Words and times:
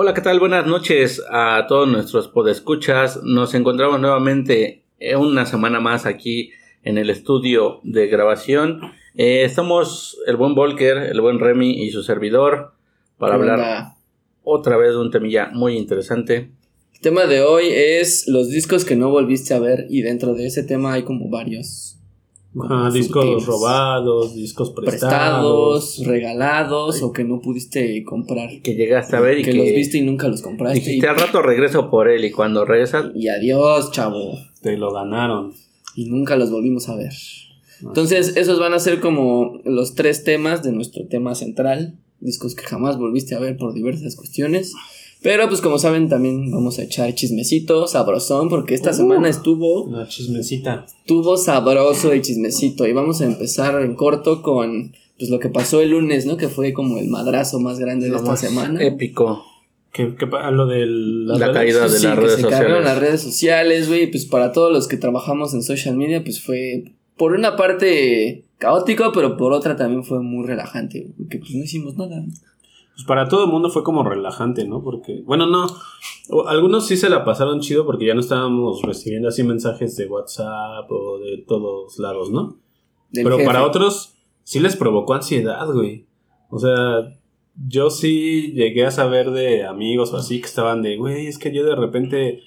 Hola, 0.00 0.14
¿qué 0.14 0.20
tal? 0.20 0.38
Buenas 0.38 0.64
noches 0.64 1.20
a 1.28 1.66
todos 1.68 1.88
nuestros 1.88 2.28
podescuchas. 2.28 3.18
Nos 3.24 3.52
encontramos 3.54 3.98
nuevamente 3.98 4.84
una 5.18 5.44
semana 5.44 5.80
más 5.80 6.06
aquí 6.06 6.52
en 6.84 6.98
el 6.98 7.10
estudio 7.10 7.80
de 7.82 8.06
grabación. 8.06 8.92
Eh, 9.16 9.42
estamos 9.42 10.16
el 10.28 10.36
buen 10.36 10.54
Volker, 10.54 10.98
el 10.98 11.20
buen 11.20 11.40
Remy 11.40 11.82
y 11.82 11.90
su 11.90 12.04
servidor 12.04 12.74
para 13.16 13.34
hablar 13.34 13.96
otra 14.44 14.76
vez 14.76 14.90
de 14.90 14.98
un 14.98 15.10
temilla 15.10 15.50
muy 15.52 15.76
interesante. 15.76 16.52
El 16.94 17.00
tema 17.00 17.26
de 17.26 17.42
hoy 17.42 17.64
es 17.68 18.28
los 18.28 18.50
discos 18.50 18.84
que 18.84 18.94
no 18.94 19.10
volviste 19.10 19.52
a 19.52 19.58
ver 19.58 19.86
y 19.90 20.02
dentro 20.02 20.34
de 20.34 20.46
ese 20.46 20.62
tema 20.62 20.92
hay 20.92 21.02
como 21.02 21.28
varios 21.28 21.97
discos 22.92 23.46
robados, 23.46 24.34
discos 24.34 24.70
prestados, 24.70 26.02
regalados 26.04 27.02
o 27.02 27.12
que 27.12 27.24
no 27.24 27.40
pudiste 27.40 28.04
comprar. 28.04 28.50
Que 28.62 28.74
llegaste 28.74 29.16
a 29.16 29.20
ver 29.20 29.38
y 29.38 29.42
que, 29.42 29.52
los 29.52 29.66
viste 29.66 29.98
y 29.98 30.02
nunca 30.02 30.28
los 30.28 30.42
compraste. 30.42 30.80
Dijiste 30.80 31.08
al 31.08 31.16
rato 31.16 31.42
regreso 31.42 31.90
por 31.90 32.08
él 32.08 32.24
y 32.24 32.30
cuando 32.30 32.64
regresas. 32.64 33.06
Y 33.14 33.28
adiós, 33.28 33.90
chavo. 33.92 34.38
Te 34.62 34.76
lo 34.76 34.92
ganaron. 34.92 35.52
Y 35.94 36.06
nunca 36.06 36.36
los 36.36 36.50
volvimos 36.50 36.88
a 36.88 36.96
ver. 36.96 37.12
Entonces, 37.82 38.36
esos 38.36 38.58
van 38.58 38.74
a 38.74 38.78
ser 38.78 39.00
como 39.00 39.60
los 39.64 39.94
tres 39.94 40.24
temas 40.24 40.62
de 40.62 40.72
nuestro 40.72 41.06
tema 41.06 41.34
central. 41.34 41.98
Discos 42.20 42.54
que 42.54 42.64
jamás 42.64 42.98
volviste 42.98 43.34
a 43.34 43.38
ver 43.38 43.56
por 43.56 43.74
diversas 43.74 44.16
cuestiones. 44.16 44.74
Pero 45.22 45.48
pues 45.48 45.60
como 45.60 45.78
saben 45.78 46.08
también 46.08 46.50
vamos 46.50 46.78
a 46.78 46.82
echar 46.82 47.12
chismecito, 47.14 47.88
sabrosón, 47.88 48.48
porque 48.48 48.74
esta 48.74 48.90
uh, 48.90 48.94
semana 48.94 49.28
estuvo... 49.28 49.84
Una 49.84 50.06
chismecita. 50.06 50.86
Estuvo 51.00 51.36
sabroso 51.36 52.12
el 52.12 52.22
chismecito 52.22 52.86
y 52.86 52.92
vamos 52.92 53.20
a 53.20 53.26
empezar 53.26 53.82
en 53.82 53.94
corto 53.94 54.42
con 54.42 54.92
pues 55.18 55.30
lo 55.30 55.40
que 55.40 55.48
pasó 55.48 55.80
el 55.80 55.90
lunes, 55.90 56.26
¿no? 56.26 56.36
Que 56.36 56.48
fue 56.48 56.72
como 56.72 56.98
el 56.98 57.08
madrazo 57.08 57.58
más 57.58 57.80
grande 57.80 58.08
de 58.08 58.16
esta 58.16 58.36
semana. 58.36 58.80
Épico. 58.80 59.44
¿Qué, 59.92 60.14
lo 60.52 60.66
de 60.66 60.86
la 60.86 61.52
caída 61.52 61.88
de 61.88 62.00
las 62.00 62.16
redes 62.16 62.34
se 62.36 62.42
sociales. 62.42 62.84
las 62.84 62.98
redes 62.98 63.20
sociales, 63.20 63.88
güey, 63.88 64.08
pues 64.08 64.26
para 64.26 64.52
todos 64.52 64.72
los 64.72 64.86
que 64.86 64.96
trabajamos 64.96 65.54
en 65.54 65.62
social 65.62 65.96
media, 65.96 66.22
pues 66.22 66.40
fue 66.40 66.84
por 67.16 67.32
una 67.32 67.56
parte 67.56 68.44
caótico, 68.58 69.10
pero 69.12 69.36
por 69.36 69.52
otra 69.52 69.74
también 69.74 70.04
fue 70.04 70.22
muy 70.22 70.46
relajante, 70.46 71.08
porque 71.16 71.38
pues 71.38 71.52
no 71.54 71.64
hicimos 71.64 71.96
nada 71.96 72.22
pues 72.98 73.06
para 73.06 73.28
todo 73.28 73.44
el 73.44 73.50
mundo 73.52 73.70
fue 73.70 73.84
como 73.84 74.02
relajante, 74.02 74.66
¿no? 74.66 74.82
Porque, 74.82 75.22
bueno, 75.24 75.46
no, 75.46 75.68
algunos 76.48 76.88
sí 76.88 76.96
se 76.96 77.08
la 77.08 77.24
pasaron 77.24 77.60
chido 77.60 77.86
porque 77.86 78.04
ya 78.04 78.14
no 78.14 78.18
estábamos 78.18 78.82
recibiendo 78.82 79.28
así 79.28 79.44
mensajes 79.44 79.94
de 79.96 80.08
WhatsApp 80.08 80.90
o 80.90 81.20
de 81.20 81.44
todos 81.46 81.96
lados, 82.00 82.32
¿no? 82.32 82.58
Pero 83.12 83.38
para 83.44 83.64
otros 83.64 84.16
sí 84.42 84.58
les 84.58 84.74
provocó 84.74 85.14
ansiedad, 85.14 85.64
güey. 85.72 86.08
O 86.50 86.58
sea, 86.58 87.16
yo 87.68 87.88
sí 87.90 88.50
llegué 88.54 88.84
a 88.84 88.90
saber 88.90 89.30
de 89.30 89.64
amigos 89.64 90.12
o 90.12 90.16
así 90.16 90.40
que 90.40 90.46
estaban 90.46 90.82
de, 90.82 90.96
güey, 90.96 91.28
es 91.28 91.38
que 91.38 91.54
yo 91.54 91.64
de 91.64 91.76
repente, 91.76 92.40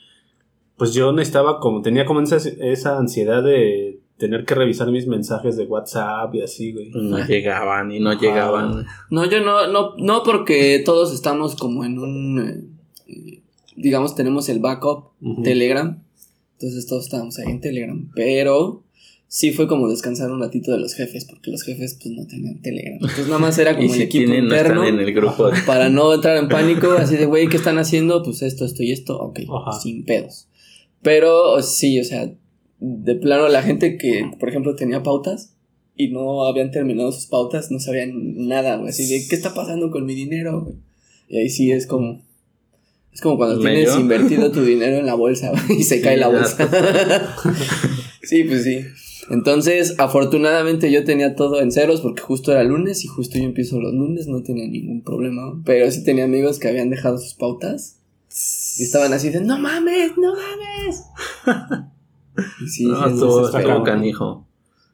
pues 0.76 0.94
yo 0.94 1.14
necesitaba 1.14 1.62
como, 1.62 1.82
tenía 1.82 2.06
como 2.06 2.20
esa, 2.20 2.36
esa 2.36 2.98
ansiedad 2.98 3.42
de 3.42 4.01
tener 4.22 4.46
que 4.46 4.54
revisar 4.54 4.92
mis 4.92 5.08
mensajes 5.08 5.58
de 5.58 5.66
WhatsApp 5.66 6.36
y 6.36 6.44
así, 6.44 6.74
güey. 6.74 6.92
No 6.94 7.26
llegaban 7.26 7.92
y 7.92 8.00
no 8.00 8.14
llegaban. 8.14 8.86
No, 9.10 9.26
yo 9.28 9.42
no, 9.42 9.66
no, 9.68 9.96
no 9.98 10.22
porque 10.22 10.80
todos 10.86 11.12
estamos 11.12 11.56
como 11.56 11.84
en 11.84 11.98
un, 11.98 12.78
eh, 13.08 13.42
digamos, 13.76 14.14
tenemos 14.14 14.48
el 14.50 14.60
backup 14.60 15.14
Telegram. 15.44 16.04
Entonces 16.54 16.86
todos 16.86 17.06
estábamos 17.06 17.40
ahí 17.40 17.52
en 17.52 17.62
Telegram. 17.62 18.12
Pero 18.14 18.84
sí 19.28 19.52
fue 19.54 19.68
como 19.68 19.90
descansar 19.90 20.30
un 20.30 20.40
ratito 20.40 20.72
de 20.72 20.78
los 20.78 20.94
jefes, 20.94 21.26
porque 21.26 21.50
los 21.50 21.64
jefes 21.64 21.98
pues 22.00 22.14
no 22.14 22.28
tenían 22.28 22.62
Telegram. 22.62 22.94
Entonces 22.94 23.26
nada 23.26 23.40
más 23.40 23.58
era 23.58 23.76
como 23.76 23.92
el 23.92 24.02
equipo 24.02 24.32
interno. 24.32 24.86
en 24.86 25.00
el 25.00 25.14
grupo. 25.16 25.50
Para 25.66 25.90
no 25.90 26.14
entrar 26.14 26.38
en 26.38 26.48
pánico, 26.48 26.92
así 26.92 27.18
de, 27.18 27.26
güey, 27.26 27.50
¿qué 27.50 27.58
están 27.58 27.80
haciendo? 27.80 28.22
Pues 28.22 28.44
esto, 28.44 28.66
esto 28.66 28.84
y 28.84 28.92
esto. 28.92 29.18
Ok, 29.18 29.40
sin 29.82 30.06
pedos. 30.06 30.48
Pero 31.02 31.64
sí, 31.64 32.00
o 32.00 32.04
sea, 32.04 32.32
de 32.82 33.16
plano 33.16 33.48
la 33.48 33.62
gente 33.62 33.98
que, 33.98 34.30
por 34.40 34.50
ejemplo, 34.50 34.76
tenía 34.76 35.04
pautas 35.04 35.54
y 35.96 36.10
no 36.10 36.46
habían 36.46 36.72
terminado 36.72 37.12
sus 37.12 37.28
pautas, 37.28 37.70
no 37.70 37.80
sabían 37.80 38.48
nada, 38.48 38.78
güey. 38.78 38.90
Así 38.90 39.08
de, 39.08 39.28
¿qué 39.30 39.36
está 39.36 39.54
pasando 39.54 39.92
con 39.92 40.06
mi 40.06 40.16
dinero? 40.16 40.74
Y 41.30 41.38
ahí 41.38 41.50
sí 41.50 41.72
es 41.72 41.86
como... 41.86 42.22
Es 43.14 43.22
como 43.22 43.38
cuando 43.38 43.60
tienes 43.60 43.96
invertido 43.96 44.52
tu 44.52 44.64
dinero 44.64 44.98
en 44.98 45.06
la 45.06 45.16
bolsa 45.16 45.52
y 45.70 45.84
se 45.84 46.02
cae 46.02 46.18
la 46.18 46.30
bolsa. 46.30 46.58
sí, 48.24 48.46
pues 48.46 48.64
sí. 48.64 48.80
Entonces, 49.30 49.96
afortunadamente 49.98 50.92
yo 50.92 51.04
tenía 51.04 51.36
todo 51.36 51.62
en 51.62 51.72
ceros 51.72 52.02
porque 52.02 52.22
justo 52.22 52.52
era 52.52 52.64
lunes 52.64 53.04
y 53.04 53.08
justo 53.08 53.38
yo 53.38 53.44
empiezo 53.44 53.80
los 53.80 53.94
lunes, 53.94 54.28
no 54.28 54.44
tenía 54.44 54.66
ningún 54.66 55.04
problema. 55.04 55.62
Pero 55.66 55.92
sí 55.92 56.04
tenía 56.04 56.24
amigos 56.24 56.58
que 56.58 56.70
habían 56.70 56.90
dejado 56.90 57.18
sus 57.18 57.34
pautas 57.34 57.98
y 58.78 58.84
estaban 58.84 59.12
así 59.14 59.30
de, 59.30 59.42
no 59.42 59.60
mames, 59.60 60.14
no 60.18 60.34
mames. 60.34 61.92
Sí, 62.68 62.86
no, 62.86 63.84
canijo. 63.84 64.48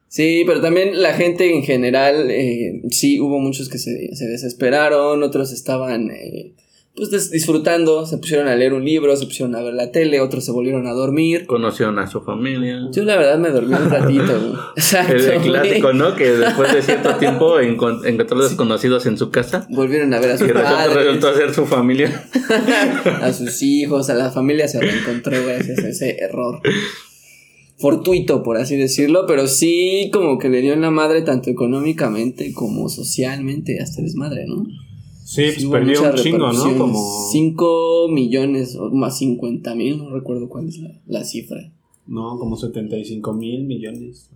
Sí, 0.09 0.43
pero 0.47 0.61
también 0.61 1.01
la 1.01 1.13
gente 1.13 1.53
en 1.53 1.63
general, 1.63 2.31
eh, 2.31 2.81
sí, 2.91 3.19
hubo 3.19 3.39
muchos 3.39 3.67
que 3.69 3.77
se, 3.77 4.15
se 4.15 4.25
desesperaron, 4.25 5.21
otros 5.21 5.51
estaban 5.51 6.09
eh, 6.11 6.53
pues 6.97 7.29
disfrutando, 7.29 8.07
se 8.07 8.17
pusieron 8.17 8.47
a 8.47 8.55
leer 8.55 8.73
un 8.73 8.83
libro, 8.83 9.15
se 9.15 9.27
pusieron 9.27 9.53
a 9.55 9.61
ver 9.61 9.75
la 9.75 9.91
tele, 9.91 10.19
otros 10.19 10.43
se 10.43 10.51
volvieron 10.51 10.87
a 10.87 10.93
dormir. 10.93 11.45
Conocieron 11.45 11.99
a 11.99 12.07
su 12.07 12.21
familia. 12.21 12.79
Yo 12.91 13.03
la 13.03 13.17
verdad 13.17 13.37
me 13.37 13.51
dormí 13.51 13.75
un 13.75 13.89
ratito. 13.89 14.33
Exacto. 14.75 15.13
El 15.13 15.41
clásico, 15.41 15.93
¿no? 15.93 16.15
Que 16.15 16.31
después 16.31 16.73
de 16.73 16.81
cierto 16.81 17.15
tiempo 17.17 17.59
encontró 17.59 18.41
desconocidos 18.41 19.05
en 19.05 19.17
su 19.17 19.29
casa. 19.29 19.67
Volvieron 19.69 20.11
a 20.15 20.19
ver 20.19 20.31
a 20.31 20.35
y 20.43 20.51
padres. 20.51 20.95
resultó 20.95 21.35
ser 21.35 21.53
su 21.53 21.67
familia. 21.67 22.27
a 23.21 23.31
sus 23.31 23.61
hijos, 23.61 24.09
a 24.09 24.15
la 24.15 24.31
familia 24.31 24.67
se 24.67 24.79
reencontró 24.81 25.37
gracias 25.45 25.77
a 25.83 25.89
ese 25.89 26.17
error 26.19 26.61
fortuito, 27.77 28.43
por 28.43 28.57
así 28.57 28.75
decirlo, 28.75 29.25
pero 29.27 29.47
sí 29.47 30.09
como 30.11 30.37
que 30.39 30.49
le 30.49 30.61
dio 30.61 30.73
en 30.73 30.81
la 30.81 30.91
madre 30.91 31.21
tanto 31.21 31.49
económicamente 31.49 32.53
como 32.53 32.89
socialmente, 32.89 33.79
hasta 33.79 34.01
desmadre, 34.01 34.45
¿no? 34.47 34.65
Sí, 35.23 35.43
pues 35.53 35.65
perdió 35.65 36.03
un 36.03 36.15
chingo, 36.15 36.53
¿no? 36.53 36.77
Como... 36.77 37.29
5 37.31 38.07
millones 38.09 38.75
o 38.77 38.89
más 38.91 39.17
50 39.17 39.75
mil, 39.75 39.97
no 39.97 40.09
recuerdo 40.09 40.47
cuál 40.47 40.69
es 40.69 40.79
la, 41.05 41.23
cifra. 41.25 41.71
No, 42.07 42.39
como 42.39 42.55
75 42.55 43.33
mil 43.33 43.65
millones. 43.65 44.31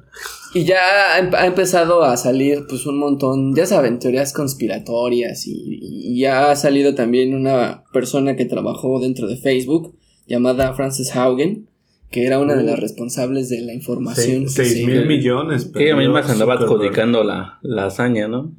Y 0.53 0.65
ya 0.65 1.15
ha, 1.15 1.45
empezado 1.45 2.03
a 2.03 2.17
salir 2.17 2.65
pues 2.67 2.85
un 2.85 2.99
montón, 2.99 3.55
ya 3.55 3.65
saben, 3.65 3.99
teorías 3.99 4.33
conspiratorias 4.33 5.47
y, 5.47 5.79
y, 5.81 6.19
ya 6.19 6.51
ha 6.51 6.55
salido 6.57 6.93
también 6.93 7.33
una 7.33 7.85
persona 7.93 8.35
que 8.35 8.43
trabajó 8.43 8.99
dentro 8.99 9.29
de 9.29 9.37
Facebook 9.37 9.95
llamada 10.27 10.73
Frances 10.73 11.15
Haugen, 11.15 11.69
que 12.11 12.25
era 12.25 12.39
una 12.39 12.55
de 12.55 12.63
las 12.63 12.77
responsables 12.77 13.49
de 13.49 13.61
la 13.61 13.73
información. 13.73 14.49
6 14.49 14.85
mil 14.85 15.05
millones. 15.05 15.71
Que 15.73 15.85
ella 15.85 15.95
misma 15.95 16.21
se 16.23 16.33
andaba 16.33 16.55
adjudicando 16.55 17.23
la, 17.23 17.59
la 17.63 17.85
hazaña, 17.85 18.27
¿no? 18.27 18.53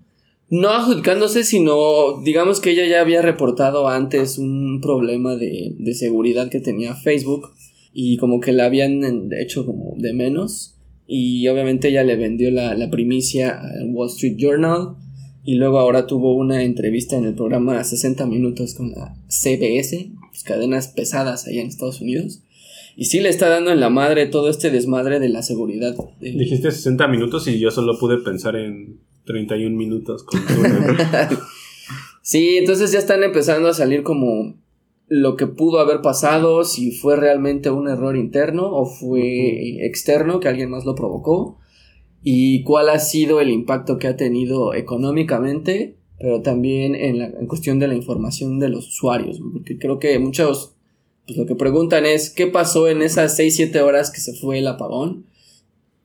No 0.48 0.70
adjudicándose, 0.70 1.44
sino 1.44 2.20
digamos 2.22 2.60
que 2.60 2.70
ella 2.70 2.86
ya 2.86 3.00
había 3.00 3.22
reportado 3.22 3.88
antes 3.88 4.38
un 4.38 4.80
problema 4.80 5.36
de, 5.36 5.74
de 5.78 5.94
seguridad 5.94 6.48
que 6.48 6.60
tenía 6.60 6.94
Facebook 6.94 7.50
y 7.92 8.16
como 8.16 8.40
que 8.40 8.52
la 8.52 8.64
habían 8.64 9.30
hecho 9.32 9.66
como 9.66 9.94
de 9.98 10.14
menos 10.14 10.78
y 11.06 11.46
obviamente 11.48 11.88
ella 11.88 12.04
le 12.04 12.16
vendió 12.16 12.50
la, 12.50 12.74
la 12.74 12.90
primicia 12.90 13.60
al 13.60 13.90
Wall 13.92 14.08
Street 14.08 14.36
Journal 14.38 14.96
y 15.44 15.56
luego 15.56 15.78
ahora 15.78 16.06
tuvo 16.06 16.34
una 16.36 16.62
entrevista 16.62 17.16
en 17.16 17.24
el 17.24 17.34
programa 17.34 17.82
60 17.82 18.24
minutos 18.26 18.74
con 18.74 18.92
la 18.92 19.14
CBS, 19.28 20.10
pues, 20.30 20.42
cadenas 20.44 20.88
pesadas 20.88 21.46
allá 21.46 21.60
en 21.60 21.66
Estados 21.68 22.00
Unidos 22.00 22.42
y 22.96 23.06
sí 23.06 23.20
le 23.20 23.28
está 23.28 23.48
dando 23.48 23.70
en 23.70 23.80
la 23.80 23.90
madre 23.90 24.26
todo 24.26 24.48
este 24.48 24.70
desmadre 24.70 25.20
de 25.20 25.28
la 25.28 25.42
seguridad. 25.42 25.94
Dijiste 26.20 26.70
60 26.70 27.08
minutos 27.08 27.48
y 27.48 27.58
yo 27.58 27.70
solo 27.70 27.98
pude 27.98 28.18
pensar 28.18 28.56
en 28.56 29.00
31 29.24 29.76
minutos. 29.76 30.24
Con 30.24 30.40
sí, 32.22 32.56
entonces 32.58 32.92
ya 32.92 32.98
están 32.98 33.22
empezando 33.22 33.68
a 33.68 33.74
salir 33.74 34.02
como 34.02 34.54
lo 35.08 35.36
que 35.36 35.46
pudo 35.46 35.80
haber 35.80 36.00
pasado, 36.00 36.64
si 36.64 36.92
fue 36.92 37.16
realmente 37.16 37.70
un 37.70 37.88
error 37.88 38.16
interno 38.16 38.70
o 38.70 38.86
fue 38.86 39.84
externo, 39.86 40.40
que 40.40 40.48
alguien 40.48 40.70
más 40.70 40.84
lo 40.84 40.94
provocó, 40.94 41.58
y 42.22 42.62
cuál 42.62 42.88
ha 42.88 42.98
sido 42.98 43.40
el 43.40 43.50
impacto 43.50 43.98
que 43.98 44.06
ha 44.06 44.16
tenido 44.16 44.74
económicamente, 44.74 45.96
pero 46.18 46.40
también 46.40 46.94
en, 46.94 47.18
la, 47.18 47.26
en 47.26 47.46
cuestión 47.46 47.78
de 47.78 47.88
la 47.88 47.94
información 47.94 48.58
de 48.58 48.68
los 48.68 48.88
usuarios, 48.88 49.40
porque 49.52 49.76
creo 49.76 49.98
que 49.98 50.18
muchos 50.18 50.76
pues 51.26 51.38
lo 51.38 51.46
que 51.46 51.54
preguntan 51.54 52.06
es 52.06 52.30
qué 52.30 52.46
pasó 52.46 52.88
en 52.88 53.02
esas 53.02 53.38
6-7 53.38 53.80
horas 53.80 54.10
que 54.10 54.20
se 54.20 54.34
fue 54.34 54.58
el 54.58 54.66
apagón. 54.66 55.26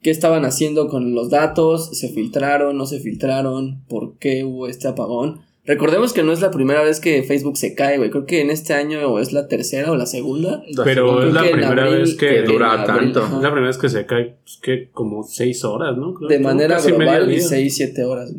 ¿Qué 0.01 0.11
estaban 0.11 0.45
haciendo 0.45 0.87
con 0.87 1.15
los 1.15 1.29
datos? 1.29 1.97
¿Se 1.97 2.09
filtraron? 2.09 2.77
¿No 2.77 2.85
se 2.85 2.99
filtraron? 2.99 3.83
¿Por 3.87 4.17
qué 4.19 4.43
hubo 4.43 4.67
este 4.67 4.87
apagón? 4.87 5.41
Recordemos 5.67 6.13
que 6.13 6.23
no 6.23 6.31
es 6.31 6.39
la 6.39 6.49
primera 6.49 6.81
vez 6.81 7.01
que 7.01 7.23
Facebook 7.23 7.57
se 7.57 7.75
cae, 7.75 7.97
güey. 7.97 8.09
Creo 8.09 8.25
que 8.25 8.39
en 8.39 8.51
este 8.51 8.73
año 8.73 9.19
es 9.19 9.33
la 9.33 9.49
tercera 9.49 9.91
o 9.91 9.97
la 9.97 10.05
segunda. 10.05 10.63
Pero 10.85 11.27
es 11.27 11.33
la 11.33 11.41
primera 11.41 11.89
vez 11.89 12.15
que, 12.15 12.43
dura 12.43 12.85
tanto. 12.85 13.25
Es 13.25 13.31
la 13.31 13.51
primera 13.51 13.67
vez 13.67 13.77
que 13.77 13.89
se 13.89 14.05
cae, 14.05 14.37
pues, 14.43 14.59
que 14.61 14.89
como 14.91 15.23
6 15.23 15.65
horas, 15.65 15.97
¿no? 15.97 16.13
de 16.25 16.39
manera 16.39 16.79
global, 16.79 17.29
6-7 17.29 18.01
horas. 18.05 18.33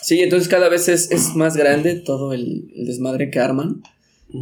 Sí, 0.00 0.20
entonces 0.20 0.48
cada 0.48 0.68
vez 0.68 0.88
es, 0.88 1.34
más 1.34 1.56
grande 1.56 1.96
todo 1.96 2.32
el 2.32 2.70
desmadre 2.76 3.30
que 3.30 3.40
arman. 3.40 3.82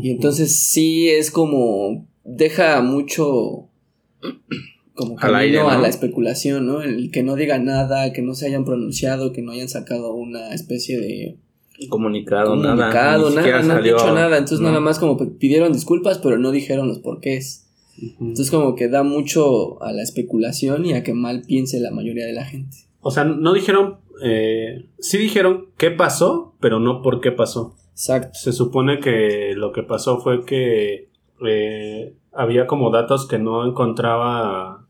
Y 0.00 0.10
entonces 0.10 0.58
sí 0.58 1.08
es 1.08 1.30
como 1.30 2.06
deja 2.24 2.80
mucho 2.82 3.68
como 4.94 5.16
camino 5.16 5.68
a 5.68 5.78
la 5.78 5.88
especulación, 5.88 6.66
¿no? 6.66 6.82
El 6.82 7.10
que 7.10 7.22
no 7.22 7.34
diga 7.34 7.58
nada, 7.58 8.12
que 8.12 8.22
no 8.22 8.34
se 8.34 8.46
hayan 8.46 8.64
pronunciado, 8.64 9.32
que 9.32 9.42
no 9.42 9.52
hayan 9.52 9.68
sacado 9.68 10.14
una 10.14 10.54
especie 10.54 10.98
de 11.00 11.36
comunicado, 11.88 12.50
comunicado 12.50 13.30
nada, 13.30 13.42
nada, 13.42 13.62
no 13.62 13.74
han 13.74 13.82
dicho 13.82 14.14
nada, 14.14 14.38
entonces 14.38 14.60
nada 14.60 14.80
más 14.80 14.98
como 14.98 15.18
pidieron 15.38 15.72
disculpas, 15.72 16.18
pero 16.18 16.38
no 16.38 16.52
dijeron 16.52 16.88
los 16.88 16.98
porqués. 17.00 17.68
Entonces 18.20 18.50
como 18.50 18.74
que 18.74 18.88
da 18.88 19.02
mucho 19.02 19.82
a 19.82 19.92
la 19.92 20.02
especulación 20.02 20.86
y 20.86 20.94
a 20.94 21.02
que 21.02 21.12
mal 21.12 21.42
piense 21.46 21.78
la 21.80 21.90
mayoría 21.90 22.24
de 22.24 22.32
la 22.32 22.44
gente. 22.44 22.76
O 23.00 23.10
sea, 23.10 23.24
no 23.24 23.52
dijeron, 23.52 23.96
eh, 24.22 24.86
sí 24.98 25.18
dijeron 25.18 25.66
qué 25.76 25.90
pasó, 25.90 26.54
pero 26.60 26.80
no 26.80 27.02
por 27.02 27.20
qué 27.20 27.32
pasó. 27.32 27.76
Exacto. 27.92 28.30
Se 28.34 28.52
supone 28.52 29.00
que 29.00 29.52
lo 29.54 29.72
que 29.72 29.82
pasó 29.82 30.18
fue 30.18 30.44
que 30.44 31.08
eh, 31.46 32.14
había 32.32 32.66
como 32.66 32.90
datos 32.90 33.26
que 33.26 33.38
no 33.38 33.66
encontraba, 33.66 34.86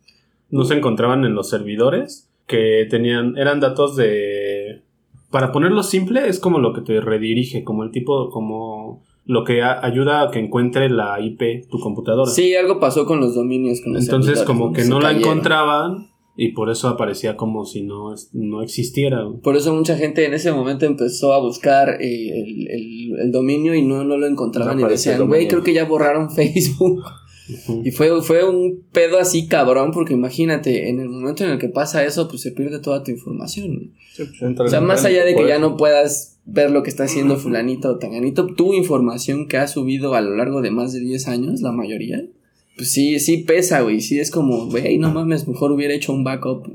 no 0.51 0.65
se 0.65 0.75
encontraban 0.75 1.25
en 1.25 1.35
los 1.35 1.49
servidores, 1.49 2.31
que 2.47 2.87
tenían, 2.89 3.37
eran 3.37 3.61
datos 3.61 3.97
de, 3.97 4.83
para 5.31 5.53
ponerlo 5.53 5.83
simple, 5.83 6.29
es 6.29 6.39
como 6.39 6.59
lo 6.59 6.73
que 6.73 6.83
te 6.83 7.01
redirige, 7.01 7.65
como 7.65 7.83
el 7.83 7.91
tipo, 7.91 8.31
como 8.31 9.03
lo 9.25 9.45
que 9.45 9.63
ayuda 9.63 10.23
a 10.23 10.31
que 10.31 10.39
encuentre 10.39 10.91
la 10.91 11.21
IP 11.21 11.69
tu 11.71 11.79
computadora. 11.79 12.31
Sí, 12.31 12.55
algo 12.55 12.81
pasó 12.81 13.07
con 13.07 13.21
los 13.21 13.35
dominios. 13.35 13.81
Con 13.83 13.97
Entonces 13.97 14.43
como 14.43 14.73
que 14.73 14.85
no 14.85 15.01
la 15.01 15.13
encontraban 15.13 16.12
y 16.37 16.53
por 16.53 16.71
eso 16.71 16.89
aparecía 16.89 17.37
como 17.37 17.67
si 17.67 17.83
no, 17.83 18.15
no 18.33 18.63
existiera. 18.63 19.25
Por 19.43 19.57
eso 19.57 19.75
mucha 19.75 19.97
gente 19.97 20.25
en 20.25 20.35
ese 20.35 20.51
momento 20.53 20.87
empezó 20.87 21.33
a 21.35 21.41
buscar 21.41 21.99
eh, 22.01 22.45
el, 22.71 23.31
dominio 23.31 23.75
y 23.75 23.83
no, 23.83 24.05
no 24.05 24.17
lo 24.17 24.27
encontraban 24.27 24.81
y 24.81 24.85
decían, 24.85 25.27
güey, 25.27 25.49
creo 25.49 25.63
que 25.63 25.75
ya 25.75 25.85
borraron 25.85 26.31
Facebook. 26.35 27.03
Y 27.85 27.91
fue, 27.91 28.23
fue 28.23 28.49
un 28.49 28.85
pedo 28.93 29.19
así 29.19 29.47
cabrón, 29.47 29.91
porque 29.93 30.15
imagínate, 30.15 30.89
en 30.89 31.01
el 31.01 31.09
momento 31.09 31.45
en 31.45 31.51
el 31.51 31.59
que 31.59 31.69
pasa 31.69 32.05
eso, 32.05 32.29
pues 32.29 32.41
se 32.41 32.53
pierde 32.53 32.79
toda 32.79 33.03
tu 33.03 33.11
información. 33.11 33.93
Pues, 34.17 34.59
o 34.59 34.69
sea, 34.69 34.81
más 34.81 35.05
allá 35.05 35.25
de 35.25 35.35
que 35.35 35.47
ya 35.47 35.59
no 35.59 35.77
puedas 35.77 36.39
ver 36.45 36.71
lo 36.71 36.83
que 36.83 36.91
está 36.91 37.05
haciendo 37.05 37.37
fulanito 37.37 37.91
o 37.91 37.99
tanganito, 37.99 38.47
tu 38.47 38.75
información 38.75 39.49
que 39.49 39.59
ha 39.59 39.69
subido 39.69 40.15
a 40.15 40.21
lo 40.21 40.37
largo 40.37 40.63
de 40.63 40.71
más 40.71 40.93
de 40.93 41.01
10 41.01 41.29
años, 41.29 41.61
la 41.61 41.73
mayoría, 41.73 42.25
pues 42.77 42.91
sí, 42.91 43.19
sí 43.21 43.39
pesa, 43.39 43.81
güey, 43.81 44.01
sí 44.01 44.19
es 44.19 44.31
como, 44.31 44.67
güey, 44.67 44.99
no 44.99 45.13
mames, 45.13 45.47
mejor 45.47 45.73
hubiera 45.73 45.95
hecho 45.95 46.13
un 46.13 46.25
backup. 46.25 46.67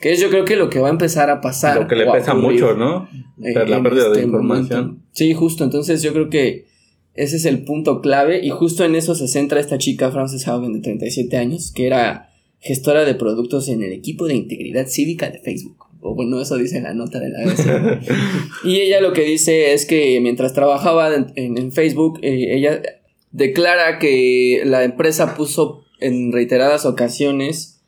Que 0.00 0.12
es 0.12 0.20
yo 0.20 0.30
creo 0.30 0.44
que 0.44 0.56
lo 0.56 0.70
que 0.70 0.78
va 0.78 0.88
a 0.88 0.92
empezar 0.92 1.28
a 1.28 1.40
pasar. 1.40 1.80
Lo 1.80 1.88
que 1.88 1.96
le 1.96 2.06
pesa 2.06 2.34
mucho, 2.34 2.74
¿no? 2.74 3.08
Eh, 3.42 3.52
la 3.52 3.82
pérdida 3.82 4.04
de 4.04 4.12
este 4.12 4.22
información. 4.22 5.02
Sí, 5.12 5.34
justo, 5.34 5.64
entonces 5.64 6.02
yo 6.02 6.12
creo 6.12 6.30
que 6.30 6.66
ese 7.14 7.36
es 7.36 7.46
el 7.46 7.64
punto 7.64 8.00
clave 8.00 8.44
y 8.44 8.50
justo 8.50 8.84
en 8.84 8.94
eso 8.94 9.16
se 9.16 9.26
centra 9.26 9.58
esta 9.58 9.76
chica 9.76 10.12
Frances 10.12 10.46
Haugen 10.46 10.74
de 10.74 10.80
37 10.80 11.36
años, 11.36 11.72
que 11.74 11.86
era 11.86 12.30
gestora 12.60 13.04
de 13.04 13.16
productos 13.16 13.68
en 13.68 13.82
el 13.82 13.92
equipo 13.92 14.28
de 14.28 14.36
integridad 14.36 14.86
cívica 14.86 15.30
de 15.30 15.40
Facebook. 15.40 15.86
O 16.00 16.14
bueno, 16.14 16.40
eso 16.40 16.56
dice 16.56 16.76
en 16.76 16.84
la 16.84 16.94
nota 16.94 17.18
de 17.18 17.30
la 17.30 17.44
vez. 17.44 17.66
y 18.62 18.76
ella 18.76 19.00
lo 19.00 19.12
que 19.12 19.22
dice 19.22 19.72
es 19.72 19.84
que 19.84 20.20
mientras 20.20 20.52
trabajaba 20.52 21.10
en, 21.34 21.72
Facebook, 21.72 22.20
eh, 22.22 22.56
ella 22.56 22.80
declara 23.32 23.98
que 23.98 24.62
la 24.64 24.84
empresa 24.84 25.34
puso 25.34 25.84
en 26.00 26.32
reiteradas 26.32 26.86
ocasiones 26.86 27.80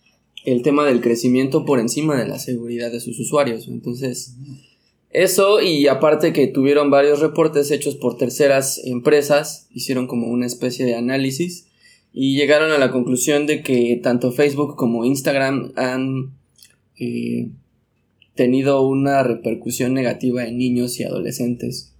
el 0.45 0.63
tema 0.63 0.87
del 0.87 1.01
crecimiento 1.01 1.65
por 1.65 1.81
encima 1.81 2.19
de 2.19 2.29
la 2.29 2.39
seguridad 2.39 2.91
de 2.91 3.01
sus 3.01 3.19
usuarios. 3.21 3.69
Entonces, 3.69 4.35
eso 5.11 5.61
y 5.61 5.87
aparte 5.89 6.33
que 6.33 6.47
tuvieron 6.47 6.91
varios 6.91 7.21
reportes 7.21 7.71
hechos 7.71 7.97
por 7.97 8.17
terceras 8.17 8.81
empresas, 8.85 9.69
hicieron 9.73 10.07
como 10.07 10.29
una 10.29 10.47
especie 10.47 10.85
de 10.87 10.95
análisis 10.95 11.67
y 12.13 12.37
llegaron 12.37 12.73
a 12.73 12.79
la 12.79 12.91
conclusión 12.91 13.47
de 13.47 13.63
que 13.63 13.99
tanto 14.03 14.33
Facebook 14.33 14.77
como 14.77 15.05
Instagram 15.05 15.73
han 15.77 16.33
eh, 16.99 17.49
tenido 18.35 18.83
una 18.83 19.23
repercusión 19.23 19.95
negativa 19.95 20.47
en 20.47 20.59
niños 20.59 20.99
y 20.99 21.05
adolescentes 21.05 21.93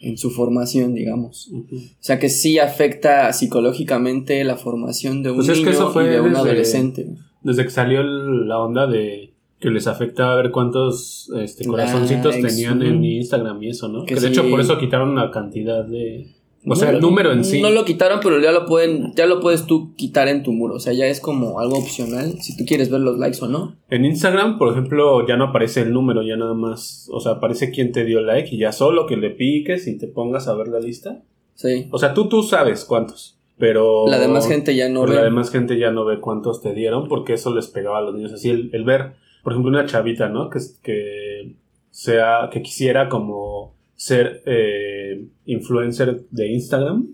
en 0.00 0.18
su 0.18 0.30
formación, 0.30 0.94
digamos. 0.94 1.50
O 1.52 1.64
sea 2.00 2.18
que 2.18 2.28
sí 2.28 2.58
afecta 2.58 3.32
psicológicamente 3.32 4.42
la 4.44 4.56
formación 4.56 5.22
de 5.22 5.30
un 5.30 5.36
pues 5.36 5.48
niño 5.48 5.70
y 5.70 6.06
de 6.06 6.20
un 6.20 6.36
adolescente. 6.36 7.08
Desde 7.42 7.64
que 7.64 7.70
salió 7.70 8.02
la 8.02 8.58
onda 8.58 8.86
de 8.86 9.32
que 9.58 9.70
les 9.70 9.86
afectaba 9.86 10.36
ver 10.36 10.50
cuántos 10.50 11.30
este, 11.38 11.64
corazoncitos 11.66 12.34
tenían 12.40 12.82
en 12.82 13.02
Instagram 13.02 13.62
y 13.62 13.70
eso, 13.70 13.88
¿no? 13.88 14.04
Que, 14.04 14.14
de 14.14 14.28
hecho 14.28 14.48
por 14.50 14.60
eso 14.60 14.78
quitaron 14.78 15.10
una 15.10 15.30
cantidad 15.30 15.84
de... 15.84 16.35
O 16.66 16.76
sea, 16.76 16.90
el 16.90 17.00
número 17.00 17.32
en 17.32 17.44
sí. 17.44 17.60
No 17.60 17.70
lo 17.70 17.84
quitaron, 17.84 18.20
pero 18.22 18.40
ya 18.40 18.52
lo 18.52 18.66
pueden, 18.66 19.12
ya 19.14 19.26
lo 19.26 19.40
puedes 19.40 19.66
tú 19.66 19.94
quitar 19.94 20.28
en 20.28 20.42
tu 20.42 20.52
muro. 20.52 20.74
O 20.74 20.80
sea, 20.80 20.92
ya 20.92 21.06
es 21.06 21.20
como 21.20 21.60
algo 21.60 21.78
opcional, 21.78 22.40
si 22.40 22.56
tú 22.56 22.64
quieres 22.66 22.90
ver 22.90 23.00
los 23.00 23.18
likes 23.18 23.38
o 23.42 23.48
no. 23.48 23.76
En 23.88 24.04
Instagram, 24.04 24.58
por 24.58 24.72
ejemplo, 24.72 25.26
ya 25.26 25.36
no 25.36 25.44
aparece 25.44 25.82
el 25.82 25.92
número, 25.92 26.22
ya 26.22 26.36
nada 26.36 26.54
más. 26.54 27.08
O 27.12 27.20
sea, 27.20 27.32
aparece 27.32 27.70
quién 27.70 27.92
te 27.92 28.04
dio 28.04 28.20
like 28.20 28.54
y 28.54 28.58
ya 28.58 28.72
solo 28.72 29.06
que 29.06 29.16
le 29.16 29.30
piques 29.30 29.86
y 29.86 29.98
te 29.98 30.08
pongas 30.08 30.48
a 30.48 30.54
ver 30.54 30.68
la 30.68 30.80
lista. 30.80 31.22
Sí. 31.54 31.88
O 31.90 31.98
sea, 31.98 32.14
tú, 32.14 32.28
tú 32.28 32.42
sabes 32.42 32.84
cuántos. 32.84 33.38
Pero. 33.58 34.06
La 34.08 34.18
demás 34.18 34.46
gente 34.48 34.74
ya 34.74 34.88
no 34.88 35.06
ve. 35.06 35.14
La 35.14 35.24
demás 35.24 35.50
gente 35.50 35.78
ya 35.78 35.90
no 35.90 36.04
ve 36.04 36.20
cuántos 36.20 36.62
te 36.62 36.74
dieron 36.74 37.08
porque 37.08 37.34
eso 37.34 37.54
les 37.54 37.68
pegaba 37.68 37.98
a 37.98 38.02
los 38.02 38.14
niños. 38.14 38.32
Así 38.32 38.50
el, 38.50 38.70
el 38.72 38.84
ver 38.84 39.14
por 39.46 39.52
ejemplo, 39.52 39.70
una 39.70 39.86
chavita, 39.86 40.28
¿no? 40.28 40.50
Que, 40.50 40.58
que 40.82 41.54
sea, 41.92 42.50
que 42.50 42.62
quisiera 42.62 43.08
como 43.08 43.75
ser 43.96 44.42
eh, 44.46 45.24
influencer 45.46 46.22
de 46.30 46.52
Instagram 46.52 47.08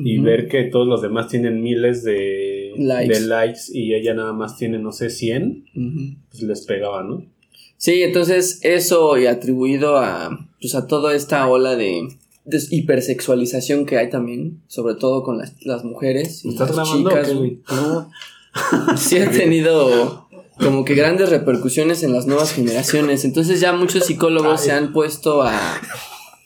y 0.00 0.18
ver 0.18 0.46
que 0.46 0.64
todos 0.64 0.86
los 0.86 1.02
demás 1.02 1.28
tienen 1.28 1.60
miles 1.60 2.04
de 2.04 2.72
likes, 2.76 3.62
y 3.72 3.94
ella 3.94 4.14
nada 4.14 4.32
más 4.32 4.56
tiene, 4.56 4.78
no 4.78 4.92
sé, 4.92 5.10
100, 5.10 5.64
pues 6.30 6.42
les 6.42 6.64
pegaba, 6.64 7.02
¿no? 7.02 7.24
Sí, 7.76 8.02
entonces 8.02 8.60
eso 8.62 9.18
y 9.18 9.26
atribuido 9.26 9.98
a, 9.98 10.48
pues 10.60 10.74
a 10.74 10.86
toda 10.86 11.14
esta 11.14 11.46
ola 11.48 11.76
de, 11.76 12.08
hipersexualización 12.70 13.86
que 13.86 13.98
hay 13.98 14.10
también, 14.10 14.62
sobre 14.68 14.94
todo 14.94 15.22
con 15.22 15.38
las, 15.38 15.54
las 15.64 15.84
mujeres. 15.84 16.44
Y 16.44 16.50
¿Estás 16.50 16.74
las 16.74 16.92
chicas, 16.92 17.34
No. 17.70 18.10
sí 18.96 19.18
ha 19.18 19.30
tenido 19.30 20.28
como 20.58 20.84
que 20.84 20.94
grandes 20.94 21.28
repercusiones 21.28 22.02
en 22.02 22.12
las 22.12 22.26
nuevas 22.26 22.52
generaciones. 22.52 23.24
Entonces 23.24 23.60
ya 23.60 23.72
muchos 23.72 24.06
psicólogos 24.06 24.60
se 24.60 24.72
han 24.72 24.92
puesto 24.92 25.42
a... 25.42 25.80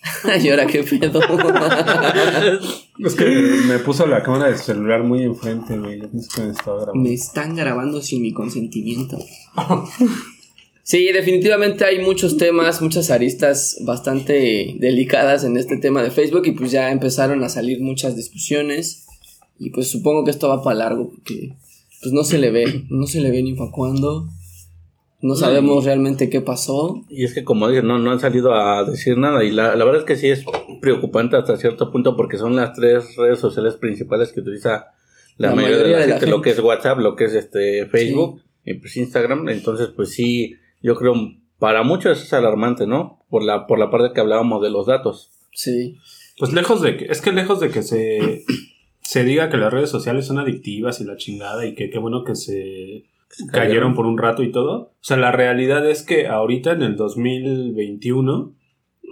¿Y 0.42 0.48
ahora 0.48 0.66
qué 0.66 0.82
pedo? 0.82 1.20
es 2.98 3.14
que 3.14 3.24
me 3.66 3.78
puso 3.78 4.06
la 4.06 4.22
cámara 4.22 4.46
del 4.46 4.58
celular 4.58 5.02
muy 5.04 5.22
enfrente, 5.22 5.78
güey. 5.78 6.00
me, 6.00 7.00
me 7.00 7.12
están 7.12 7.54
grabando 7.54 8.02
sin 8.02 8.22
mi 8.22 8.32
consentimiento. 8.32 9.18
Sí, 10.84 11.06
definitivamente 11.12 11.84
hay 11.84 12.04
muchos 12.04 12.36
temas, 12.36 12.82
muchas 12.82 13.10
aristas 13.10 13.76
bastante 13.84 14.74
delicadas 14.80 15.44
en 15.44 15.56
este 15.56 15.76
tema 15.76 16.02
de 16.02 16.10
Facebook 16.10 16.42
y 16.46 16.52
pues 16.52 16.72
ya 16.72 16.90
empezaron 16.90 17.44
a 17.44 17.48
salir 17.48 17.80
muchas 17.80 18.16
discusiones 18.16 19.06
y 19.60 19.70
pues 19.70 19.88
supongo 19.88 20.24
que 20.24 20.32
esto 20.32 20.48
va 20.48 20.62
para 20.62 20.78
largo 20.78 21.10
porque 21.10 21.54
pues 22.02 22.12
no 22.12 22.24
se 22.24 22.38
le 22.38 22.50
ve, 22.50 22.84
no 22.90 23.06
se 23.06 23.20
le 23.20 23.30
ve 23.30 23.44
ni 23.44 23.54
para 23.54 23.70
cuándo. 23.70 24.28
No 25.22 25.36
sabemos 25.36 25.84
realmente 25.84 26.28
qué 26.28 26.40
pasó. 26.40 27.00
Y 27.08 27.24
es 27.24 27.32
que 27.32 27.44
como 27.44 27.68
dices, 27.68 27.84
no, 27.84 27.98
no 27.98 28.10
han 28.10 28.18
salido 28.18 28.54
a 28.54 28.82
decir 28.84 29.16
nada. 29.16 29.44
Y 29.44 29.52
la, 29.52 29.76
la, 29.76 29.84
verdad 29.84 30.00
es 30.00 30.06
que 30.06 30.16
sí 30.16 30.28
es 30.28 30.44
preocupante 30.80 31.36
hasta 31.36 31.56
cierto 31.56 31.92
punto 31.92 32.16
porque 32.16 32.38
son 32.38 32.56
las 32.56 32.72
tres 32.74 33.16
redes 33.16 33.38
sociales 33.38 33.74
principales 33.74 34.32
que 34.32 34.40
utiliza 34.40 34.88
la, 35.38 35.54
mayoría, 35.54 35.98
de 35.98 36.08
la, 36.08 36.18
gente, 36.18 36.26
lo 36.26 36.42
que 36.42 36.50
es 36.50 36.58
WhatsApp, 36.58 36.98
lo 36.98 37.14
que 37.14 37.26
es 37.26 37.34
este 37.34 37.86
Facebook 37.86 38.42
y 38.64 38.74
pues 38.74 38.96
Instagram. 38.96 39.48
Entonces, 39.48 39.90
pues 39.94 40.10
sí, 40.10 40.56
yo 40.82 40.96
creo 40.96 41.14
para 41.58 41.84
muchos 41.84 42.20
es 42.20 42.32
alarmante, 42.32 42.88
¿no? 42.88 43.24
Por 43.30 43.44
la, 43.44 43.68
por 43.68 43.78
la 43.78 43.90
parte 43.90 44.12
que 44.12 44.20
hablábamos 44.20 44.60
de 44.60 44.70
los 44.70 44.86
datos. 44.86 45.30
Sí. 45.52 45.98
Pues 46.36 46.52
lejos 46.52 46.82
de 46.82 46.96
que, 46.96 47.04
es 47.04 47.20
que 47.20 47.30
lejos 47.30 47.60
de 47.60 47.70
que 47.70 47.82
se 47.82 48.44
se 49.02 49.24
diga 49.24 49.50
que 49.50 49.56
las 49.56 49.72
redes 49.72 49.90
sociales 49.90 50.26
son 50.26 50.38
adictivas 50.38 51.00
y 51.00 51.04
la 51.04 51.16
chingada 51.16 51.66
y 51.66 51.74
que 51.74 51.90
qué 51.90 51.98
bueno 51.98 52.24
que 52.24 52.34
se 52.34 53.04
cayeron 53.50 53.94
por 53.94 54.06
un 54.06 54.18
rato 54.18 54.42
y 54.42 54.50
todo. 54.50 54.72
O 54.72 54.98
sea, 55.00 55.16
la 55.16 55.32
realidad 55.32 55.88
es 55.88 56.02
que 56.02 56.26
ahorita 56.26 56.72
en 56.72 56.82
el 56.82 56.96
2021 56.96 58.54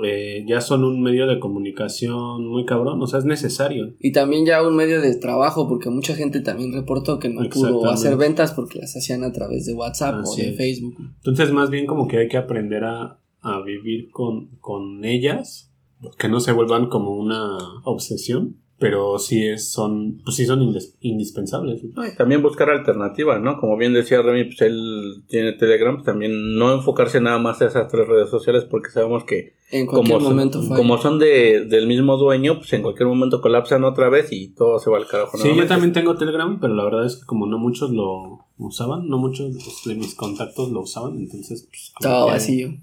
eh, 0.03 0.45
ya 0.47 0.61
son 0.61 0.85
un 0.85 1.03
medio 1.03 1.27
de 1.27 1.39
comunicación 1.39 2.47
muy 2.47 2.65
cabrón, 2.65 3.03
o 3.03 3.07
sea, 3.07 3.19
es 3.19 3.25
necesario. 3.25 3.95
Y 3.99 4.13
también 4.13 4.47
ya 4.47 4.67
un 4.67 4.75
medio 4.75 5.01
de 5.01 5.15
trabajo, 5.17 5.69
porque 5.69 5.91
mucha 5.91 6.15
gente 6.15 6.41
también 6.41 6.73
reportó 6.73 7.19
que 7.19 7.29
no 7.29 7.49
pudo 7.51 7.89
hacer 7.91 8.17
ventas 8.17 8.53
porque 8.53 8.79
las 8.79 8.97
hacían 8.97 9.25
a 9.25 9.33
través 9.33 9.67
de 9.67 9.75
WhatsApp 9.75 10.25
o 10.25 10.37
de 10.37 10.53
Facebook. 10.53 10.97
Entonces, 11.17 11.53
más 11.53 11.71
bien 11.71 11.87
como 11.87 12.09
que 12.09 12.19
hay 12.19 12.29
que 12.29 12.39
aprender 12.39 12.85
a, 12.85 13.19
vivir 13.65 14.11
con, 14.11 14.57
con 14.61 15.05
ellas, 15.05 15.73
que 16.19 16.29
no 16.29 16.41
se 16.41 16.53
vuelvan 16.53 16.89
como 16.89 17.17
una 17.17 17.57
obsesión 17.85 18.57
pero 18.81 19.19
sí 19.19 19.47
es, 19.47 19.71
son, 19.71 20.23
pues 20.25 20.37
sí 20.37 20.47
son 20.47 20.75
indispensables. 21.01 21.83
también 22.17 22.41
buscar 22.41 22.71
alternativas, 22.71 23.39
¿no? 23.39 23.61
Como 23.61 23.77
bien 23.77 23.93
decía 23.93 24.23
Remy, 24.23 24.45
pues 24.45 24.63
él 24.63 25.23
tiene 25.29 25.53
Telegram, 25.53 25.97
pues 25.97 26.07
también 26.07 26.57
no 26.57 26.73
enfocarse 26.73 27.21
nada 27.21 27.39
más 27.39 27.61
a 27.61 27.67
esas 27.67 27.89
tres 27.89 28.09
redes 28.09 28.31
sociales 28.31 28.65
porque 28.65 28.89
sabemos 28.91 29.25
que 29.25 29.53
en 29.71 29.85
cualquier 29.87 30.17
como 30.17 30.31
momento 30.31 30.63
son, 30.63 30.77
como 30.77 30.97
son 30.97 31.19
de, 31.19 31.67
del 31.67 31.87
mismo 31.87 32.17
dueño, 32.17 32.57
pues 32.57 32.73
en 32.73 32.81
cualquier 32.81 33.07
momento 33.07 33.43
colapsan 33.43 33.85
otra 33.85 34.09
vez 34.09 34.33
y 34.33 34.49
todo 34.55 34.79
se 34.79 34.89
va 34.89 34.97
al 34.97 35.07
carajo. 35.07 35.37
Sí, 35.37 35.55
yo 35.55 35.67
también 35.67 35.93
tengo 35.93 36.17
Telegram, 36.17 36.59
pero 36.59 36.75
la 36.75 36.85
verdad 36.85 37.05
es 37.05 37.17
que 37.17 37.27
como 37.27 37.47
no 37.47 37.59
muchos 37.59 37.91
lo 37.91 38.47
usaban, 38.61 39.09
no 39.09 39.19
muchos 39.19 39.85
de 39.85 39.95
mis 39.95 40.15
contactos 40.15 40.71
lo 40.71 40.81
usaban, 40.83 41.19
entonces 41.19 41.67
pues, 41.69 41.93
todo 42.01 42.27
vacío. 42.27 42.75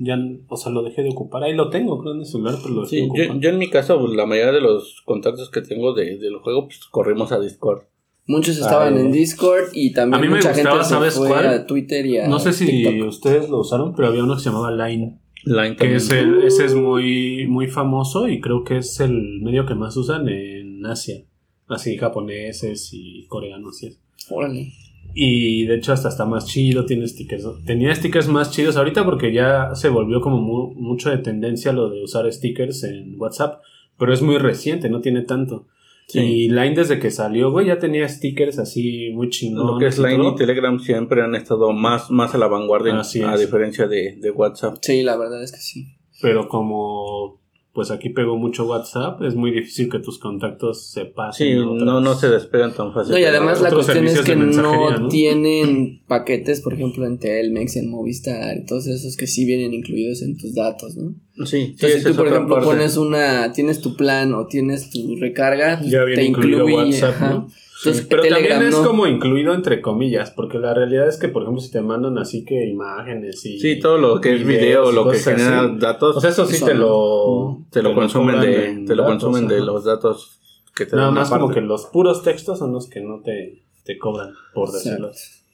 Ya, 0.00 0.16
o 0.48 0.56
sea, 0.56 0.72
lo 0.72 0.82
dejé 0.82 1.02
de 1.02 1.10
ocupar. 1.10 1.42
Ahí 1.42 1.54
lo 1.54 1.70
tengo, 1.70 2.00
creo 2.00 2.14
en 2.14 2.20
el 2.20 2.26
celular, 2.26 2.56
pero 2.62 2.74
lo 2.74 2.82
dejé 2.82 3.00
sí, 3.00 3.08
yo, 3.14 3.38
yo, 3.38 3.50
en 3.50 3.58
mi 3.58 3.68
caso, 3.68 3.98
pues, 4.00 4.12
la 4.14 4.26
mayoría 4.26 4.52
de 4.52 4.60
los 4.60 5.02
contactos 5.04 5.50
que 5.50 5.60
tengo 5.60 5.92
de, 5.94 6.18
del 6.18 6.36
juego, 6.38 6.66
pues 6.66 6.80
corrimos 6.90 7.32
a 7.32 7.40
Discord. 7.40 7.82
Muchos 8.26 8.56
estaban 8.56 8.96
en 8.96 9.12
Discord 9.12 9.68
y 9.74 9.92
también 9.92 10.18
a 10.18 10.22
mí 10.22 10.28
me 10.28 10.36
mucha 10.36 10.52
gustaba, 10.52 10.76
gente 10.76 10.88
¿sabes 10.88 11.12
se 11.12 11.20
fue 11.20 11.28
cuál? 11.28 11.46
a 11.46 11.66
Twitter 11.66 12.06
y 12.06 12.16
a 12.16 12.26
No 12.26 12.38
sé 12.38 12.54
si 12.54 12.64
TikTok. 12.64 13.08
ustedes 13.08 13.50
lo 13.50 13.60
usaron, 13.60 13.94
pero 13.94 14.08
había 14.08 14.24
uno 14.24 14.34
que 14.36 14.40
se 14.40 14.48
llamaba 14.48 14.70
Line. 14.70 15.18
Line 15.44 15.76
Que 15.76 15.96
es 15.96 16.10
el, 16.10 16.42
ese 16.42 16.64
es 16.64 16.74
muy, 16.74 17.46
muy 17.48 17.66
famoso 17.66 18.28
y 18.28 18.40
creo 18.40 18.64
que 18.64 18.78
es 18.78 18.98
el 19.00 19.42
medio 19.42 19.66
que 19.66 19.74
más 19.74 19.94
usan 19.98 20.26
en 20.30 20.86
Asia. 20.86 21.22
Así 21.68 21.98
japoneses 21.98 22.90
y 22.92 23.26
coreanos 23.26 23.82
y 23.82 23.88
eso. 23.88 23.98
Órale. 24.30 24.72
Y 25.14 25.64
de 25.66 25.76
hecho 25.76 25.92
hasta 25.92 26.08
está 26.08 26.24
más 26.26 26.46
chido, 26.46 26.86
tiene 26.86 27.06
stickers. 27.06 27.46
Tenía 27.64 27.94
stickers 27.94 28.28
más 28.28 28.50
chidos 28.50 28.76
ahorita 28.76 29.04
porque 29.04 29.32
ya 29.32 29.74
se 29.74 29.88
volvió 29.88 30.20
como 30.20 30.40
mu- 30.40 30.74
mucho 30.74 31.10
de 31.10 31.18
tendencia 31.18 31.72
lo 31.72 31.88
de 31.90 32.02
usar 32.02 32.30
stickers 32.32 32.82
en 32.84 33.14
WhatsApp. 33.18 33.62
Pero 33.96 34.12
es 34.12 34.22
muy 34.22 34.38
reciente, 34.38 34.90
no 34.90 35.00
tiene 35.00 35.22
tanto. 35.22 35.66
Sí. 36.08 36.18
Y 36.20 36.48
Line 36.48 36.74
desde 36.74 36.98
que 36.98 37.10
salió, 37.10 37.50
güey, 37.52 37.68
ya 37.68 37.78
tenía 37.78 38.08
stickers 38.08 38.58
así 38.58 39.10
muy 39.14 39.30
chingones. 39.30 39.72
Lo 39.72 39.78
que 39.78 39.86
es 39.86 39.98
y 39.98 40.02
Line 40.02 40.28
y 40.30 40.34
Telegram 40.34 40.78
siempre 40.80 41.22
han 41.22 41.34
estado 41.34 41.72
más, 41.72 42.10
más 42.10 42.34
a 42.34 42.38
la 42.38 42.48
vanguardia 42.48 42.98
Así 42.98 43.22
a 43.22 43.34
es. 43.34 43.40
diferencia 43.40 43.86
de, 43.86 44.16
de 44.20 44.30
WhatsApp. 44.32 44.76
Sí, 44.82 45.02
la 45.02 45.16
verdad 45.16 45.42
es 45.42 45.52
que 45.52 45.58
sí. 45.58 45.86
Pero 46.20 46.48
como 46.48 47.40
pues 47.74 47.90
aquí 47.90 48.10
pegó 48.10 48.36
mucho 48.38 48.66
WhatsApp, 48.66 49.20
es 49.22 49.34
muy 49.34 49.50
difícil 49.50 49.90
que 49.90 49.98
tus 49.98 50.18
contactos 50.20 50.86
se 50.92 51.06
pasen. 51.06 51.48
Sí, 51.48 51.58
otras- 51.58 51.82
no, 51.84 52.00
no 52.00 52.14
se 52.14 52.28
despegan 52.28 52.72
tan 52.72 52.94
fácil. 52.94 53.12
No, 53.12 53.18
y 53.18 53.24
además 53.24 53.60
la 53.60 53.70
cuestión 53.72 54.06
es 54.06 54.20
que 54.20 54.36
no, 54.36 54.90
¿no? 54.98 55.08
tienen 55.08 56.00
paquetes, 56.06 56.60
por 56.60 56.74
ejemplo, 56.74 57.04
en 57.04 57.18
Telmex, 57.18 57.74
en 57.76 57.90
Movistar, 57.90 58.56
y 58.58 58.64
todos 58.64 58.86
esos 58.86 59.16
que 59.16 59.26
sí 59.26 59.44
vienen 59.44 59.74
incluidos 59.74 60.22
en 60.22 60.36
tus 60.36 60.54
datos, 60.54 60.96
¿no? 60.96 61.14
Sí, 61.44 61.44
sí, 61.46 61.62
Entonces, 61.72 62.02
si 62.04 62.08
tú, 62.10 62.14
por 62.16 62.28
ejemplo, 62.28 62.54
parte. 62.54 62.70
pones 62.70 62.96
una, 62.96 63.52
tienes 63.52 63.80
tu 63.80 63.96
plan 63.96 64.32
o 64.34 64.46
tienes 64.46 64.90
tu 64.90 65.16
recarga, 65.16 65.80
Ya 65.82 66.04
viene 66.04 66.22
te 66.22 66.28
incluye, 66.28 66.62
WhatsApp, 66.62 67.14
ajá. 67.16 67.30
¿no? 67.30 67.48
Entonces, 67.84 68.06
Pero 68.08 68.22
Telegram 68.22 68.50
también 68.50 68.72
es 68.72 68.78
no. 68.80 68.86
como 68.86 69.06
incluido 69.06 69.54
entre 69.54 69.80
comillas, 69.80 70.30
porque 70.30 70.58
la 70.58 70.72
realidad 70.74 71.06
es 71.08 71.18
que, 71.18 71.28
por 71.28 71.42
ejemplo, 71.42 71.60
si 71.60 71.70
te 71.70 71.80
mandan 71.82 72.18
así 72.18 72.44
que 72.44 72.66
imágenes 72.66 73.44
y... 73.44 73.60
Sí, 73.60 73.78
todo 73.78 73.98
lo 73.98 74.20
que 74.20 74.34
es 74.34 74.46
video, 74.46 74.90
lo 74.92 75.10
que 75.10 75.18
genera 75.18 75.62
así. 75.62 75.76
datos, 75.78 76.16
O 76.16 76.20
sea, 76.20 76.30
eso 76.30 76.46
sí 76.46 76.56
Eso 76.56 76.66
te 76.66 76.74
lo... 76.74 77.64
te 77.70 77.82
lo 77.82 77.94
consumen 77.94 78.40
de, 78.40 78.68
en 78.68 78.86
te 78.86 78.94
lo 78.94 79.02
datos, 79.02 79.22
consumen 79.22 79.48
de 79.48 79.60
los 79.60 79.84
datos 79.84 80.40
que 80.74 80.86
te 80.86 80.96
Nada 80.96 81.08
dan 81.08 81.14
más 81.14 81.30
como 81.30 81.50
que 81.50 81.60
los 81.60 81.86
puros 81.86 82.22
textos 82.22 82.58
son 82.58 82.72
los 82.72 82.88
que 82.88 83.00
no 83.00 83.20
te, 83.20 83.62
te 83.84 83.98
cobran, 83.98 84.32
por 84.54 84.72
decirlo. 84.72 85.10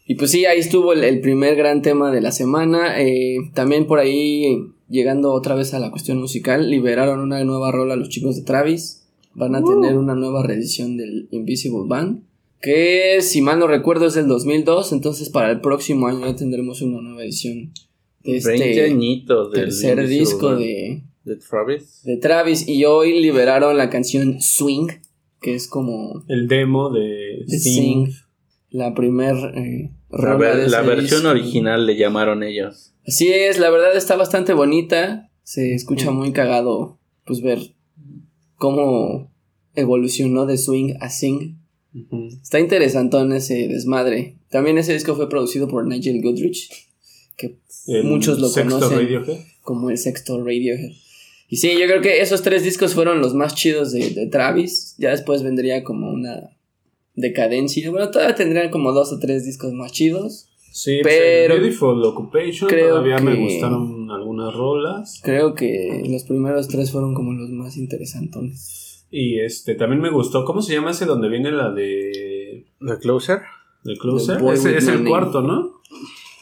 Y 0.07 0.15
pues 0.15 0.31
sí, 0.31 0.45
ahí 0.47 0.59
estuvo 0.59 0.93
el, 0.93 1.05
el 1.05 1.21
primer 1.21 1.55
gran 1.55 1.83
tema 1.83 2.11
de 2.11 2.21
la 2.21 2.33
semana. 2.33 3.01
Eh, 3.01 3.37
también 3.55 3.87
por 3.87 3.99
ahí, 3.99 4.67
llegando 4.89 5.33
otra 5.33 5.55
vez 5.55 5.73
a 5.75 5.79
la 5.79 5.91
cuestión 5.91 6.19
musical, 6.19 6.69
liberaron 6.69 7.21
una 7.21 7.45
nueva 7.45 7.71
rola 7.71 7.97
los 7.97 8.09
chicos 8.09 8.35
de 8.37 8.43
Travis. 8.43 9.00
Van 9.35 9.55
a 9.55 9.63
tener 9.65 9.97
una 9.97 10.15
nueva 10.15 10.43
reedición 10.43 10.97
del 10.97 11.29
Invisible 11.31 11.85
Band. 11.87 12.23
Que 12.61 13.19
si 13.23 13.41
mal 13.41 13.59
no 13.59 13.67
recuerdo 13.67 14.07
es 14.07 14.15
del 14.15 14.27
2002. 14.29 14.93
Entonces 14.93 15.29
para 15.31 15.51
el 15.51 15.61
próximo 15.61 16.07
año 16.09 16.27
ya 16.27 16.37
tendremos 16.37 16.83
una 16.83 17.01
nueva 17.01 17.23
edición 17.25 17.73
de 18.23 18.33
20 18.33 18.71
este 18.71 18.85
añitos 18.85 19.51
del 19.53 19.63
tercer 19.67 19.99
Invisible 19.99 20.19
disco 20.21 20.47
Band 20.49 20.59
de, 20.61 21.03
de 21.25 21.37
Travis. 21.37 22.01
de 22.05 22.17
Travis. 22.19 22.69
Y 22.69 22.85
hoy 22.85 23.21
liberaron 23.21 23.77
la 23.79 23.89
canción 23.89 24.41
Swing. 24.41 24.89
Que 25.41 25.55
es 25.55 25.69
como 25.69 26.23
El 26.29 26.49
demo 26.49 26.91
de 26.91 27.45
de. 27.47 27.59
Sing. 27.59 28.11
La 28.69 28.95
primer 28.95 29.35
eh, 29.57 29.91
La, 30.11 30.19
rola 30.19 30.37
ver- 30.37 30.57
de 30.59 30.69
la 30.69 30.81
ese 30.81 30.87
versión 30.87 31.21
disco. 31.23 31.31
original 31.31 31.87
le 31.87 31.97
llamaron 31.97 32.43
ellos. 32.43 32.95
Así 33.07 33.29
es, 33.33 33.59
la 33.59 33.71
verdad 33.71 33.97
está 33.97 34.17
bastante 34.17 34.53
bonita. 34.53 35.31
Se 35.43 35.75
escucha 35.75 36.11
muy 36.11 36.33
cagado, 36.33 36.99
pues 37.25 37.41
ver 37.41 37.75
cómo 38.61 39.33
evolucionó 39.75 40.45
de 40.47 40.59
swing 40.59 40.95
a 41.01 41.09
sing. 41.09 41.57
Ujú. 41.95 42.29
Está 42.43 42.61
interesantón 42.61 43.33
ese 43.33 43.67
desmadre. 43.69 44.37
También 44.51 44.77
ese 44.79 44.93
disco 44.93 45.17
fue 45.17 45.29
producido 45.31 45.67
por 45.67 45.87
Nigel 45.87 46.21
Goodrich, 46.23 46.69
que 47.39 47.57
El 47.87 48.05
Muchos 48.05 48.39
lo 48.39 48.49
sexto 48.49 48.75
conocen. 48.79 48.99
Radiohead. 48.99 49.39
como 49.63 49.89
el 49.91 49.97
sexto 49.99 50.39
Radiohead. 50.45 50.93
Y 51.49 51.57
sí, 51.57 51.73
yo 51.73 51.87
creo 51.87 52.01
que 52.03 52.21
esos 52.21 52.43
tres 52.43 52.63
discos 52.63 52.95
fueron 52.95 53.21
los 53.21 53.35
más 53.35 53.55
chidos 53.57 53.91
de, 53.93 54.11
de 54.11 54.27
Travis. 54.27 54.95
Ya 54.99 55.11
después 55.11 55.43
vendría 55.43 55.83
como 55.83 56.11
una 56.11 56.51
decadencia. 57.17 57.91
Bueno, 57.91 58.11
todavía 58.11 58.35
tendrían 58.37 58.71
como 58.71 58.93
dos 58.93 59.13
o 59.13 59.19
tres 59.19 59.45
discos 59.47 59.73
más 59.73 59.91
chidos. 59.93 60.49
Sí, 60.73 61.01
Pero- 61.03 61.25
pero 61.49 61.61
Beautiful 61.61 62.05
Occupation. 62.05 62.69
creo 62.69 62.91
Todavía 62.91 63.19
me 63.19 63.35
gustaron 63.35 64.00
algunas 64.41 64.55
rolas. 64.55 65.21
Creo 65.23 65.55
que 65.55 66.03
los 66.09 66.25
primeros 66.25 66.69
tres 66.69 66.91
fueron 66.91 67.15
como 67.15 67.33
los 67.33 67.51
más 67.51 67.77
interesantones. 67.77 69.07
Y 69.11 69.41
este 69.41 69.75
también 69.75 70.01
me 70.01 70.11
gustó. 70.11 70.45
¿Cómo 70.45 70.63
se 70.63 70.73
llama 70.75 70.93
ese 70.93 71.05
donde 71.07 71.29
viene 71.29 71.51
la 71.51 71.71
de. 71.73 72.67
¿The 72.81 72.99
Closer? 72.99 73.41
Closer? 74.01 74.39
The 74.39 74.53
Ese 74.53 74.69
with 74.69 74.77
es 74.77 74.85
No 74.87 74.93
el 74.93 74.99
Name. 74.99 75.11
cuarto, 75.11 75.43
¿no? 75.43 75.81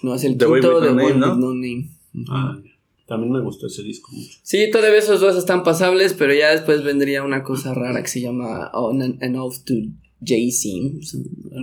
No, 0.02 0.14
es 0.14 0.24
el 0.24 0.36
The 0.36 0.46
quinto 0.46 0.80
de 0.80 0.88
No 0.88 0.94
Boy 0.94 1.04
Name, 1.04 1.06
with 1.06 1.16
¿no? 1.16 1.36
No 1.36 1.54
Name. 1.54 1.88
Ujú. 2.14 2.24
Ah, 2.30 2.58
también 3.06 3.32
me 3.32 3.40
gustó 3.40 3.66
ese 3.68 3.82
disco 3.82 4.10
mucho. 4.12 4.38
Sí, 4.42 4.70
todavía 4.70 4.98
esos 4.98 5.20
dos 5.20 5.36
están 5.36 5.62
pasables, 5.62 6.12
pero 6.14 6.34
ya 6.34 6.50
después 6.50 6.84
vendría 6.84 7.22
una 7.24 7.42
cosa 7.42 7.72
rara 7.74 8.02
que 8.02 8.08
se 8.08 8.20
llama 8.20 8.70
On 8.74 9.00
an, 9.00 9.18
an 9.22 9.36
Oath 9.36 9.64
to 9.64 9.74
J. 10.20 10.34
Sim. 10.50 11.00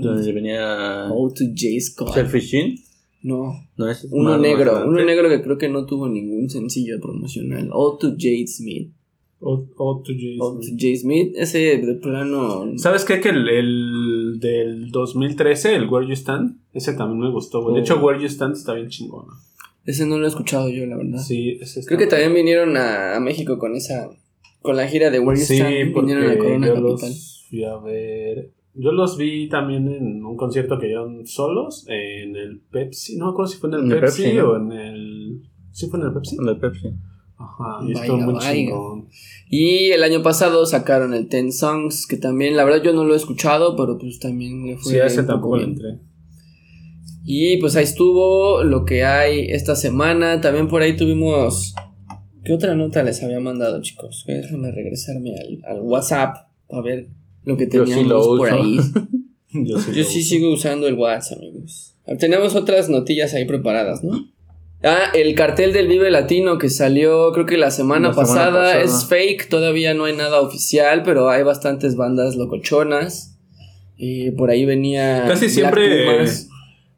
Donde 0.02 0.32
venía 0.34 1.08
Oath 1.12 1.36
to 1.36 1.44
J. 1.56 1.80
Scott. 1.82 2.14
Selfish 2.16 2.50
Gene. 2.50 2.76
No, 3.26 3.54
No, 3.78 3.90
ese 3.90 4.06
es 4.06 4.14
uno 4.14 4.32
más- 4.32 4.40
negro. 4.40 4.74
más 4.74 4.84
Uno 4.86 5.04
negro 5.04 5.30
que 5.30 5.42
creo 5.42 5.58
que 5.58 5.68
no 5.70 5.86
tuvo 5.88 6.08
ningún 6.08 6.48
sencillo 6.50 7.00
promocional. 7.02 7.70
Oath 7.74 8.00
to 8.00 8.08
J. 8.12 8.28
Smith. 8.46 8.92
O, 9.40 9.66
o 9.78 10.02
to 10.04 10.14
Jason. 10.14 10.40
Oath 10.42 10.60
to 10.62 10.68
J. 10.80 10.96
Smith. 10.98 11.34
Ese 11.36 11.58
de 11.78 11.96
plano. 11.96 12.66
¿Sabes 12.78 13.04
qué? 13.04 13.20
Que 13.20 13.30
el, 13.30 13.48
el 13.50 14.40
del 14.40 14.92
2013, 14.92 15.76
el 15.76 15.90
Where 15.90 16.08
You 16.08 16.14
Stand, 16.14 16.58
ese 16.74 16.94
también 16.94 17.20
me 17.20 17.32
gustó, 17.32 17.62
güey. 17.64 17.74
De 17.76 17.82
Oh. 17.82 17.84
hecho, 17.84 17.98
Where 18.00 18.20
You 18.22 18.28
Stand 18.28 18.56
está 18.56 18.74
bien 18.76 18.90
chingón. 18.90 19.26
¿no? 19.28 19.34
Ese 19.86 20.06
no 20.06 20.18
lo 20.18 20.26
he 20.26 20.30
escuchado 20.30 20.70
yo, 20.70 20.86
la 20.86 20.98
verdad. 20.98 21.20
Sí, 21.20 21.58
ese 21.62 21.80
está 21.80 21.88
Creo 21.90 22.00
que 22.00 22.08
también 22.08 22.34
vinieron 22.34 22.78
a, 22.78 23.16
a 23.16 23.20
México 23.20 23.58
con 23.58 23.76
esa. 23.76 24.10
Con 24.62 24.76
la 24.78 24.88
gira 24.88 25.10
de 25.12 25.20
Where 25.20 25.40
You 25.40 25.46
Sí, 25.46 25.56
Stand. 25.58 25.94
Vinieron 25.96 26.30
a 26.30 26.38
Corona 26.38 26.68
yo 26.68 26.74
Capital. 26.76 27.10
los 27.12 27.46
fui 27.50 27.64
a 27.64 27.78
ver. 27.78 28.52
Yo 28.78 28.92
los 28.92 29.18
vi 29.18 29.48
también 29.48 29.88
en 29.88 30.26
un 30.26 30.36
concierto 30.36 30.78
que 30.78 30.88
dieron 30.88 31.26
solos 31.26 31.86
en 31.88 32.36
el 32.36 32.60
Pepsi. 32.60 33.18
No 33.18 33.26
me 33.26 33.32
acuerdo 33.32 33.52
si 33.52 33.58
fue 33.58 33.70
en 33.70 33.76
el 33.76 33.82
En 33.86 33.92
el 33.92 34.00
Pepsi, 34.02 34.24
Pepsi, 34.24 34.38
¿no? 34.38 34.50
o 34.50 34.56
en 34.58 34.72
el. 34.72 35.42
¿Sí 35.72 35.88
fue 35.88 36.00
en 36.00 36.06
el 36.08 36.14
Pepsi? 36.14 36.38
El 36.40 36.46
de 36.46 36.56
Pepsi. 36.56 36.88
Ajá, 37.38 37.80
y 37.84 37.94
Vaya, 37.94 38.02
estuvo 38.02 38.18
muy 38.18 38.40
chingón. 38.40 39.08
Y 39.50 39.92
el 39.92 40.04
año 40.04 40.22
pasado 40.24 40.66
sacaron 40.66 41.14
el 41.14 41.28
Ten 41.28 41.52
Songs, 41.52 42.08
que 42.08 42.18
también, 42.18 42.56
la 42.56 42.64
verdad, 42.64 42.82
yo 42.84 42.94
no 42.94 43.04
lo 43.04 43.14
he 43.14 43.18
escuchado, 43.18 43.76
pero 43.76 43.98
pues 43.98 44.20
también 44.20 44.66
le 44.68 44.78
fue. 44.78 44.94
Sí, 44.94 45.00
a 45.00 45.06
ese 45.06 45.24
tampoco 45.24 45.58
le 45.58 45.66
bien. 45.66 45.78
entré. 45.78 46.00
Y 47.24 47.58
pues 47.58 47.76
ahí 47.76 47.84
estuvo 47.86 48.64
lo 48.64 48.86
que 48.86 49.04
hay 49.04 49.48
esta 49.50 49.76
semana. 49.76 50.42
También 50.42 50.68
por 50.68 50.82
ahí 50.82 50.96
tuvimos. 50.96 51.74
¿Qué 52.44 52.54
otra 52.54 52.76
nota 52.76 53.04
les 53.04 53.24
había 53.24 53.40
mandado, 53.40 53.82
chicos? 53.82 54.24
Déjenme 54.28 54.72
regresarme 54.72 55.32
al, 55.36 55.78
al 55.78 55.82
WhatsApp 55.82 56.36
a 56.70 56.82
ver 56.82 57.10
lo 57.46 57.58
que 57.58 57.66
sí 57.66 57.70
teníamos 57.72 58.08
lo 58.08 58.38
por 58.38 58.50
ahí. 58.52 58.78
Yo 59.52 59.80
sí, 59.80 59.92
Yo 59.94 60.04
sí 60.04 60.22
sigo 60.22 60.52
usando 60.52 60.88
el 60.88 60.96
WhatsApp, 60.96 61.40
amigos. 61.40 61.96
Tenemos 62.20 62.56
otras 62.56 62.90
notillas 62.90 63.34
ahí 63.34 63.46
preparadas, 63.46 64.04
¿no? 64.04 64.28
Ah, 64.84 65.06
el 65.14 65.34
cartel 65.34 65.72
del 65.74 65.88
Vive 65.88 66.12
Latino 66.12 66.58
que 66.58 66.70
salió 66.70 67.32
creo 67.32 67.46
que 67.46 67.58
la 67.58 67.72
semana, 67.72 68.10
La 68.10 68.14
semana 68.14 68.28
pasada, 68.34 68.64
pasada. 68.74 68.82
es 68.84 69.06
fake, 69.06 69.48
todavía 69.50 69.94
no 69.94 70.06
hay 70.06 70.16
nada 70.16 70.42
oficial, 70.42 71.02
pero 71.04 71.30
hay 71.30 71.44
bastantes 71.44 71.96
bandas 71.96 72.36
locochonas. 72.36 73.38
Y 73.98 74.32
por 74.32 74.50
ahí 74.50 74.66
venía 74.66 75.24
Casi 75.28 75.46
Black 75.46 75.52
siempre 75.52 76.06
Pumas, 76.06 76.50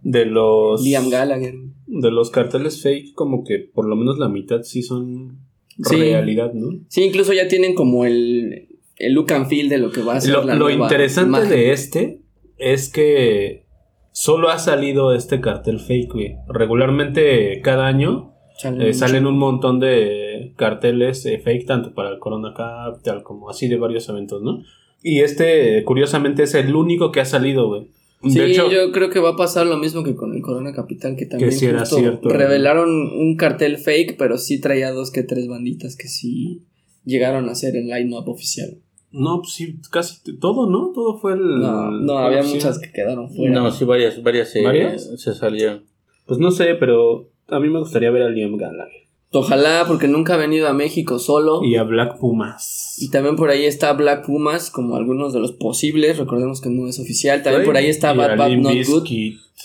de 0.02 0.26
los. 0.26 0.84
Liam 0.84 1.10
Gallagher. 1.10 1.54
De 1.86 2.12
los 2.12 2.32
carteles 2.32 2.82
fake, 2.82 3.14
como 3.14 3.44
que 3.44 3.60
por 3.60 3.88
lo 3.88 3.96
menos 3.96 4.18
la 4.18 4.28
mitad 4.28 4.64
sí 4.64 4.82
son 4.82 5.46
Sí. 5.84 5.96
realidad, 5.96 6.54
¿no? 6.54 6.80
Sí, 6.90 7.04
incluso 7.04 7.34
ya 7.34 7.48
tienen 7.48 7.76
como 7.76 8.04
el, 8.06 8.67
el 9.00 9.14
look 9.14 9.32
and 9.32 9.48
feel 9.48 9.70
de 9.70 9.78
lo 9.78 9.92
que 9.92 10.02
va 10.02 10.16
a 10.16 10.22
ser 10.22 10.34
Lo, 10.34 10.44
la 10.44 10.56
lo 10.56 10.66
nueva 10.66 10.86
interesante 10.86 11.30
imagen. 11.30 11.50
de 11.50 11.72
este 11.72 12.22
es 12.58 12.90
que 12.90 13.66
solo 14.12 14.50
ha 14.50 14.60
salido 14.60 15.14
este 15.14 15.42
cartel 15.42 15.80
fake, 15.80 16.12
güey. 16.12 16.36
Regularmente 16.48 17.62
cada 17.62 17.88
año 17.88 18.34
Salen 18.58 18.82
eh, 18.82 18.94
salen 18.94 19.28
un 19.28 19.38
montón 19.38 19.80
de 19.80 20.54
carteles 20.56 21.24
eh, 21.28 21.38
fake, 21.38 21.68
tanto 21.68 21.94
para 21.94 22.10
el 22.10 22.18
Corona 22.18 22.54
Capital 22.56 23.22
como 23.22 23.50
así 23.50 23.68
de 23.68 23.78
varios 23.78 24.10
eventos, 24.10 24.42
¿no? 24.42 24.64
Y 25.04 25.20
este, 25.20 25.84
curiosamente, 25.84 26.44
es 26.44 26.56
el 26.56 26.76
único 26.76 27.12
que 27.12 27.22
ha 27.22 27.26
salido, 27.26 27.68
güey. 27.68 27.92
Sí, 28.24 28.54
yo 28.56 28.92
creo 28.92 29.12
que 29.12 29.20
va 29.20 29.30
a 29.30 29.36
pasar 29.36 29.68
lo 29.68 29.78
mismo 29.78 30.04
que 30.04 30.16
con 30.16 30.34
el 30.34 30.42
Corona 30.42 30.74
Capital, 30.74 31.16
que 31.16 31.28
también 31.28 31.52
que 31.52 31.66
era 31.68 31.86
cierto, 31.86 32.30
revelaron 32.30 32.90
un 32.90 33.36
cartel 33.38 33.78
fake, 33.78 34.18
pero 34.18 34.40
sí 34.40 34.60
traía 34.60 34.92
dos 34.92 35.12
que 35.12 35.22
tres 35.22 35.48
banditas 35.48 35.96
que 35.96 36.08
sí 36.08 36.64
llegaron 37.06 37.48
a 37.50 37.54
ser 37.54 37.76
el 37.76 37.88
line-up 37.88 38.28
oficial. 38.28 38.80
No, 39.12 39.40
pues 39.42 39.54
sí, 39.54 39.80
casi 39.90 40.38
todo, 40.38 40.70
¿no? 40.70 40.92
Todo 40.94 41.18
fue 41.18 41.34
el. 41.34 41.60
No, 41.60 41.92
no 41.92 42.18
había 42.18 42.44
muchas 42.44 42.80
que 42.80 42.92
quedaron 42.92 43.30
fuera. 43.30 43.54
No, 43.54 43.72
sí, 43.72 43.86
varias, 43.86 44.22
varias, 44.22 44.52
se, 44.52 44.64
¿Varias? 44.64 45.10
se 45.18 45.34
salieron. 45.34 45.84
Pues 46.26 46.40
no 46.40 46.52
sé, 46.52 46.76
pero 46.76 47.30
a 47.48 47.60
mí 47.60 47.70
me 47.70 47.80
gustaría 47.80 48.12
ver 48.12 48.24
a 48.24 48.30
Liam 48.30 48.58
Gallagher. 48.58 49.08
Ojalá, 49.32 49.84
porque 49.88 50.08
nunca 50.08 50.36
ha 50.36 50.38
venido 50.38 50.68
a 50.68 50.74
México 50.74 51.20
solo. 51.20 51.62
Y 51.64 51.76
a 51.76 51.84
Black 51.84 52.18
Pumas. 52.18 52.96
Y 53.00 53.10
también 53.10 53.36
por 53.36 53.50
ahí 53.50 53.66
está 53.66 53.94
Black 53.94 54.26
Pumas, 54.26 54.72
como 54.72 54.96
algunos 54.96 55.34
de 55.34 55.40
los 55.40 55.52
posibles. 55.52 56.18
Recordemos 56.18 56.62
que 56.62 56.70
no 56.70 56.88
es 56.88 57.00
oficial. 57.00 57.44
También 57.44 57.66
por 57.66 57.76
ahí 57.76 57.88
está 57.88 58.14
Bad 58.14 58.38
Bad 58.38 58.52
Not 58.52 58.74
Good. 58.88 59.08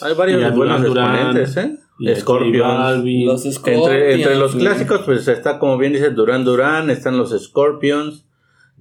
Hay 0.02 0.14
varios 0.16 0.54
buenos 0.54 0.82
exponentes, 0.82 1.56
¿eh? 1.56 1.76
Scorpions. 2.16 3.04
Los 3.24 3.42
Scorpions. 3.42 3.86
Entre, 3.86 4.14
entre 4.14 4.34
los 4.36 4.56
clásicos, 4.56 5.02
pues 5.04 5.28
está, 5.28 5.58
como 5.58 5.78
bien 5.78 5.92
dice, 5.92 6.10
Duran 6.10 6.44
Duran. 6.44 6.90
Están 6.90 7.16
los 7.16 7.30
Scorpions. 7.30 8.24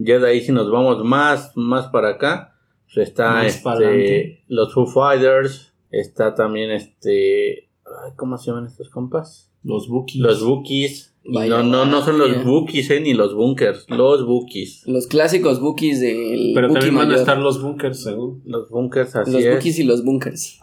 Ya 0.03 0.20
de 0.20 0.29
ahí, 0.29 0.41
si 0.41 0.51
nos 0.51 0.72
vamos 0.72 1.03
más, 1.03 1.51
más 1.55 1.88
para 1.88 2.10
acá, 2.10 2.55
pues 2.93 3.10
está 3.10 3.46
este, 3.46 4.43
los 4.48 4.74
Foo 4.74 4.86
Fighters. 4.86 5.74
Está 5.91 6.36
también 6.36 6.72
este. 6.72 7.70
¿Cómo 8.15 8.38
se 8.38 8.48
llaman 8.48 8.65
estos 8.65 8.89
compas? 8.89 9.51
Los 9.63 9.88
Bookies. 9.88 10.22
Los 10.22 10.43
Bookies. 10.43 11.13
no, 11.24 11.63
no, 11.63 11.86
no 11.86 12.03
son 12.03 12.17
los 12.17 12.43
Bookies, 12.43 12.89
eh, 12.89 13.01
ni 13.01 13.13
los 13.13 13.36
Bunkers. 13.36 13.86
Los 13.89 14.25
Bookies. 14.25 14.88
Los 14.88 15.08
clásicos 15.08 15.60
Bookies 15.60 16.00
del. 16.00 16.51
Pero 16.53 16.72
también 16.72 16.96
van 16.96 17.12
a 17.12 17.15
estar 17.15 17.38
los 17.38 17.62
Bunkers, 17.62 18.03
según. 18.03 18.41
Los 18.46 18.70
Bunkers, 18.70 19.15
así 19.15 19.31
Los 19.31 19.43
es. 19.43 19.53
Bookies 19.55 19.79
y 19.79 19.84
los 19.84 20.03
Bunkers. 20.03 20.60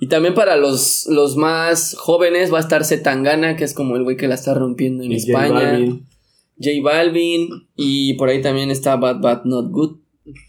Y 0.00 0.06
también 0.06 0.34
para 0.34 0.56
los, 0.56 1.06
los 1.10 1.36
más 1.36 1.96
jóvenes 1.98 2.52
va 2.52 2.58
a 2.58 2.60
estar 2.60 2.84
Zetangana, 2.84 3.56
que 3.56 3.64
es 3.64 3.74
como 3.74 3.96
el 3.96 4.04
güey 4.04 4.16
que 4.16 4.28
la 4.28 4.36
está 4.36 4.54
rompiendo 4.54 5.02
en 5.02 5.10
Y 5.10 5.20
J 5.20 5.32
España. 5.32 5.72
Balvin. 5.72 6.06
J 6.60 6.70
Balvin. 6.82 7.68
Y 7.76 8.14
por 8.14 8.28
ahí 8.28 8.40
también 8.42 8.70
está 8.70 8.96
Bad 8.96 9.20
Bad 9.20 9.44
Not 9.44 9.70
Good. 9.70 9.96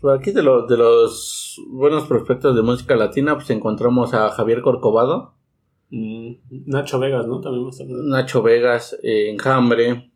Por 0.01 0.17
aquí 0.19 0.31
de, 0.31 0.43
los 0.43 0.67
de 0.67 0.75
los 0.77 1.61
buenos 1.69 2.05
prospectos 2.05 2.55
de 2.55 2.61
música 2.61 2.95
latina, 2.97 3.35
pues 3.35 3.49
encontramos 3.49 4.13
a 4.13 4.29
Javier 4.29 4.61
Corcovado, 4.61 5.35
Mm, 5.91 6.33
Nacho 6.67 6.99
Vegas, 6.99 7.25
¿no? 7.25 7.41
También 7.41 7.63
va 7.63 7.69
a 7.69 7.71
estar. 7.71 7.87
Nacho 7.87 8.43
Vegas, 8.43 8.95
eh, 9.01 9.31
Enjambre. 9.31 10.11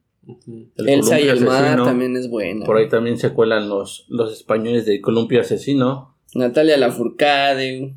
El 0.75 0.87
Elsa 0.89 1.19
y 1.19 1.27
el 1.27 1.41
Mar 1.43 1.63
Asesino. 1.63 1.83
también 1.83 2.15
es 2.15 2.29
buena. 2.29 2.63
Por 2.63 2.77
ahí 2.77 2.87
también 2.87 3.17
se 3.17 3.33
cuelan 3.33 3.67
los, 3.69 4.05
los 4.07 4.31
españoles 4.31 4.85
de 4.85 5.01
Columpio 5.01 5.41
Asesino. 5.41 6.15
Natalia 6.35 6.77
Lafourcade. 6.77 7.95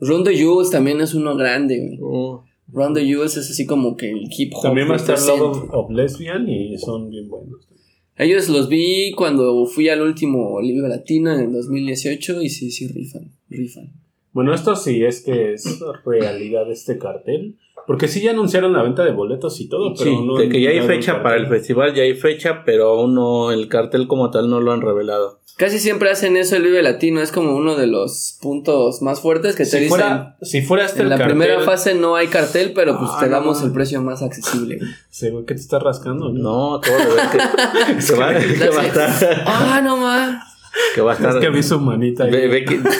Rondo 0.00 0.30
Jules 0.36 0.70
también 0.70 1.00
es 1.02 1.12
uno 1.14 1.36
grande. 1.36 1.98
güey. 2.00 2.47
Uh, 2.70 2.76
Rondo 2.76 3.00
Jules 3.00 3.36
es 3.36 3.50
así 3.50 3.66
como 3.66 3.96
que 3.96 4.10
el 4.10 4.28
hip 4.36 4.52
hop. 4.54 4.62
También 4.62 4.88
va 4.88 4.94
a 4.94 4.96
estar. 4.96 5.18
Love 5.20 5.68
of, 5.72 5.90
Lesbian 5.90 6.48
y 6.48 6.76
son 6.78 7.10
bien 7.10 7.28
buenos. 7.28 7.68
Ellos 8.16 8.48
los 8.48 8.68
vi 8.68 9.12
cuando 9.12 9.64
fui 9.66 9.88
al 9.88 10.02
último 10.02 10.60
Liga 10.60 10.88
Latino 10.88 11.32
en 11.32 11.40
el 11.40 11.52
2018 11.52 12.42
y 12.42 12.48
sí, 12.48 12.70
sí, 12.70 12.88
rifan, 12.88 13.30
rifan. 13.48 13.92
Bueno, 14.32 14.52
esto 14.52 14.74
sí 14.76 15.04
es 15.04 15.22
que 15.22 15.52
es 15.52 15.80
realidad 16.04 16.70
este 16.70 16.98
cartel. 16.98 17.56
Porque 17.88 18.06
sí 18.06 18.20
ya 18.20 18.30
anunciaron 18.32 18.74
la 18.74 18.82
venta 18.82 19.02
de 19.02 19.12
boletos 19.12 19.58
y 19.60 19.68
todo, 19.68 19.94
pero 19.98 20.10
sí, 20.10 20.16
no 20.24 20.36
de 20.36 20.48
que 20.50 20.60
ya 20.60 20.68
hay 20.70 20.82
fecha 20.82 21.22
para 21.22 21.36
el 21.36 21.46
festival, 21.48 21.94
ya 21.94 22.02
hay 22.02 22.14
fecha, 22.14 22.62
pero 22.64 22.90
aún 22.90 23.14
no, 23.14 23.50
el 23.50 23.66
cartel 23.68 24.06
como 24.06 24.30
tal 24.30 24.48
no 24.50 24.60
lo 24.60 24.72
han 24.72 24.82
revelado. 24.82 25.40
Casi 25.56 25.78
siempre 25.80 26.08
hacen 26.10 26.36
eso 26.36 26.54
el 26.54 26.62
Vive 26.64 26.82
Latino, 26.82 27.20
es 27.22 27.32
como 27.32 27.56
uno 27.56 27.76
de 27.76 27.86
los 27.88 28.38
puntos 28.42 29.00
más 29.02 29.20
fuertes 29.20 29.56
que 29.56 29.64
te 29.64 29.70
Si 29.70 29.76
dicen. 29.78 29.88
fuera, 29.88 30.36
si 30.42 30.60
fuera 30.62 30.84
este 30.84 30.98
en 31.00 31.04
el 31.06 31.10
la 31.10 31.16
cartel, 31.18 31.36
primera 31.38 31.60
fase 31.62 31.94
no 31.94 32.14
hay 32.14 32.28
cartel, 32.28 32.72
pero 32.74 32.96
pues 32.98 33.10
Ah, 33.12 33.20
te 33.20 33.26
no 33.26 33.32
damos 33.32 33.62
el 33.62 33.72
precio 33.72 34.00
más 34.02 34.22
accesible. 34.22 34.78
Sí, 35.10 35.30
güey, 35.30 35.46
¿qué 35.46 35.54
te 35.54 35.60
está 35.60 35.78
rascando? 35.80 36.28
No, 36.28 36.74
acabo 36.74 36.96
de 36.98 37.06
ver 37.06 37.16
que, 37.32 37.38
que 38.06 38.12
va, 38.20 38.34
que 38.34 38.68
va 38.68 38.82
a 38.82 38.86
estar. 38.86 39.42
ah, 39.46 39.80
no 39.82 39.96
más. 39.96 40.57
Que 40.94 41.00
va 41.00 41.12
a 41.12 41.14
estar 41.14 41.30
Es 41.36 41.40
que 41.40 41.50
vi 41.50 41.62
su 41.62 41.78
manita 41.80 42.24
ahí. 42.24 42.30
Ve- 42.30 42.48
ve 42.48 42.64
que- 42.64 42.80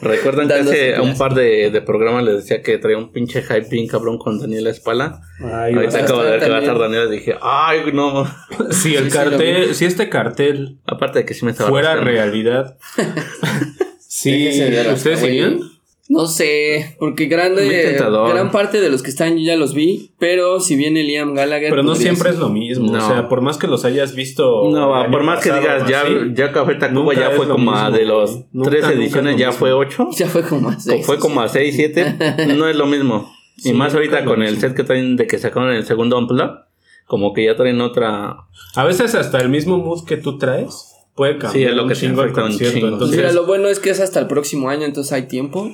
Recuerdan 0.00 0.46
que 0.46 0.54
hace 0.54 1.00
un 1.00 1.18
par 1.18 1.34
de, 1.34 1.70
de 1.72 1.82
programas 1.82 2.22
les 2.22 2.36
decía 2.36 2.62
que 2.62 2.78
traía 2.78 2.96
un 2.98 3.10
pinche 3.10 3.42
hype 3.42 3.66
bien 3.68 3.88
cabrón 3.88 4.16
con 4.16 4.38
Daniela 4.38 4.70
Espala. 4.70 5.20
Ay, 5.42 5.74
Ahorita 5.74 5.98
acabo 5.98 6.22
de 6.22 6.30
ver 6.30 6.40
que 6.40 6.48
va 6.50 6.56
a 6.58 6.60
estar 6.60 6.78
Daniela 6.78 7.06
y 7.06 7.18
dije, 7.18 7.34
ay, 7.42 7.80
no. 7.92 8.24
Si 8.70 8.94
el 8.94 9.04
Sí, 9.06 9.10
sí, 9.10 9.16
cartel, 9.16 9.74
si 9.74 9.84
este 9.86 10.08
cartel 10.08 10.78
Aparte 10.86 11.18
de 11.20 11.24
que 11.24 11.34
sí 11.34 11.44
me 11.44 11.50
estaba 11.50 11.68
fuera 11.70 11.96
rascando. 11.96 12.12
realidad, 12.12 12.78
sí, 13.98 14.48
¿ustedes 14.92 15.20
güey. 15.20 15.60
No 16.10 16.26
sé, 16.26 16.96
porque 16.98 17.26
grande, 17.26 17.98
gran 18.30 18.50
parte 18.50 18.80
de 18.80 18.88
los 18.88 19.02
que 19.02 19.10
están 19.10 19.36
yo 19.36 19.44
ya 19.44 19.56
los 19.56 19.74
vi, 19.74 20.12
pero 20.18 20.58
si 20.58 20.74
viene 20.74 21.02
Liam 21.02 21.34
Gallagher. 21.34 21.68
Pero 21.68 21.82
no 21.82 21.94
siempre 21.94 22.30
ser. 22.30 22.32
es 22.32 22.38
lo 22.38 22.48
mismo. 22.48 22.90
No. 22.90 23.04
O 23.04 23.08
sea, 23.08 23.28
por 23.28 23.42
más 23.42 23.58
que 23.58 23.66
los 23.66 23.84
hayas 23.84 24.14
visto. 24.14 24.70
No, 24.70 24.90
por 25.10 25.22
más 25.22 25.44
que 25.44 25.52
digas, 25.52 25.86
ya, 25.86 26.00
así, 26.00 26.12
ya 26.34 26.50
Café 26.50 26.76
Tacuba 26.76 27.12
ya 27.12 27.28
es 27.28 27.36
fue 27.36 27.44
lo 27.44 27.52
como 27.56 27.72
mismo, 27.72 27.86
a 27.86 27.90
de 27.90 28.06
los. 28.06 28.40
Nunca, 28.52 28.70
tres 28.70 28.86
ediciones, 28.86 29.34
lo 29.34 29.38
ya 29.38 29.46
mismo. 29.48 29.58
fue 29.58 29.72
ocho. 29.72 30.08
Ya 30.16 30.26
fue 30.28 30.42
como 30.42 30.70
a 30.70 30.80
seis. 30.80 31.04
Fue 31.04 31.18
como 31.18 31.42
a 31.42 31.48
seis, 31.48 31.76
siete. 31.76 32.16
no 32.56 32.66
es 32.66 32.76
lo 32.76 32.86
mismo. 32.86 33.30
Y 33.58 33.60
Sí, 33.62 33.72
más 33.72 33.92
ahorita 33.92 34.24
con 34.24 34.44
el 34.44 34.60
set 34.60 34.72
que 34.72 34.84
traen 34.84 35.16
de 35.16 35.26
que 35.26 35.36
sacaron 35.36 35.72
el 35.72 35.84
segundo 35.84 36.16
Unplug. 36.16 36.60
Como 37.06 37.34
que 37.34 37.44
ya 37.44 37.56
traen 37.56 37.80
otra. 37.80 38.36
A 38.76 38.84
veces 38.84 39.16
hasta 39.16 39.38
el 39.38 39.48
mismo 39.48 39.78
mood 39.78 40.06
que 40.06 40.16
tú 40.16 40.38
traes 40.38 40.94
puede 41.16 41.32
cambiar. 41.38 41.52
Sí, 41.52 41.64
es 41.64 41.74
lo 41.74 41.88
que 41.88 41.94
afecta 41.94 42.44
un 42.44 42.56
chingo. 42.56 42.86
Entonces, 42.86 43.16
mira, 43.16 43.32
lo 43.32 43.46
bueno 43.46 43.66
es 43.66 43.80
que 43.80 43.90
es 43.90 43.98
hasta 43.98 44.20
el 44.20 44.28
próximo 44.28 44.68
año, 44.70 44.84
entonces 44.84 45.12
hay 45.12 45.26
tiempo. 45.26 45.68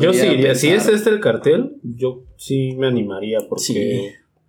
Yo 0.00 0.12
sí 0.12 0.26
iría. 0.26 0.54
Si 0.54 0.68
es 0.68 0.74
pensar. 0.84 0.94
este 0.94 1.10
el 1.10 1.20
cartel, 1.20 1.76
yo 1.82 2.22
sí 2.36 2.74
me 2.76 2.86
animaría 2.86 3.38
porque 3.48 3.62
Sí. 3.64 4.00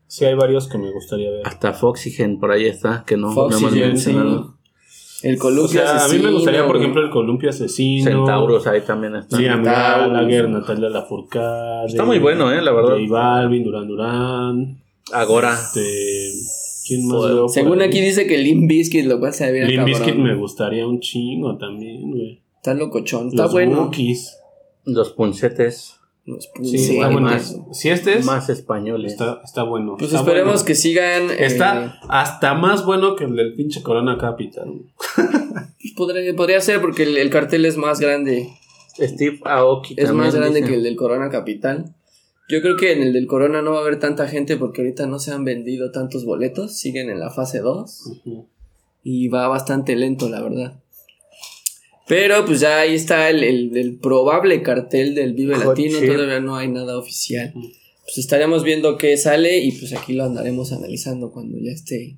sí, 0.07 0.25
hay 0.25 0.35
varios 0.35 0.67
que 0.67 0.77
me 0.77 0.91
gustaría 0.91 1.29
ver. 1.31 1.41
Hasta 1.45 1.73
Foxygen 1.73 2.39
por 2.39 2.51
ahí 2.51 2.65
está. 2.65 3.03
Que 3.05 3.17
no, 3.17 3.27
no 3.27 3.33
Foxygen, 3.33 3.67
hemos 3.67 3.87
mencionado. 3.87 4.57
El 5.23 5.35
O 5.35 5.39
Columpio 5.39 5.67
sea, 5.81 5.91
a 5.91 5.93
mí 5.93 5.97
me 5.97 6.03
Asesino, 6.05 6.31
gustaría, 6.31 6.65
por 6.65 6.77
ejemplo, 6.77 7.03
el 7.03 7.11
Columpio 7.11 7.49
Asesino. 7.51 8.09
Centauros 8.09 8.65
ahí 8.65 8.81
también 8.81 9.15
está. 9.15 9.37
Centauros. 9.37 10.11
Gallagher, 10.11 10.49
Natalia 10.49 10.89
Lafourcade. 10.89 11.85
Está 11.87 12.05
muy 12.05 12.17
bueno, 12.17 12.51
eh, 12.51 12.61
la 12.61 12.71
verdad. 12.71 12.97
J 12.97 13.05
Balvin, 13.07 13.63
Duran 13.63 13.87
Duran. 13.87 14.81
Agora. 15.13 15.53
Este, 15.53 16.31
¿Quién 16.87 17.07
más 17.07 17.23
veo 17.23 17.47
Según 17.47 17.81
aquí 17.83 18.01
dice 18.01 18.25
que 18.25 18.39
Limp 18.39 18.67
Bizkit 18.67 19.05
lo 19.05 19.19
vas 19.19 19.39
a 19.41 19.51
ver 19.51 19.67
cabrón. 19.67 19.85
Bizkit 19.85 20.15
me 20.15 20.35
gustaría 20.35 20.87
un 20.87 20.99
chingo 20.99 21.55
también, 21.57 22.09
güey. 22.09 22.41
Está 22.55 22.73
locochón, 22.73 23.27
está 23.27 23.43
Los 23.43 23.51
bueno. 23.51 23.85
Bookies. 23.85 24.37
Los 24.85 25.11
puncetes. 25.11 25.95
Los 26.25 26.49
Sí, 26.61 26.77
sí, 26.77 26.93
está 26.97 27.07
bueno. 27.09 27.27
más- 27.31 27.57
Si 27.71 27.89
este 27.89 28.19
es, 28.19 28.25
Más 28.25 28.47
españoles. 28.49 29.13
está, 29.13 29.41
está 29.43 29.63
bueno. 29.63 29.95
Pues 29.97 30.11
está 30.11 30.19
esperemos 30.19 30.53
bueno. 30.53 30.65
que 30.65 30.75
sigan. 30.75 31.31
eh, 31.31 31.35
Está 31.45 31.99
hasta 32.09 32.53
más 32.53 32.85
bueno 32.85 33.15
que 33.15 33.23
el 33.25 33.35
del 33.35 33.53
pinche 33.53 33.81
Corona 33.81 34.17
Capital. 34.19 34.71
podría, 35.97 36.35
podría 36.35 36.61
ser 36.61 36.81
porque 36.81 37.03
el, 37.03 37.17
el 37.17 37.29
cartel 37.29 37.65
es 37.65 37.77
más 37.77 37.99
grande. 37.99 38.49
Steve 38.99 39.39
Aoki 39.45 39.95
Es 39.97 40.11
más 40.11 40.35
grande 40.35 40.59
dice. 40.59 40.69
que 40.69 40.75
el 40.77 40.83
del 40.83 40.95
Corona 40.95 41.29
Capital. 41.29 41.95
Yo 42.49 42.61
creo 42.61 42.75
que 42.75 42.91
en 42.91 43.01
el 43.01 43.13
del 43.13 43.27
Corona 43.27 43.61
no 43.61 43.71
va 43.71 43.77
a 43.77 43.81
haber 43.81 43.97
tanta 43.99 44.27
gente 44.27 44.57
porque 44.57 44.81
ahorita 44.81 45.07
no 45.07 45.19
se 45.19 45.31
han 45.31 45.45
vendido 45.45 45.91
tantos 45.91 46.25
boletos. 46.25 46.77
Siguen 46.77 47.09
en 47.09 47.19
la 47.19 47.29
fase 47.29 47.59
2. 47.59 48.01
Ujú. 48.25 48.47
Y 49.03 49.29
va 49.29 49.47
bastante 49.47 49.95
lento, 49.95 50.29
la 50.29 50.41
verdad. 50.41 50.80
Pero 52.07 52.45
pues 52.45 52.59
ya 52.59 52.79
ahí 52.79 52.95
está 52.95 53.29
el, 53.29 53.43
el- 53.43 53.77
el 53.77 53.97
probable 53.97 54.61
cartel 54.61 55.15
del 55.15 55.33
Vive 55.33 55.55
Hot 55.55 55.65
Latino. 55.77 55.99
chip. 55.99 56.11
Todavía 56.13 56.39
no 56.39 56.55
hay 56.55 56.67
nada 56.67 56.97
oficial. 56.97 57.53
Pues 57.53 58.17
estaremos 58.17 58.63
viendo 58.63 58.97
qué 58.97 59.15
sale 59.17 59.59
y 59.59 59.71
pues 59.73 59.93
aquí 59.93 60.13
lo 60.13 60.25
andaremos 60.25 60.73
analizando 60.73 61.31
cuando 61.31 61.57
ya 61.59 61.71
esté 61.71 62.17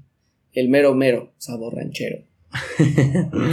el 0.54 0.70
mero 0.70 0.96
mero 0.96 1.34
sabor 1.38 1.76
ranchero. 1.76 2.20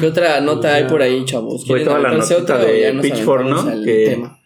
¿Qué 0.01 0.07
otra 0.07 0.41
nota 0.41 0.75
hay 0.75 0.85
por 0.85 1.03
ahí, 1.03 1.25
chavos? 1.25 1.67
Fue 1.67 1.79
¿Quieren 1.79 1.87
toda 1.87 1.99
la 2.17 2.25
otra 2.39 2.57
o 2.57 2.59
de 2.59 2.99
Pitchfork, 3.03 3.45
¿no? 3.47 3.83
Que- 3.85 4.07
tema? 4.11 4.37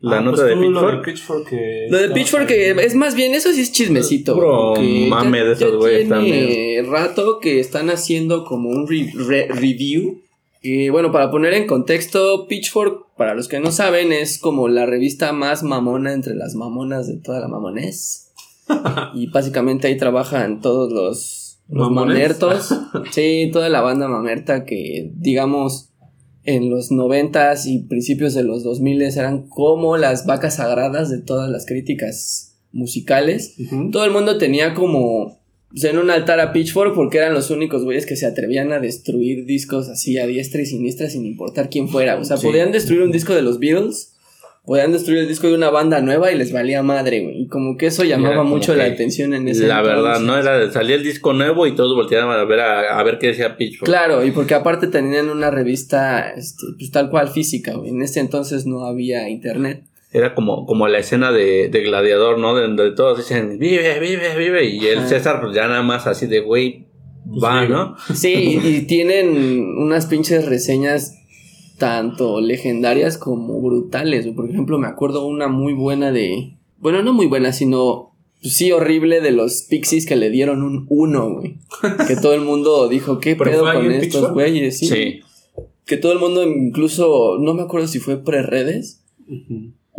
La 0.00 0.18
Ah, 0.18 0.20
nota 0.20 0.42
pues 0.42 0.48
de 0.48 0.54
lo 0.54 0.60
Pitchfork. 0.62 1.04
Pitchfork 1.04 1.48
que 1.48 1.86
Lo 1.90 1.98
de 1.98 2.10
Pitchfork 2.10 2.42
ahí. 2.42 2.46
que 2.48 2.70
es 2.70 2.94
más 2.94 3.14
bien, 3.16 3.34
eso 3.34 3.52
sí 3.52 3.62
es 3.62 3.72
chismecito. 3.72 4.76
Ya- 4.76 5.08
mame 5.08 5.42
de 5.44 5.52
esos 5.54 5.74
güeyes 5.76 6.08
tiene 6.08 6.82
rato 6.88 7.40
que 7.40 7.58
están 7.60 7.90
haciendo 7.90 8.44
como 8.44 8.68
un 8.68 8.86
re- 8.86 9.10
re- 9.14 9.48
review. 9.48 10.22
Bueno, 10.90 11.12
para 11.12 11.30
poner 11.30 11.54
en 11.54 11.66
contexto, 11.66 12.46
Pitchfork, 12.48 13.14
para 13.16 13.34
los 13.34 13.48
que 13.48 13.60
no 13.60 13.72
saben, 13.72 14.12
es 14.12 14.38
como 14.38 14.68
la 14.68 14.86
revista 14.86 15.32
más 15.32 15.62
mamona 15.62 16.12
entre 16.12 16.34
las 16.34 16.54
mamonas 16.54 17.06
de 17.06 17.16
toda 17.16 17.40
la 17.40 17.48
mamonés. 17.48 18.32
y 19.14 19.26
básicamente 19.28 19.88
ahí 19.88 19.96
trabajan 19.96 20.60
todos 20.60 20.92
los, 20.92 21.60
mamertos. 21.68 22.74
sí, 23.10 23.50
toda 23.52 23.68
la 23.68 23.80
banda 23.80 24.08
mamerta 24.08 24.64
que, 24.64 25.12
digamos, 25.14 25.90
en 26.44 26.70
los 26.70 26.90
noventas 26.90 27.66
y 27.66 27.80
principios 27.80 28.34
de 28.34 28.42
los 28.42 28.62
2000 28.62 29.02
eran 29.02 29.48
como 29.48 29.96
las 29.96 30.24
vacas 30.24 30.56
sagradas 30.56 31.10
de 31.10 31.20
todas 31.20 31.50
las 31.50 31.66
críticas 31.66 32.58
musicales. 32.72 33.56
Todo 33.92 34.04
el 34.04 34.10
mundo 34.10 34.38
tenía 34.38 34.74
como 34.74 35.37
en 35.74 35.98
un 35.98 36.10
altar 36.10 36.40
a 36.40 36.52
Pitchfork 36.52 36.94
porque 36.94 37.18
eran 37.18 37.34
los 37.34 37.50
únicos 37.50 37.84
güeyes 37.84 38.06
que 38.06 38.16
se 38.16 38.26
atrevían 38.26 38.72
a 38.72 38.80
destruir 38.80 39.44
discos 39.44 39.88
así 39.88 40.18
a 40.18 40.26
diestra 40.26 40.62
y 40.62 40.66
siniestra 40.66 41.10
sin 41.10 41.26
importar 41.26 41.68
quién 41.68 41.88
fuera. 41.88 42.16
O 42.16 42.24
sea, 42.24 42.36
podían 42.36 42.72
destruir 42.72 43.02
un 43.02 43.12
disco 43.12 43.34
de 43.34 43.42
los 43.42 43.58
Beatles, 43.58 44.14
podían 44.64 44.92
destruir 44.92 45.20
el 45.20 45.28
disco 45.28 45.46
de 45.46 45.54
una 45.54 45.70
banda 45.70 46.00
nueva 46.00 46.32
y 46.32 46.38
les 46.38 46.52
valía 46.52 46.82
madre, 46.82 47.20
güey. 47.20 47.42
Y 47.42 47.46
como 47.48 47.76
que 47.76 47.86
eso 47.86 48.02
llamaba 48.04 48.44
mucho 48.44 48.74
la 48.74 48.84
atención 48.84 49.34
en 49.34 49.46
ese 49.48 49.66
La 49.66 49.82
verdad, 49.82 50.20
no 50.20 50.38
era 50.38 50.70
salía 50.72 50.96
el 50.96 51.04
disco 51.04 51.32
nuevo 51.34 51.66
y 51.66 51.74
todos 51.74 51.94
volteaban 51.94 52.38
a 52.38 52.44
ver 52.44 52.60
a, 52.60 53.02
ver 53.02 53.18
qué 53.18 53.28
decía 53.28 53.56
Pitchfork. 53.56 53.90
Claro, 53.90 54.24
y 54.24 54.30
porque 54.30 54.54
aparte 54.54 54.86
tenían 54.86 55.28
una 55.28 55.50
revista 55.50 56.30
este, 56.30 56.66
pues 56.78 56.90
tal 56.90 57.10
cual 57.10 57.28
física, 57.28 57.74
güey. 57.74 57.90
En 57.90 58.02
ese 58.02 58.20
entonces 58.20 58.64
no 58.64 58.86
había 58.86 59.28
internet 59.28 59.82
era 60.10 60.34
como, 60.34 60.64
como 60.66 60.88
la 60.88 60.98
escena 60.98 61.32
de, 61.32 61.68
de 61.68 61.82
Gladiador, 61.82 62.38
¿no? 62.38 62.58
Donde 62.58 62.92
todos 62.92 63.18
dicen, 63.18 63.58
vive, 63.58 64.00
vive, 64.00 64.36
vive. 64.36 64.64
Y 64.64 64.86
el 64.86 65.06
César, 65.06 65.40
pues 65.40 65.54
ya 65.54 65.68
nada 65.68 65.82
más 65.82 66.06
así 66.06 66.26
de, 66.26 66.40
güey, 66.40 66.86
va, 67.26 67.66
¿no? 67.66 67.96
Sí, 68.14 68.58
y, 68.64 68.82
tienen 68.82 69.76
unas 69.78 70.06
pinches 70.06 70.46
reseñas 70.46 71.14
tanto 71.76 72.40
legendarias 72.40 73.18
como 73.18 73.60
brutales. 73.60 74.26
Por 74.28 74.48
ejemplo, 74.48 74.78
me 74.78 74.88
acuerdo 74.88 75.26
una 75.26 75.48
muy 75.48 75.74
buena 75.74 76.10
de. 76.10 76.54
Bueno, 76.78 77.02
no 77.02 77.12
muy 77.12 77.26
buena, 77.26 77.52
sino. 77.52 78.14
Pues 78.40 78.54
sí, 78.54 78.70
horrible 78.70 79.20
de 79.20 79.32
los 79.32 79.62
Pixies 79.62 80.06
que 80.06 80.14
le 80.14 80.30
dieron 80.30 80.62
un 80.62 80.86
1, 80.88 81.30
güey. 81.34 81.58
que 82.06 82.14
todo 82.14 82.34
el 82.34 82.42
mundo 82.42 82.88
dijo, 82.88 83.18
¿qué 83.18 83.34
pedo 83.34 83.64
con 83.64 83.90
estos 83.90 84.32
güeyes? 84.32 84.78
Sí. 84.78 85.20
Que 85.84 85.96
todo 85.96 86.12
el 86.12 86.18
mundo, 86.18 86.44
incluso. 86.44 87.36
No 87.40 87.52
me 87.52 87.62
acuerdo 87.62 87.88
si 87.88 87.98
fue 87.98 88.16
pre-redes 88.16 89.02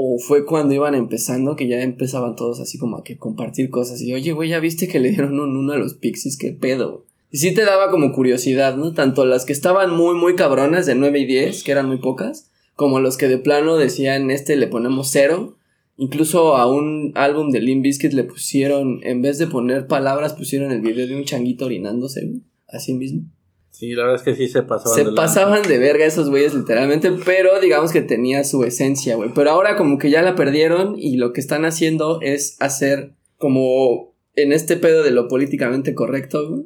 o 0.01 0.17
fue 0.17 0.45
cuando 0.45 0.73
iban 0.73 0.95
empezando 0.95 1.57
que 1.57 1.67
ya 1.67 1.81
empezaban 1.81 2.37
todos 2.37 2.61
así 2.61 2.77
como 2.77 2.95
a 2.95 3.03
que 3.03 3.17
compartir 3.17 3.69
cosas 3.69 4.01
y 4.01 4.13
oye, 4.13 4.31
güey, 4.31 4.47
ya 4.47 4.61
viste 4.61 4.87
que 4.87 4.97
le 4.97 5.09
dieron 5.09 5.37
un 5.41 5.57
uno 5.57 5.73
a 5.73 5.77
los 5.77 5.95
pixies, 5.95 6.37
qué 6.37 6.53
pedo. 6.53 7.05
Y 7.29 7.39
sí 7.39 7.53
te 7.53 7.65
daba 7.65 7.91
como 7.91 8.13
curiosidad, 8.13 8.77
¿no? 8.77 8.93
Tanto 8.93 9.25
las 9.25 9.43
que 9.43 9.51
estaban 9.51 9.93
muy, 9.93 10.15
muy 10.15 10.35
cabronas 10.35 10.85
de 10.85 10.95
9 10.95 11.19
y 11.19 11.25
10, 11.25 11.65
que 11.65 11.73
eran 11.73 11.87
muy 11.87 11.97
pocas, 11.97 12.49
como 12.75 13.01
los 13.01 13.17
que 13.17 13.27
de 13.27 13.39
plano 13.39 13.75
decían, 13.75 14.31
este 14.31 14.55
le 14.55 14.67
ponemos 14.67 15.09
cero. 15.11 15.57
Incluso 15.97 16.55
a 16.55 16.71
un 16.71 17.11
álbum 17.15 17.51
de 17.51 17.59
Limp 17.59 17.83
Bizkit 17.83 18.13
le 18.13 18.23
pusieron, 18.23 19.01
en 19.03 19.21
vez 19.21 19.37
de 19.37 19.47
poner 19.47 19.87
palabras, 19.87 20.31
pusieron 20.31 20.71
el 20.71 20.79
video 20.79 21.07
de 21.07 21.17
un 21.17 21.25
changuito 21.25 21.65
orinándose, 21.65 22.25
así 22.69 22.93
mismo. 22.93 23.23
Sí, 23.71 23.93
la 23.93 24.03
verdad 24.03 24.17
es 24.17 24.23
que 24.23 24.35
sí 24.35 24.47
se 24.51 24.63
pasaban 24.63 24.97
se 24.97 25.11
pasaban 25.13 25.61
de 25.61 25.77
verga 25.77 26.05
esos 26.05 26.29
güeyes 26.29 26.53
literalmente, 26.53 27.11
pero 27.25 27.59
digamos 27.61 27.91
que 27.91 28.01
tenía 28.01 28.43
su 28.43 28.63
esencia, 28.63 29.15
güey. 29.15 29.31
Pero 29.33 29.51
ahora 29.51 29.77
como 29.77 29.97
que 29.97 30.09
ya 30.09 30.21
la 30.21 30.35
perdieron 30.35 30.95
y 30.97 31.17
lo 31.17 31.31
que 31.31 31.39
están 31.39 31.65
haciendo 31.65 32.19
es 32.21 32.57
hacer 32.59 33.13
como 33.37 34.13
en 34.35 34.51
este 34.51 34.75
pedo 34.75 35.03
de 35.03 35.11
lo 35.11 35.27
políticamente 35.27 35.93
correcto, 35.95 36.49
güey, 36.49 36.63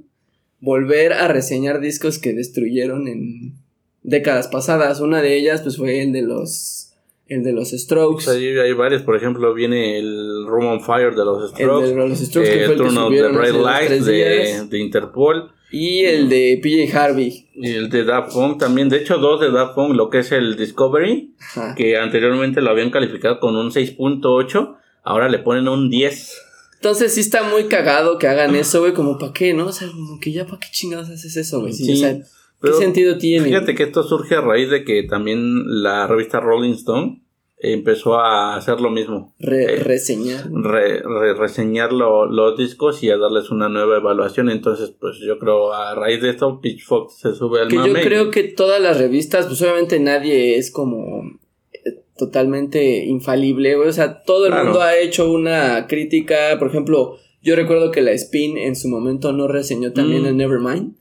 volver 0.60 1.14
a 1.14 1.28
reseñar 1.28 1.82
discos 1.82 2.20
que 2.20 2.34
destruyeron 2.34 3.08
en 3.08 3.54
décadas 4.02 4.48
pasadas. 4.48 5.00
Una 5.00 5.22
de 5.22 5.36
ellas 5.36 5.62
pues 5.62 5.78
fue 5.78 6.02
el 6.02 6.14
de 6.14 6.22
los 6.22 6.94
el 7.28 7.44
de 7.44 7.54
los 7.54 7.72
Strokes. 7.72 8.26
Pues 8.26 8.38
hay 8.38 8.74
varios, 8.74 9.02
por 9.02 9.16
ejemplo, 9.16 9.54
viene 9.54 9.98
el 9.98 10.46
Room 10.48 10.66
on 10.66 10.82
Fire 10.82 11.16
de 11.16 11.26
los 11.26 11.52
Strokes. 11.52 11.90
El 11.90 11.96
de 11.96 12.08
los 12.08 12.20
Strokes 12.20 12.50
que 12.50 12.66
fue 12.66 12.74
el 12.76 13.88
que 13.88 14.00
de, 14.00 14.68
de 14.70 14.80
Interpol. 14.80 15.52
Y 15.74 16.06
el 16.06 16.30
de 16.30 16.60
PJ 16.62 16.96
Harvey. 16.96 17.50
Y 17.56 17.72
el 17.72 17.90
de 17.90 18.04
Daft 18.04 18.32
Punk 18.34 18.60
también. 18.60 18.90
De 18.90 18.98
hecho, 18.98 19.18
dos 19.18 19.42
de 19.42 19.50
Daft 19.50 19.74
Punk, 19.74 19.96
lo 19.96 20.12
que 20.12 20.20
es 20.20 20.32
el 20.32 20.56
Discovery, 20.56 21.34
que 21.76 21.98
anteriormente 21.98 22.62
lo 22.62 22.70
habían 22.70 22.92
calificado 22.92 23.40
con 23.40 23.56
un 23.56 23.72
6.8, 23.72 24.78
ahora 25.04 25.30
le 25.30 25.40
ponen 25.40 25.68
un 25.68 25.90
10. 25.90 26.42
Entonces 26.76 27.16
sí 27.16 27.22
está 27.22 27.50
muy 27.50 27.64
cagado 27.70 28.20
que 28.20 28.28
hagan 28.28 28.56
eso, 28.56 28.82
güey, 28.82 28.94
como 28.94 29.18
para 29.18 29.34
qué, 29.34 29.56
¿no? 29.56 29.66
O 29.66 29.72
sea, 29.72 29.88
como 29.88 30.20
que 30.20 30.32
ya 30.32 30.46
para 30.46 30.60
qué 30.60 30.68
chingados 30.72 31.10
haces 31.10 31.36
eso, 31.38 31.62
güey. 31.62 31.74
Sí, 31.74 31.92
o 31.92 31.96
sea, 31.96 32.20
¿qué 32.62 32.74
sentido 32.74 33.18
tiene? 33.18 33.46
Fíjate 33.46 33.74
que 33.74 33.82
esto 33.82 34.04
surge 34.04 34.36
a 34.36 34.42
raíz 34.42 34.70
de 34.70 34.84
que 34.84 35.02
también 35.02 35.64
la 35.82 36.06
revista 36.06 36.40
Rolling 36.40 36.74
Stone 36.74 37.23
empezó 37.64 38.20
a 38.20 38.58
hacer 38.58 38.82
lo 38.82 38.92
mismo. 38.92 39.34
Eh, 39.40 39.78
reseñar. 39.82 40.52
reseñar 40.52 41.94
los 41.94 42.58
discos 42.58 43.02
y 43.04 43.10
a 43.10 43.18
darles 43.18 43.50
una 43.52 43.70
nueva 43.70 43.98
evaluación. 43.98 44.50
Entonces, 44.50 44.94
pues 45.00 45.18
yo 45.26 45.40
creo 45.40 45.74
a 45.74 45.96
raíz 45.96 46.22
de 46.22 46.32
esto 46.32 46.60
Pitchfork 46.62 47.12
se 47.12 47.34
sube 47.34 47.62
al 47.62 47.70
Que 47.70 47.76
yo 47.78 47.94
creo 47.94 48.32
que 48.32 48.44
todas 48.44 48.82
las 48.82 48.98
revistas, 48.98 49.48
pues 49.48 49.62
obviamente 49.62 50.00
nadie 50.02 50.58
es 50.58 50.72
como 50.72 51.24
eh, 51.72 52.04
totalmente 52.18 53.06
infalible, 53.06 53.78
O 53.78 53.92
sea, 53.94 54.24
todo 54.24 54.46
el 54.48 54.54
mundo 54.54 54.82
ha 54.82 54.98
hecho 54.98 55.32
una 55.32 55.88
crítica. 55.88 56.58
Por 56.60 56.68
ejemplo, 56.68 57.18
yo 57.42 57.56
recuerdo 57.56 57.92
que 57.92 58.02
la 58.02 58.12
Spin 58.12 58.58
en 58.58 58.76
su 58.76 58.90
momento 58.90 59.32
no 59.32 59.48
reseñó 59.48 59.94
también 59.94 60.24
mm. 60.24 60.28
el 60.28 60.38
Nevermind. 60.38 60.96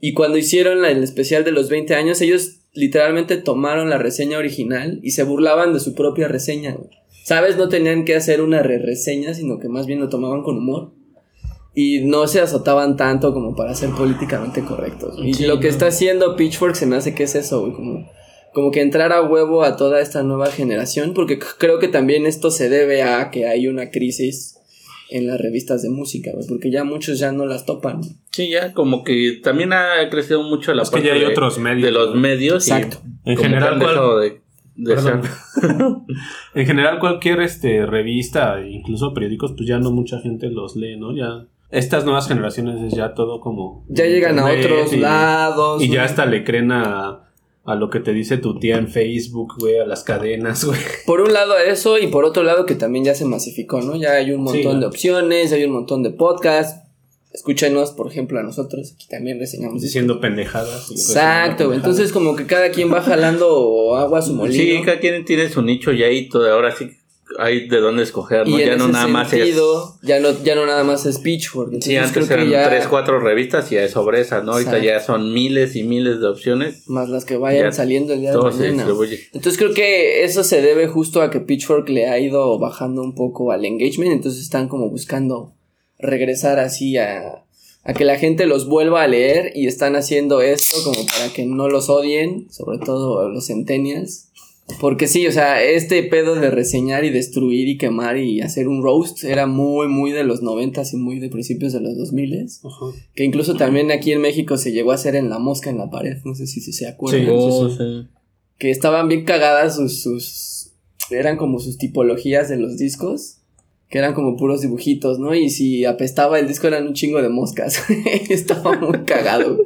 Y 0.00 0.14
cuando 0.14 0.38
hicieron 0.38 0.82
el 0.86 1.02
especial 1.02 1.44
de 1.44 1.52
los 1.52 1.68
20 1.68 1.94
años, 1.94 2.22
ellos 2.22 2.55
literalmente 2.76 3.38
tomaron 3.38 3.90
la 3.90 3.98
reseña 3.98 4.38
original 4.38 5.00
y 5.02 5.12
se 5.12 5.24
burlaban 5.24 5.72
de 5.72 5.80
su 5.80 5.94
propia 5.94 6.28
reseña. 6.28 6.76
¿Sabes? 7.24 7.56
No 7.56 7.68
tenían 7.68 8.04
que 8.04 8.14
hacer 8.14 8.40
una 8.40 8.62
re-reseña, 8.62 9.34
sino 9.34 9.58
que 9.58 9.68
más 9.68 9.86
bien 9.86 9.98
lo 9.98 10.08
tomaban 10.08 10.42
con 10.42 10.58
humor. 10.58 10.92
Y 11.74 12.04
no 12.04 12.26
se 12.28 12.40
azotaban 12.40 12.96
tanto 12.96 13.34
como 13.34 13.56
para 13.56 13.74
ser 13.74 13.90
políticamente 13.90 14.62
correctos. 14.62 15.18
y 15.20 15.44
lo 15.44 15.58
que 15.58 15.68
está 15.68 15.88
haciendo 15.88 16.36
Pitchfork 16.36 16.76
se 16.76 16.86
me 16.86 16.96
hace 16.96 17.14
que 17.14 17.24
es 17.24 17.34
eso, 17.34 17.60
güey, 17.62 17.72
como, 17.72 18.08
como 18.54 18.70
que 18.70 18.80
entrar 18.80 19.12
a 19.12 19.22
huevo 19.22 19.62
a 19.62 19.76
toda 19.76 20.00
esta 20.00 20.22
nueva 20.22 20.46
generación, 20.46 21.12
porque 21.12 21.38
creo 21.58 21.78
que 21.78 21.88
también 21.88 22.24
esto 22.24 22.50
se 22.50 22.68
debe 22.70 23.02
a 23.02 23.30
que 23.30 23.46
hay 23.46 23.66
una 23.66 23.90
crisis 23.90 24.58
en 25.10 25.26
las 25.26 25.40
revistas 25.40 25.82
de 25.82 25.90
música, 25.90 26.30
porque 26.48 26.70
ya 26.70 26.84
muchos 26.84 27.18
ya 27.18 27.32
no 27.32 27.44
las 27.44 27.66
topan. 27.66 28.00
Sí, 28.36 28.50
ya 28.50 28.74
como 28.74 29.02
que 29.02 29.40
también 29.42 29.72
ha 29.72 30.06
crecido 30.10 30.42
mucho 30.42 30.74
la 30.74 30.84
parte 30.84 31.10
de, 31.10 31.24
otros 31.24 31.58
medios, 31.58 31.86
de 31.86 31.90
los 31.90 32.14
medios. 32.14 32.68
Exacto. 32.68 32.98
en 33.24 33.38
general, 33.38 33.80
en 36.54 36.66
general 36.66 36.98
cualquier 36.98 37.40
este 37.40 37.86
revista, 37.86 38.60
incluso 38.60 39.14
periódicos, 39.14 39.54
pues 39.56 39.66
ya 39.66 39.78
no 39.78 39.90
mucha 39.90 40.20
gente 40.20 40.50
los 40.50 40.76
lee, 40.76 40.98
¿no? 40.98 41.16
Ya 41.16 41.46
estas 41.70 42.04
nuevas 42.04 42.28
generaciones 42.28 42.82
es 42.82 42.92
ya 42.92 43.14
todo 43.14 43.40
como 43.40 43.86
ya 43.88 44.04
llegan 44.04 44.38
a 44.38 44.52
otros 44.52 44.92
lados 44.92 45.82
y 45.82 45.88
ya 45.88 46.04
hasta 46.04 46.26
le 46.26 46.44
creen 46.44 46.72
a 46.72 47.22
a 47.64 47.74
lo 47.74 47.88
que 47.88 48.00
te 48.00 48.12
dice 48.12 48.36
tu 48.36 48.58
tía 48.58 48.76
en 48.76 48.88
Facebook, 48.88 49.54
güey, 49.58 49.78
a 49.78 49.86
las 49.86 50.04
cadenas, 50.04 50.62
güey. 50.66 50.78
Por 51.06 51.22
un 51.22 51.32
lado 51.32 51.56
eso 51.56 51.96
y 51.96 52.08
por 52.08 52.26
otro 52.26 52.42
lado 52.42 52.66
que 52.66 52.74
también 52.74 53.06
ya 53.06 53.14
se 53.14 53.24
masificó, 53.24 53.80
¿no? 53.80 53.96
Ya 53.96 54.12
hay 54.12 54.30
un 54.32 54.42
montón 54.42 54.80
de 54.80 54.86
opciones, 54.86 55.54
hay 55.54 55.64
un 55.64 55.72
montón 55.72 56.02
de 56.02 56.10
podcasts. 56.10 56.85
Escúchenos, 57.36 57.90
por 57.90 58.10
ejemplo, 58.10 58.40
a 58.40 58.42
nosotros, 58.42 58.94
aquí 58.94 59.08
también 59.08 59.38
reseñamos. 59.38 59.82
Diciendo 59.82 60.20
pendejadas. 60.20 60.90
Exacto, 60.90 61.74
entonces 61.74 62.10
como 62.10 62.34
que 62.34 62.46
cada 62.46 62.70
quien 62.70 62.90
va 62.90 63.02
jalando 63.02 63.94
agua 63.94 64.20
a 64.20 64.22
su 64.22 64.32
molino. 64.32 64.56
Sí, 64.56 64.80
cada 64.82 64.98
quien 65.00 65.22
tiene 65.26 65.50
su 65.50 65.60
nicho 65.60 65.92
ya 65.92 66.08
y 66.10 66.30
todo, 66.30 66.50
ahora 66.50 66.74
sí 66.74 66.96
hay 67.38 67.68
de 67.68 67.80
dónde 67.80 68.04
escoger, 68.04 68.48
¿no? 68.48 68.58
ya 68.58 68.76
no 68.76 68.88
nada 68.88 69.06
más 69.06 69.30
es... 69.34 69.54
ya 70.02 70.18
no 70.18 70.42
ya 70.42 70.54
no 70.54 70.64
nada 70.64 70.82
más 70.84 71.04
es 71.04 71.18
Pitchfork. 71.18 71.82
Sí, 71.82 71.94
antes 71.96 72.30
eran 72.30 72.48
tres, 72.48 72.86
cuatro 72.86 73.20
revistas 73.20 73.70
y 73.70 73.88
sobre 73.88 74.22
esas, 74.22 74.44
¿no? 74.44 74.52
Ahorita 74.52 74.78
ya 74.78 75.00
son 75.00 75.34
miles 75.34 75.76
y 75.76 75.82
miles 75.82 76.20
de 76.20 76.28
opciones. 76.28 76.88
Más 76.88 77.10
las 77.10 77.26
que 77.26 77.36
vayan 77.36 77.70
saliendo 77.72 78.14
el 78.14 78.20
día 78.20 78.32
de 78.32 78.38
mañana. 78.38 78.86
Entonces 79.32 79.58
creo 79.58 79.74
que 79.74 80.24
eso 80.24 80.42
se 80.42 80.62
debe 80.62 80.86
justo 80.86 81.20
a 81.20 81.30
que 81.30 81.40
Pitchfork 81.40 81.88
le 81.90 82.08
ha 82.08 82.18
ido 82.18 82.58
bajando 82.58 83.02
un 83.02 83.14
poco 83.14 83.52
al 83.52 83.66
engagement, 83.66 84.12
entonces 84.12 84.40
están 84.40 84.68
como 84.68 84.88
buscando 84.88 85.55
regresar 85.98 86.58
así 86.58 86.96
a, 86.96 87.44
a 87.84 87.94
que 87.94 88.04
la 88.04 88.18
gente 88.18 88.46
los 88.46 88.68
vuelva 88.68 89.02
a 89.02 89.08
leer 89.08 89.52
y 89.54 89.66
están 89.66 89.96
haciendo 89.96 90.40
esto 90.40 90.76
como 90.84 91.06
para 91.06 91.32
que 91.32 91.46
no 91.46 91.68
los 91.68 91.88
odien, 91.88 92.46
sobre 92.50 92.78
todo 92.78 93.28
los 93.28 93.46
centennials 93.46 94.26
porque 94.80 95.06
sí, 95.06 95.26
o 95.26 95.32
sea, 95.32 95.62
este 95.62 96.02
pedo 96.02 96.34
de 96.34 96.50
reseñar 96.50 97.04
y 97.04 97.10
destruir 97.10 97.68
y 97.68 97.78
quemar 97.78 98.18
y 98.18 98.40
hacer 98.40 98.66
un 98.66 98.82
roast 98.82 99.22
era 99.22 99.46
muy, 99.46 99.86
muy 99.86 100.10
de 100.10 100.24
los 100.24 100.42
noventas 100.42 100.92
y 100.92 100.96
muy 100.96 101.20
de 101.20 101.28
principios 101.28 101.72
de 101.72 101.80
los 101.80 101.96
dos 101.96 102.12
miles. 102.12 102.60
Que 103.14 103.24
incluso 103.24 103.54
también 103.54 103.92
aquí 103.92 104.10
en 104.10 104.20
México 104.20 104.58
se 104.58 104.72
llegó 104.72 104.90
a 104.90 104.96
hacer 104.96 105.14
en 105.14 105.30
La 105.30 105.38
Mosca 105.38 105.70
en 105.70 105.78
la 105.78 105.88
pared, 105.88 106.18
no 106.24 106.34
sé 106.34 106.48
si, 106.48 106.60
se 106.60 106.88
acuerdan. 106.88 107.28
Oh, 107.30 107.70
sí, 107.70 108.08
Que 108.58 108.70
estaban 108.70 109.08
bien 109.08 109.24
cagadas 109.24 109.76
sus, 109.76 110.02
sus... 110.02 110.72
Eran 111.10 111.36
como 111.36 111.60
sus 111.60 111.78
tipologías 111.78 112.48
de 112.48 112.56
los 112.56 112.76
discos. 112.76 113.38
Que 113.88 113.98
eran 113.98 114.14
como 114.14 114.36
puros 114.36 114.62
dibujitos, 114.62 115.18
¿no? 115.18 115.34
Y 115.34 115.50
si 115.50 115.84
apestaba 115.84 116.38
el 116.38 116.48
disco 116.48 116.66
eran 116.66 116.88
un 116.88 116.94
chingo 116.94 117.22
de 117.22 117.28
moscas. 117.28 117.84
Estaba 118.30 118.76
muy 118.78 119.04
cagado. 119.04 119.58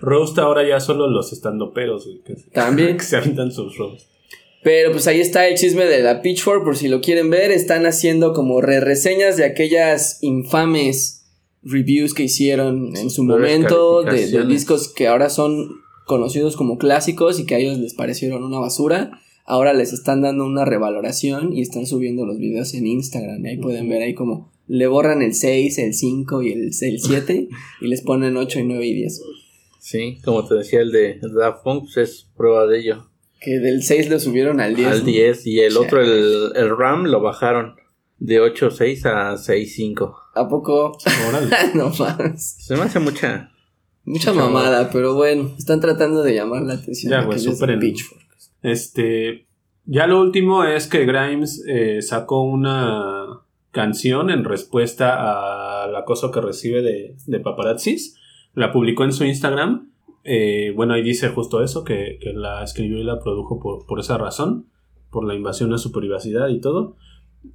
Roast 0.00 0.38
ahora 0.38 0.66
ya 0.68 0.80
solo 0.80 1.08
los 1.08 1.32
estandoperos, 1.32 2.08
Que, 2.24 2.34
También. 2.52 2.96
Que 2.98 3.04
se 3.04 3.16
avientan 3.16 3.50
sus 3.52 3.76
roasts. 3.76 4.08
Pero 4.62 4.92
pues 4.92 5.06
ahí 5.06 5.20
está 5.20 5.46
el 5.46 5.56
chisme 5.56 5.84
de 5.84 6.02
la 6.02 6.22
Pitchfork, 6.22 6.64
por 6.64 6.76
si 6.76 6.88
lo 6.88 7.02
quieren 7.02 7.28
ver. 7.28 7.50
Están 7.50 7.84
haciendo 7.84 8.32
como 8.32 8.62
re 8.62 8.80
reseñas 8.80 9.36
de 9.36 9.44
aquellas 9.44 10.18
infames 10.22 11.26
reviews 11.62 12.14
que 12.14 12.24
hicieron 12.24 12.96
en 12.96 13.10
su 13.10 13.24
momento 13.24 14.02
de, 14.02 14.26
de, 14.28 14.46
discos 14.46 14.92
que 14.92 15.06
ahora 15.06 15.28
son 15.30 15.82
conocidos 16.06 16.56
como 16.56 16.78
clásicos 16.78 17.38
y 17.40 17.46
que 17.46 17.54
a 17.54 17.58
ellos 17.58 17.78
les 17.78 17.94
parecieron 17.94 18.42
una 18.42 18.58
basura. 18.58 19.20
Ahora 19.44 19.74
les 19.74 19.92
están 19.92 20.22
dando 20.22 20.46
una 20.46 20.64
revaloración 20.64 21.52
y 21.52 21.60
están 21.60 21.86
subiendo 21.86 22.24
los 22.24 22.38
videos 22.38 22.72
en 22.74 22.86
Instagram. 22.86 23.44
Y 23.44 23.48
ahí 23.50 23.56
pueden 23.58 23.88
ver 23.88 24.02
ahí 24.02 24.14
como 24.14 24.52
le 24.66 24.86
borran 24.86 25.22
el 25.22 25.34
6, 25.34 25.78
el 25.78 25.94
5 25.94 26.42
y 26.42 26.52
el, 26.52 26.62
el 26.80 27.00
7 27.00 27.48
y 27.80 27.86
les 27.86 28.00
ponen 28.02 28.36
8 28.36 28.60
y 28.60 28.64
9 28.64 28.86
y 28.86 28.94
10. 28.94 29.22
Sí, 29.78 30.18
como 30.24 30.46
te 30.46 30.54
decía, 30.54 30.80
el 30.80 30.92
de 30.92 31.20
Daft 31.20 31.62
Punk 31.62 31.84
pues, 31.84 31.96
es 31.98 32.26
prueba 32.36 32.66
de 32.66 32.80
ello. 32.80 33.10
Que 33.40 33.58
del 33.58 33.82
6 33.82 34.08
lo 34.08 34.18
subieron 34.18 34.60
al 34.60 34.74
10. 34.74 34.88
Al 34.88 35.04
10 35.04 35.46
y 35.46 35.60
el 35.60 35.76
otro, 35.76 36.00
el, 36.00 36.52
el 36.56 36.76
RAM, 36.76 37.04
lo 37.04 37.20
bajaron 37.20 37.74
de 38.18 38.40
8.6 38.40 39.04
a 39.04 39.34
6.5. 39.34 40.14
¿A 40.34 40.48
poco? 40.48 40.96
no 41.74 41.90
más. 41.90 42.56
Se 42.60 42.74
me 42.76 42.82
hace 42.82 42.98
mucha... 42.98 43.50
Mucha 44.06 44.34
mamada, 44.34 44.90
pero 44.90 45.14
bueno, 45.14 45.54
están 45.58 45.80
tratando 45.80 46.22
de 46.22 46.34
llamar 46.34 46.62
la 46.62 46.74
atención. 46.74 47.10
Ya, 47.10 47.22
güey, 47.22 47.38
súper 47.38 47.70
Este, 48.64 49.46
ya 49.84 50.06
lo 50.06 50.22
último 50.22 50.64
es 50.64 50.86
que 50.86 51.04
Grimes 51.04 51.62
eh, 51.68 52.00
sacó 52.00 52.40
una 52.40 53.42
canción 53.72 54.30
en 54.30 54.42
respuesta 54.44 55.84
al 55.84 55.94
acoso 55.94 56.30
que 56.30 56.40
recibe 56.40 56.80
de, 56.80 57.14
de 57.26 57.40
paparazzis. 57.40 58.18
La 58.54 58.72
publicó 58.72 59.04
en 59.04 59.12
su 59.12 59.24
Instagram. 59.24 59.92
Eh, 60.24 60.72
bueno, 60.74 60.94
ahí 60.94 61.02
dice 61.02 61.28
justo 61.28 61.62
eso, 61.62 61.84
que, 61.84 62.18
la 62.34 62.64
escribió 62.64 62.96
y 62.96 63.04
la 63.04 63.20
produjo 63.20 63.60
por, 63.60 63.84
por, 63.84 64.00
esa 64.00 64.16
razón, 64.16 64.70
por 65.10 65.26
la 65.26 65.34
invasión 65.34 65.74
a 65.74 65.78
su 65.78 65.92
privacidad 65.92 66.48
y 66.48 66.58
todo. 66.58 66.96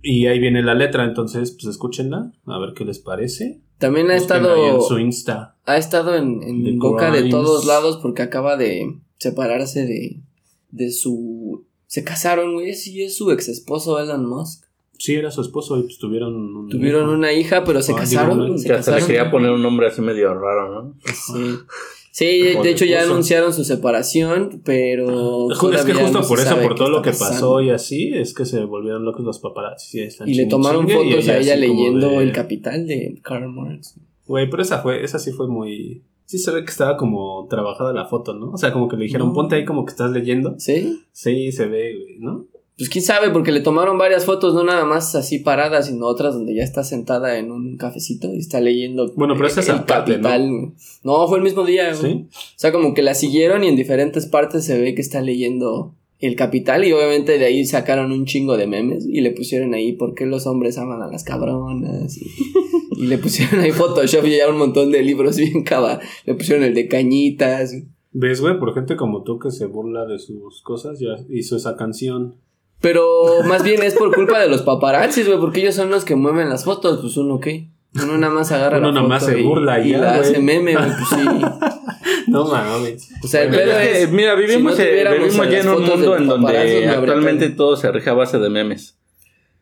Y 0.04 0.28
ahí 0.28 0.38
viene 0.38 0.62
la 0.62 0.76
letra, 0.76 1.06
entonces, 1.06 1.50
pues 1.54 1.66
escúchenla, 1.66 2.34
a 2.46 2.60
ver 2.60 2.74
qué 2.76 2.86
les 2.86 3.00
parece. 3.00 3.62
También 3.80 4.12
ha 4.12 4.16
estado. 4.16 4.76
En 4.76 4.82
su 4.84 5.00
Insta. 5.00 5.58
Ha 5.66 5.78
estado 5.78 6.16
en, 6.16 6.44
en 6.44 6.78
boca 6.78 7.10
de 7.10 7.30
todos 7.30 7.66
lados 7.66 7.98
porque 7.98 8.22
acaba 8.22 8.58
de 8.58 9.00
separarse 9.18 9.88
de, 9.88 10.22
de 10.72 10.92
su 10.92 11.66
se 11.88 12.04
casaron, 12.04 12.54
güey. 12.54 12.74
Sí, 12.76 13.02
es 13.02 13.18
su 13.18 13.32
ex 13.32 13.48
esposo 13.48 14.00
Elon 14.00 14.28
Musk. 14.28 14.66
Sí, 15.00 15.16
era 15.16 15.32
su 15.32 15.42
esposo 15.42 15.78
y 15.78 15.84
pues 15.84 15.98
tuvieron 15.98 16.68
Tuvieron 16.70 17.10
una 17.10 17.34
hija, 17.34 17.64
pero 17.64 17.82
se 17.82 17.96
casaron. 17.96 18.60
se 18.60 18.74
hasta 18.74 19.00
le 19.00 19.06
quería 19.06 19.32
poner 19.32 19.52
un 19.52 19.64
nombre 19.64 19.88
así 19.88 20.02
medio 20.02 20.34
raro, 20.34 20.72
¿no? 20.72 20.96
Sí. 21.14 21.56
Sí, 22.12 22.26
de 22.62 22.72
hecho 22.72 22.86
ya 22.86 23.04
anunciaron 23.04 23.54
su 23.54 23.64
separación, 23.64 24.62
pero. 24.66 25.50
Es 25.52 25.86
que 25.86 25.94
justo 25.94 26.22
por 26.28 26.40
eso, 26.40 26.60
por 26.60 26.76
todo 26.76 26.90
lo 26.90 27.02
que 27.02 27.12
pasó 27.12 27.62
y 27.62 27.70
así, 27.70 28.12
es 28.14 28.34
que 28.34 28.46
se 28.46 28.66
volvieron 28.66 29.06
locos 29.06 29.24
los 29.24 29.40
paparazzi. 29.40 30.02
Y, 30.26 30.34
le 30.34 30.48
tomaron 30.48 30.90
fotos 30.90 31.30
a 31.30 31.38
ella 31.38 31.56
leyendo 31.56 32.20
El 32.20 32.34
Capital 32.34 32.88
de 32.88 33.20
Karl 33.22 33.48
Marx. 33.48 33.96
Güey, 34.28 34.50
pero 34.50 34.64
esa 34.64 34.82
fue, 34.82 35.04
esa 35.04 35.18
sí 35.18 35.32
fue 35.32 35.48
muy 35.48 36.02
sí 36.30 36.38
se 36.38 36.52
ve 36.52 36.64
que 36.64 36.70
estaba 36.70 36.96
como 36.96 37.48
trabajada 37.50 37.92
la 37.92 38.06
foto, 38.06 38.36
¿no? 38.36 38.52
O 38.52 38.58
sea, 38.58 38.72
como 38.72 38.88
que 38.88 38.96
le 38.98 39.06
dijeron, 39.06 39.34
ponte 39.34 39.56
ahí 39.56 39.66
como 39.66 39.84
que 39.84 39.90
estás 39.90 40.12
leyendo. 40.12 40.54
¿Sí? 40.60 41.02
Sí, 41.12 41.52
se 41.52 41.66
ve, 41.66 41.96
güey, 41.96 42.20
¿no? 42.20 42.46
Pues 42.78 42.88
quién 42.88 43.04
sabe, 43.04 43.32
porque 43.32 43.52
le 43.52 43.62
tomaron 43.62 43.98
varias 43.98 44.26
fotos, 44.26 44.54
no 44.54 44.64
nada 44.64 44.86
más 44.86 45.16
así 45.16 45.40
paradas, 45.40 45.88
sino 45.88 46.06
otras 46.06 46.36
donde 46.36 46.54
ya 46.54 46.62
está 46.62 46.84
sentada 46.84 47.40
en 47.40 47.52
un 47.52 47.78
cafecito 47.78 48.32
y 48.32 48.38
está 48.38 48.62
leyendo. 48.62 49.12
Bueno, 49.16 49.34
pero 49.34 49.48
esa 49.48 49.62
es 49.62 49.70
el 49.70 49.86
capital. 49.86 50.52
¿no? 50.52 50.74
¿no? 51.02 51.28
fue 51.28 51.40
el 51.40 51.44
mismo 51.44 51.66
día, 51.66 51.96
güey. 51.96 52.14
¿Sí? 52.14 52.28
O 52.32 52.60
sea, 52.60 52.72
como 52.72 52.94
que 52.94 53.02
la 53.02 53.16
siguieron 53.16 53.64
y 53.64 53.68
en 53.68 53.76
diferentes 53.76 54.28
partes 54.28 54.66
se 54.66 54.80
ve 54.80 54.94
que 54.94 55.02
está 55.02 55.22
leyendo 55.22 55.96
el 56.20 56.36
capital 56.36 56.86
y 56.86 56.92
obviamente 56.92 57.40
de 57.40 57.46
ahí 57.46 57.66
sacaron 57.66 58.12
un 58.12 58.26
chingo 58.26 58.56
de 58.56 58.68
memes 58.68 59.04
y 59.08 59.22
le 59.22 59.32
pusieron 59.32 59.74
ahí 59.74 59.94
por 59.94 60.14
qué 60.14 60.28
los 60.28 60.46
hombres 60.46 60.78
aman 60.78 61.02
a 61.02 61.08
las 61.08 61.24
cabronas 61.24 62.18
y, 62.18 62.28
le 63.00 63.18
pusieron 63.18 63.62
ahí 63.62 63.72
Photoshop 63.72 64.26
y 64.26 64.38
ya 64.38 64.50
un 64.50 64.58
montón 64.58 64.92
de 64.92 65.02
libros 65.02 65.38
bien 65.38 65.64
cava, 65.64 66.00
le 66.26 66.36
pusieron 66.36 66.64
el 66.64 66.74
de 66.74 66.88
cañitas. 66.88 67.74
¿Ves, 68.12 68.42
güey? 68.42 68.60
Por 68.60 68.74
gente 68.74 68.96
como 68.96 69.24
tú 69.24 69.40
que 69.40 69.52
se 69.52 69.66
burla 69.66 70.06
de 70.06 70.20
sus 70.20 70.62
cosas, 70.62 71.00
ya 71.00 71.16
hizo 71.30 71.56
esa 71.56 71.78
canción. 71.78 72.36
Pero 72.82 73.44
más 73.46 73.64
bien 73.64 73.84
es 73.84 73.94
por 73.96 74.14
culpa 74.14 74.40
de 74.40 74.50
los 74.50 74.64
paparazzis, 74.64 75.28
güey, 75.28 75.40
porque 75.40 75.62
ellos 75.62 75.76
son 75.76 75.90
los 75.90 76.06
que 76.06 76.16
mueven 76.16 76.50
las 76.50 76.66
fotos, 76.66 77.00
pues 77.02 77.18
uno 77.18 77.40
qué. 77.40 77.70
Uno 77.96 78.18
nada 78.18 78.34
más 78.34 78.52
agarra 78.52 78.78
uno 78.78 78.92
nada 78.92 79.08
más 79.08 79.26
se 79.26 79.42
burla 79.42 79.80
y, 79.80 79.94
la 79.94 80.16
hace 80.16 80.40
meme, 80.40 80.76
güey, 80.76 80.90
pues 80.90 81.10
sí. 81.10 82.28
no 82.28 82.46
mames. 82.46 83.10
O 83.24 83.28
sea, 83.28 83.44
el 83.44 83.50
pedo 83.50 83.80
es, 83.80 84.12
mira, 84.12 84.36
vivimos, 84.36 84.78
vivimos 84.78 85.50
ya 85.50 85.60
en 85.62 85.70
un 85.70 85.84
mundo 85.84 86.18
en 86.18 86.28
donde 86.28 86.88
actualmente 86.88 87.50
todo 87.50 87.76
se 87.76 87.92
rige 87.92 88.10
a 88.10 88.14
base 88.14 88.38
de 88.40 88.50
memes. 88.50 88.99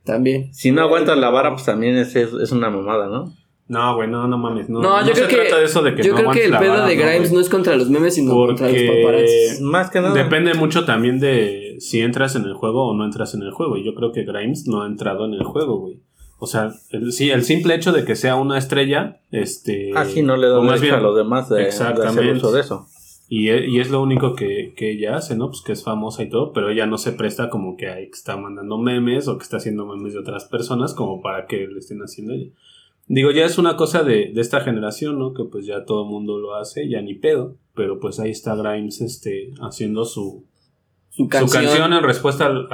También. 0.07 0.53
Si 0.53 0.71
no 0.71 0.81
aguantas 0.81 1.17
la 1.17 1.29
vara, 1.29 1.51
pues 1.51 1.65
también 1.65 1.97
es, 1.97 2.15
es, 2.15 2.51
una 2.53 2.69
mamada, 2.69 3.07
¿no? 3.07 3.33
No, 3.67 3.95
güey, 3.95 4.09
no, 4.09 4.25
no 4.25 4.37
mames. 4.37 4.69
No, 4.69 4.79
no 4.79 5.05
yo 5.05 5.11
creo 5.11 5.27
que, 5.27 5.35
de 5.35 5.65
eso 5.65 5.83
de 5.83 5.93
que 5.93 6.01
yo 6.01 6.15
creo 6.15 6.31
que 6.31 6.45
el 6.45 6.57
pedo 6.57 6.85
de 6.85 6.95
Grimes 6.95 7.33
no, 7.33 7.41
es 7.41 7.49
contra 7.49 7.75
los 7.75 7.89
memes, 7.89 8.15
sino 8.15 8.33
contra 8.33 8.69
los 8.69 8.81
paparazzi. 8.81 9.61
Más 9.61 9.91
que 9.91 9.99
nada. 9.99 10.13
Depende 10.13 10.53
mucho 10.53 10.85
también 10.85 11.19
de 11.19 11.75
si 11.79 11.99
entras 11.99 12.37
en 12.37 12.45
el 12.45 12.53
juego 12.53 12.87
o 12.87 12.95
no 12.95 13.03
entras 13.03 13.33
en 13.33 13.41
el 13.41 13.51
juego. 13.51 13.75
Y 13.75 13.83
yo 13.83 13.93
creo 13.93 14.13
que 14.13 14.23
Grimes 14.23 14.65
no 14.67 14.83
ha 14.83 14.87
entrado 14.87 15.25
en 15.25 15.33
el 15.33 15.43
juego, 15.43 15.79
güey. 15.79 15.99
O 16.39 16.47
sea, 16.47 16.71
el, 16.91 17.11
sí, 17.11 17.29
el 17.29 17.43
simple 17.43 17.75
hecho 17.75 17.91
de 17.91 18.05
que 18.05 18.15
sea 18.15 18.35
una 18.35 18.57
estrella, 18.57 19.19
este... 19.31 19.91
Ah, 19.95 20.05
sí, 20.05 20.21
no 20.21 20.37
le 20.37 20.47
da 20.47 20.61
más 20.61 20.79
bien 20.79 20.93
a 20.93 21.01
los 21.01 21.17
demás 21.17 21.49
de, 21.49 21.63
exactamente. 21.63 22.23
De, 22.23 22.31
uso 22.33 22.51
de 22.51 22.61
eso. 22.61 22.87
Y, 23.29 23.49
e, 23.49 23.67
y, 23.67 23.79
es 23.79 23.89
lo 23.89 24.01
único 24.01 24.35
que, 24.35 24.73
que, 24.75 24.91
ella 24.91 25.17
hace, 25.17 25.35
¿no? 25.35 25.49
Pues 25.49 25.61
que 25.61 25.73
es 25.73 25.83
famosa 25.83 26.23
y 26.23 26.29
todo, 26.29 26.53
pero 26.53 26.69
ella 26.69 26.85
no 26.85 26.97
se 26.97 27.11
presta 27.11 27.49
como 27.49 27.75
que, 27.75 27.85
que 27.87 28.09
está 28.11 28.37
mandando 28.37 28.77
memes 28.77 29.27
o 29.27 29.37
que 29.37 29.43
está 29.43 29.57
haciendo 29.57 29.85
memes 29.85 30.13
de 30.13 30.19
otras 30.19 30.45
personas 30.45 30.93
como 30.93 31.21
para 31.21 31.45
que 31.45 31.67
le 31.67 31.79
estén 31.79 31.99
haciendo 31.99 32.33
ella. 32.33 32.51
Digo, 33.07 33.31
ya 33.31 33.45
es 33.45 33.57
una 33.57 33.75
cosa 33.75 34.03
de, 34.03 34.31
de 34.33 34.41
esta 34.41 34.61
generación, 34.61 35.19
¿no? 35.19 35.33
Que 35.33 35.43
pues 35.45 35.65
ya 35.65 35.85
todo 35.85 36.03
el 36.03 36.09
mundo 36.09 36.37
lo 36.39 36.55
hace, 36.55 36.89
ya 36.89 37.01
ni 37.01 37.15
pedo. 37.15 37.55
Pero 37.73 37.99
pues 37.99 38.19
ahí 38.19 38.31
está 38.31 38.55
Grimes 38.55 39.01
este, 39.01 39.53
haciendo 39.61 40.05
su, 40.05 40.45
su, 41.09 41.27
canción. 41.27 41.93
en 41.93 42.03
respuesta 42.03 42.45
al, 42.45 42.67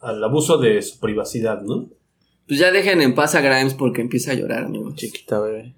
al 0.00 0.24
abuso 0.24 0.58
de 0.58 0.80
su 0.82 0.98
privacidad, 1.00 1.62
¿no? 1.62 1.88
Pues 2.46 2.60
ya 2.60 2.70
dejen 2.70 3.02
en 3.02 3.14
paz 3.14 3.34
a 3.34 3.40
Grimes 3.40 3.74
porque 3.74 4.02
empieza 4.02 4.32
a 4.32 4.34
llorar, 4.34 4.64
amigo. 4.64 4.94
Chiquita 4.94 5.40
bebé. 5.40 5.74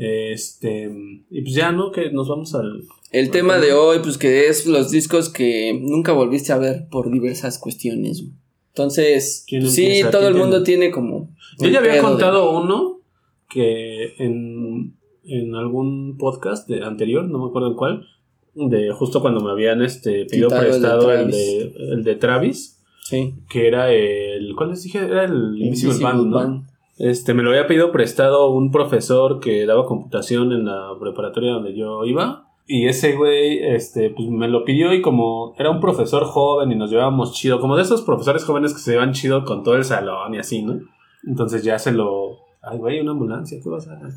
Este. 0.00 0.90
Y 1.30 1.42
pues 1.42 1.54
ya, 1.54 1.72
¿no? 1.72 1.92
Que 1.92 2.10
nos 2.10 2.28
vamos 2.28 2.54
al. 2.54 2.84
El 3.12 3.30
tema 3.30 3.58
de 3.58 3.72
hoy, 3.72 3.98
pues 4.02 4.16
que 4.16 4.48
es 4.48 4.66
los 4.66 4.90
discos 4.90 5.28
que 5.28 5.78
nunca 5.78 6.12
volviste 6.12 6.52
a 6.52 6.58
ver 6.58 6.86
por 6.90 7.10
diversas 7.10 7.58
cuestiones. 7.58 8.24
Entonces, 8.68 9.44
sí, 9.46 10.00
todo 10.10 10.28
el 10.28 10.34
mundo 10.34 10.62
tiene 10.62 10.90
como. 10.90 11.28
Yo 11.58 11.68
ya 11.68 11.80
había 11.80 12.00
contado 12.00 12.58
uno 12.58 13.00
que 13.48 14.14
en, 14.18 14.96
en 15.24 15.54
algún 15.54 16.16
podcast 16.16 16.68
de 16.68 16.82
anterior, 16.84 17.24
no 17.24 17.38
me 17.38 17.48
acuerdo 17.48 17.68
en 17.68 17.74
cuál, 17.74 18.06
de 18.54 18.92
justo 18.92 19.20
cuando 19.20 19.40
me 19.40 19.50
habían 19.50 19.82
este 19.82 20.24
pedido 20.24 20.48
prestado 20.48 21.12
el 21.12 21.30
de, 21.30 21.74
el 21.92 22.04
de 22.04 22.14
Travis 22.14 22.80
Sí. 23.10 23.34
Que 23.48 23.66
era 23.66 23.92
el. 23.92 24.54
¿Cuál 24.54 24.70
les 24.70 24.84
dije? 24.84 24.98
Era 24.98 25.24
el 25.24 25.60
Invisible, 25.60 25.98
Band, 25.98 26.26
¿no? 26.26 26.66
Este, 27.00 27.32
me 27.32 27.42
lo 27.42 27.48
había 27.48 27.66
pedido 27.66 27.92
prestado 27.92 28.50
un 28.50 28.70
profesor 28.70 29.40
que 29.40 29.64
daba 29.64 29.86
computación 29.86 30.52
en 30.52 30.66
la 30.66 30.90
preparatoria 31.00 31.52
donde 31.52 31.74
yo 31.74 32.04
iba. 32.04 32.44
Y 32.66 32.88
ese 32.88 33.16
güey, 33.16 33.58
este, 33.58 34.10
pues 34.10 34.28
me 34.28 34.48
lo 34.48 34.66
pidió 34.66 34.92
y 34.92 35.00
como 35.00 35.54
era 35.58 35.70
un 35.70 35.80
profesor 35.80 36.26
joven 36.26 36.72
y 36.72 36.76
nos 36.76 36.90
llevábamos 36.90 37.32
chido, 37.32 37.58
como 37.58 37.76
de 37.76 37.82
esos 37.84 38.02
profesores 38.02 38.44
jóvenes 38.44 38.74
que 38.74 38.80
se 38.80 38.92
llevan 38.92 39.12
chido 39.12 39.46
con 39.46 39.64
todo 39.64 39.76
el 39.76 39.84
salón 39.84 40.34
y 40.34 40.38
así, 40.40 40.60
¿no? 40.60 40.78
Entonces 41.26 41.64
ya 41.64 41.78
se 41.78 41.92
lo... 41.92 42.36
Ay, 42.60 42.76
güey, 42.76 43.00
una 43.00 43.12
ambulancia, 43.12 43.58
¿qué 43.62 43.70
vas 43.70 43.88
a 43.88 43.94
hacer? 43.94 44.10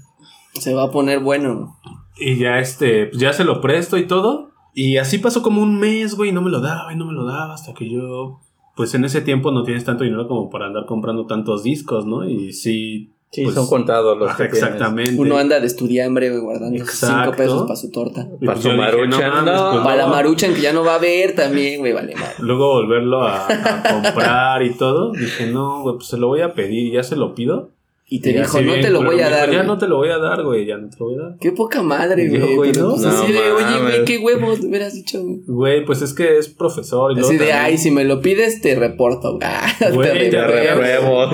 Se 0.52 0.74
va 0.74 0.84
a 0.84 0.91
poner 0.91 1.22
bueno. 1.22 1.78
Y 2.19 2.38
ya 2.38 2.60
este, 2.60 3.06
pues 3.06 3.17
ya 3.17 3.32
se 3.32 3.46
lo 3.46 3.62
presto 3.62 3.98
y 3.98 4.08
todo. 4.08 4.50
Y 4.74 4.98
así 4.98 5.19
pasó 5.19 5.41
como 5.41 5.62
un 5.62 5.80
mes, 5.80 6.17
güey, 6.17 6.34
no 6.34 6.41
me 6.41 6.52
lo 6.52 6.60
daba 6.60 6.91
y 6.91 6.98
no 6.98 7.06
me 7.06 7.13
lo 7.13 7.24
daba 7.24 7.54
hasta 7.54 7.74
que 7.74 7.89
yo 7.89 8.41
pues 8.75 8.93
en 8.95 9.05
ese 9.05 9.21
tiempo 9.21 9.51
no 9.51 9.63
tienes 9.63 9.83
tanto 9.86 10.03
dinero 10.03 10.27
como 10.27 10.49
para 10.49 10.67
andar 10.67 10.86
comprando 10.86 11.25
tantos 11.25 11.63
discos, 11.63 12.05
¿no? 12.05 12.27
Y 12.27 12.53
sí. 12.53 13.09
Sí, 13.31 13.41
pues, 13.45 13.55
son 13.55 13.65
contados 13.65 14.15
los 14.15 14.36
que 14.36 14.43
Exactamente. 14.43 15.19
Uno 15.19 15.38
anda 15.38 15.59
de 15.59 15.65
estudiambre, 15.65 16.29
güey, 16.29 16.39
guardando 16.39 16.86
5 16.86 17.31
pesos 17.36 17.63
para 17.63 17.75
su 17.75 17.89
torta. 17.89 18.27
Para 18.45 18.62
su 18.62 18.69
maruchan. 18.69 19.45
No, 19.45 19.83
para 19.83 19.95
la 19.95 20.07
maruchan 20.07 20.53
que 20.53 20.62
ya 20.62 20.71
no 20.71 20.83
va 20.83 20.95
a 20.95 20.99
ver 20.99 21.33
también, 21.33 21.79
güey, 21.79 21.93
vale 21.93 22.13
madre. 22.13 22.36
Luego 22.38 22.73
volverlo 22.73 23.23
a, 23.23 23.47
a 23.47 23.83
comprar 23.91 24.62
y 24.62 24.75
todo. 24.75 25.13
Dije, 25.13 25.47
no, 25.47 25.81
güey, 25.81 25.95
pues 25.95 26.09
se 26.09 26.17
lo 26.17 26.27
voy 26.27 26.41
a 26.41 26.53
pedir. 26.53 26.93
Ya 26.93 27.01
se 27.01 27.15
lo 27.15 27.33
pido. 27.33 27.71
Y 28.13 28.19
te 28.19 28.32
dijo, 28.32 28.62
no 28.62 28.73
te 28.73 28.91
lo 28.91 29.04
voy 29.04 29.19
a 29.21 29.28
dar. 29.28 29.52
Ya 29.52 29.63
no 29.63 29.76
te 29.80 29.88
lo 29.88 29.97
voy 29.97 30.10
a 30.10 30.19
dar, 30.19 30.43
güey, 30.43 30.67
ya 30.67 30.78
no 30.78 30.88
te 30.88 30.97
lo 30.99 31.06
voy 31.08 31.15
a 31.15 31.23
dar. 31.23 31.38
Qué 31.39 31.52
poca 31.52 31.82
madre, 31.82 32.30
güey. 32.30 32.56
Güey, 32.56 32.71
no, 32.73 32.91
pues 32.91 33.06
así 33.06 33.32
de, 33.34 33.39
oye, 33.39 33.82
güey, 33.82 34.06
qué 34.06 34.19
huevos 34.19 34.62
me 34.62 34.67
hubieras 34.69 34.93
dicho. 34.93 35.19
Güey, 35.47 35.84
pues 35.84 36.04
es 36.04 36.13
que 36.13 36.38
es 36.38 36.47
profesor. 36.47 37.17
Y 37.17 37.21
así 37.21 37.38
de, 37.38 37.54
ay, 37.54 37.80
si 37.80 37.89
me 37.89 38.04
lo 38.04 38.21
pides, 38.21 38.62
te 38.62 38.76
reporto. 38.76 39.39
Güey, 39.93 40.30
te, 40.30 40.45
repruebo. 40.45 41.32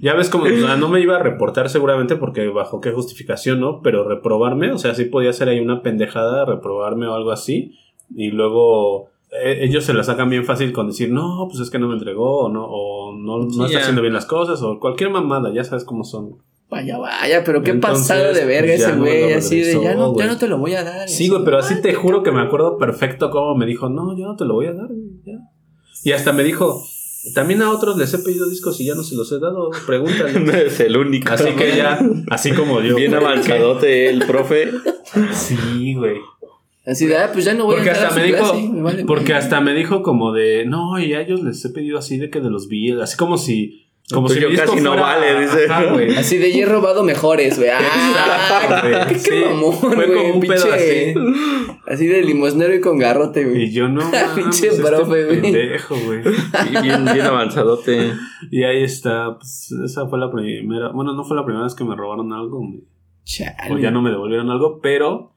Ya 0.00 0.14
ves 0.14 0.28
como, 0.28 0.46
no 0.46 0.88
me 0.88 1.00
iba 1.00 1.16
a 1.16 1.18
reportar 1.24 1.68
seguramente 1.68 2.14
porque 2.14 2.46
bajo 2.46 2.80
qué 2.80 2.92
justificación, 2.92 3.58
¿no? 3.58 3.80
Pero 3.82 4.08
reprobarme, 4.08 4.70
o 4.70 4.78
sea, 4.78 4.94
sí 4.94 5.06
podía 5.06 5.32
ser 5.32 5.48
ahí 5.48 5.58
una 5.58 5.82
pendejada, 5.82 6.44
reprobarme 6.44 7.08
o 7.08 7.14
algo 7.14 7.32
así. 7.32 7.72
Y 8.14 8.30
luego 8.30 9.10
ellos 9.40 9.84
se 9.84 9.94
la 9.94 10.04
sacan 10.04 10.28
bien 10.28 10.44
fácil 10.44 10.72
con 10.72 10.88
decir, 10.88 11.10
no, 11.10 11.46
pues 11.48 11.60
es 11.60 11.70
que 11.70 11.78
no 11.78 11.88
me 11.88 11.94
entregó, 11.94 12.44
o 12.44 12.48
no, 12.48 12.64
o 12.64 13.16
no, 13.16 13.46
no 13.46 13.66
está 13.66 13.78
haciendo 13.78 14.02
bien 14.02 14.14
las 14.14 14.26
cosas, 14.26 14.62
o 14.62 14.78
cualquier 14.78 15.10
mamada, 15.10 15.52
ya 15.52 15.64
sabes 15.64 15.84
cómo 15.84 16.04
son. 16.04 16.36
Vaya, 16.68 16.98
vaya, 16.98 17.42
pero 17.44 17.62
qué 17.62 17.74
pasado 17.74 18.32
de 18.32 18.46
verga 18.46 18.72
ese 18.72 18.92
güey, 18.92 19.32
así 19.34 19.60
de 19.60 19.82
ya 19.82 19.94
no, 19.94 20.16
ya 20.16 20.26
no 20.26 20.38
te 20.38 20.48
lo 20.48 20.58
voy 20.58 20.74
a 20.74 20.84
dar. 20.84 21.08
Sí, 21.08 21.28
güey, 21.28 21.44
pero 21.44 21.58
así 21.58 21.80
te 21.82 21.92
juro 21.94 22.22
que 22.22 22.32
me 22.32 22.40
acuerdo 22.40 22.78
perfecto 22.78 23.30
cómo 23.30 23.54
me 23.54 23.66
dijo, 23.66 23.88
no, 23.88 24.16
yo 24.16 24.26
no 24.26 24.36
te 24.36 24.44
lo 24.44 24.54
voy 24.54 24.66
a 24.66 24.72
dar, 24.72 24.88
güey, 24.88 25.20
ya. 25.24 25.38
Y 26.04 26.12
hasta 26.12 26.32
me 26.32 26.42
dijo, 26.42 26.82
También 27.34 27.62
a 27.62 27.70
otros 27.70 27.96
les 27.96 28.12
he 28.14 28.18
pedido 28.18 28.48
discos 28.48 28.80
y 28.80 28.86
ya 28.86 28.94
no 28.94 29.04
se 29.04 29.14
los 29.14 29.30
he 29.30 29.38
dado. 29.38 29.70
Pregúntale. 29.86 30.40
no 30.40 30.52
es 30.52 30.80
el 30.80 30.96
único. 30.96 31.32
Así 31.32 31.50
que 31.52 31.76
ya, 31.76 32.00
así 32.30 32.52
como 32.52 32.80
yo. 32.80 32.96
Bien 32.96 33.14
avanzadote 33.14 34.08
el 34.08 34.24
profe. 34.26 34.70
Sí, 35.32 35.94
güey. 35.94 36.16
Así 36.84 37.06
de, 37.06 37.16
ah, 37.16 37.30
pues 37.32 37.44
ya 37.44 37.54
no 37.54 37.64
voy 37.66 37.76
Porque 37.76 37.90
a 37.90 37.92
entrar 37.92 38.08
hasta 38.08 38.20
a 38.20 38.22
me 38.24 38.28
su 38.28 38.34
dijo, 38.36 38.50
clase, 38.52 38.68
me 38.72 38.82
vale 38.82 39.04
porque 39.04 39.34
hasta 39.34 39.60
me 39.60 39.72
dijo 39.74 40.02
como 40.02 40.32
de, 40.32 40.64
no, 40.66 40.98
y 40.98 41.14
a 41.14 41.20
ellos 41.20 41.42
les 41.42 41.64
he 41.64 41.70
pedido 41.70 41.98
así 41.98 42.18
de 42.18 42.28
que 42.28 42.40
de 42.40 42.50
los 42.50 42.66
vi, 42.68 42.90
así 43.00 43.16
como 43.16 43.38
si, 43.38 43.86
como 44.12 44.22
Pues 44.26 44.34
si 44.34 44.42
yo 44.42 44.50
mi 44.50 44.56
casi 44.56 44.80
no 44.80 44.96
vale, 44.96 45.42
dice. 45.42 45.66
Ajá. 45.70 45.84
Así 46.18 46.38
de, 46.38 46.48
y 46.48 46.60
he 46.60 46.66
robado 46.66 47.04
mejores, 47.04 47.56
güey. 47.56 47.70
Ah, 47.72 48.80
güey. 48.82 49.06
qué 49.08 49.18
Sí, 49.18 49.30
mamón, 49.48 49.72
fue 49.74 50.12
como 50.12 50.34
un 50.34 50.40
pedo 50.40 50.66
pinche- 50.66 51.14
Así 51.86 52.06
de 52.06 52.22
limosnero 52.22 52.74
y 52.74 52.80
con 52.80 52.98
garrote, 52.98 53.44
güey. 53.44 53.64
Y 53.64 53.72
yo 53.72 53.88
no, 53.88 54.02
Pinche 54.34 54.68
este 54.68 54.82
profe, 54.82 55.24
güey. 55.24 55.40
pendejo, 55.42 55.96
güey. 56.04 56.20
Y 56.20 56.82
bien, 56.82 57.04
bien 57.04 57.20
avanzadote. 57.26 58.12
Y 58.50 58.64
ahí 58.64 58.82
está, 58.82 59.36
pues 59.38 59.72
esa 59.84 60.08
fue 60.08 60.18
la 60.18 60.30
primera, 60.32 60.90
bueno, 60.90 61.12
no 61.14 61.22
fue 61.24 61.36
la 61.36 61.44
primera 61.44 61.64
vez 61.64 61.74
que 61.76 61.84
me 61.84 61.94
robaron 61.94 62.32
algo, 62.32 62.60
Chale. 63.24 63.72
o 63.72 63.78
ya 63.78 63.92
no 63.92 64.02
me 64.02 64.10
devolvieron 64.10 64.50
algo, 64.50 64.80
pero 64.82 65.31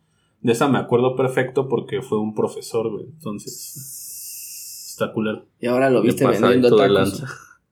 de 0.45 0.51
esa 0.51 0.67
me 0.67 0.77
acuerdo 0.77 1.15
perfecto 1.15 1.67
porque 1.67 2.01
fue 2.01 2.19
un 2.19 2.35
profesor, 2.35 2.91
güey. 2.91 3.05
Entonces, 3.05 4.89
está 4.91 5.11
culero. 5.11 5.45
Y 5.59 5.67
ahora 5.67 5.89
lo 5.89 6.01
viste 6.01 6.25
vendiendo 6.25 6.69
tacos. 6.75 6.91
lanza. 6.91 7.27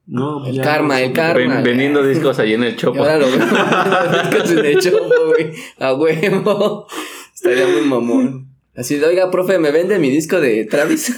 No, 0.06 0.44
El 0.44 0.56
ya 0.56 0.62
karma, 0.62 1.00
el 1.00 1.12
karma. 1.12 1.54
Ven- 1.56 1.62
vendiendo 1.64 2.04
discos 2.04 2.38
allí 2.38 2.54
en 2.54 2.64
el 2.64 2.74
Y 2.74 2.76
chopo. 2.76 2.98
ahora 2.98 3.16
lo 3.18 3.26
veo 3.26 3.36
en 4.58 4.64
el 4.66 4.78
chopo, 4.80 4.98
güey. 5.28 5.52
A 5.78 5.94
huevo. 5.94 6.86
Estaría 7.34 7.66
muy 7.66 7.82
mamón. 7.82 8.48
Así 8.76 8.96
de, 8.96 9.06
oiga, 9.06 9.30
profe, 9.30 9.58
¿me 9.60 9.70
vende 9.70 10.00
mi 10.00 10.10
disco 10.10 10.40
de 10.40 10.64
Travis? 10.64 11.16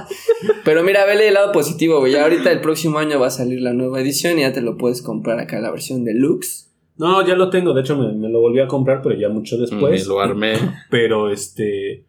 Pero 0.64 0.84
mira, 0.84 1.04
vele 1.06 1.26
el 1.28 1.34
lado 1.34 1.50
positivo, 1.52 1.98
güey. 1.98 2.12
Ya 2.12 2.22
ahorita 2.22 2.52
el 2.52 2.60
próximo 2.60 2.98
año 3.00 3.18
va 3.18 3.26
a 3.26 3.30
salir 3.30 3.60
la 3.60 3.72
nueva 3.72 4.00
edición 4.00 4.38
y 4.38 4.42
ya 4.42 4.52
te 4.52 4.60
lo 4.60 4.76
puedes 4.76 5.02
comprar 5.02 5.40
acá, 5.40 5.58
la 5.60 5.70
versión 5.72 6.04
deluxe. 6.04 6.67
No, 6.98 7.24
ya 7.26 7.34
lo 7.36 7.48
tengo, 7.50 7.72
de 7.74 7.80
hecho 7.82 7.96
me, 7.96 8.12
me 8.12 8.28
lo 8.28 8.40
volví 8.40 8.60
a 8.60 8.66
comprar, 8.68 9.00
pero 9.02 9.18
ya 9.18 9.28
mucho 9.28 9.56
Me 9.56 9.62
después. 9.62 10.06
lo 10.06 10.20
armé. 10.20 10.54
Pero 10.90 11.30
este. 11.30 12.04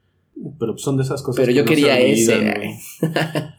Pero 0.58 0.78
son 0.78 0.96
de 0.96 1.04
esas 1.04 1.22
cosas. 1.22 1.46
Pero 1.46 1.52
yo 1.56 1.66
que 1.66 1.72
no 1.72 1.76
se 1.76 1.82
quería 1.82 2.00
ese, 2.00 2.34
olvidan, 2.36 2.56
güey. 2.56 2.72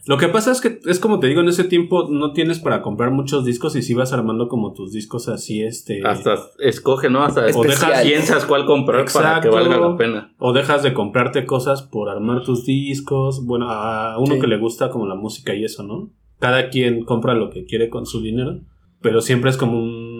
Lo 0.07 0.17
que 0.17 0.27
pasa 0.29 0.51
es 0.51 0.61
que 0.61 0.79
es 0.87 0.99
como 0.99 1.19
te 1.19 1.27
digo, 1.27 1.41
en 1.41 1.47
ese 1.47 1.63
tiempo 1.63 2.07
no 2.09 2.33
tienes 2.33 2.57
para 2.59 2.81
comprar 2.81 3.11
muchos 3.11 3.45
discos 3.45 3.75
y 3.75 3.83
si 3.83 3.93
vas 3.93 4.13
armando 4.13 4.47
como 4.47 4.73
tus 4.73 4.91
discos 4.91 5.27
así, 5.29 5.61
este. 5.61 6.01
Hasta 6.03 6.37
escoge, 6.59 7.09
¿no? 7.11 7.23
Hasta 7.23 7.45
O 7.55 7.63
dejas- 7.63 8.01
piensas 8.01 8.45
cuál 8.45 8.65
comprar 8.65 9.05
para 9.13 9.41
que 9.41 9.49
valga 9.49 9.77
la 9.77 9.95
pena. 9.95 10.33
O 10.39 10.53
dejas 10.53 10.81
de 10.81 10.93
comprarte 10.93 11.45
cosas 11.45 11.83
por 11.83 12.09
armar 12.09 12.41
tus 12.43 12.65
discos. 12.65 13.45
Bueno, 13.45 13.67
a 13.69 14.17
uno 14.17 14.33
Sí. 14.35 14.41
que 14.41 14.47
le 14.47 14.57
gusta 14.57 14.89
como 14.89 15.05
la 15.05 15.13
música 15.15 15.53
y 15.53 15.63
eso, 15.63 15.83
¿no? 15.83 16.09
Cada 16.39 16.69
quien 16.69 17.05
compra 17.05 17.35
lo 17.35 17.51
que 17.51 17.65
quiere 17.65 17.89
con 17.89 18.07
su 18.07 18.21
dinero. 18.23 18.59
Pero 19.01 19.21
siempre 19.21 19.51
es 19.51 19.57
como 19.57 19.77
un. 19.79 20.10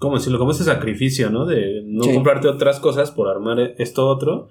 ¿Cómo 0.00 0.16
decirlo? 0.16 0.38
Como 0.40 0.50
ese 0.50 0.64
sacrificio, 0.64 1.30
¿no? 1.30 1.46
De 1.46 1.82
no 1.84 2.02
Sí. 2.04 2.14
comprarte 2.14 2.48
otras 2.48 2.80
cosas 2.80 3.12
por 3.12 3.28
armar 3.28 3.60
esto 3.78 4.08
otro. 4.08 4.48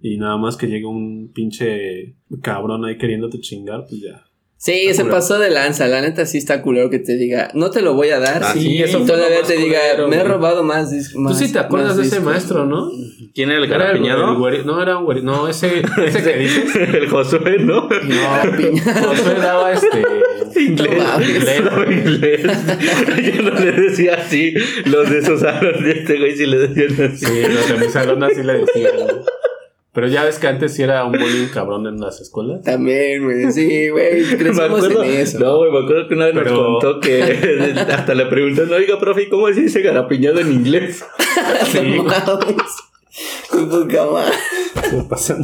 Y 0.00 0.18
nada 0.18 0.36
más 0.36 0.56
que 0.56 0.66
llegue 0.66 0.84
un 0.86 1.32
pinche 1.32 2.14
cabrón 2.42 2.84
ahí 2.84 2.98
queriéndote 2.98 3.40
chingar, 3.40 3.86
pues 3.88 4.02
ya. 4.02 4.24
Sí, 4.64 4.82
Está 4.82 4.94
se 4.94 5.02
culero. 5.02 5.16
pasó 5.18 5.38
de 5.40 5.50
lanza. 5.50 5.88
La 5.88 6.00
neta 6.00 6.24
sí 6.24 6.38
está 6.38 6.62
culero 6.62 6.88
que 6.88 7.00
te 7.00 7.16
diga, 7.16 7.50
no 7.52 7.72
te 7.72 7.82
lo 7.82 7.94
voy 7.94 8.10
a 8.10 8.20
dar. 8.20 8.44
Ah, 8.44 8.52
sí, 8.52 8.60
sí, 8.60 8.82
eso 8.82 9.00
todavía 9.00 9.42
te 9.42 9.56
diga, 9.56 9.80
culero, 9.90 10.06
me 10.08 10.14
he 10.14 10.18
güey. 10.20 10.30
robado 10.32 10.62
más 10.62 10.92
discos. 10.92 11.32
Tú 11.32 11.34
sí 11.44 11.52
te 11.52 11.58
acuerdas 11.58 11.96
de 11.96 12.04
ese 12.04 12.20
maestro, 12.20 12.64
¿no? 12.64 12.88
¿Quién 13.34 13.50
era 13.50 13.58
el 13.58 13.64
Era 13.64 13.74
el- 13.74 13.80
el 13.96 14.06
garapiñado? 14.06 14.20
no, 14.64 14.80
era 14.80 14.98
un 14.98 15.06
güeri- 15.06 15.22
No, 15.22 15.48
ese, 15.48 15.82
ese 16.06 16.22
que 16.22 16.36
dices. 16.38 16.76
el 16.94 17.08
Josué, 17.08 17.56
¿no? 17.58 17.88
No. 17.88 19.08
Josué 19.08 19.34
daba 19.40 19.72
este. 19.72 19.88
Inglés. 20.60 20.90
No 20.96 21.22
inglés. 21.22 21.62
No, 21.64 21.92
inglés. 21.92 22.40
Yo 23.34 23.42
no 23.42 23.58
le 23.58 23.72
decía 23.72 24.14
así. 24.14 24.54
Los 24.84 25.10
de 25.10 25.18
esos 25.18 25.42
aros 25.42 25.82
de 25.82 25.90
este 25.90 26.18
güey 26.18 26.36
sí 26.36 26.46
le 26.46 26.68
decían 26.68 27.10
así. 27.12 27.26
Sí, 27.26 27.42
los 27.48 27.68
de 27.68 27.84
mi 27.86 27.90
salón 27.92 28.22
así 28.22 28.42
le 28.44 28.58
decían. 28.58 28.92
Pero 29.94 30.08
ya 30.08 30.24
ves 30.24 30.38
que 30.38 30.46
antes 30.46 30.72
sí 30.74 30.82
era 30.82 31.04
un 31.04 31.12
bullying 31.12 31.48
cabrón 31.52 31.86
en 31.86 32.00
las 32.00 32.18
escuelas. 32.20 32.62
También, 32.62 33.24
güey. 33.24 33.52
Sí, 33.52 33.90
güey. 33.90 34.22
Crecimos 34.38 34.60
acuerdo, 34.60 35.04
en 35.04 35.10
eso. 35.20 35.38
no, 35.38 35.58
güey, 35.58 35.70
me 35.70 35.78
acuerdo 35.80 36.08
que 36.08 36.14
una 36.14 36.24
vez 36.26 36.34
Pero- 36.34 36.50
nos 36.50 36.82
contó 36.82 37.00
que 37.00 37.74
hasta 37.92 38.14
le 38.14 38.24
preguntaron, 38.26 38.72
oiga, 38.72 38.98
profe, 38.98 39.28
¿cómo 39.28 39.48
se 39.52 39.60
dice 39.62 39.82
garapiñado 39.82 40.40
en 40.40 40.52
inglés? 40.52 41.04
Sí, 41.70 41.98
poca 43.66 44.06
madre. 44.06 44.32
se 44.88 45.02
pasan. 45.02 45.42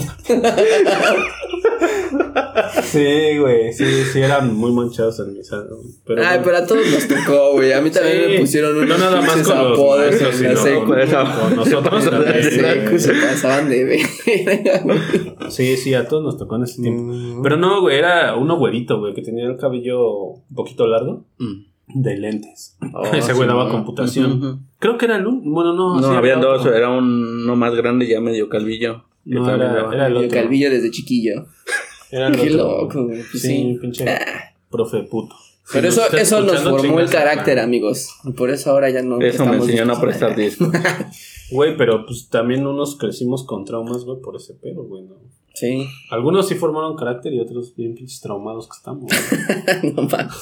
Sí, 2.82 3.38
güey, 3.38 3.72
sí, 3.72 3.84
sí, 4.12 4.20
eran 4.20 4.54
muy 4.54 4.72
manchados 4.72 5.18
en 5.20 5.34
mi 5.34 5.42
salón. 5.44 5.78
Pero, 6.06 6.22
Ay, 6.24 6.40
pero 6.42 6.56
a 6.58 6.66
todos 6.66 6.82
nos 6.90 7.06
tocó, 7.08 7.52
güey. 7.52 7.72
A 7.72 7.80
mí 7.80 7.90
también 7.90 8.16
Sí. 8.26 8.32
me 8.32 8.40
pusieron 8.40 8.76
unos 8.76 8.88
No 8.88 8.98
nada 8.98 9.20
más 9.20 9.30
con 9.30 9.38
los 9.38 9.50
apodos 9.50 9.98
maestros, 9.98 10.40
en 10.40 10.54
la 10.54 10.56
sino 10.56 10.62
secu. 10.62 10.86
con, 10.86 11.40
con 11.40 11.56
nosotros. 11.56 12.04
La 12.12 12.42
secu 12.42 12.98
se 12.98 13.12
pasaban 13.14 13.68
de 13.68 13.84
verga. 13.84 15.50
Sí, 15.50 15.76
sí, 15.76 15.94
a 15.94 16.06
todos 16.08 16.22
nos 16.22 16.38
tocó 16.38 16.56
en 16.56 16.62
ese 16.64 16.82
tiempo. 16.82 17.12
Mm. 17.12 17.42
Pero 17.42 17.56
no, 17.56 17.80
güey, 17.80 17.98
era 17.98 18.36
uno 18.36 18.56
güerito, 18.58 18.98
güey, 19.00 19.14
que 19.14 19.22
tenía 19.22 19.46
el 19.46 19.56
cabello 19.56 20.10
un 20.14 20.54
poquito 20.54 20.86
largo, 20.86 21.24
Mm. 21.38 22.02
de 22.02 22.16
lentes. 22.16 22.76
Oh, 22.94 23.04
Ese 23.12 23.22
sí, 23.28 23.32
güey 23.34 23.48
daba 23.48 23.64
no. 23.64 23.70
computación. 23.70 24.66
Creo 24.78 24.96
que 24.98 25.06
era 25.06 25.16
el 25.16 25.26
un- 25.26 25.52
bueno, 25.52 25.72
no. 25.74 26.00
No, 26.00 26.08
sí, 26.10 26.14
habían 26.16 26.38
era 26.40 26.48
dos, 26.48 26.60
otro. 26.60 26.74
era 26.74 26.90
uno 26.90 27.56
más 27.56 27.74
grande 27.74 28.04
y 28.06 28.10
ya 28.10 28.20
medio 28.20 28.48
calvillo. 28.48 29.04
No, 29.36 29.54
era, 29.54 29.92
era 29.94 30.06
el 30.06 30.16
otro. 30.16 30.28
calvillo 30.30 30.70
desde 30.70 30.90
chiquillo. 30.90 31.46
Era 32.10 32.28
el 32.28 32.36
Qué 32.36 32.54
otro. 32.54 32.56
loco, 32.82 33.04
güey. 33.04 33.18
Pues 33.30 33.42
sí, 33.42 33.48
sí. 33.48 33.78
pinche 33.78 34.08
Ah. 34.08 34.54
profe 34.70 35.02
puto. 35.02 35.34
Pero 35.70 35.92
Si 35.92 36.00
eso, 36.00 36.16
eso 36.16 36.40
nos 36.40 36.62
formó 36.62 37.00
el 37.00 37.10
carácter, 37.10 37.58
amigos. 37.58 38.08
Y 38.24 38.32
por 38.32 38.48
eso 38.48 38.70
ahora 38.70 38.88
ya 38.88 39.02
no. 39.02 39.20
Eso 39.20 39.44
me 39.44 39.56
enseñó 39.56 39.92
a 39.92 40.00
prestar 40.00 40.34
discos. 40.34 40.68
Güey, 41.50 41.76
pero 41.78 42.04
pues 42.06 42.28
también 42.30 42.66
unos 42.66 42.96
crecimos 42.96 43.44
con 43.44 43.64
traumas, 43.64 44.04
güey, 44.04 44.20
por 44.22 44.36
ese 44.36 44.52
pedo, 44.54 44.84
güey, 44.84 45.02
¿no? 45.04 45.16
Sí. 45.54 45.86
Algunos 46.10 46.46
sí 46.48 46.54
formaron 46.54 46.94
carácter 46.96 47.32
y 47.32 47.40
otros 47.40 47.74
bien 47.74 47.94
pinches 47.94 48.20
traumados 48.20 48.68
que 48.68 48.76
estamos. 48.76 49.10
no 49.94 50.02
mames. 50.02 50.34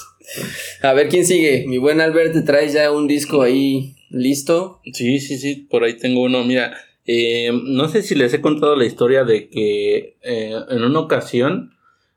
A 0.83 0.93
ver 0.95 1.09
quién 1.09 1.25
sigue. 1.25 1.65
Mi 1.69 1.79
buen 1.79 2.01
Albert, 2.01 2.33
¿te 2.33 2.43
traes 2.43 2.73
ya 2.73 2.91
un 2.93 3.07
disco 3.09 3.43
ahí 3.43 3.95
listo? 4.11 4.81
Sí, 4.93 5.19
sí, 5.21 5.39
sí, 5.39 5.67
por 5.71 5.85
ahí 5.85 5.97
tengo 5.97 6.23
uno. 6.23 6.43
Mira, 6.45 6.77
eh, 7.07 7.51
no 7.65 7.89
sé 7.89 8.03
si 8.03 8.15
les 8.15 8.33
he 8.35 8.41
contado 8.41 8.77
la 8.77 8.85
historia 8.85 9.25
de 9.25 9.49
que 9.49 10.17
eh, 10.23 10.53
en 10.71 10.83
una 10.85 11.01
ocasión 11.01 11.73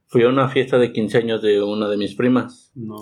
fui 0.08 0.24
a 0.24 0.30
una 0.30 0.50
fiesta 0.50 0.78
de 0.80 0.92
15 0.92 1.18
años 1.20 1.42
de 1.42 1.62
una 1.62 1.88
de 1.88 1.98
mis 1.98 2.16
primas. 2.16 2.72
No. 2.76 2.96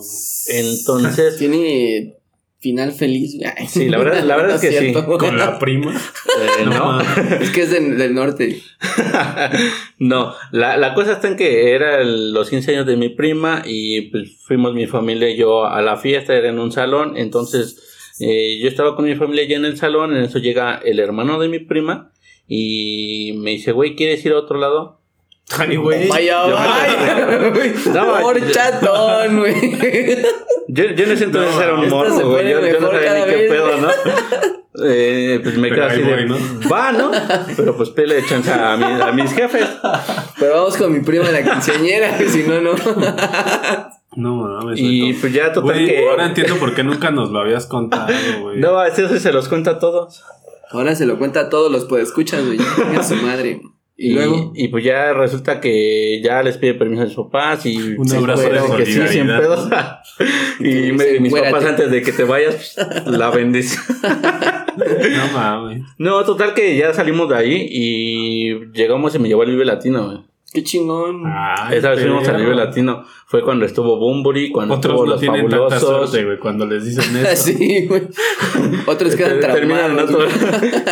Entonces, 0.50 1.38
Tiene 1.40 2.16
final 2.60 2.92
feliz. 2.92 3.36
güey. 3.38 3.50
Ay, 3.56 3.68
Sí, 3.68 3.88
la 3.88 4.00
verdad- 4.00 4.24
la 4.24 4.36
verdad 4.36 4.50
no 4.62 4.62
es 4.62 4.62
que 4.62 4.80
sí. 4.80 4.94
Con 4.94 5.38
la 5.38 5.58
prima. 5.60 5.94
eh, 5.96 6.66
No. 6.66 7.00
Es 7.40 7.52
que 7.52 7.62
es 7.62 7.72
de- 7.72 7.96
del 7.96 8.14
norte. 8.16 8.62
no, 10.00 10.34
la, 10.52 10.78
la 10.78 10.94
cosa 10.94 11.14
está 11.14 11.28
en 11.28 11.36
que 11.38 11.72
era 11.74 12.02
el- 12.02 12.34
los 12.34 12.50
15 12.50 12.72
años 12.72 12.86
de 12.86 12.98
mi 12.98 13.10
prima 13.10 13.64
y 13.66 14.10
pues, 14.10 14.38
fuimos 14.46 14.74
mi 14.74 14.88
familia 14.88 15.30
y 15.30 15.38
yo 15.38 15.66
a 15.66 15.82
la 15.82 15.98
fiesta, 15.98 16.36
era 16.36 16.50
en 16.50 16.60
un 16.60 16.72
salón, 16.72 17.16
entonces 17.18 17.87
eh, 18.20 18.60
yo 18.62 18.68
estaba 18.68 18.96
con 18.96 19.06
mi 19.06 19.16
familia 19.16 19.46
ya 19.48 19.58
en 19.58 19.66
el 19.66 19.78
salón, 19.78 20.16
en 20.16 20.24
eso 20.24 20.40
llega 20.40 20.80
el 20.84 21.00
hermano 21.00 21.40
de 21.40 21.48
mi 21.50 21.60
prima 21.60 22.12
y 22.48 23.34
me 23.38 23.52
dice, 23.52 23.72
güey, 23.72 23.96
¿quieres 23.96 24.26
ir 24.26 24.32
a 24.34 24.38
otro 24.40 24.58
lado? 24.60 25.00
Ay, 25.58 25.78
güey. 25.78 26.08
Vaya, 26.10 26.44
vaya. 26.46 27.54
Por 28.22 28.52
chatón, 28.52 29.40
güey. 29.40 29.56
Yo, 30.68 30.84
yo 30.92 31.04
en 31.06 31.12
ese 31.12 31.24
entonces 31.26 31.56
No, 31.56 31.62
era 31.62 31.74
un 31.76 31.88
morro, 31.90 32.30
güey, 32.30 32.50
yo, 32.52 32.60
yo 32.68 32.80
no 32.82 32.92
sabía 32.92 33.14
ni 33.14 33.32
qué 33.32 33.36
vez, 33.38 33.50
pedo. 33.52 33.78
¿no? 33.78 33.88
Eh, 34.86 35.40
pues 35.42 35.58
me 35.58 35.70
quedo 35.72 35.86
así 35.86 36.02
de, 36.02 36.28
va, 36.72 36.92
¿no? 36.92 37.10
Pero 37.56 37.76
pues 37.78 37.90
pele 37.92 38.22
chance 38.28 38.52
a, 38.52 38.76
mi- 38.78 39.02
a 39.02 39.12
mis 39.12 39.32
jefes. 39.34 39.66
Pero 40.40 40.54
vamos 40.56 40.78
con 40.78 40.92
mi 40.94 41.00
prima 41.00 41.32
la 41.32 41.44
quinceañera, 41.44 42.16
que 42.18 42.28
si 42.30 42.44
no, 42.44 42.62
no. 42.62 42.76
No 44.18 44.36
mames. 44.38 44.80
Y 44.82 45.14
pues 45.14 45.32
ya 45.32 45.54
total 45.54 45.78
que... 45.86 46.08
ahora 46.10 46.26
entiendo 46.26 46.56
por 46.56 46.74
qué 46.74 46.84
nunca 46.84 47.12
nos 47.12 47.30
lo 47.30 47.40
habías 47.40 47.68
contado, 47.68 48.12
güey. 48.42 48.60
No, 48.60 48.84
eso 48.84 49.08
se 49.20 49.32
los 49.32 49.48
cuenta 49.48 49.72
a 49.72 49.80
todos. 49.80 50.24
Ahora 50.72 50.96
se 50.96 51.06
lo 51.06 51.20
cuenta 51.20 51.42
a 51.42 51.50
todos 51.50 51.72
los 51.72 51.86
podescuchas, 51.86 52.44
güey. 52.46 52.58
A 52.98 53.04
su 53.04 53.16
madre. 53.16 53.62
Y, 53.62 53.68
Y, 54.00 54.14
luego. 54.14 54.52
y 54.56 54.68
pues 54.68 54.84
ya 54.84 55.12
resulta 55.14 55.60
que 55.60 56.22
ya 56.24 56.44
les 56.44 56.58
pide 56.58 56.76
permiso 56.76 57.02
a 57.02 57.06
sus 57.08 57.16
papás 57.26 57.66
y 57.66 57.96
Un 57.98 58.12
abrazo 58.12 58.44
fueron, 58.44 58.72
de 58.72 58.78
que 58.78 58.86
sí, 58.86 59.02
sin 59.08 59.26
pedos. 59.26 59.68
y 60.60 60.92
me- 60.92 61.20
mis 61.20 61.32
"Muérate". 61.32 61.52
papás 61.52 61.70
antes 61.70 61.90
de 61.90 62.02
que 62.04 62.12
te 62.12 62.24
vayas, 62.24 62.76
la 63.08 63.30
bendición. 63.32 63.84
No 64.78 65.34
mames. 65.34 65.82
no, 65.98 66.24
total 66.26 66.54
que 66.54 66.78
ya 66.78 66.94
salimos 66.94 67.28
de 67.30 67.36
ahí 67.38 67.68
y 67.72 68.72
llegamos 68.74 69.16
y 69.16 69.20
me 69.20 69.28
llevó 69.30 69.42
al 69.44 69.50
Vive 69.50 69.66
Latino, 69.66 70.06
güey. 70.06 70.18
Qué 70.58 70.64
chingón. 70.64 71.22
Ay, 71.28 71.78
Esa 71.78 71.92
vez 71.92 72.02
fuimos 72.02 72.28
al. 72.28 72.38
Vive 72.42 72.56
Latino. 72.56 73.04
Fue 73.28 73.44
cuando 73.44 73.64
estuvo 73.68 73.98
Bumburi, 74.00 74.50
cuando 74.52 74.74
Otros 74.74 74.92
estuvo 74.94 75.06
no 75.06 75.12
Los 75.12 75.20
tienen 75.20 75.42
tanta 75.48 75.80
Fabulosos. 75.80 76.10
suerte, 76.10 76.26
güey, 76.26 76.40
cuando 76.40 76.66
les 76.66 76.84
dicen 76.84 77.16
eso. 77.16 77.44
sí, 77.44 77.86
güey. 77.88 78.08
Otros 78.88 79.16
quedan 79.16 79.34
en, 79.34 79.40
traumados. 79.42 80.10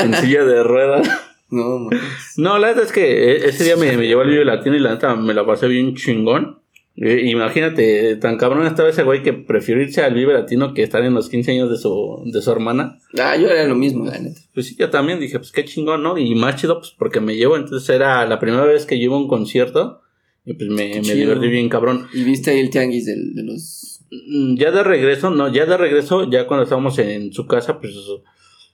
en 0.03 0.13
silla 0.13 0.43
de 0.45 0.61
ruedas. 0.63 1.09
No, 1.49 1.79
man. 1.79 1.99
No, 2.37 2.59
la 2.59 2.67
verdad 2.67 2.83
es 2.83 2.91
que 2.91 3.31
e- 3.31 3.47
ese 3.49 3.63
día 3.63 3.75
me, 3.75 3.97
me 3.97 4.05
llevó 4.05 4.21
al 4.21 4.29
Vive 4.29 4.45
Latino 4.45 4.75
y 4.75 4.79
la 4.79 4.91
neta 4.91 5.15
me 5.15 5.33
la 5.33 5.43
pasé 5.47 5.67
bien 5.67 5.95
chingón. 5.95 6.59
Imagínate, 6.97 8.15
tan 8.15 8.37
cabrón 8.37 8.65
estaba 8.65 8.87
ese 8.87 9.03
güey 9.03 9.21
que 9.21 9.33
prefirió 9.33 9.83
irse 9.83 10.01
al 10.01 10.13
Vive 10.13 10.33
Latino 10.33 10.73
que 10.73 10.81
estar 10.81 11.03
en 11.03 11.13
los 11.13 11.27
15 11.27 11.51
años 11.51 11.69
de 11.69 11.77
su, 11.77 12.21
de 12.25 12.41
su 12.41 12.51
hermana. 12.51 12.99
Ah, 13.19 13.35
yo 13.35 13.49
era 13.49 13.67
lo 13.67 13.75
mismo, 13.75 14.05
la 14.05 14.17
neta. 14.17 14.39
Pues 14.53 14.67
sí, 14.67 14.75
yo 14.79 14.89
también 14.89 15.19
dije, 15.19 15.37
pues 15.37 15.51
qué 15.51 15.65
chingón, 15.65 16.03
¿no? 16.03 16.17
Y 16.17 16.33
más 16.35 16.55
chido, 16.55 16.79
pues 16.79 16.95
porque 16.97 17.19
me 17.19 17.35
llevo, 17.35 17.57
entonces 17.57 17.89
era 17.89 18.25
la 18.25 18.39
primera 18.39 18.63
vez 18.63 18.85
que 18.85 18.97
llevo 18.97 19.17
un 19.17 19.27
concierto 19.27 20.01
y 20.45 20.53
pues 20.53 20.69
me, 20.69 21.01
me 21.01 21.15
divertí 21.15 21.47
bien 21.47 21.67
cabrón. 21.67 22.07
¿Y 22.13 22.23
viste 22.23 22.51
ahí 22.51 22.59
el 22.59 22.69
tianguis 22.69 23.05
de 23.05 23.43
los...? 23.43 24.01
Mm, 24.11 24.55
ya 24.55 24.71
de 24.71 24.83
regreso, 24.83 25.31
no, 25.31 25.51
ya 25.51 25.65
de 25.65 25.75
regreso, 25.75 26.29
ya 26.29 26.47
cuando 26.47 26.63
estábamos 26.63 26.97
en 26.99 27.33
su 27.33 27.45
casa, 27.45 27.79
pues 27.81 27.93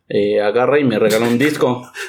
eh, 0.10 0.42
agarra 0.42 0.80
y 0.80 0.84
me 0.84 1.00
regaló 1.00 1.28
un 1.28 1.38
disco. 1.38 1.90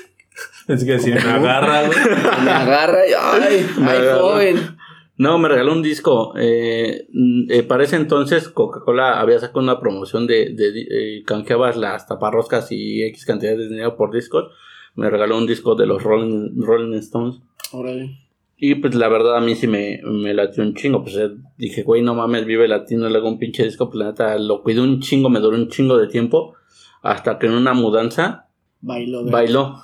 Es 0.69 0.85
que 0.85 0.93
decir, 0.93 1.15
me 1.15 1.31
agarra, 1.31 1.87
güey. 1.87 1.99
Me 2.45 2.51
agarra 2.53 3.05
y, 3.05 3.13
ay, 3.19 3.67
ay, 3.81 3.99
joven. 4.17 4.77
No, 5.17 5.39
me 5.39 5.49
regaló 5.49 5.73
un 5.73 5.83
disco. 5.83 6.35
Eh, 6.39 7.07
eh, 7.49 7.63
para 7.65 7.85
ese 7.85 7.97
entonces 7.97 8.49
Coca-Cola 8.49 9.21
había 9.21 9.39
sacado 9.39 9.61
una 9.61 9.79
promoción 9.79 10.27
de, 10.27 10.55
de 10.55 10.81
eh, 10.91 11.23
canjeabas 11.25 11.77
las 11.77 12.07
taparroscas 12.07 12.73
y 12.73 13.03
X 13.05 13.27
cantidad 13.27 13.57
de 13.57 13.69
dinero 13.69 13.97
por 13.97 14.13
discos. 14.13 14.53
Me 14.95 15.11
regaló 15.11 15.39
un 15.39 15.47
disco 15.47 15.75
de 15.75 15.87
los 15.87 16.03
Rolling, 16.03 16.51
Rolling 16.57 16.97
Stones. 16.99 17.41
Órale. 17.73 18.19
Y 18.57 18.77
pues 18.77 18.95
la 18.95 19.09
verdad 19.09 19.37
a 19.37 19.41
mí 19.41 19.55
sí 19.55 19.67
me, 19.67 20.01
me 20.05 20.35
latió 20.35 20.63
un 20.63 20.75
chingo. 20.75 21.03
Pues 21.03 21.17
eh, 21.17 21.31
dije, 21.59 21.83
güey, 21.83 22.03
no 22.03 22.15
mames, 22.15 22.47
vive 22.47 22.69
latino, 22.69 23.09
le 23.09 23.19
hago 23.19 23.29
un 23.29 23.39
pinche 23.39 23.65
disco. 23.65 23.89
Pues 23.91 23.99
la 23.99 24.07
neta 24.07 24.39
lo 24.39 24.63
cuidé 24.63 24.81
un 24.81 25.01
chingo, 25.01 25.29
me 25.29 25.41
duró 25.41 25.57
un 25.57 25.69
chingo 25.69 25.99
de 25.99 26.07
tiempo. 26.07 26.55
Hasta 27.03 27.39
que 27.39 27.47
en 27.47 27.55
una 27.55 27.75
mudanza 27.75 28.49
Bailó. 28.81 29.25
¿verdad? 29.25 29.33
bailó. 29.33 29.75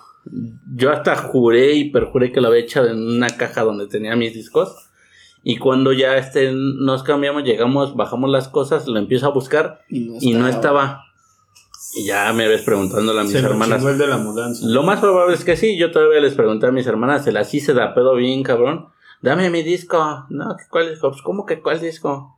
Yo 0.75 0.91
hasta 0.91 1.17
juré 1.17 1.73
y 1.75 1.91
perjuré 1.91 2.31
que 2.31 2.41
lo 2.41 2.49
había 2.49 2.61
echado 2.61 2.89
en 2.89 3.01
una 3.01 3.31
caja 3.31 3.63
donde 3.63 3.87
tenía 3.87 4.15
mis 4.15 4.35
discos. 4.35 4.88
Y 5.51 5.57
cuando 5.57 5.95
ya 5.95 6.19
este, 6.19 6.53
nos 6.53 7.03
cambiamos, 7.03 7.43
llegamos, 7.43 7.97
bajamos 7.97 8.29
las 8.29 8.49
cosas, 8.49 8.87
lo 8.87 8.99
empiezo 8.99 9.27
a 9.27 9.31
buscar 9.31 9.81
Y 9.89 10.01
no 10.01 10.17
y 10.21 10.35
no 10.35 10.47
estaba. 10.47 11.05
Y 11.95 12.05
ya 12.05 12.31
me 12.35 12.47
ves 12.49 12.61
preguntándole 12.61 13.21
a 13.21 13.23
mis 13.23 13.33
Se 13.33 13.39
hermanas. 13.39 13.83
el 13.83 13.97
de 13.97 14.07
la 14.09 14.19
mudanza. 14.19 14.67
Lo 14.67 14.83
más 14.83 15.01
probable 15.01 15.35
es 15.35 15.45
que 15.47 15.57
sí. 15.57 15.79
Yo 15.79 15.91
todavía 15.91 16.21
les 16.21 16.35
pregunté 16.35 16.67
a 16.67 16.71
mis 16.71 16.87
hermanas, 16.87 17.25
se 17.25 17.33
las 17.33 17.55
hice 17.55 17.73
de 17.73 17.83
a 17.83 17.95
pedo 17.95 18.15
bien, 18.15 18.43
cabrón. 18.43 18.89
Dame 19.23 19.49
mi 19.49 19.63
disco. 19.63 20.27
No, 20.29 20.55
¿qué- 20.59 20.65
¿cuál 20.69 20.91
disco? 20.91 21.09
Pues, 21.11 21.23
¿cómo 21.23 21.47
que 21.47 21.63
cuál 21.63 21.81
disco? 21.81 22.37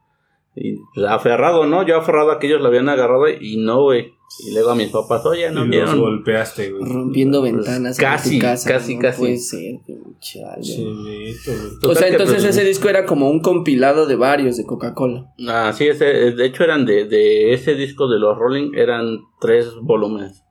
Y 0.56 0.76
pues, 0.94 1.06
aferrado, 1.06 1.66
¿no? 1.66 1.86
Yo 1.86 1.96
aferrado 1.98 2.32
a 2.32 2.38
que 2.38 2.46
ellos 2.48 2.60
lo 2.60 2.68
habían 2.68 2.88
agarrado 2.88 3.28
y 3.28 3.56
no, 3.56 3.82
güey. 3.82 4.12
Y 4.46 4.52
luego 4.54 4.70
a 4.70 4.74
mis 4.76 4.88
papás, 4.90 5.26
oye, 5.26 5.50
no 5.50 5.64
y 5.64 5.68
los 5.68 5.94
golpeaste, 5.94 6.70
güey. 6.70 6.84
Rompiendo 6.92 7.40
Pues, 7.40 7.52
ventanas 7.52 7.98
casi, 7.98 8.34
en 8.34 8.40
tu 8.40 8.46
casa. 8.46 8.68
casi, 8.68 8.94
no 8.96 9.02
casi. 9.02 9.20
puede 9.20 9.36
ser, 9.38 9.74
güey. 9.86 11.34
O 11.82 11.94
sea, 11.94 12.08
entonces 12.08 12.42
pues, 12.44 12.56
ese 12.56 12.64
disco 12.64 12.88
era 12.88 13.06
como 13.06 13.28
un 13.30 13.40
compilado 13.40 14.06
de 14.06 14.16
varios 14.16 14.56
de 14.56 14.66
Coca-Cola. 14.66 15.32
Ah, 15.48 15.72
sí, 15.74 15.88
ese, 15.88 16.04
de 16.04 16.46
hecho 16.46 16.62
eran 16.64 16.86
de, 16.86 17.06
de 17.06 17.52
ese 17.54 17.74
disco 17.74 18.08
de 18.08 18.18
los 18.18 18.38
Rolling, 18.38 18.72
eran 18.76 19.18
tres 19.40 19.74
volúmenes. 19.82 20.44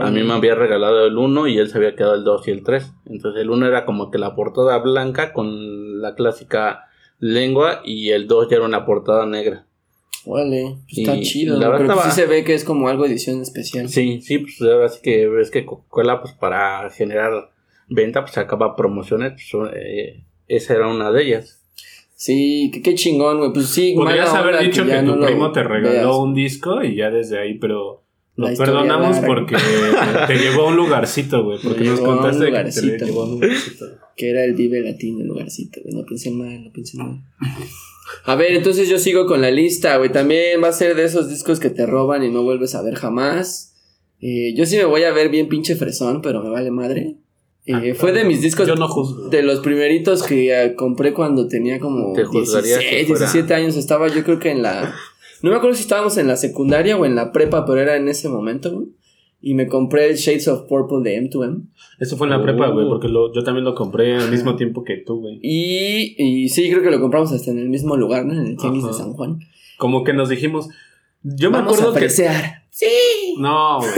A 0.00 0.10
mí 0.10 0.22
me 0.22 0.32
había 0.32 0.54
regalado 0.56 1.06
el 1.06 1.16
1 1.16 1.46
y 1.48 1.58
él 1.58 1.68
se 1.68 1.78
había 1.78 1.94
quedado 1.94 2.14
el 2.14 2.24
2 2.24 2.48
y 2.48 2.50
el 2.50 2.62
3. 2.64 2.92
Entonces 3.06 3.40
el 3.42 3.50
1 3.50 3.66
era 3.66 3.84
como 3.84 4.10
que 4.10 4.18
la 4.18 4.34
portada 4.34 4.78
blanca 4.78 5.32
con 5.32 6.00
la 6.00 6.14
clásica 6.14 6.86
lengua 7.18 7.82
y 7.84 8.10
el 8.10 8.26
2 8.26 8.48
ya 8.50 8.56
era 8.56 8.64
una 8.66 8.84
portada 8.86 9.26
negra. 9.26 9.66
Órale, 10.24 10.76
pues 10.88 10.98
está 10.98 11.20
chido. 11.20 11.58
la 11.58 11.66
¿no? 11.66 11.72
verdad 11.72 11.86
Pero 11.86 11.92
estaba- 12.00 12.10
sí 12.14 12.20
se 12.20 12.26
ve 12.26 12.42
que 12.44 12.54
es 12.54 12.64
como 12.64 12.88
algo 12.88 13.06
edición 13.06 13.40
especial. 13.42 13.88
Sí, 13.88 14.20
sí, 14.22 14.38
pues 14.38 14.60
ahora 14.62 14.88
sí 14.88 15.00
que 15.02 15.28
ves 15.28 15.50
que 15.50 15.64
Coca-Cola 15.64 16.20
pues 16.20 16.34
para 16.34 16.90
generar 16.90 17.50
venta 17.88 18.22
pues 18.22 18.32
sacaba 18.34 18.74
promociones, 18.74 19.32
pues, 19.52 19.70
eh, 19.76 20.24
esa 20.48 20.74
era 20.74 20.88
una 20.88 21.12
de 21.12 21.22
ellas. 21.22 21.62
Sí, 22.16 22.70
qué, 22.72 22.80
qué 22.82 22.94
chingón, 22.94 23.38
güey. 23.38 23.52
Pues 23.52 23.66
sí, 23.68 23.92
Podrías 23.94 24.32
haber 24.32 24.58
dicho 24.58 24.84
que, 24.86 24.96
tu 25.02 25.16
no 25.16 25.26
primo 25.26 25.52
te 25.52 25.62
regaló 25.62 25.90
veas. 25.92 26.16
un 26.16 26.34
disco 26.34 26.82
y 26.82 26.96
ya 26.96 27.10
desde 27.10 27.38
ahí, 27.38 27.58
pero 27.58 28.02
lo 28.36 28.54
perdonamos 28.56 29.16
larga. 29.16 29.26
porque 29.26 29.56
te 30.26 30.34
llevó 30.38 30.62
a 30.62 30.68
un 30.68 30.76
lugarcito, 30.76 31.42
güey. 31.44 31.58
Porque 31.62 31.84
nos 31.84 32.00
un 32.00 32.06
contaste 32.06 32.52
que 32.52 32.98
te 32.98 33.04
llevó 33.06 33.22
a 33.22 33.24
un 33.26 33.30
lugarcito. 33.40 33.84
Que 34.16 34.30
era 34.30 34.44
el 34.44 34.54
Vive 34.54 34.80
Latino, 34.80 35.20
el 35.20 35.26
lugarcito, 35.28 35.80
güey. 35.82 35.94
No 35.94 36.04
pensé 36.06 36.30
mal, 36.30 36.64
no 36.64 36.72
pensé 36.72 36.96
mal. 36.98 37.20
A 38.24 38.34
ver, 38.36 38.52
entonces 38.52 38.88
yo 38.88 38.98
sigo 38.98 39.26
con 39.26 39.40
la 39.42 39.50
lista, 39.50 39.96
güey. 39.98 40.10
También 40.12 40.62
va 40.62 40.68
a 40.68 40.72
ser 40.72 40.94
de 40.96 41.04
esos 41.04 41.28
discos 41.28 41.60
que 41.60 41.70
te 41.70 41.86
roban 41.86 42.22
y 42.22 42.30
no 42.30 42.42
vuelves 42.42 42.74
a 42.74 42.82
ver 42.82 42.94
jamás. 42.94 43.74
Eh, 44.20 44.54
yo 44.56 44.64
sí 44.64 44.76
me 44.76 44.84
voy 44.84 45.02
a 45.02 45.12
ver 45.12 45.28
bien 45.28 45.48
pinche 45.48 45.76
fresón, 45.76 46.22
pero 46.22 46.42
me 46.42 46.48
vale 46.50 46.70
madre. 46.70 47.16
Eh, 47.66 47.94
fue 47.94 48.12
de 48.12 48.24
mis 48.24 48.40
discos 48.40 48.68
Yo 48.68 48.76
no 48.76 48.86
juzgo. 48.86 49.28
de 49.28 49.42
los 49.42 49.58
primeritos 49.58 50.22
que 50.22 50.52
eh, 50.66 50.74
compré 50.76 51.12
cuando 51.12 51.48
tenía 51.48 51.80
como 51.80 52.12
Te 52.12 52.24
juzgaría 52.24 52.78
16, 52.78 53.00
si 53.00 53.06
fuera- 53.06 53.18
17 53.26 53.54
años. 53.54 53.76
Estaba 53.76 54.06
yo 54.08 54.22
creo 54.22 54.38
que 54.38 54.50
en 54.52 54.62
la... 54.62 54.94
No 55.42 55.50
me 55.50 55.56
acuerdo 55.56 55.76
si 55.76 55.82
estábamos 55.82 56.16
en 56.18 56.28
la 56.28 56.36
secundaria 56.36 56.96
o 56.96 57.04
en 57.04 57.14
la 57.14 57.32
prepa, 57.32 57.64
pero 57.66 57.80
era 57.80 57.96
en 57.96 58.08
ese 58.08 58.28
momento, 58.28 58.72
güey. 58.72 58.86
Y 59.42 59.54
me 59.54 59.68
compré 59.68 60.08
el 60.10 60.16
Shades 60.16 60.48
of 60.48 60.62
Purple 60.68 61.02
de 61.08 61.16
M2M. 61.20 61.62
Eso 62.00 62.16
fue 62.16 62.26
en 62.26 62.30
la 62.32 62.38
Oh. 62.38 62.42
prepa, 62.42 62.68
güey, 62.68 62.88
porque 62.88 63.06
lo- 63.08 63.32
yo 63.32 63.44
también 63.44 63.64
lo 63.64 63.74
compré 63.74 64.16
al 64.16 64.30
mismo 64.30 64.56
tiempo 64.56 64.82
que 64.82 64.96
tú, 64.96 65.20
güey. 65.20 65.38
Y, 65.42 66.16
y 66.18 66.48
sí, 66.48 66.68
creo 66.70 66.82
que 66.82 66.90
lo 66.90 67.00
compramos 67.00 67.32
hasta 67.32 67.50
en 67.50 67.58
el 67.58 67.68
mismo 67.68 67.96
lugar, 67.96 68.24
¿no? 68.24 68.32
En 68.32 68.46
el 68.46 68.56
Tianguis 68.56 68.86
de. 68.86 68.92
San 68.94 69.12
Juan. 69.12 69.40
Como 69.78 70.04
que 70.04 70.12
nos 70.14 70.28
dijimos. 70.30 70.68
Yo 71.22 71.50
me 71.50 71.58
acuerdo 71.58 71.90
a 71.90 71.94
que. 71.94 72.08
Sí. 72.10 72.86
No, 73.38 73.78
güey. 73.78 73.90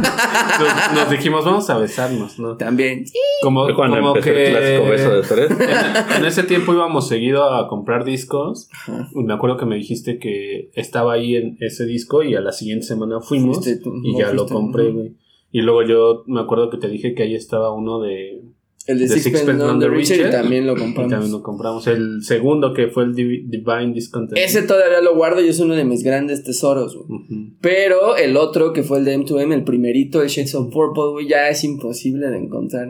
Nos, 0.00 0.94
nos 0.94 1.10
dijimos, 1.10 1.44
vamos 1.44 1.68
a 1.70 1.78
besarnos, 1.78 2.38
¿no? 2.38 2.56
También. 2.56 3.04
Como, 3.42 3.72
como 3.74 3.96
empezó 3.96 4.14
que 4.24 4.46
el 4.46 4.52
clásico 4.52 4.90
beso 4.90 5.10
de 5.10 5.22
tres. 5.22 5.50
en, 5.50 6.16
en 6.16 6.24
ese 6.24 6.42
tiempo 6.44 6.72
íbamos 6.72 7.08
seguido 7.08 7.52
a 7.52 7.68
comprar 7.68 8.04
discos. 8.04 8.68
Ajá. 8.72 9.08
Y 9.14 9.22
Me 9.22 9.34
acuerdo 9.34 9.56
que 9.56 9.66
me 9.66 9.76
dijiste 9.76 10.18
que 10.18 10.70
estaba 10.74 11.14
ahí 11.14 11.36
en 11.36 11.56
ese 11.60 11.84
disco 11.84 12.22
y 12.22 12.34
a 12.34 12.40
la 12.40 12.52
siguiente 12.52 12.86
semana 12.86 13.20
fuimos 13.20 13.60
tú, 13.60 13.92
y 14.02 14.18
ya 14.18 14.32
lo 14.32 14.46
compré, 14.46 14.90
güey. 14.90 15.16
Y 15.52 15.62
luego 15.62 15.82
yo 15.82 16.24
me 16.26 16.40
acuerdo 16.40 16.70
que 16.70 16.78
te 16.78 16.88
dije 16.88 17.14
que 17.14 17.24
ahí 17.24 17.34
estaba 17.34 17.72
uno 17.72 18.00
de... 18.00 18.42
El 18.90 18.98
de 18.98 19.08
Sixpence 19.08 19.52
None 19.54 19.78
the 19.78 19.88
Richer 19.88 20.26
y 20.26 20.30
también 20.30 20.66
lo 20.66 20.74
Y 20.76 20.80
compramos. 20.80 21.10
también 21.10 21.32
lo 21.32 21.42
compramos. 21.42 21.86
El 21.86 22.22
segundo 22.22 22.72
que 22.74 22.88
fue 22.88 23.04
el 23.04 23.14
Divi- 23.14 23.44
Divine 23.48 23.92
Discontent. 23.94 24.38
Ese 24.38 24.62
todavía 24.62 25.00
lo 25.00 25.14
guardo 25.14 25.40
y 25.44 25.48
es 25.48 25.60
uno 25.60 25.74
de 25.74 25.84
mis 25.84 26.02
grandes 26.02 26.42
tesoros, 26.44 26.96
güey. 26.96 27.20
Pero 27.60 28.16
el 28.16 28.36
otro, 28.36 28.72
que 28.72 28.82
fue 28.82 28.98
el 28.98 29.04
de 29.04 29.14
M2M, 29.18 29.52
el 29.54 29.64
primerito, 29.64 30.22
el 30.22 30.28
Shades 30.28 30.54
of 30.54 30.72
Purple, 30.72 31.10
güey, 31.12 31.28
ya 31.28 31.48
es 31.48 31.62
imposible 31.64 32.28
de 32.30 32.38
encontrar. 32.38 32.88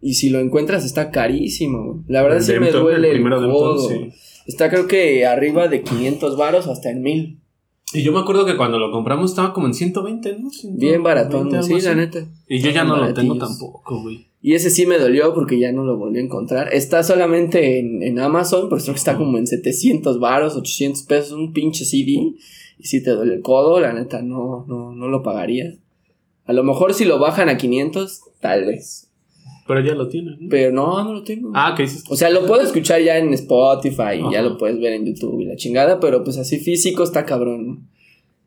Y 0.00 0.14
si 0.14 0.30
lo 0.30 0.38
encuentras, 0.38 0.84
está 0.84 1.10
carísimo, 1.10 1.84
güey. 1.84 2.00
La 2.08 2.22
verdad 2.22 2.38
El 2.38 2.44
sí 2.44 2.52
me 2.60 2.70
M2M, 2.70 2.80
duele 2.80 2.96
el 2.98 3.04
el, 3.06 3.12
primero 3.12 3.40
de 3.40 3.48
M2M, 3.48 3.52
codo. 3.52 3.88
sí. 3.88 4.10
Está 4.46 4.70
creo 4.70 4.86
que 4.86 5.26
arriba 5.26 5.68
de 5.68 5.82
500 5.82 6.36
varos 6.36 6.68
hasta 6.68 6.90
en 6.90 7.02
1000. 7.02 7.38
Y 7.94 8.02
yo 8.02 8.12
me 8.12 8.18
acuerdo 8.20 8.44
que 8.46 8.56
cuando 8.56 8.78
lo 8.78 8.90
compramos 8.92 9.30
estaba 9.30 9.52
como 9.52 9.66
en 9.66 9.74
120, 9.74 10.38
¿no? 10.38 10.50
120, 10.50 10.86
Bien 10.86 11.02
baratón, 11.02 11.50
sí, 11.62 11.74
así. 11.74 11.80
la 11.86 11.94
neta. 11.94 12.24
Y 12.46 12.60
yo 12.60 12.70
ya 12.70 12.84
no 12.84 12.96
lo 12.96 13.12
tengo 13.14 13.36
tampoco, 13.38 14.02
güey. 14.02 14.27
Y 14.40 14.54
ese 14.54 14.70
sí 14.70 14.86
me 14.86 14.98
dolió 14.98 15.34
porque 15.34 15.58
ya 15.58 15.72
no 15.72 15.84
lo 15.84 15.96
volví 15.96 16.18
a 16.18 16.22
encontrar. 16.22 16.72
Está 16.72 17.02
solamente 17.02 17.80
en, 17.80 18.02
en 18.02 18.20
Amazon, 18.20 18.68
pero 18.68 18.80
creo 18.80 18.94
que 18.94 18.98
está 18.98 19.16
como 19.16 19.36
en 19.36 19.46
700 19.46 20.20
varos, 20.20 20.56
800 20.56 21.02
pesos, 21.02 21.32
un 21.32 21.52
pinche 21.52 21.84
CD. 21.84 22.34
Y 22.78 22.84
si 22.84 23.02
te 23.02 23.10
duele 23.10 23.34
el 23.34 23.42
codo, 23.42 23.80
la 23.80 23.92
neta 23.92 24.22
no, 24.22 24.64
no, 24.68 24.94
no 24.94 25.08
lo 25.08 25.22
pagaría. 25.22 25.74
A 26.44 26.52
lo 26.52 26.62
mejor 26.62 26.94
si 26.94 27.04
lo 27.04 27.18
bajan 27.18 27.48
a 27.48 27.56
500, 27.56 28.22
tal 28.40 28.64
vez. 28.64 29.10
Pero 29.66 29.80
ya 29.80 29.94
lo 29.94 30.08
tienes, 30.08 30.40
¿no? 30.40 30.48
Pero 30.48 30.72
no, 30.72 31.04
no 31.04 31.12
lo 31.12 31.22
tengo. 31.22 31.50
Ah, 31.54 31.74
¿qué 31.76 31.82
dices? 31.82 32.04
O 32.08 32.16
sea, 32.16 32.30
lo 32.30 32.46
puedo 32.46 32.62
escuchar 32.62 33.02
ya 33.02 33.18
en 33.18 33.34
Spotify 33.34 34.22
y 34.26 34.32
ya 34.32 34.40
lo 34.40 34.56
puedes 34.56 34.80
ver 34.80 34.94
en 34.94 35.04
YouTube 35.04 35.40
y 35.40 35.44
la 35.44 35.56
chingada, 35.56 36.00
pero 36.00 36.24
pues 36.24 36.38
así 36.38 36.58
físico 36.58 37.02
está 37.02 37.26
cabrón. 37.26 37.88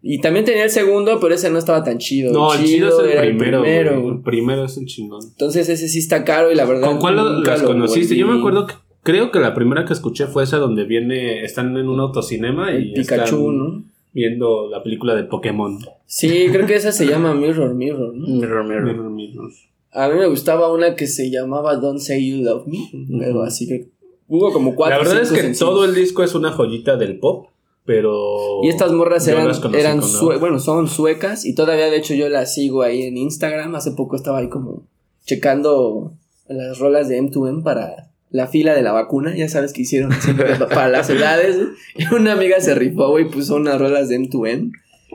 Y 0.04 0.20
también 0.20 0.46
tenía 0.46 0.64
el 0.64 0.72
segundo, 0.72 1.20
pero 1.20 1.36
ese 1.36 1.50
no 1.52 1.60
estaba 1.60 1.84
tan 1.84 2.00
chido. 2.00 2.34
No, 2.34 2.54
el 2.54 2.64
chido 2.66 2.90
es 2.90 3.06
el 3.06 3.12
era 3.12 3.22
primero, 3.22 3.62
primero, 3.62 3.92
güey. 3.92 4.02
güey. 4.04 4.16
El 4.16 4.22
primero 4.24 4.66
es 4.66 4.78
el 4.78 4.86
chingón. 4.86 5.22
Entonces 5.24 5.70
ese 5.70 5.88
sí 5.88 6.00
está 6.00 6.24
caro 6.24 6.52
y 6.52 6.56
la 6.56 6.66
verdad. 6.66 6.88
¿Con 6.88 6.98
cuál 7.00 7.16
nunca 7.18 7.52
las 7.52 7.62
lo 7.62 7.68
conociste? 7.68 8.08
volví. 8.16 8.20
Yo 8.20 8.28
me 8.28 8.40
acuerdo 8.40 8.66
que 8.66 8.74
creo 9.04 9.32
que 9.32 9.40
la 9.40 9.54
primera 9.54 9.86
que 9.86 9.94
escuché 9.94 10.26
fue 10.28 10.44
esa 10.44 10.58
donde 10.58 10.86
viene, 10.86 11.44
están 11.44 11.78
en 11.78 11.88
un 11.88 12.00
autocinema 12.00 12.72
y 12.72 12.78
El 12.78 12.94
Pikachu, 12.94 13.24
están 13.36 13.58
¿no? 13.58 13.84
viendo 14.14 14.70
la 14.70 14.82
película 14.82 15.14
de 15.16 15.24
Pokémon. 15.26 15.78
Sí, 16.08 16.48
creo 16.52 16.66
que 16.66 16.76
esa 16.76 16.92
se 16.92 17.06
llama 17.06 17.34
Mirror 17.36 17.76
Mirror, 17.76 18.16
¿no? 18.16 18.28
Mirror, 18.28 18.64
mirror. 18.66 18.84
Mirror, 18.84 19.10
mirror. 19.12 19.52
A 19.94 20.08
mí 20.10 20.18
me 20.18 20.28
gustaba 20.28 20.72
una 20.74 20.96
que 20.96 21.06
se 21.06 21.30
llamaba 21.30 21.76
Don't 21.76 22.00
Say 22.00 22.28
You 22.30 22.44
Love 22.44 22.66
Me, 22.66 22.80
pero 23.20 23.44
así 23.44 23.68
que 23.68 23.88
hubo 24.28 24.52
como 24.52 24.74
cuatro. 24.74 24.98
La 24.98 25.04
verdad 25.04 25.22
es 25.22 25.30
que 25.32 25.42
sencillos. 25.42 25.60
todo 25.60 25.86
el 25.86 25.94
disco 25.94 26.24
es 26.24 26.34
una 26.34 26.52
joyita 26.52 26.96
del 26.98 27.20
pop, 27.20 27.48
pero... 27.86 28.64
Y 28.64 28.70
estas 28.70 28.92
morras 28.92 29.28
eran, 29.28 29.50
eran 29.74 30.02
sue- 30.04 30.38
bueno, 30.38 30.60
son 30.60 30.88
suecas 30.88 31.46
y 31.46 31.56
todavía 31.56 31.86
de 31.90 31.98
hecho 31.98 32.14
yo 32.14 32.30
las 32.30 32.54
sigo 32.54 32.84
ahí 32.84 33.04
en 33.04 33.18
Instagram. 33.18 33.76
Hace 33.76 33.92
poco 33.92 34.16
estaba 34.16 34.40
ahí 34.40 34.50
como 34.50 34.84
checando 35.26 36.14
las 36.48 36.78
rolas 36.80 37.08
de 37.10 37.22
M2M 37.22 37.64
para 37.64 38.08
la 38.30 38.48
fila 38.48 38.74
de 38.74 38.82
la 38.82 38.92
vacuna, 38.94 39.36
ya 39.36 39.50
sabes 39.50 39.74
que 39.74 39.82
hicieron 39.82 40.12
siempre 40.14 40.56
para 40.60 40.90
las 40.90 41.10
edades. 41.10 41.58
Y 41.96 42.14
una 42.14 42.34
amiga 42.34 42.60
se 42.62 42.76
rifó, 42.76 43.10
güey, 43.10 43.30
puso 43.30 43.56
unas 43.56 43.80
rolas 43.80 44.10
de 44.10 44.20
M2M 44.20 44.72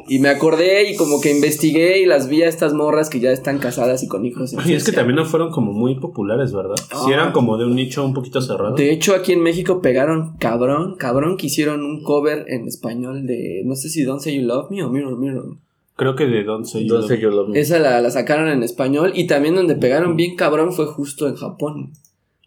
Y 0.08 0.18
me 0.18 0.28
acordé 0.28 0.90
y 0.90 0.96
como 0.96 1.20
que 1.20 1.30
investigué 1.30 2.00
y 2.00 2.06
las 2.06 2.28
vi 2.28 2.42
a 2.42 2.48
estas 2.48 2.74
morras 2.74 3.08
que 3.08 3.18
ya 3.18 3.30
están 3.30 3.58
casadas 3.58 4.02
y 4.02 4.08
con 4.08 4.24
hijos. 4.26 4.54
Y 4.66 4.74
es 4.74 4.84
que 4.84 4.92
también 4.92 5.16
no 5.16 5.24
fueron 5.24 5.50
como 5.50 5.72
muy 5.72 5.98
populares, 5.98 6.52
¿verdad? 6.52 6.76
Sí 6.76 7.12
eran 7.12 7.32
como 7.32 7.56
de 7.56 7.64
un 7.64 7.74
nicho 7.74 8.04
un 8.04 8.14
poquito 8.14 8.40
cerrado. 8.40 8.74
De 8.74 8.92
hecho, 8.92 9.14
aquí 9.14 9.32
en 9.32 9.42
México 9.42 9.80
pegaron 9.80 10.36
cabrón, 10.38 10.96
cabrón 10.96 11.36
que 11.36 11.46
hicieron 11.46 11.82
un 11.82 12.02
cover 12.02 12.44
en 12.48 12.66
español 12.66 13.26
de, 13.26 13.62
no 13.64 13.74
sé 13.74 13.88
si 13.88 14.02
Don't 14.02 14.20
Say 14.20 14.36
You 14.36 14.46
Love 14.46 14.70
Me 14.70 14.84
o 14.84 14.90
Mirror 14.90 15.18
Mirror. 15.18 15.56
Creo 15.96 16.14
que 16.14 16.26
de 16.26 16.44
Don't 16.44 16.66
Say 16.66 16.86
You, 16.86 17.30
Love, 17.30 17.48
Me. 17.48 17.58
Esa 17.58 17.78
la, 17.78 18.00
la 18.02 18.10
sacaron 18.10 18.48
en 18.48 18.62
español 18.62 19.12
y 19.14 19.26
también 19.26 19.54
donde 19.54 19.76
pegaron 19.76 20.14
bien 20.14 20.36
cabrón 20.36 20.72
fue 20.72 20.86
justo 20.86 21.26
en 21.26 21.36
Japón. 21.36 21.92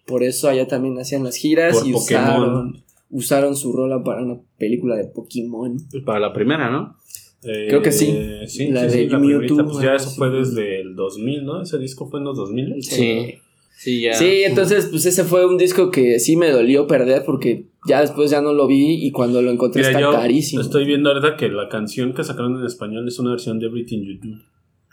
Por 0.05 0.23
eso 0.23 0.49
allá 0.49 0.67
también 0.67 0.99
hacían 0.99 1.23
las 1.23 1.35
giras 1.35 1.83
y 1.85 1.93
usaron, 1.93 2.83
usaron 3.09 3.55
su 3.55 3.73
rola 3.73 4.03
para 4.03 4.21
una 4.21 4.39
película 4.57 4.95
de 4.95 5.05
Pokémon. 5.05 5.77
Para 6.05 6.19
la 6.19 6.33
primera, 6.33 6.69
¿no? 6.69 6.95
Creo 7.41 7.81
que 7.81 7.91
sí. 7.91 8.13
Eh, 8.13 8.47
sí, 8.47 8.67
la 8.67 8.85
de 8.85 9.07
Mewtwo. 9.07 9.65
Pues 9.65 9.83
ya 9.83 9.95
eso 9.95 10.09
fue 10.11 10.29
desde 10.29 10.81
el 10.81 10.95
2000, 10.95 11.45
¿no? 11.45 11.61
Ese 11.61 11.77
disco 11.77 12.09
fue 12.09 12.19
en 12.19 12.25
los 12.25 12.37
2000. 12.37 12.83
Sí. 12.83 13.35
Sí, 13.77 14.01
ya. 14.01 14.13
Sí, 14.13 14.43
entonces, 14.43 14.87
pues 14.87 15.05
ese 15.05 15.23
fue 15.23 15.45
un 15.45 15.57
disco 15.57 15.89
que 15.89 16.19
sí 16.19 16.35
me 16.35 16.51
dolió 16.51 16.85
perder 16.85 17.23
porque 17.25 17.67
ya 17.87 18.01
después 18.01 18.29
ya 18.29 18.41
no 18.41 18.51
lo 18.51 18.67
vi 18.67 19.05
y 19.05 19.11
cuando 19.11 19.41
lo 19.41 19.51
encontré 19.51 19.83
está 19.83 20.11
carísimo. 20.11 20.61
Estoy 20.61 20.85
viendo 20.85 21.09
ahorita 21.09 21.37
que 21.37 21.47
la 21.47 21.69
canción 21.69 22.13
que 22.13 22.25
sacaron 22.25 22.59
en 22.59 22.65
español 22.65 23.07
es 23.07 23.19
una 23.19 23.31
versión 23.31 23.57
de 23.57 23.67
Everything 23.67 24.03
You 24.03 24.19
Do. 24.21 24.37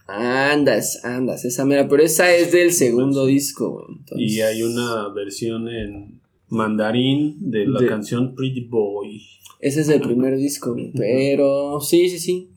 Andas, 0.06 1.04
andas, 1.04 1.44
esa 1.44 1.64
mera, 1.64 1.88
pero 1.88 2.00
esa 2.00 2.32
es 2.32 2.52
del 2.52 2.70
segundo 2.70 3.26
disco, 3.26 3.88
Y 4.16 4.40
hay 4.40 4.62
una 4.62 5.08
versión 5.08 5.68
en 5.68 6.20
mandarín 6.48 7.50
de 7.50 7.66
la 7.66 7.84
canción 7.88 8.36
Pretty 8.36 8.66
Boy. 8.66 9.20
Ese 9.60 9.80
es 9.80 9.88
el 9.88 10.00
primer 10.00 10.36
disco, 10.36 10.76
pero 10.96 11.80
sí, 11.80 12.08
sí, 12.08 12.18
sí. 12.18 12.50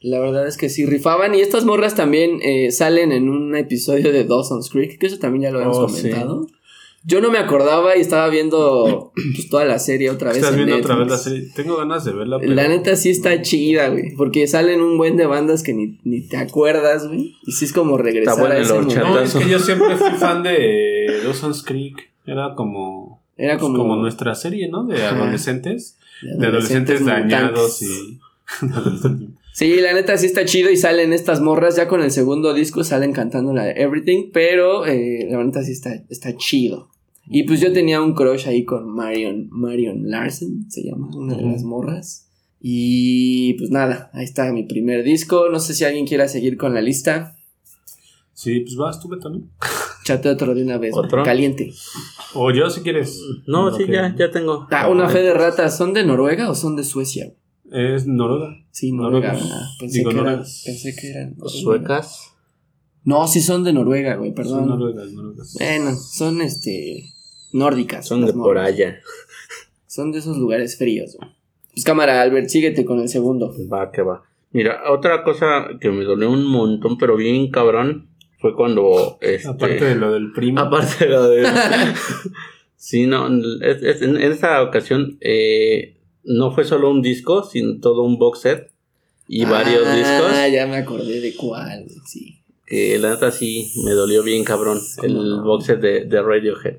La 0.00 0.20
verdad 0.20 0.46
es 0.46 0.56
que 0.56 0.68
sí 0.68 0.86
rifaban. 0.86 1.34
Y 1.34 1.40
estas 1.40 1.64
morras 1.64 1.94
también 1.94 2.38
eh, 2.42 2.70
salen 2.70 3.12
en 3.12 3.28
un 3.28 3.56
episodio 3.56 4.12
de 4.12 4.24
Dawson's 4.24 4.70
Creek, 4.70 4.98
que 4.98 5.06
eso 5.06 5.18
también 5.18 5.44
ya 5.44 5.50
lo 5.50 5.58
habíamos 5.58 5.78
oh, 5.78 5.86
comentado. 5.86 6.46
Yo 7.02 7.20
no 7.20 7.30
me 7.30 7.38
acordaba 7.38 7.96
y 7.96 8.00
estaba 8.00 8.28
viendo 8.28 9.12
pues, 9.14 9.48
toda 9.48 9.64
la 9.64 9.78
serie 9.78 10.10
otra 10.10 10.30
vez. 10.30 10.38
Estás 10.38 10.56
viendo 10.56 10.76
otra 10.76 10.96
vez 10.96 11.08
la 11.08 11.18
serie. 11.18 11.48
Tengo 11.54 11.76
ganas 11.76 12.04
de 12.04 12.12
verla. 12.12 12.38
La 12.42 12.68
neta 12.68 12.96
sí 12.96 13.10
está 13.10 13.40
chida, 13.42 13.88
güey. 13.88 14.14
Porque 14.16 14.46
salen 14.48 14.80
un 14.80 14.98
buen 14.98 15.16
de 15.16 15.24
bandas 15.24 15.62
que 15.62 15.72
ni, 15.72 15.98
ni 16.02 16.22
te 16.22 16.36
acuerdas, 16.36 17.06
güey. 17.06 17.36
Y 17.46 17.52
sí 17.52 17.64
es 17.64 17.72
como 17.72 17.96
regresar 17.96 18.50
a 18.50 18.58
ese 18.58 18.72
momento. 18.72 19.00
No, 19.00 19.20
es 19.20 19.34
que 19.34 19.48
yo 19.48 19.58
siempre 19.60 19.96
fui 19.96 20.10
fan 20.18 20.42
de 20.42 21.20
Dawson's 21.24 21.62
Creek. 21.62 22.12
Era 22.26 22.54
como. 22.54 23.22
Era 23.36 23.54
pues, 23.54 23.62
como, 23.62 23.78
como 23.78 23.96
nuestra 23.96 24.34
serie, 24.34 24.68
¿no? 24.68 24.84
De 24.84 25.00
adolescentes 25.04 25.98
de 26.22 26.46
adolescentes, 26.46 27.04
dañados 27.04 27.82
y... 27.82 28.18
sí, 29.52 29.80
la 29.80 29.92
neta 29.92 30.16
sí 30.16 30.26
está 30.26 30.44
chido 30.44 30.70
y 30.70 30.76
salen 30.76 31.12
estas 31.12 31.40
morras 31.40 31.76
ya 31.76 31.88
con 31.88 32.02
el 32.02 32.10
segundo 32.10 32.54
disco, 32.54 32.84
salen 32.84 33.12
cantando 33.12 33.52
la 33.52 33.64
de 33.64 33.72
Everything, 33.72 34.30
pero 34.32 34.86
eh, 34.86 35.26
la 35.30 35.42
neta 35.42 35.62
sí 35.62 35.72
está, 35.72 35.94
está 36.08 36.36
chido. 36.36 36.90
Y 37.28 37.42
pues 37.42 37.60
yo 37.60 37.72
tenía 37.72 38.00
un 38.00 38.14
crush 38.14 38.46
ahí 38.46 38.64
con 38.64 38.88
Marion, 38.88 39.48
Marion 39.50 40.08
Larsen, 40.08 40.70
se 40.70 40.84
llama, 40.84 41.08
una 41.16 41.36
de 41.36 41.42
las 41.42 41.64
morras. 41.64 42.28
Y 42.60 43.54
pues 43.54 43.70
nada, 43.70 44.10
ahí 44.12 44.24
está 44.24 44.52
mi 44.52 44.62
primer 44.62 45.02
disco. 45.02 45.48
No 45.50 45.58
sé 45.58 45.74
si 45.74 45.84
alguien 45.84 46.06
quiera 46.06 46.28
seguir 46.28 46.56
con 46.56 46.72
la 46.72 46.80
lista. 46.80 47.36
Sí, 48.32 48.60
pues 48.60 48.76
vas 48.76 49.00
tú, 49.00 49.08
Beto, 49.08 49.28
¿no? 49.30 49.42
Chate 50.06 50.28
otro 50.28 50.54
de 50.54 50.62
una 50.62 50.78
vez. 50.78 50.94
¿Otro? 50.96 51.24
Caliente. 51.24 51.74
O 52.32 52.52
yo 52.52 52.70
si 52.70 52.80
quieres. 52.82 53.20
No, 53.48 53.76
sí, 53.76 53.86
ya, 53.88 54.14
ya 54.16 54.30
tengo. 54.30 54.68
Ah, 54.70 54.88
una 54.88 55.08
fe 55.08 55.20
de 55.20 55.34
ratas. 55.34 55.76
¿Son 55.76 55.92
de 55.92 56.04
Noruega 56.04 56.48
o 56.48 56.54
son 56.54 56.76
de 56.76 56.84
Suecia? 56.84 57.34
Es 57.72 58.06
Noruega. 58.06 58.56
Sí, 58.70 58.92
Noruega. 58.92 59.36
Ah, 59.36 59.68
pensé, 59.80 60.04
que 60.04 60.10
eran, 60.10 60.44
pensé 60.64 60.94
que 60.94 61.10
eran. 61.10 61.34
¿Suecas? 61.44 62.34
No, 63.02 63.26
sí 63.26 63.40
son 63.40 63.64
de 63.64 63.72
Noruega, 63.72 64.14
güey, 64.14 64.32
perdón. 64.32 64.60
Son 64.60 64.68
noruegas, 64.68 65.10
noruegas. 65.12 65.56
Bueno, 65.58 65.96
son 65.96 66.40
este. 66.40 67.02
nórdicas. 67.52 68.06
Son 68.06 68.24
de 68.24 68.32
por 68.32 68.58
allá. 68.58 69.00
Son 69.88 70.12
de 70.12 70.20
esos 70.20 70.38
lugares 70.38 70.78
fríos, 70.78 71.16
güey. 71.18 71.32
Pues 71.72 71.84
cámara, 71.84 72.22
Albert, 72.22 72.48
síguete 72.48 72.84
con 72.84 73.00
el 73.00 73.08
segundo. 73.08 73.52
Va, 73.72 73.90
que 73.90 74.02
va. 74.02 74.22
Mira, 74.52 74.82
otra 74.88 75.24
cosa 75.24 75.66
que 75.80 75.90
me 75.90 76.04
dolió 76.04 76.30
un 76.30 76.46
montón, 76.46 76.96
pero 76.96 77.16
bien 77.16 77.50
cabrón, 77.50 78.08
fue 78.38 78.54
cuando... 78.54 79.18
Este, 79.20 79.48
aparte 79.48 79.84
de 79.84 79.94
lo 79.94 80.12
del 80.12 80.32
primo. 80.32 80.60
Aparte 80.60 81.06
de 81.06 81.10
lo 81.10 81.28
del... 81.28 81.46
sí, 82.76 83.06
no, 83.06 83.26
en, 83.26 84.16
esa 84.20 84.62
ocasión 84.62 85.18
eh, 85.20 85.96
no 86.24 86.52
fue 86.52 86.64
solo 86.64 86.90
un 86.90 87.02
disco, 87.02 87.44
sino 87.44 87.80
todo 87.80 88.02
un 88.02 88.18
box 88.18 88.40
set 88.40 88.70
y 89.28 89.44
varios 89.44 89.86
ah, 89.86 89.94
discos. 89.94 90.32
Ah, 90.32 90.48
ya 90.48 90.66
me 90.66 90.76
acordé 90.76 91.20
de 91.20 91.34
cuál, 91.34 91.86
sí. 92.06 92.42
Que 92.66 92.98
la 92.98 93.10
neta 93.10 93.30
sí 93.30 93.70
me 93.84 93.92
dolió 93.92 94.22
bien 94.22 94.44
cabrón 94.44 94.80
el 95.02 95.40
box 95.42 95.66
set 95.66 95.80
de, 95.80 96.04
de 96.04 96.22
Radiohead. 96.22 96.78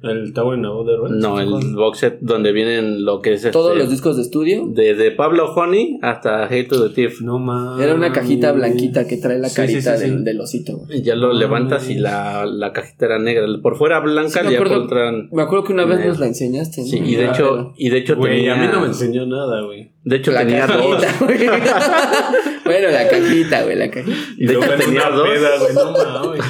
¿El 0.00 0.32
Tower 0.32 0.58
No 0.58 0.84
de 0.84 0.96
Red? 0.96 1.16
No, 1.16 1.40
el 1.40 1.74
box 1.74 1.98
set 1.98 2.18
donde 2.20 2.52
vienen 2.52 3.04
lo 3.04 3.20
que 3.20 3.32
es 3.32 3.50
¿Todos 3.50 3.72
este, 3.72 3.82
los 3.82 3.90
discos 3.90 4.16
de 4.16 4.22
estudio? 4.22 4.64
Desde 4.68 5.10
Pablo 5.10 5.52
Honey 5.52 5.98
hasta 6.02 6.44
Hate 6.44 6.68
to 6.68 6.88
the 6.88 6.94
Thief. 6.94 7.20
No 7.20 7.40
mames. 7.40 7.84
Era 7.84 7.94
una 7.94 8.12
cajita 8.12 8.52
blanquita 8.52 9.08
que 9.08 9.16
trae 9.16 9.38
la 9.38 9.50
carita 9.50 9.96
del, 9.96 10.40
osito. 10.40 10.82
Y 10.88 11.02
ya 11.02 11.16
lo 11.16 11.32
levantas 11.32 11.90
y 11.90 11.94
la, 11.94 12.46
la, 12.46 12.72
cajita 12.72 13.06
era 13.06 13.18
negra. 13.18 13.46
Por 13.60 13.76
fuera 13.76 13.98
blanca 13.98 14.40
y 14.48 14.56
por 14.56 15.32
Me 15.32 15.42
acuerdo 15.42 15.64
que 15.64 15.72
una 15.72 15.84
vez 15.84 16.06
nos 16.06 16.20
la 16.20 16.26
enseñaste. 16.26 16.84
Sí, 16.84 17.00
y 17.04 17.16
de 17.16 17.26
hecho, 17.26 17.72
y 17.76 17.90
de 17.90 17.98
hecho 17.98 18.16
tenía... 18.16 18.54
a 18.54 18.56
mí 18.56 18.68
no 18.72 18.80
me 18.80 18.86
enseñó 18.86 19.26
nada, 19.26 19.62
güey. 19.62 19.90
De 20.04 20.16
hecho 20.16 20.32
tenía 20.32 20.66
dos. 20.66 21.04
bueno, 22.64 22.88
la 22.88 23.08
cajita, 23.08 23.64
güey, 23.64 23.76
la 23.76 23.90
cajita. 23.90 24.16
Y 24.36 24.46
de 24.46 24.54
hecho 24.54 24.70
tenía 24.78 25.10
dos. 25.10 25.28
no 25.74 25.92
mames. 25.92 26.44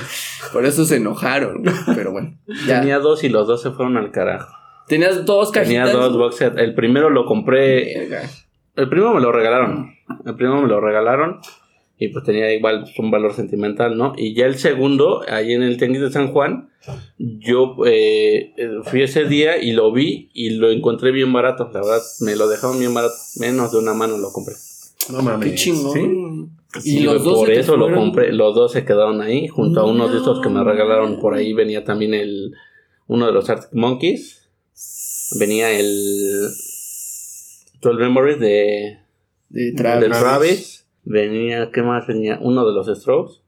Por 0.52 0.64
eso 0.64 0.84
se 0.84 0.96
enojaron, 0.96 1.62
pero 1.94 2.12
bueno. 2.12 2.38
Tenía 2.66 2.98
dos 2.98 3.22
y 3.24 3.28
los 3.38 3.46
dos 3.46 3.62
se 3.62 3.70
fueron 3.70 3.96
al 3.96 4.10
carajo. 4.10 4.52
¿Tenías 4.88 5.24
dos 5.24 5.52
cajitas? 5.52 5.90
Tenía 5.90 5.92
dos 5.92 6.16
box 6.16 6.40
El 6.56 6.74
primero 6.74 7.10
lo 7.10 7.24
compré. 7.24 8.08
El 8.74 8.88
primero 8.88 9.14
me 9.14 9.20
lo 9.20 9.30
regalaron. 9.30 9.94
El 10.24 10.34
primero 10.34 10.62
me 10.62 10.68
lo 10.68 10.80
regalaron. 10.80 11.40
Y 12.00 12.08
pues 12.08 12.24
tenía 12.24 12.52
igual 12.54 12.84
un 12.98 13.10
valor 13.10 13.32
sentimental, 13.32 13.96
¿no? 13.96 14.12
Y 14.16 14.34
ya 14.34 14.46
el 14.46 14.56
segundo, 14.56 15.22
ahí 15.28 15.52
en 15.52 15.62
el 15.62 15.76
Tianguis 15.78 16.00
de 16.00 16.10
San 16.12 16.32
Juan, 16.32 16.70
yo 17.18 17.76
eh, 17.86 18.54
fui 18.84 19.02
ese 19.02 19.24
día 19.24 19.60
y 19.60 19.72
lo 19.72 19.92
vi 19.92 20.30
y 20.32 20.50
lo 20.50 20.70
encontré 20.70 21.10
bien 21.10 21.32
barato. 21.32 21.70
La 21.72 21.80
verdad, 21.80 22.00
me 22.20 22.36
lo 22.36 22.48
dejaron 22.48 22.78
bien 22.78 22.94
barato. 22.94 23.14
Menos 23.40 23.72
de 23.72 23.78
una 23.78 23.94
mano 23.94 24.16
lo 24.16 24.30
compré. 24.32 24.54
No 25.12 25.22
mames. 25.22 25.48
Qué 25.48 25.54
chingón. 25.56 26.50
Y, 26.84 27.00
los 27.00 27.24
dos 27.24 27.38
por 27.38 27.50
eso 27.50 27.76
lo 27.76 27.92
compré. 27.92 28.32
Los 28.32 28.54
dos 28.54 28.72
se 28.72 28.84
quedaron 28.84 29.20
ahí, 29.20 29.48
junto 29.48 29.80
a 29.80 29.84
uno 29.84 30.08
de 30.08 30.18
estos 30.18 30.40
que 30.40 30.48
me 30.48 30.62
regalaron 30.62 31.18
por 31.18 31.34
ahí. 31.34 31.52
Venía 31.52 31.82
también 31.82 32.14
el 32.14 32.54
uno 33.08 33.26
de 33.26 33.32
los 33.32 33.50
Arctic 33.50 33.72
Monkeys. 33.72 34.48
Venía 35.38 35.70
el 35.78 36.48
12 37.80 37.98
Memories 37.98 38.38
de, 38.38 38.98
de 39.48 39.72
Travis. 39.72 40.86
Venía, 41.04 41.70
¿qué 41.72 41.82
más 41.82 42.06
venía? 42.06 42.38
Uno 42.40 42.66
de 42.66 42.72
los 42.72 42.86
Strokes. 42.86 43.40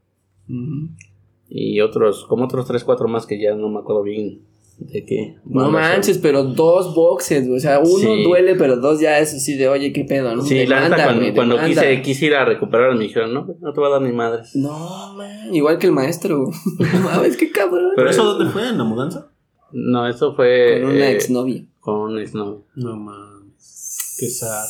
Y 1.49 1.81
otros, 1.81 2.25
como 2.27 2.45
otros 2.45 2.67
3, 2.67 2.83
4 2.83 3.09
más 3.09 3.27
que 3.27 3.41
ya 3.41 3.55
no 3.55 3.69
me 3.69 3.81
acuerdo 3.81 4.03
bien 4.03 4.43
de 4.79 5.05
qué. 5.05 5.37
No 5.45 5.71
manches, 5.71 6.19
pero 6.19 6.43
dos 6.43 6.95
boxes, 6.95 7.49
o 7.49 7.61
sea, 7.61 7.81
uno 7.81 8.17
duele, 8.23 8.55
pero 8.55 8.77
dos 8.77 8.99
ya 8.99 9.19
es 9.19 9.35
así 9.35 9.57
de, 9.57 9.69
oye, 9.69 9.93
qué 9.93 10.05
pedo, 10.05 10.35
¿no? 10.35 10.43
Sí, 10.43 10.67
la 10.67 10.89
neta, 10.89 11.05
cuando, 11.05 11.35
cuando 11.35 11.65
quise, 11.65 12.03
quise, 12.03 12.27
ir 12.27 12.35
a 12.35 12.45
recuperar, 12.45 12.95
me 12.95 13.05
dijeron, 13.05 13.35
no, 13.35 13.47
no 13.61 13.73
te 13.73 13.81
va 13.81 13.89
a 13.89 13.91
dar 13.91 14.03
ni 14.03 14.13
madres. 14.13 14.57
No, 14.57 15.15
man, 15.15 15.55
igual 15.55 15.79
que 15.79 15.87
el 15.87 15.93
maestro, 15.93 16.39
no 16.79 17.01
mames, 17.01 17.37
qué 17.37 17.51
cabrón. 17.51 17.93
¿Pero 17.95 18.09
eso 18.09 18.25
dónde 18.25 18.51
fue? 18.51 18.69
¿En 18.69 18.79
la 18.79 18.85
mudanza? 18.85 19.31
No, 19.73 20.09
eso 20.09 20.35
fue... 20.35 20.81
Con 20.83 20.91
una 20.91 21.11
eh, 21.11 21.13
exnovia. 21.13 21.65
Con 21.81 22.01
una 22.13 22.23
exnovia. 22.23 22.61
No 22.75 22.97
mames, 22.97 24.17
qué 24.19 24.29
sad. 24.29 24.67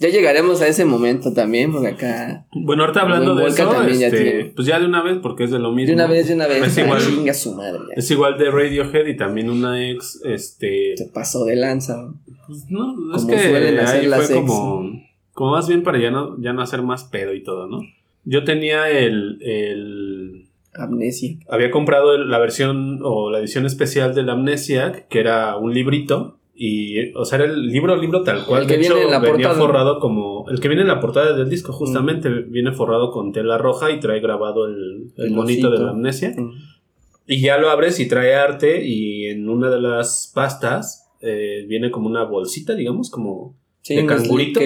Ya 0.00 0.10
llegaremos 0.10 0.60
a 0.62 0.68
ese 0.68 0.84
momento 0.84 1.32
también, 1.32 1.72
porque 1.72 1.88
acá. 1.88 2.46
Bueno, 2.52 2.84
ahorita 2.84 3.00
hablando 3.00 3.34
de 3.34 3.48
eso, 3.48 3.82
este, 3.82 4.52
pues 4.54 4.68
ya 4.68 4.78
de 4.78 4.86
una 4.86 5.02
vez, 5.02 5.18
porque 5.20 5.42
es 5.44 5.50
de 5.50 5.58
lo 5.58 5.72
mismo. 5.72 5.88
De 5.88 5.94
una 5.94 6.06
vez, 6.06 6.28
de 6.28 6.34
una 6.34 6.46
vez. 6.46 6.62
Es 6.62 6.78
igual, 6.78 7.00
chinga 7.00 7.34
su 7.34 7.54
madre. 7.54 7.80
Es 7.96 8.08
igual 8.12 8.38
de 8.38 8.48
Radiohead 8.48 9.06
y 9.06 9.16
también 9.16 9.50
una 9.50 9.90
ex, 9.90 10.20
este. 10.24 10.96
Se 10.96 11.06
pasó 11.06 11.44
de 11.44 11.56
lanza. 11.56 12.12
Pues 12.46 12.66
no, 12.70 13.14
es 13.16 13.24
que 13.24 13.38
suelen 13.38 13.78
hacer 13.80 14.12
ahí 14.12 14.20
fue 14.20 14.36
como, 14.36 14.88
como 15.32 15.50
más 15.52 15.68
bien 15.68 15.82
para 15.82 15.98
ya 15.98 16.12
no, 16.12 16.40
ya 16.40 16.52
no 16.52 16.62
hacer 16.62 16.82
más 16.82 17.04
pedo 17.04 17.34
y 17.34 17.42
todo, 17.42 17.66
¿no? 17.66 17.80
Yo 18.24 18.44
tenía 18.44 18.88
el, 18.90 19.38
el 19.42 20.17
Amnesia. 20.74 21.36
Había 21.48 21.70
comprado 21.70 22.16
la 22.16 22.38
versión 22.38 23.00
o 23.02 23.30
la 23.30 23.40
edición 23.40 23.66
especial 23.66 24.14
del 24.14 24.30
Amnesia, 24.30 25.06
que 25.08 25.20
era 25.20 25.56
un 25.56 25.74
librito 25.74 26.38
y, 26.60 27.12
o 27.14 27.24
sea, 27.24 27.38
era 27.38 27.44
el 27.46 27.68
libro, 27.68 27.94
libro 27.96 28.24
tal 28.24 28.44
cual. 28.44 28.62
El 28.62 28.68
que 28.68 28.78
viene 28.78 29.02
en 29.02 29.10
la 29.12 29.20
venía 29.20 29.50
forrado 29.52 30.00
como. 30.00 30.44
El 30.50 30.58
que 30.58 30.66
viene 30.66 30.82
en 30.82 30.88
la 30.88 30.98
portada 30.98 31.32
del 31.32 31.48
disco, 31.48 31.72
justamente, 31.72 32.28
viene 32.28 32.72
forrado 32.72 33.12
con 33.12 33.32
tela 33.32 33.58
roja 33.58 33.92
y 33.92 34.00
trae 34.00 34.18
grabado 34.18 34.66
el, 34.66 35.12
el, 35.16 35.30
monito 35.30 35.70
de 35.70 35.78
la 35.78 35.90
amnesia. 35.90 36.34
Y 37.28 37.40
ya 37.40 37.58
lo 37.58 37.70
abres 37.70 38.00
y 38.00 38.08
trae 38.08 38.34
arte, 38.34 38.84
y 38.84 39.26
en 39.26 39.48
una 39.48 39.70
de 39.70 39.80
las 39.80 40.32
pastas 40.34 41.08
eh, 41.20 41.64
viene 41.68 41.92
como 41.92 42.08
una 42.08 42.24
bolsita, 42.24 42.74
digamos, 42.74 43.08
como 43.08 43.54
de 43.88 44.04
cangurito. 44.04 44.60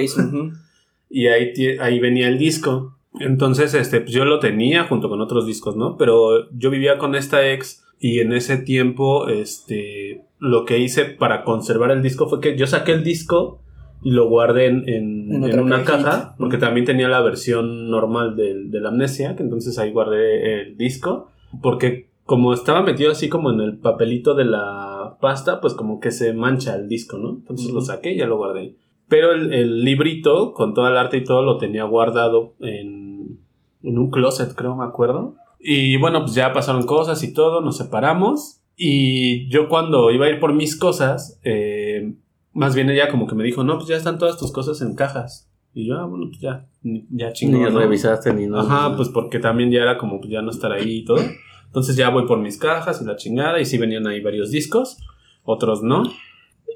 y 1.11 1.27
ahí, 1.27 1.53
ahí 1.79 2.01
venía 2.01 2.29
el 2.29 2.39
disco. 2.39 2.97
Entonces, 3.21 3.75
este, 3.75 4.01
pues 4.01 4.13
yo 4.13 4.25
lo 4.25 4.39
tenía 4.39 4.85
junto 4.85 5.09
con 5.09 5.21
otros 5.21 5.47
discos, 5.47 5.77
¿no? 5.77 5.97
Pero 5.97 6.51
yo 6.53 6.71
vivía 6.71 6.99
con 6.99 7.15
esta 7.15 7.51
ex 7.51 7.85
y 8.01 8.21
en 8.21 8.33
ese 8.33 8.57
tiempo, 8.57 9.29
este, 9.29 10.25
lo 10.39 10.65
que 10.65 10.79
hice 10.79 11.05
para 11.05 11.45
conservar 11.45 11.91
el 11.91 12.03
disco 12.03 12.29
fue 12.29 12.41
que 12.41 12.57
yo 12.57 12.67
saqué 12.67 12.93
el 12.93 13.05
disco 13.05 13.61
y 14.03 14.11
lo 14.11 14.29
guardé 14.29 14.67
en, 14.67 14.89
en, 14.89 15.61
una 15.61 15.85
caja, 15.85 16.35
porque 16.37 16.59
también 16.59 16.85
tenía 16.85 17.09
la 17.09 17.21
versión 17.21 17.89
normal 17.89 18.35
de, 18.35 18.65
de 18.65 18.81
la 18.81 18.89
amnesia, 18.89 19.37
que 19.37 19.45
entonces 19.45 19.79
ahí 19.79 19.93
guardé 19.93 20.63
el 20.63 20.77
disco, 20.77 21.29
porque 21.63 22.11
como 22.25 22.53
estaba 22.53 22.83
metido 22.83 23.13
así 23.13 23.29
como 23.29 23.53
en 23.53 23.61
el 23.61 23.79
papelito 23.79 24.35
de 24.35 24.47
la 24.47 25.19
pasta, 25.21 25.61
pues 25.61 25.75
como 25.75 26.01
que 26.01 26.11
se 26.11 26.33
mancha 26.33 26.75
el 26.75 26.89
disco, 26.89 27.19
¿no? 27.19 27.31
Entonces 27.31 27.71
lo 27.73 27.81
saqué 27.81 28.13
y 28.13 28.17
ya 28.19 28.27
lo 28.27 28.37
guardé. 28.39 28.75
Pero 29.13 29.33
el, 29.33 29.85
librito, 29.85 30.55
con 30.55 30.73
todo 30.73 30.89
el 30.89 30.97
arte 30.97 31.19
y 31.19 31.25
todo, 31.25 31.43
lo 31.43 31.59
tenía 31.59 31.85
guardado 31.85 32.55
en, 32.61 33.41
en 33.83 33.99
un 33.99 34.11
closet, 34.11 34.55
creo, 34.55 34.75
me 34.75 34.87
acuerdo. 34.87 35.35
Y 35.61 35.99
bueno, 35.99 36.23
pues 36.23 36.33
ya 36.33 36.55
pasaron 36.55 36.87
cosas 36.87 37.23
y 37.23 37.35
todo, 37.35 37.61
nos 37.61 37.77
separamos. 37.77 38.63
Y 38.75 39.51
yo 39.51 39.69
cuando 39.69 40.11
iba 40.13 40.25
a 40.25 40.31
ir 40.31 40.41
por 40.41 40.55
mis 40.55 40.79
cosas, 40.79 41.39
eh, 41.45 42.15
más 42.55 42.75
bien 42.75 42.89
ella 42.89 43.11
como 43.11 43.27
que 43.27 43.35
me 43.35 43.45
dijo, 43.45 43.63
no, 43.65 43.77
pues 43.77 43.89
ya 43.89 43.97
están 43.97 44.17
todas 44.17 44.39
tus 44.39 44.51
cosas 44.51 44.81
en 44.81 44.95
cajas. 44.95 45.53
Y 45.75 45.89
yo, 45.89 45.99
ah, 45.99 46.07
bueno, 46.07 46.29
pues 46.29 46.41
ya, 46.41 46.65
ya 46.83 47.35
chingón. 47.35 47.65
Ni 47.65 47.81
revisaste 47.81 48.33
ni 48.33 48.47
nada. 48.47 48.63
Ajá, 48.63 48.97
pues 48.97 49.11
porque 49.11 49.41
también 49.41 49.71
ya 49.71 49.83
era 49.83 49.99
como 49.99 50.21
pues 50.21 50.33
ya 50.33 50.41
no 50.41 50.51
estar 50.51 50.73
ahí 50.73 51.01
y 51.01 51.05
todo. 51.05 51.21
Entonces 51.67 51.97
ya 51.97 52.09
voy 52.09 52.27
por 52.27 52.39
mis 52.39 52.57
cajas 52.57 53.03
y 53.03 53.05
la 53.05 53.17
chingada. 53.17 53.61
Y 53.61 53.67
sí 53.67 53.77
venían 53.77 54.07
ahí 54.07 54.23
varios 54.23 54.51
discos, 54.51 54.97
otros 55.45 55.83
no. 55.83 56.05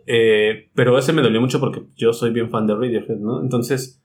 Eh, 0.07 0.68
pero 0.74 0.96
ese 0.96 1.12
me 1.12 1.22
dolió 1.22 1.40
mucho 1.40 1.59
porque 1.59 1.82
yo 1.96 2.12
soy 2.12 2.30
bien 2.30 2.48
fan 2.48 2.66
de 2.66 2.74
Radiohead, 2.74 3.18
¿no? 3.18 3.42
Entonces, 3.42 4.00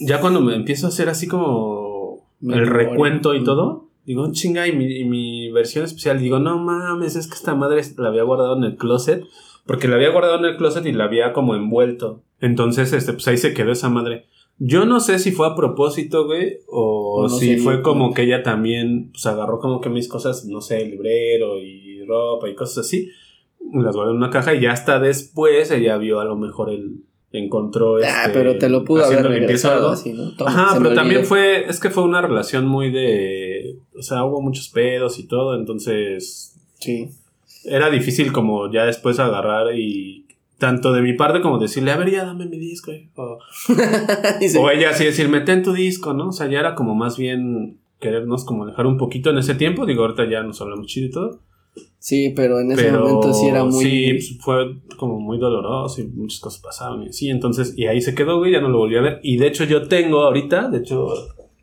ya 0.00 0.20
cuando 0.20 0.40
me 0.40 0.54
empiezo 0.54 0.86
a 0.86 0.88
hacer 0.88 1.08
así 1.10 1.28
como 1.28 2.26
el 2.42 2.66
recuento 2.66 3.34
y 3.34 3.44
todo, 3.44 3.88
digo, 4.06 4.32
chinga, 4.32 4.66
y 4.66 4.72
mi, 4.72 4.86
y 4.86 5.04
mi, 5.04 5.52
versión 5.52 5.84
especial, 5.84 6.18
digo, 6.18 6.38
no 6.38 6.58
mames, 6.58 7.16
es 7.16 7.26
que 7.26 7.34
esta 7.34 7.54
madre 7.54 7.82
la 7.98 8.08
había 8.08 8.22
guardado 8.22 8.56
en 8.56 8.64
el 8.64 8.76
closet, 8.76 9.22
porque 9.66 9.88
la 9.88 9.96
había 9.96 10.10
guardado 10.10 10.38
en 10.38 10.46
el 10.46 10.56
closet 10.56 10.86
y 10.86 10.92
la 10.92 11.04
había 11.04 11.34
como 11.34 11.54
envuelto. 11.54 12.22
Entonces, 12.40 12.94
este, 12.94 13.12
pues 13.12 13.28
ahí 13.28 13.36
se 13.36 13.52
quedó 13.52 13.72
esa 13.72 13.90
madre. 13.90 14.26
Yo 14.56 14.86
no 14.86 15.00
sé 15.00 15.18
si 15.18 15.32
fue 15.32 15.46
a 15.46 15.54
propósito, 15.54 16.26
güey, 16.26 16.58
o 16.68 17.28
si 17.28 17.58
fue 17.58 17.82
como 17.82 18.12
que 18.14 18.22
ella 18.22 18.42
también, 18.42 19.10
pues 19.12 19.26
agarró 19.26 19.58
como 19.58 19.80
que 19.80 19.90
mis 19.90 20.08
cosas, 20.08 20.46
no 20.46 20.62
sé, 20.62 20.84
librero 20.86 21.58
y 21.58 22.04
ropa 22.06 22.48
y 22.48 22.54
cosas 22.54 22.86
así 22.86 23.10
las 23.72 23.94
guardé 23.94 24.12
en 24.12 24.18
una 24.18 24.30
caja 24.30 24.54
y 24.54 24.60
ya 24.60 24.72
hasta 24.72 24.98
después 24.98 25.70
ella 25.70 25.96
vio 25.96 26.20
a 26.20 26.24
lo 26.24 26.36
mejor 26.36 26.70
el 26.70 27.04
encontró 27.32 27.98
ah, 27.98 28.24
este, 28.24 28.30
pero 28.32 28.58
te 28.58 28.68
lo 28.68 28.84
pudo 28.84 29.04
haber 29.04 29.24
regresado 29.24 29.90
así, 29.90 30.12
¿no? 30.12 30.32
Ajá, 30.44 30.74
pero 30.76 30.94
también 30.94 31.24
fue 31.24 31.68
es 31.68 31.78
que 31.78 31.90
fue 31.90 32.02
una 32.02 32.20
relación 32.20 32.66
muy 32.66 32.90
de 32.90 33.76
o 33.96 34.02
sea, 34.02 34.24
hubo 34.24 34.40
muchos 34.42 34.68
pedos 34.68 35.18
y 35.18 35.26
todo, 35.26 35.56
entonces 35.56 36.56
sí. 36.78 37.10
Era 37.64 37.90
difícil 37.90 38.32
como 38.32 38.72
ya 38.72 38.86
después 38.86 39.18
agarrar 39.18 39.76
y 39.76 40.24
tanto 40.60 40.92
de 40.92 41.02
mi 41.02 41.14
parte 41.14 41.40
como 41.40 41.58
decirle, 41.58 41.90
a 41.90 41.96
ver, 41.96 42.10
ya 42.10 42.24
dame 42.24 42.46
mi 42.46 42.58
disco. 42.58 42.92
O, 43.16 43.38
o 44.60 44.70
ella 44.70 44.90
así 44.90 45.04
decirme, 45.04 45.40
ten 45.40 45.62
tu 45.62 45.72
disco, 45.72 46.12
¿no? 46.12 46.28
O 46.28 46.32
sea, 46.32 46.48
ya 46.48 46.60
era 46.60 46.74
como 46.74 46.94
más 46.94 47.18
bien 47.18 47.80
querernos 47.98 48.44
como 48.44 48.66
dejar 48.66 48.86
un 48.86 48.96
poquito 48.96 49.30
en 49.30 49.38
ese 49.38 49.54
tiempo. 49.54 49.86
Digo, 49.86 50.02
ahorita 50.02 50.28
ya 50.30 50.42
nos 50.42 50.60
hablamos 50.60 50.86
chido 50.86 51.06
y 51.06 51.10
todo. 51.10 51.40
Sí, 52.00 52.32
pero 52.34 52.60
en 52.60 52.72
ese 52.72 52.90
momento 52.90 53.34
sí 53.34 53.46
era 53.46 53.62
muy. 53.62 53.84
Sí, 54.20 54.38
fue 54.40 54.74
como 54.96 55.20
muy 55.20 55.38
doloroso 55.38 56.00
y 56.00 56.06
muchas 56.06 56.40
cosas 56.40 56.60
pasaron 56.62 57.02
y 57.02 57.12
sí, 57.12 57.28
entonces, 57.28 57.74
y 57.76 57.86
ahí 57.86 58.00
se 58.00 58.14
quedó, 58.14 58.38
güey, 58.38 58.52
ya 58.52 58.60
no 58.62 58.70
lo 58.70 58.78
volví 58.78 58.96
a 58.96 59.02
ver. 59.02 59.20
Y 59.22 59.36
de 59.36 59.46
hecho, 59.46 59.64
yo 59.64 59.86
tengo 59.86 60.22
ahorita, 60.22 60.70
de 60.70 60.78
hecho, 60.78 61.08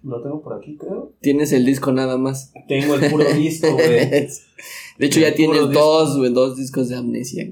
lo 0.03 0.21
tengo 0.21 0.41
por 0.43 0.53
aquí, 0.53 0.77
creo. 0.77 1.11
Tienes 1.21 1.51
el 1.53 1.65
disco 1.65 1.91
nada 1.91 2.19
más. 2.19 2.53
Tengo 2.67 2.93
el 2.95 3.09
puro 3.09 3.25
disco, 3.33 3.73
güey. 3.73 3.87
de 3.87 5.05
hecho, 5.05 5.19
ya 5.19 5.33
tienes 5.33 5.71
dos, 5.71 6.17
güey, 6.17 6.31
dos 6.31 6.55
discos 6.55 6.89
de 6.89 6.97
amnesia. 6.97 7.49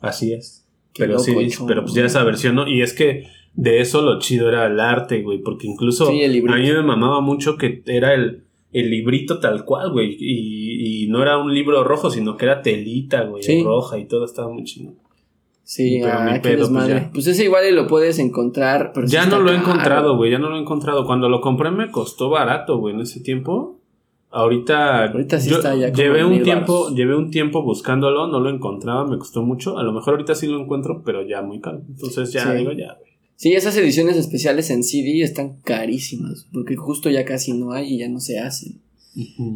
Así 0.00 0.34
es. 0.34 0.66
pero 0.96 1.18
sí, 1.18 1.34
pero 1.66 1.82
pues 1.82 1.94
ya 1.94 2.04
esa 2.04 2.22
versión, 2.22 2.54
¿no? 2.54 2.68
Y 2.68 2.82
es 2.82 2.92
que 2.92 3.24
de 3.54 3.80
eso 3.80 4.02
lo 4.02 4.18
chido 4.18 4.50
era 4.50 4.66
el 4.66 4.78
arte, 4.78 5.22
güey, 5.22 5.38
porque 5.38 5.66
incluso 5.66 6.08
a 6.08 6.10
mí 6.12 6.42
me 6.42 6.82
mamaba 6.82 7.22
mucho 7.22 7.56
que 7.56 7.82
era 7.86 8.12
el 8.12 8.45
el 8.80 8.90
librito 8.90 9.38
tal 9.40 9.64
cual, 9.64 9.90
güey. 9.90 10.16
Y, 10.20 11.06
no 11.08 11.22
era 11.22 11.38
un 11.38 11.54
libro 11.54 11.82
rojo, 11.84 12.10
sino 12.10 12.36
que 12.36 12.44
era 12.44 12.62
telita, 12.62 13.22
güey, 13.22 13.42
roja 13.62 13.98
y 13.98 14.06
todo 14.06 14.24
estaba 14.24 14.48
muy 14.48 14.64
chido. 14.64 14.92
Sí, 15.62 16.00
ah, 16.02 16.38
qué 16.42 16.56
pues, 16.56 16.70
pues, 17.12 17.26
ese 17.26 17.44
igual 17.44 17.74
lo 17.74 17.86
puedes 17.88 18.18
encontrar. 18.18 18.92
Pero 18.94 19.06
ya 19.06 19.26
no 19.26 19.40
lo 19.40 19.50
he 19.50 19.56
encontrado, 19.56 20.16
güey, 20.16 20.30
ya 20.30 20.38
no 20.38 20.48
lo 20.48 20.56
he 20.56 20.60
encontrado. 20.60 21.06
Cuando 21.06 21.28
lo 21.28 21.40
compré 21.40 21.70
me 21.70 21.90
costó 21.90 22.28
barato, 22.28 22.78
güey, 22.78 22.94
en 22.94 23.00
ese 23.00 23.20
tiempo. 23.20 23.80
Ahorita, 24.30 25.06
ahorita 25.06 25.40
sí 25.40 25.50
está 25.50 25.74
ya 25.74 25.88
llevé 25.88 26.24
un 26.24 26.42
tiempo, 26.42 26.90
llevé 26.90 27.16
un 27.16 27.30
tiempo 27.30 27.62
buscándolo, 27.62 28.26
no 28.26 28.38
lo 28.38 28.50
encontraba, 28.50 29.06
me 29.06 29.18
costó 29.18 29.42
mucho. 29.42 29.78
A 29.78 29.82
lo 29.82 29.92
mejor 29.92 30.14
ahorita 30.14 30.34
sí 30.34 30.46
lo 30.46 30.60
encuentro, 30.60 31.02
pero 31.04 31.22
ya 31.22 31.42
muy 31.42 31.60
caro. 31.60 31.80
Entonces 31.88 32.32
ya 32.32 32.52
digo 32.52 32.72
ya, 32.72 32.94
güey. 33.00 33.15
Sí, 33.36 33.52
esas 33.52 33.76
ediciones 33.76 34.16
especiales 34.16 34.70
en 34.70 34.82
CD 34.82 35.22
están 35.22 35.60
carísimas, 35.62 36.46
porque 36.52 36.74
justo 36.74 37.10
ya 37.10 37.24
casi 37.24 37.52
no 37.52 37.72
hay 37.72 37.94
y 37.94 37.98
ya 37.98 38.08
no 38.08 38.18
se 38.18 38.38
hacen. 38.38 38.80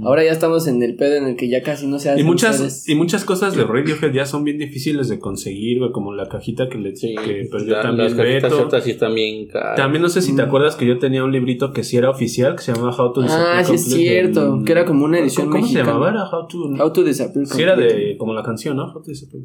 Ahora 0.05 0.25
ya 0.25 0.33
estamos 0.33 0.67
en 0.69 0.83
el 0.83 0.97
pedo 0.97 1.17
en 1.17 1.27
el 1.27 1.37
que 1.37 1.49
ya 1.51 1.63
casi 1.63 1.87
no 1.87 1.99
se 1.99 2.09
hacen. 2.09 2.25
Y 2.25 2.27
muchas, 2.27 2.89
y 2.89 2.95
muchas 2.95 3.25
cosas 3.25 3.55
de 3.55 3.65
Radiohead 3.65 4.13
ya 4.13 4.25
son 4.25 4.43
bien 4.43 4.57
difíciles 4.57 5.09
de 5.09 5.19
conseguir, 5.19 5.81
güey, 5.81 5.93
como 5.93 6.15
la 6.15 6.29
cajita 6.29 6.71
que 6.71 6.79
le 6.79 6.95
que 6.95 7.47
perdió 7.51 7.79
también 7.81 8.17
Beto. 8.17 8.81
sí 8.81 8.95
también 8.95 9.49
También 9.77 10.01
no 10.01 10.09
sé 10.09 10.23
si 10.23 10.35
te 10.35 10.43
acuerdas 10.43 10.77
que 10.77 10.87
yo 10.87 10.99
tenía 10.99 11.25
un 11.25 11.33
librito 11.33 11.75
que 11.75 11.85
sí 11.85 11.99
era 11.99 12.09
oficial, 12.09 12.57
que 12.57 12.63
se 12.63 12.73
llamaba 12.73 12.97
How 12.97 13.13
to 13.13 13.23
Disappear. 13.23 13.57
Ah, 13.59 13.65
sí 13.65 13.75
es 13.75 13.85
cierto, 13.85 14.63
que 14.65 14.73
era 14.73 14.87
como 14.87 15.05
una 15.05 15.19
edición 15.19 15.51
¿Cómo, 15.51 15.67
se 15.67 15.75
llamaba? 15.75 16.09
Era 16.09 16.25
How 16.25 16.47
to... 16.49 16.59
How 16.83 16.93
to 16.93 17.05
Disappear. 17.05 17.47
Sí, 17.47 17.63
era 17.63 17.77
de 17.77 18.17
como 18.17 18.33
la 18.33 18.43
canción, 18.43 18.77
¿no? 18.77 18.87
How 18.93 19.03
to 19.03 19.11
Disappear 19.11 19.43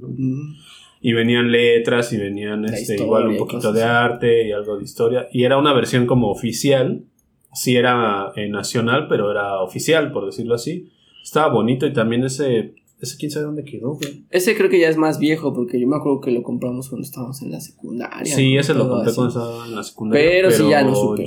y 1.06 1.14
venían 1.14 1.52
letras 1.52 2.12
y 2.14 2.18
venían 2.18 2.66
este, 2.66 2.96
igual 2.96 3.28
un 3.28 3.38
poquito 3.38 3.72
de 3.72 3.84
arte 3.84 4.48
y 4.48 4.52
algo 4.52 4.76
de 4.76 4.84
historia. 4.84 5.28
Y 5.32 5.44
era 5.44 5.60
una 5.60 5.72
versión 5.72 6.08
como 6.08 6.32
oficial, 6.32 7.06
sí 7.54 7.76
era 7.76 8.32
eh, 8.36 8.50
nacional, 8.50 9.06
pero 9.08 9.30
era 9.30 9.62
oficial, 9.62 10.12
por 10.12 10.26
decirlo 10.26 10.56
así. 10.56 10.90
Estaba 11.24 11.54
bonito 11.54 11.86
y 11.86 11.94
también 11.94 12.24
ese, 12.24 12.74
ese 13.00 13.18
quién 13.20 13.30
sabe 13.30 13.46
dónde 13.46 13.64
quedó, 13.64 14.00
Ese 14.32 14.58
creo 14.58 14.68
que 14.68 14.80
ya 14.80 14.90
es 14.90 14.98
más 14.98 15.20
viejo, 15.20 15.54
porque 15.54 15.80
yo 15.80 15.86
me 15.86 15.96
acuerdo 15.96 16.22
que 16.22 16.32
lo 16.32 16.42
compramos 16.42 16.90
cuando 16.90 17.06
estábamos 17.06 17.40
en 17.44 17.52
la 17.52 17.62
secundaria. 17.62 18.36
Sí, 18.36 18.58
ese 18.58 18.74
lo 18.74 18.90
compré 18.90 19.14
cuando 19.14 19.28
estaba 19.28 19.68
en 19.68 19.76
la 19.76 19.84
secundaria. 19.84 20.28
Pero, 20.28 20.50
sí, 20.50 20.68
ya 20.68 20.84
no 20.84 20.96
supe. 20.96 21.24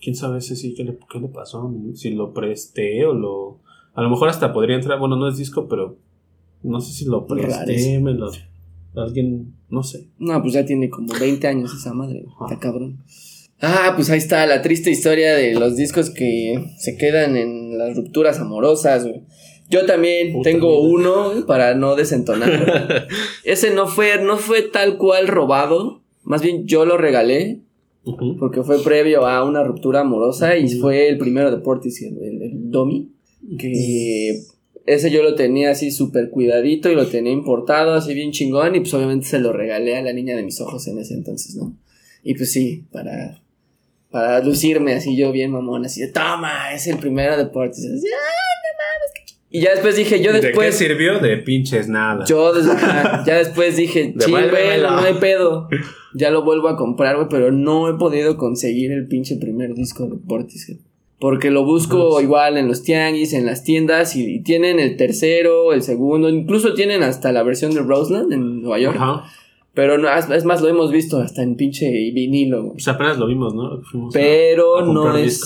Quién 0.00 0.16
sabe 0.16 0.38
ese 0.38 0.56
sí, 0.56 0.74
¿qué 0.74 0.82
le, 0.82 0.98
qué 1.08 1.20
le 1.20 1.28
pasó? 1.28 1.72
Si 1.94 2.10
lo 2.10 2.34
presté 2.34 3.06
o 3.06 3.14
lo... 3.14 3.60
A 3.94 4.02
lo 4.02 4.10
mejor 4.10 4.30
hasta 4.30 4.52
podría 4.52 4.74
entrar, 4.74 4.98
bueno, 4.98 5.14
no 5.14 5.28
es 5.28 5.36
disco, 5.36 5.68
pero 5.68 5.96
no 6.64 6.80
sé 6.80 6.92
si 6.92 7.04
lo 7.04 7.24
presté, 7.24 8.00
me 8.00 8.14
lo 8.14 8.32
Alguien, 8.94 9.54
no 9.68 9.82
sé. 9.82 10.08
No, 10.18 10.40
pues 10.42 10.54
ya 10.54 10.64
tiene 10.64 10.90
como 10.90 11.12
20 11.18 11.46
años 11.46 11.72
esa 11.74 11.92
madre. 11.92 12.24
Está 12.42 12.58
cabrón. 12.58 12.98
Ah, 13.60 13.92
pues 13.94 14.10
ahí 14.10 14.18
está 14.18 14.46
la 14.46 14.62
triste 14.62 14.90
historia 14.90 15.34
de 15.34 15.54
los 15.54 15.76
discos 15.76 16.10
que 16.10 16.64
se 16.78 16.96
quedan 16.96 17.36
en 17.36 17.76
las 17.76 17.94
rupturas 17.94 18.38
amorosas, 18.38 19.06
Yo 19.68 19.86
también 19.86 20.42
tengo 20.42 20.80
uno 20.80 21.46
para 21.46 21.74
no 21.74 21.94
desentonar. 21.94 23.06
Ese 23.44 23.72
no 23.72 23.86
fue, 23.86 24.22
no 24.22 24.38
fue 24.38 24.62
tal 24.62 24.96
cual 24.96 25.28
robado. 25.28 26.02
Más 26.22 26.42
bien 26.42 26.66
yo 26.66 26.84
lo 26.84 26.96
regalé. 26.96 27.60
Porque 28.38 28.62
fue 28.62 28.82
previo 28.82 29.26
a 29.26 29.44
una 29.44 29.62
ruptura 29.62 30.00
amorosa 30.00 30.56
y 30.56 30.68
fue 30.78 31.08
el 31.08 31.18
primero 31.18 31.50
de 31.50 31.58
Portis, 31.58 32.02
el, 32.02 32.42
el 32.42 32.70
Domi. 32.70 33.12
Que 33.58 34.40
ese 34.94 35.10
yo 35.10 35.22
lo 35.22 35.34
tenía 35.34 35.70
así 35.70 35.90
súper 35.90 36.30
cuidadito 36.30 36.90
y 36.90 36.94
lo 36.94 37.06
tenía 37.06 37.32
importado 37.32 37.94
así 37.94 38.12
bien 38.12 38.32
chingón 38.32 38.74
y 38.74 38.80
pues 38.80 38.92
obviamente 38.94 39.26
se 39.26 39.38
lo 39.38 39.52
regalé 39.52 39.96
a 39.96 40.02
la 40.02 40.12
niña 40.12 40.36
de 40.36 40.42
mis 40.42 40.60
ojos 40.60 40.86
en 40.88 40.98
ese 40.98 41.14
entonces, 41.14 41.54
¿no? 41.54 41.76
Y 42.22 42.34
pues 42.34 42.52
sí, 42.52 42.86
para, 42.90 43.40
para 44.10 44.42
lucirme 44.42 44.94
así 44.94 45.16
yo 45.16 45.32
bien 45.32 45.52
mamón, 45.52 45.84
así 45.84 46.00
de, 46.00 46.08
toma, 46.08 46.72
es 46.74 46.86
el 46.86 46.98
primero 46.98 47.36
deporte. 47.36 47.78
Y 49.52 49.62
ya 49.62 49.72
después 49.72 49.96
dije, 49.96 50.22
yo 50.22 50.32
después... 50.32 50.54
¿De 50.54 50.64
qué 50.64 50.72
sirvió? 50.72 51.18
De 51.18 51.36
pinches 51.38 51.88
nada. 51.88 52.24
Yo 52.24 52.52
ya 53.26 53.38
después 53.38 53.76
dije, 53.76 54.14
chingüelo, 54.18 54.90
no 54.90 55.00
hay 55.00 55.14
pedo. 55.14 55.68
Ya 56.14 56.30
lo 56.30 56.44
vuelvo 56.44 56.68
a 56.68 56.76
comprar, 56.76 57.16
güey, 57.16 57.28
pero 57.28 57.50
no 57.50 57.88
he 57.88 57.98
podido 57.98 58.36
conseguir 58.36 58.92
el 58.92 59.08
pinche 59.08 59.36
primer 59.36 59.74
disco 59.74 60.06
de 60.06 60.16
Portishead. 60.18 60.78
Porque 61.20 61.50
lo 61.50 61.66
busco 61.66 62.18
igual 62.22 62.56
en 62.56 62.66
los 62.66 62.82
tianguis, 62.82 63.34
en 63.34 63.44
las 63.44 63.62
tiendas, 63.62 64.16
y, 64.16 64.40
tienen 64.40 64.80
el 64.80 64.96
tercero, 64.96 65.74
el 65.74 65.82
segundo, 65.82 66.30
incluso 66.30 66.72
tienen 66.72 67.02
hasta 67.02 67.30
la 67.30 67.42
versión 67.42 67.74
de 67.74 67.82
Roseland 67.82 68.32
en 68.32 68.62
Nueva 68.62 68.78
York. 68.78 68.98
Pero 69.74 69.98
no, 69.98 70.08
es 70.10 70.44
más, 70.44 70.62
lo 70.62 70.68
hemos 70.68 70.90
visto 70.90 71.20
hasta 71.20 71.42
en 71.42 71.56
pinche 71.56 71.88
vinilo. 72.12 72.72
Pues 72.72 72.88
apenas 72.88 73.18
lo 73.18 73.26
vimos, 73.26 73.54
¿no? 73.54 73.82
pero 74.12 74.84
no 74.84 75.14
es 75.16 75.42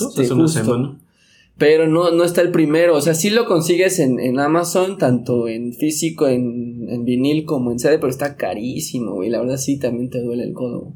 Pero 1.57 1.87
no, 1.87 2.09
no 2.11 2.23
está 2.23 2.41
el 2.41 2.51
primero. 2.51 2.95
O 2.95 3.01
sea, 3.01 3.13
sí 3.13 3.29
lo 3.29 3.45
consigues 3.45 3.99
en, 3.99 4.19
en 4.19 4.39
Amazon, 4.39 4.97
tanto 4.97 5.47
en 5.47 5.73
físico, 5.73 6.27
en, 6.27 6.87
en, 6.89 7.03
vinil 7.03 7.45
como 7.45 7.71
en 7.71 7.79
CD, 7.79 7.97
pero 7.99 8.09
está 8.09 8.35
carísimo, 8.35 9.23
y 9.23 9.29
La 9.29 9.41
verdad 9.41 9.57
sí 9.57 9.77
también 9.77 10.09
te 10.09 10.21
duele 10.21 10.43
el 10.43 10.53
codo. 10.53 10.93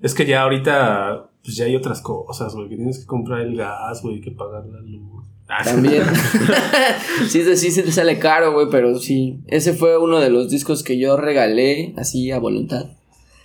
Es 0.00 0.14
que 0.14 0.26
ya 0.26 0.42
ahorita 0.42 1.30
pues 1.42 1.56
ya 1.56 1.64
hay 1.64 1.76
otras 1.76 2.00
cosas, 2.00 2.54
güey, 2.54 2.68
que 2.68 2.76
tienes 2.76 3.00
que 3.00 3.06
comprar 3.06 3.40
el 3.40 3.56
gas, 3.56 4.02
güey, 4.02 4.20
que 4.20 4.30
pagar 4.30 4.64
la 4.66 4.80
luz. 4.80 5.26
Ah, 5.48 5.62
También. 5.64 6.02
sí, 7.28 7.42
sí, 7.42 7.70
sí, 7.70 7.82
te 7.82 7.92
sale 7.92 8.18
caro, 8.18 8.52
güey, 8.52 8.68
pero 8.70 8.98
sí. 8.98 9.40
Ese 9.48 9.72
fue 9.74 9.98
uno 9.98 10.20
de 10.20 10.30
los 10.30 10.50
discos 10.50 10.82
que 10.82 10.98
yo 10.98 11.16
regalé 11.16 11.94
así 11.96 12.30
a 12.30 12.38
voluntad. 12.38 12.86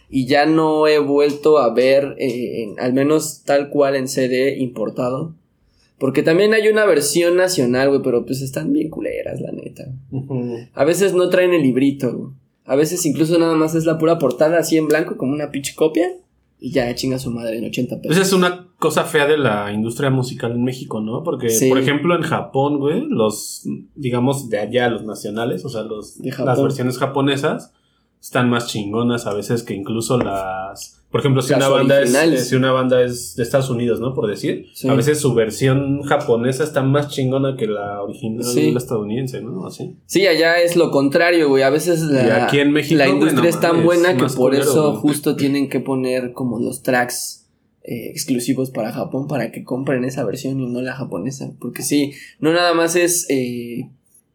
Y 0.09 0.25
ya 0.25 0.45
no 0.45 0.87
he 0.87 0.99
vuelto 0.99 1.57
a 1.57 1.73
ver, 1.73 2.15
eh, 2.17 2.73
al 2.79 2.93
menos 2.93 3.43
tal 3.43 3.69
cual 3.69 3.95
en 3.95 4.07
CD 4.07 4.57
importado. 4.57 5.35
Porque 5.97 6.21
también 6.21 6.53
hay 6.53 6.67
una 6.67 6.85
versión 6.85 7.35
nacional, 7.35 7.89
güey, 7.89 8.01
pero 8.03 8.25
pues 8.25 8.41
están 8.41 8.71
bien 8.71 8.89
culeras, 8.89 9.41
la 9.41 9.51
neta. 9.51 9.91
A 10.73 10.85
veces 10.85 11.13
no 11.13 11.29
traen 11.29 11.53
el 11.53 11.63
librito, 11.63 12.33
A 12.65 12.75
veces 12.75 13.05
incluso 13.05 13.37
nada 13.39 13.55
más 13.55 13.73
es 13.73 13.85
la 13.85 13.97
pura 13.97 14.19
portada 14.19 14.59
así 14.59 14.77
en 14.77 14.87
blanco, 14.87 15.17
como 15.17 15.33
una 15.33 15.49
pinche 15.49 15.73
copia. 15.75 16.07
Y 16.59 16.71
ya 16.71 16.93
chinga 16.95 17.19
su 17.19 17.29
madre 17.29 17.57
en 17.57 17.65
80 17.65 18.01
pesos. 18.01 18.17
Esa 18.17 18.25
es 18.25 18.33
una 18.33 18.67
cosa 18.79 19.03
fea 19.03 19.27
de 19.27 19.37
la 19.37 19.71
industria 19.71 20.09
musical 20.09 20.51
en 20.51 20.63
México, 20.63 21.01
¿no? 21.01 21.23
Porque, 21.23 21.47
por 21.69 21.77
ejemplo, 21.77 22.15
en 22.15 22.23
Japón, 22.23 22.79
güey, 22.79 23.05
los, 23.07 23.67
digamos, 23.95 24.49
de 24.49 24.59
allá, 24.59 24.89
los 24.89 25.03
nacionales, 25.03 25.65
o 25.65 25.69
sea, 25.69 25.83
los, 25.83 26.17
las 26.17 26.61
versiones 26.61 26.97
japonesas, 26.97 27.73
están 28.19 28.49
más 28.49 28.67
chingonas 28.67 29.27
a 29.27 29.33
veces 29.33 29.63
que 29.63 29.75
incluso 29.75 30.17
las 30.17 30.96
por 31.09 31.21
ejemplo, 31.21 31.41
si 31.41 31.53
una, 31.53 31.69
banda 31.69 32.01
es, 32.01 32.49
si 32.49 32.55
una 32.55 32.73
banda 32.73 33.01
es 33.01 33.35
de 33.35 33.43
Estados 33.43 33.69
Unidos, 33.69 34.01
¿no? 34.01 34.13
Por 34.13 34.27
decir, 34.27 34.67
a 34.89 34.93
veces 34.93 35.19
su 35.19 35.33
versión 35.33 36.01
japonesa 36.03 36.65
está 36.65 36.83
más 36.83 37.07
chingona 37.07 37.55
que 37.55 37.65
la 37.65 38.01
original 38.03 38.75
estadounidense, 38.75 39.41
¿no? 39.41 39.65
Así. 39.65 39.95
Sí, 40.05 40.27
allá 40.27 40.59
es 40.59 40.75
lo 40.75 40.91
contrario, 40.91 41.47
güey. 41.47 41.63
A 41.63 41.69
veces 41.69 42.01
la, 42.01 42.45
aquí 42.45 42.59
en 42.59 42.71
México, 42.71 42.97
la 42.97 43.07
industria 43.07 43.49
es 43.49 43.59
tan 43.59 43.85
buena 43.85 44.17
que 44.17 44.25
por 44.35 44.53
eso 44.53 44.95
justo 44.95 45.37
tienen 45.37 45.69
que 45.69 45.79
poner 45.79 46.33
como 46.33 46.59
los 46.59 46.83
tracks 46.83 47.47
eh, 47.83 48.09
exclusivos 48.09 48.69
para 48.69 48.91
Japón 48.91 49.29
para 49.29 49.49
que 49.49 49.63
compren 49.63 50.03
esa 50.03 50.25
versión 50.25 50.59
y 50.59 50.67
no 50.67 50.81
la 50.81 50.93
japonesa. 50.93 51.53
Porque 51.57 51.83
sí, 51.83 52.11
no 52.39 52.51
nada 52.51 52.73
más 52.73 52.97
es 52.97 53.25
eh, 53.29 53.89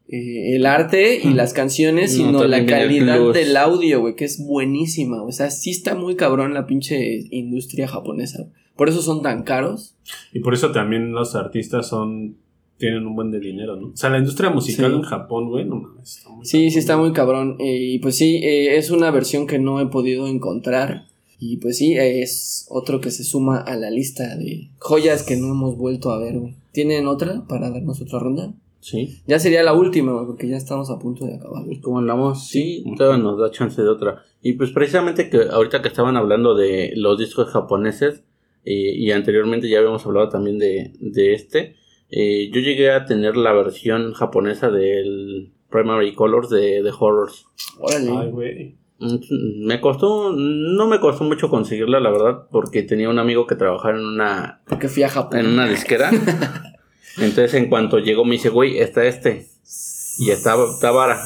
eh, 0.09 0.55
el 0.55 0.65
arte 0.65 1.19
y 1.23 1.33
las 1.33 1.53
canciones, 1.53 2.13
sino 2.13 2.43
la 2.45 2.65
calidad 2.65 3.33
del 3.33 3.57
audio, 3.57 4.01
güey, 4.01 4.15
que 4.15 4.25
es 4.25 4.43
buenísima. 4.45 5.23
O 5.23 5.31
sea, 5.31 5.49
sí 5.49 5.71
está 5.71 5.95
muy 5.95 6.15
cabrón 6.15 6.53
la 6.53 6.67
pinche 6.67 7.25
industria 7.31 7.87
japonesa. 7.87 8.49
Por 8.75 8.89
eso 8.89 9.01
son 9.01 9.21
tan 9.21 9.43
caros. 9.43 9.95
Y 10.33 10.39
por 10.39 10.53
eso 10.53 10.71
también 10.71 11.11
los 11.13 11.35
artistas 11.35 11.87
son 11.87 12.37
tienen 12.77 13.05
un 13.05 13.15
buen 13.15 13.31
de 13.31 13.39
dinero, 13.39 13.77
¿no? 13.77 13.87
O 13.87 13.95
sea, 13.95 14.09
la 14.09 14.17
industria 14.17 14.49
musical 14.49 14.93
en 14.93 15.03
Japón, 15.03 15.47
güey, 15.47 15.63
no 15.63 15.75
mames. 15.77 16.25
Sí, 16.41 16.69
sí 16.69 16.79
está 16.79 16.97
muy 16.97 17.13
cabrón. 17.13 17.55
Eh, 17.59 17.93
y 17.93 17.99
pues 17.99 18.17
sí, 18.17 18.41
eh, 18.43 18.75
es 18.77 18.91
una 18.91 19.09
versión 19.09 19.47
que 19.47 19.57
no 19.57 19.79
he 19.79 19.85
podido 19.85 20.27
encontrar. 20.27 21.05
Y 21.39 21.57
pues 21.57 21.77
sí, 21.77 21.93
es 21.97 22.65
otro 22.69 22.99
que 22.99 23.11
se 23.11 23.23
suma 23.23 23.59
a 23.59 23.75
la 23.75 23.89
lista 23.89 24.35
de 24.35 24.69
joyas 24.79 25.23
que 25.23 25.37
no 25.37 25.51
hemos 25.51 25.77
vuelto 25.77 26.11
a 26.11 26.19
ver, 26.19 26.37
güey. 26.39 26.55
¿Tienen 26.73 27.07
otra 27.07 27.45
para 27.47 27.69
darnos 27.69 28.01
otra 28.01 28.19
ronda? 28.19 28.53
Sí. 28.83 29.21
Ya 29.25 29.39
sería 29.39 29.63
la 29.63 29.73
última, 29.73 30.25
porque 30.25 30.49
ya 30.49 30.57
estamos 30.57 30.91
a 30.91 30.99
punto 30.99 31.25
de 31.25 31.35
acabar. 31.35 31.63
Como 31.81 31.99
andamos, 31.99 32.49
sí, 32.49 32.83
todavía 32.97 33.23
nos 33.23 33.39
da 33.39 33.49
chance 33.49 33.81
de 33.81 33.87
otra. 33.87 34.23
Y 34.41 34.53
pues 34.53 34.71
precisamente 34.71 35.29
que 35.29 35.43
ahorita 35.49 35.81
que 35.81 35.87
estaban 35.87 36.17
hablando 36.17 36.53
de 36.53 36.91
los 36.97 37.17
discos 37.17 37.49
japoneses, 37.49 38.25
eh, 38.65 38.93
y 38.95 39.11
anteriormente 39.11 39.69
ya 39.69 39.77
habíamos 39.77 40.05
hablado 40.05 40.27
también 40.27 40.59
de, 40.59 40.91
de 40.99 41.33
este, 41.33 41.77
eh, 42.09 42.51
yo 42.53 42.59
llegué 42.59 42.91
a 42.91 43.05
tener 43.05 43.37
la 43.37 43.53
versión 43.53 44.11
japonesa 44.13 44.69
del 44.69 45.53
Primary 45.69 46.13
Colors 46.13 46.49
de, 46.49 46.83
de 46.83 46.91
Horrors. 46.99 47.45
Ay, 47.89 48.31
güey. 48.31 48.77
Mm, 48.99 49.65
me 49.65 49.79
costó, 49.79 50.33
no 50.35 50.87
me 50.87 50.99
costó 50.99 51.23
mucho 51.23 51.49
conseguirla, 51.49 52.01
la 52.01 52.11
verdad, 52.11 52.47
porque 52.51 52.83
tenía 52.83 53.09
un 53.09 53.19
amigo 53.19 53.47
que 53.47 53.55
trabajaba 53.55 53.97
en 53.97 54.05
una... 54.05 54.61
Porque 54.67 54.89
fui 54.89 55.03
a 55.03 55.09
Japón. 55.09 55.39
En 55.39 55.47
una 55.47 55.67
disquera. 55.69 56.11
Entonces, 57.17 57.53
en 57.53 57.69
cuanto 57.69 57.99
llegó, 57.99 58.25
me 58.25 58.33
dice, 58.33 58.49
güey, 58.49 58.79
está 58.79 59.05
este. 59.05 59.47
Y 60.19 60.31
está, 60.31 60.55
está 60.63 60.91
vara. 60.91 61.21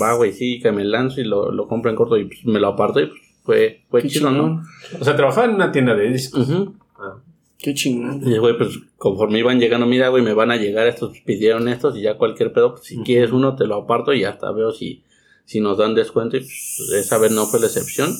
Va, 0.00 0.14
güey, 0.14 0.32
sí, 0.32 0.60
que 0.60 0.72
me 0.72 0.84
lanzo 0.84 1.20
y 1.20 1.24
lo, 1.24 1.50
lo 1.50 1.68
compro 1.68 1.90
en 1.90 1.96
corto 1.96 2.16
y 2.16 2.24
pues, 2.24 2.44
me 2.44 2.60
lo 2.60 2.68
aparto 2.68 3.00
y 3.00 3.06
pues, 3.06 3.20
fue, 3.42 3.82
fue 3.90 4.06
chido, 4.06 4.30
¿no? 4.30 4.62
O 4.98 5.04
sea, 5.04 5.14
trabajaba 5.16 5.46
en 5.46 5.54
una 5.54 5.70
tienda 5.72 5.94
de 5.94 6.08
discos. 6.10 6.48
ah. 6.96 7.16
Qué 7.58 7.72
chingón. 7.74 8.20
Y 8.26 8.36
güey, 8.38 8.58
pues 8.58 8.78
conforme 8.98 9.38
iban 9.38 9.58
llegando, 9.58 9.86
mira, 9.86 10.08
güey, 10.08 10.22
me 10.22 10.34
van 10.34 10.50
a 10.50 10.56
llegar 10.56 10.86
estos, 10.86 11.18
pidieron 11.20 11.68
estos 11.68 11.96
y 11.96 12.02
ya 12.02 12.18
cualquier 12.18 12.52
pedo, 12.52 12.72
pues, 12.72 12.84
si 12.84 12.98
quieres 12.98 13.32
uno 13.32 13.56
te 13.56 13.66
lo 13.66 13.76
aparto 13.76 14.12
y 14.12 14.24
hasta 14.24 14.50
veo 14.52 14.72
si, 14.72 15.02
si 15.44 15.60
nos 15.60 15.78
dan 15.78 15.94
descuento 15.94 16.36
y 16.36 16.40
pues, 16.40 16.92
esa 16.94 17.18
vez 17.18 17.32
no 17.32 17.46
fue 17.46 17.60
la 17.60 17.66
excepción. 17.66 18.12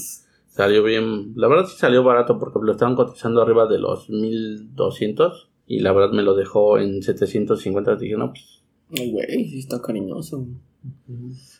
Salió 0.48 0.82
bien, 0.82 1.32
la 1.36 1.48
verdad 1.48 1.66
sí 1.66 1.76
salió 1.76 2.02
barato 2.04 2.38
porque 2.38 2.58
lo 2.62 2.72
estaban 2.72 2.94
cotizando 2.94 3.42
arriba 3.42 3.66
de 3.66 3.78
los 3.78 4.08
1200 4.08 5.48
y 5.66 5.80
la 5.80 5.92
verdad 5.92 6.12
me 6.12 6.22
lo 6.22 6.34
dejó 6.34 6.78
en 6.78 7.02
750. 7.02 7.96
Dije, 7.96 8.16
no, 8.16 8.30
pues. 8.30 8.62
Ay, 8.96 9.10
güey, 9.10 9.48
sí 9.48 9.58
está 9.58 9.80
cariñoso. 9.80 10.46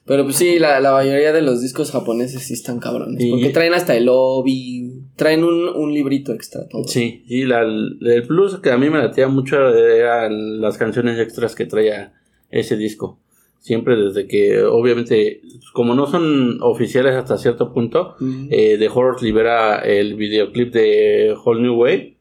Pero 0.04 0.24
pues 0.24 0.36
sí, 0.36 0.58
la, 0.58 0.80
la, 0.80 0.92
mayoría 0.92 1.32
de 1.32 1.40
los 1.40 1.62
discos 1.62 1.90
japoneses 1.90 2.42
sí 2.42 2.52
están 2.52 2.78
cabrones. 2.78 3.24
Porque 3.30 3.48
traen 3.48 3.72
hasta 3.72 3.96
el 3.96 4.04
lobby, 4.04 4.92
traen 5.16 5.44
un, 5.44 5.68
un 5.68 5.94
librito 5.94 6.32
extra. 6.34 6.68
Todo. 6.68 6.84
Sí, 6.84 7.24
y 7.26 7.44
la, 7.44 7.62
el 7.62 8.24
plus 8.26 8.58
que 8.58 8.70
a 8.70 8.76
mí 8.76 8.90
me 8.90 8.98
latía 8.98 9.28
mucho 9.28 9.56
eran 9.56 10.60
las 10.60 10.76
canciones 10.76 11.18
extras 11.18 11.54
que 11.54 11.64
traía 11.64 12.12
ese 12.50 12.76
disco. 12.76 13.18
Siempre 13.60 13.96
desde 13.96 14.26
que, 14.26 14.62
obviamente, 14.62 15.40
como 15.72 15.94
no 15.94 16.06
son 16.06 16.58
oficiales 16.60 17.14
hasta 17.14 17.38
cierto 17.38 17.72
punto, 17.72 18.14
eh, 18.50 18.76
The 18.78 18.88
Horrors 18.88 19.22
libera 19.22 19.78
el 19.78 20.16
videoclip 20.16 20.70
de 20.70 21.34
Whole 21.42 21.62
New 21.62 21.76
Way 21.76 22.13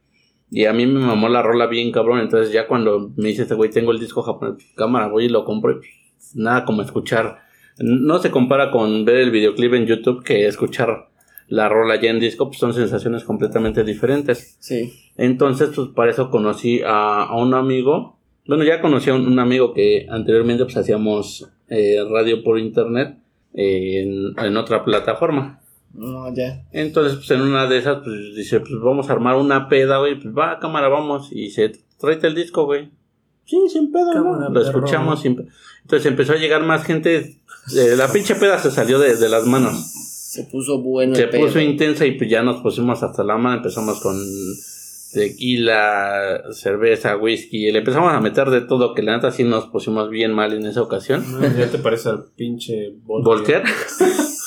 y 0.56 0.66
a 0.66 0.74
mí 0.74 0.86
me 0.86 0.99
mamó 0.99 1.30
la 1.30 1.41
rola 1.41 1.66
bien 1.66 1.91
cabrón. 1.91 2.20
Entonces 2.20 2.54
ya 2.54 2.68
cuando 2.68 3.12
me 3.18 3.30
dice 3.30 3.41
este 3.41 3.56
güey, 3.56 3.72
tengo 3.72 3.91
el 3.91 3.99
disco 3.99 4.22
japonés, 4.22 4.64
cámara, 4.76 5.08
voy 5.08 5.26
y 5.26 5.30
lo 5.30 5.45
compro. 5.45 5.82
nada 6.36 6.64
como 6.64 6.84
escuchar. 6.84 7.39
No 7.80 8.20
se 8.20 8.30
compara 8.30 8.70
con 8.70 9.04
ver 9.04 9.16
el 9.16 9.32
videoclip 9.32 9.74
en 9.74 9.88
YouTube 9.88 10.24
que 10.24 10.45
escuchar 10.45 11.10
la 11.47 11.70
rola 11.70 11.99
ya 11.99 12.12
en 12.12 12.20
disco, 12.20 12.49
pues 12.49 12.60
son 12.60 12.72
sensaciones 12.72 13.24
completamente 13.24 13.84
diferentes. 13.84 14.56
Sí. 14.60 14.93
Entonces, 15.18 15.72
pues 15.76 15.88
para 15.89 16.12
eso 16.12 16.30
conocí 16.30 16.82
a, 16.86 17.36
un 17.36 17.56
amigo. 17.56 18.20
Bueno, 18.47 18.64
ya 18.64 18.80
conocí 18.80 19.10
a 19.10 19.16
un, 19.16 19.39
amigo 19.39 19.74
que 19.74 20.06
anteriormente 20.08 20.66
pues 20.66 20.78
hacíamos 20.78 21.49
eh, 21.68 21.97
radio 22.08 22.43
por 22.43 22.60
internet 22.60 23.18
en, 23.56 24.38
en 24.38 24.58
otra 24.58 24.86
plataforma. 24.86 25.62
No, 25.94 26.34
ya. 26.34 26.66
Entonces, 26.72 27.18
pues 27.18 27.32
en 27.32 27.41
una 27.41 27.68
de 27.68 27.78
esas, 27.78 28.04
pues 28.04 28.36
dice, 28.36 28.60
pues 28.60 28.74
vamos 28.82 29.10
a 29.10 29.14
armar 29.14 29.36
una 29.36 29.70
peda, 29.70 30.00
güey. 30.00 30.20
Pues 30.20 30.36
va, 30.36 30.60
cámara, 30.60 30.88
vamos. 30.89 31.30
Y 31.32 31.52
se 31.52 31.72
tráete 32.00 32.28
el 32.28 32.36
disco, 32.36 32.66
güey. 32.66 32.89
Sí, 33.46 33.58
sin 33.70 33.91
pedo, 33.91 34.14
¿no? 34.14 34.50
Lo 34.50 34.62
escuchamos 34.62 35.22
sin 35.22 35.50
Entonces 35.82 36.06
empezó 36.06 36.34
a 36.34 36.38
llegar 36.38 36.64
más 36.64 36.84
gente. 36.84 37.38
Eh, 37.76 37.96
la 37.96 38.12
pinche 38.12 38.36
peda 38.36 38.58
se 38.58 38.72
salió 38.72 39.00
de, 39.00 39.16
de 39.16 39.30
las 39.30 39.46
manos. 39.46 39.74
Se 39.74 40.46
puso 40.46 40.82
bueno. 40.82 41.14
Se 41.16 41.28
puso 41.28 41.60
intensa 41.60 42.06
y 42.06 42.18
pues 42.18 42.30
ya 42.30 42.41
nos 42.41 42.62
pusimos 42.62 43.04
hasta 43.04 43.24
la 43.24 43.38
mano. 43.38 43.58
Empezamos 43.58 44.02
con 44.02 44.18
tequila, 45.14 46.44
cerveza, 46.52 47.18
whisky. 47.18 47.72
Le 47.72 47.80
empezamos 47.80 48.12
a 48.12 48.20
meter 48.20 48.50
de 48.50 48.62
todo, 48.62 48.96
que 48.96 49.04
la 49.04 49.16
neta 49.16 49.32
sí 49.32 49.44
nos 49.44 49.68
pusimos 49.68 50.10
bien 50.10 50.34
mal 50.34 50.54
en 50.54 50.66
esa 50.66 50.82
ocasión. 50.82 51.24
ya 51.58 51.70
te 51.70 51.78
parece 51.78 52.10
al 52.10 52.26
pinche 52.36 52.94
Volker. 53.04 53.64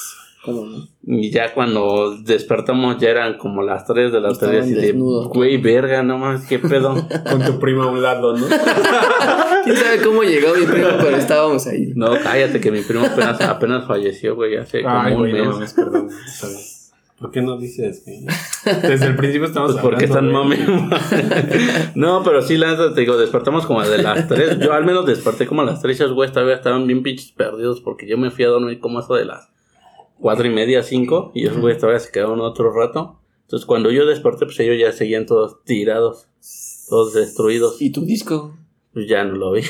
Y 1.07 1.31
ya 1.31 1.55
cuando 1.55 2.17
despertamos 2.19 2.99
ya 2.99 3.11
eran 3.11 3.39
como 3.39 3.63
las 3.63 3.85
3 3.87 4.13
de 4.13 4.21
la 4.21 4.33
tarde 4.35 4.67
y 4.67 4.73
de, 4.73 4.93
güey, 4.93 5.57
verga, 5.57 6.03
no 6.03 6.19
más, 6.19 6.47
qué 6.47 6.59
pedo. 6.59 6.95
Con 7.31 7.45
tu 7.45 7.59
prima 7.59 7.85
a 7.85 7.87
un 7.89 8.03
lado, 8.03 8.37
¿no? 8.37 8.47
¿Quién 9.65 9.77
sabe 9.77 10.01
cómo 10.03 10.23
llegó 10.23 10.55
mi 10.55 10.67
primo, 10.67 10.89
pero 10.99 11.17
estábamos 11.17 11.67
ahí? 11.67 11.93
No, 11.95 12.13
cállate 12.23 12.61
que 12.61 12.71
mi 12.71 12.83
primo 12.83 13.07
apenas, 13.07 13.41
apenas 13.41 13.87
falleció, 13.87 14.35
güey, 14.35 14.57
hace 14.57 14.83
como 14.83 15.17
un 15.17 15.33
mes. 15.33 15.77
No, 15.77 15.85
perdón, 15.85 16.11
¿Por 17.19 17.31
qué 17.31 17.41
no 17.41 17.57
dices 17.57 18.03
que 18.05 18.27
desde 18.87 19.07
el 19.07 19.17
principio 19.17 19.47
estamos 19.47 19.73
pues 19.73 19.83
porque 19.83 20.05
están 20.05 20.31
mami. 20.31 20.57
no, 21.95 22.23
pero 22.23 22.43
sí, 22.43 22.59
la 22.59 22.73
neta 22.73 22.93
te 22.93 23.01
digo, 23.01 23.17
despertamos 23.17 23.65
como 23.65 23.83
de 23.83 24.03
las 24.03 24.29
3. 24.29 24.59
Yo 24.59 24.75
al 24.75 24.85
menos 24.85 25.07
desperté 25.07 25.47
como 25.47 25.63
a 25.63 25.65
las 25.65 25.81
3 25.81 26.13
güey, 26.13 26.29
esta 26.29 26.43
vez 26.43 26.59
estaban 26.59 26.87
bien 26.87 27.03
pinches 27.03 27.33
perdidos 27.33 27.81
porque 27.81 28.07
yo 28.07 28.19
me 28.19 28.31
fui 28.31 28.45
a 28.45 28.49
dormir 28.49 28.81
como 28.81 29.01
eso 29.01 29.15
de 29.15 29.25
las 29.25 29.49
cuatro 30.19 30.47
y 30.47 30.51
media, 30.51 30.83
cinco, 30.83 31.33
y 31.35 31.47
esos 31.47 31.59
güeyes 31.59 31.81
todavía 31.81 32.01
se 32.01 32.11
quedaron 32.11 32.41
otro 32.41 32.73
rato. 32.73 33.21
Entonces 33.43 33.67
cuando 33.67 33.91
yo 33.91 34.07
desperté, 34.07 34.47
pues 34.47 34.59
ellos 34.61 34.79
ya 34.79 34.93
seguían 34.93 35.27
todos 35.27 35.63
tirados, 35.65 36.29
todos 36.89 37.15
destruidos. 37.15 37.81
¿Y 37.81 37.91
tu 37.91 38.05
disco? 38.05 38.57
Pues 38.93 39.09
ya 39.09 39.25
no 39.25 39.37
lo 39.37 39.53
vi. 39.53 39.63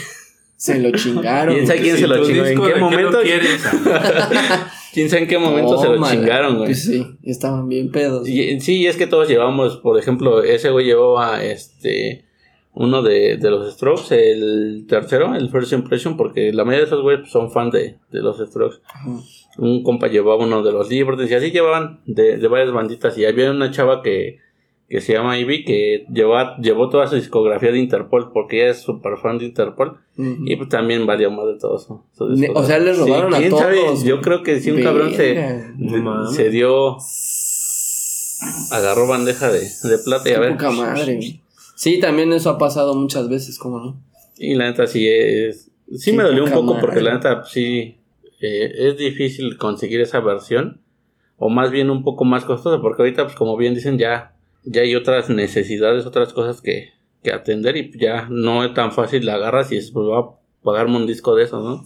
Se 0.57 0.79
lo 0.81 0.91
chingaron. 0.97 1.55
¿Quién 1.55 1.67
sabe 1.67 1.81
quién 1.81 1.97
se 1.97 2.07
lo 2.07 2.27
chingó? 2.27 2.45
¿En 2.45 2.61
qué 2.61 2.75
momento? 2.77 3.19
¿Quién 4.93 5.11
sabe 5.11 5.23
en 5.23 5.29
qué 5.29 5.39
momento 5.39 5.79
se 5.79 5.89
lo 5.89 6.09
chingaron, 6.09 6.57
güey? 6.57 6.69
Pues 6.69 6.85
sí, 6.85 7.07
estaban 7.23 7.69
bien 7.69 7.91
pedos. 7.91 8.27
Y, 8.29 8.61
sí, 8.61 8.87
es 8.87 8.97
que 8.97 9.07
todos 9.07 9.29
llevamos, 9.29 9.77
por 9.79 9.99
ejemplo, 9.99 10.43
ese 10.43 10.71
güey 10.71 10.87
llevaba 10.87 11.45
este 11.45 12.26
uno 12.77 13.03
de, 13.03 13.37
de 13.37 13.51
los 13.51 13.75
Strokes, 13.75 14.15
el 14.15 14.87
tercero, 14.89 15.35
el 15.35 15.51
First 15.51 15.73
Impression, 15.73 16.17
porque 16.17 16.53
la 16.53 16.65
mayoría 16.65 16.85
de 16.85 16.87
esos 16.87 17.03
güeyes 17.03 17.29
son 17.29 17.51
fan 17.51 17.71
de, 17.71 17.97
de 18.11 18.21
los 18.21 18.39
Strokes. 18.39 18.79
Ajá 18.85 19.11
un 19.59 19.83
compa 19.83 20.09
llevaba 20.09 20.45
uno 20.45 20.63
de 20.63 20.73
los 20.73 20.91
libros 20.91 21.31
y 21.31 21.35
así 21.35 21.51
llevaban 21.51 22.01
de, 22.07 22.37
de 22.37 22.49
varias 22.49 22.73
banditas 22.73 23.17
y 23.17 23.25
había 23.25 23.51
una 23.51 23.71
chava 23.71 24.03
que, 24.03 24.39
que 24.89 25.01
se 25.01 25.15
llama 25.15 25.39
Ivy, 25.39 25.65
que 25.65 26.07
llevó, 26.13 26.37
llevó 26.61 26.89
toda 26.89 27.07
su 27.07 27.17
discografía 27.17 27.73
de 27.73 27.79
Interpol, 27.79 28.31
porque 28.33 28.63
ella 28.63 28.71
es 28.71 28.83
súper 28.83 29.17
fan 29.17 29.39
de 29.39 29.47
Interpol, 29.47 29.99
y 30.17 30.57
pues 30.57 30.69
también 30.69 31.07
valió 31.07 31.31
más 31.31 31.47
de 31.47 31.59
todo 31.59 31.77
eso. 31.77 32.05
O 32.55 32.65
sea, 32.65 32.79
les 32.79 32.99
robaron 32.99 33.35
a 33.35 33.49
todos. 33.49 34.05
Yo 34.05 34.21
creo 34.21 34.43
que 34.43 34.61
si 34.61 34.71
un 34.71 34.83
cabrón 34.83 35.13
se, 35.13 35.65
se 36.35 36.51
dio, 36.51 36.97
agarró 38.71 39.09
bandeja 39.09 39.51
de, 39.51 39.61
de 39.61 39.99
plata 40.05 40.31
y 40.31 40.33
a 40.35 40.41
ver. 40.41 40.57
madre. 40.57 41.41
Sí, 41.77 42.01
también 42.01 42.33
eso 42.33 42.51
ha 42.51 42.59
pasado 42.59 42.95
muchas 42.95 43.29
veces, 43.29 43.59
¿cómo 43.59 43.79
no? 43.79 44.03
Y 44.39 44.55
la 44.55 44.71
neta 44.71 44.87
sí 44.87 45.07
es, 45.07 45.71
sí, 45.95 46.13
me 46.13 46.25
dolió 46.25 46.45
un 46.45 46.51
poco 46.51 46.79
porque 46.81 47.01
la 47.01 47.15
neta 47.15 47.45
sí 47.45 47.99
eh, 48.41 48.73
es 48.77 48.97
difícil 48.97 49.57
conseguir 49.59 50.01
esa 50.01 50.21
versión 50.21 50.81
o 51.37 51.51
más 51.51 51.71
bien 51.71 51.91
un 51.91 52.03
poco 52.03 52.25
más 52.25 52.45
costosa 52.45 52.81
porque 52.81 53.03
ahorita 53.03 53.25
pues 53.25 53.37
como 53.37 53.57
bien 53.57 53.75
dicen 53.75 53.99
ya 53.99 54.35
ya 54.65 54.83
hay 54.83 54.97
otras 54.97 55.31
necesidades, 55.31 56.07
otras 56.07 56.33
cosas 56.33 56.61
que, 56.61 56.91
que 57.23 57.33
atender 57.33 57.77
y 57.77 57.93
ya 57.99 58.27
no 58.31 58.65
es 58.65 58.75
tan 58.75 58.91
fácil 58.93 59.25
la 59.25 59.35
agarras 59.35 59.71
y 59.71 59.77
es 59.77 59.91
pues 59.91 60.07
va 60.07 60.19
a 60.19 60.31
pagarme 60.63 60.97
un 60.97 61.07
disco 61.07 61.37
de 61.37 61.45
eso, 61.45 61.61
¿no? 61.61 61.85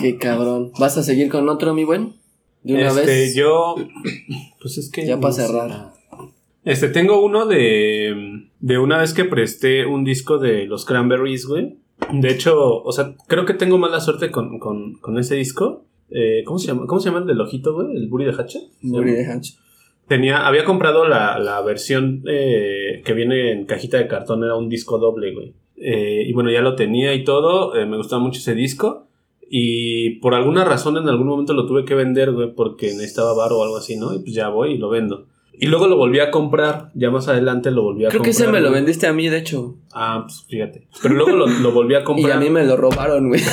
Qué 0.00 0.16
cabrón. 0.16 0.72
¿Vas 0.78 0.96
a 0.96 1.02
seguir 1.02 1.28
con 1.28 1.48
otro, 1.48 1.74
mi 1.74 1.84
buen? 1.84 2.14
De 2.62 2.74
una 2.74 2.88
este, 2.88 3.06
vez. 3.06 3.34
Yo, 3.34 3.76
pues 4.60 4.78
es 4.78 4.90
que. 4.90 5.06
Ya 5.06 5.18
para 5.18 5.34
cerrar. 5.34 5.97
Este, 6.68 6.90
tengo 6.90 7.24
uno 7.24 7.46
de. 7.46 8.44
De 8.60 8.76
una 8.76 8.98
vez 8.98 9.14
que 9.14 9.24
presté 9.24 9.86
un 9.86 10.04
disco 10.04 10.36
de 10.36 10.66
los 10.66 10.84
Cranberries, 10.84 11.46
güey. 11.46 11.78
De 12.12 12.28
hecho, 12.28 12.82
o 12.82 12.92
sea, 12.92 13.14
creo 13.26 13.46
que 13.46 13.54
tengo 13.54 13.78
mala 13.78 14.00
suerte 14.00 14.30
con, 14.30 14.58
con, 14.58 14.96
con 14.96 15.18
ese 15.18 15.36
disco. 15.36 15.86
Eh, 16.10 16.42
¿cómo, 16.44 16.58
se 16.58 16.66
llama? 16.66 16.86
¿Cómo 16.86 17.00
se 17.00 17.08
llama 17.08 17.20
el 17.20 17.26
del 17.26 17.40
ojito, 17.40 17.72
güey? 17.72 17.96
¿El 17.96 18.08
Buri 18.08 18.26
de 18.26 18.32
Hacha? 18.32 18.58
Buri 18.82 19.12
de 19.12 19.26
Hacha. 19.26 19.54
Tenía, 20.08 20.46
había 20.46 20.66
comprado 20.66 21.08
la, 21.08 21.38
la 21.38 21.62
versión 21.62 22.22
eh, 22.28 23.00
que 23.02 23.14
viene 23.14 23.52
en 23.52 23.64
cajita 23.64 23.96
de 23.96 24.06
cartón, 24.06 24.44
era 24.44 24.54
un 24.54 24.68
disco 24.68 24.98
doble, 24.98 25.32
güey. 25.32 25.54
Eh, 25.76 26.24
y 26.26 26.32
bueno, 26.34 26.50
ya 26.50 26.60
lo 26.60 26.74
tenía 26.74 27.14
y 27.14 27.24
todo, 27.24 27.76
eh, 27.76 27.86
me 27.86 27.96
gustaba 27.96 28.20
mucho 28.20 28.40
ese 28.40 28.54
disco. 28.54 29.06
Y 29.48 30.16
por 30.16 30.34
alguna 30.34 30.66
razón 30.66 30.98
en 30.98 31.08
algún 31.08 31.28
momento 31.28 31.54
lo 31.54 31.64
tuve 31.64 31.86
que 31.86 31.94
vender, 31.94 32.32
güey, 32.32 32.52
porque 32.54 32.88
necesitaba 32.88 33.32
bar 33.32 33.54
o 33.54 33.62
algo 33.62 33.78
así, 33.78 33.96
¿no? 33.96 34.14
Y 34.14 34.18
pues 34.18 34.34
ya 34.34 34.50
voy 34.50 34.72
y 34.72 34.78
lo 34.78 34.90
vendo. 34.90 35.28
Y 35.60 35.66
luego 35.66 35.88
lo 35.88 35.96
volví 35.96 36.20
a 36.20 36.30
comprar, 36.30 36.90
ya 36.94 37.10
más 37.10 37.28
adelante 37.28 37.70
lo 37.70 37.82
volví 37.82 38.04
a 38.04 38.08
comprar. 38.08 38.10
Creo 38.12 38.22
que 38.22 38.30
ese 38.30 38.46
me 38.48 38.60
lo 38.60 38.70
vendiste 38.70 39.06
a 39.06 39.12
mí, 39.12 39.28
de 39.28 39.38
hecho. 39.38 39.76
Ah, 39.92 40.22
pues 40.24 40.44
fíjate. 40.48 40.86
Pero 41.02 41.14
luego 41.14 41.32
lo, 41.32 41.46
lo 41.46 41.72
volví 41.72 41.94
a 41.94 42.04
comprar. 42.04 42.30
y 42.30 42.32
a 42.32 42.40
mí 42.40 42.50
me 42.50 42.64
lo 42.64 42.76
robaron, 42.76 43.28
güey. 43.28 43.40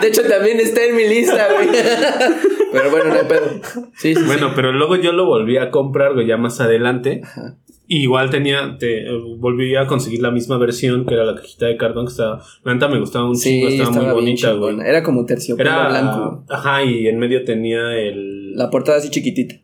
De 0.00 0.08
hecho, 0.08 0.22
también 0.22 0.60
está 0.60 0.84
en 0.84 0.96
mi 0.96 1.08
lista, 1.08 1.48
güey. 1.52 1.68
Pero 2.72 2.90
bueno, 2.90 3.06
no 3.06 3.14
hay 3.14 3.26
pedo. 3.26 3.48
Sí, 3.96 4.14
sí, 4.14 4.22
bueno, 4.26 4.52
pero 4.54 4.70
luego 4.72 4.96
yo 4.96 5.12
lo 5.12 5.24
volví 5.24 5.56
a 5.56 5.70
comprar, 5.70 6.12
güey, 6.12 6.26
ya 6.26 6.36
más 6.36 6.60
adelante. 6.60 7.22
Ajá. 7.24 7.56
igual 7.86 8.28
tenía, 8.28 8.76
te, 8.78 9.06
volví 9.38 9.76
a 9.76 9.86
conseguir 9.86 10.20
la 10.20 10.30
misma 10.30 10.58
versión, 10.58 11.06
que 11.06 11.14
era 11.14 11.24
la 11.24 11.36
cajita 11.36 11.66
de 11.66 11.76
cartón, 11.78 12.04
que 12.06 12.10
estaba, 12.10 12.42
la 12.64 12.74
neta 12.74 12.88
me 12.88 12.98
gustaba 12.98 13.30
un 13.30 13.36
chingo, 13.36 13.68
estaba, 13.68 13.92
muy 13.92 14.12
bonita, 14.12 14.52
güey. 14.52 14.78
Era 14.80 15.02
como 15.02 15.24
terciopelo 15.24 15.70
era, 15.70 15.88
blanco. 15.88 16.44
Ajá, 16.50 16.82
y 16.84 17.06
en 17.06 17.18
medio 17.18 17.44
tenía 17.44 17.96
el... 17.96 18.54
La 18.54 18.68
portada 18.68 18.98
así 18.98 19.08
chiquitita. 19.08 19.54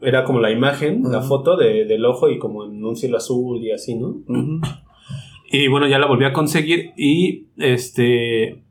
Era 0.00 0.24
como 0.24 0.40
la 0.40 0.50
imagen, 0.50 1.02
la 1.04 1.22
foto 1.22 1.56
de, 1.56 1.84
del 1.84 2.04
ojo 2.04 2.30
y 2.30 2.38
como 2.38 2.64
en 2.64 2.84
un 2.84 2.96
cielo 2.96 3.16
azul 3.16 3.62
y 3.62 3.72
así, 3.72 3.96
¿no? 3.96 4.22
Y 5.50 5.68
bueno, 5.68 5.88
ya 5.88 5.98
la 5.98 6.06
volví 6.06 6.24
a 6.24 6.32
conseguir 6.32 6.92
y 6.96 7.46
este 7.56 8.62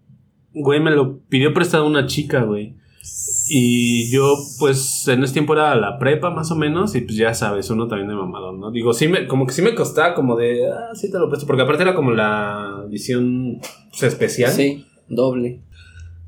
güey, 0.59 0.79
me 0.79 0.91
lo 0.91 1.19
pidió 1.29 1.53
prestado 1.53 1.85
una 1.85 2.05
chica, 2.05 2.43
güey. 2.43 2.75
Y 3.49 4.11
yo, 4.11 4.35
pues, 4.59 5.07
en 5.07 5.23
ese 5.23 5.33
tiempo 5.33 5.53
era 5.53 5.75
la 5.75 5.97
prepa, 5.97 6.31
más 6.31 6.51
o 6.51 6.55
menos, 6.55 6.93
y 6.95 7.01
pues 7.01 7.15
ya 7.15 7.33
sabes, 7.33 7.69
uno 7.69 7.87
también 7.87 8.09
de 8.09 8.15
mamadón, 8.15 8.59
¿no? 8.59 8.71
Digo, 8.71 8.93
sí 8.93 9.07
me, 9.07 9.27
como 9.27 9.45
que 9.47 9.53
sí 9.53 9.61
me 9.61 9.73
costaba 9.73 10.13
como 10.13 10.35
de, 10.35 10.67
ah, 10.67 10.93
sí 10.93 11.09
te 11.09 11.17
lo 11.17 11.29
presto, 11.29 11.47
porque 11.47 11.61
aparte 11.61 11.83
era 11.83 11.95
como 11.95 12.11
la 12.11 12.83
edición 12.89 13.59
pues, 13.91 14.03
especial. 14.03 14.51
Sí, 14.51 14.85
doble. 15.07 15.61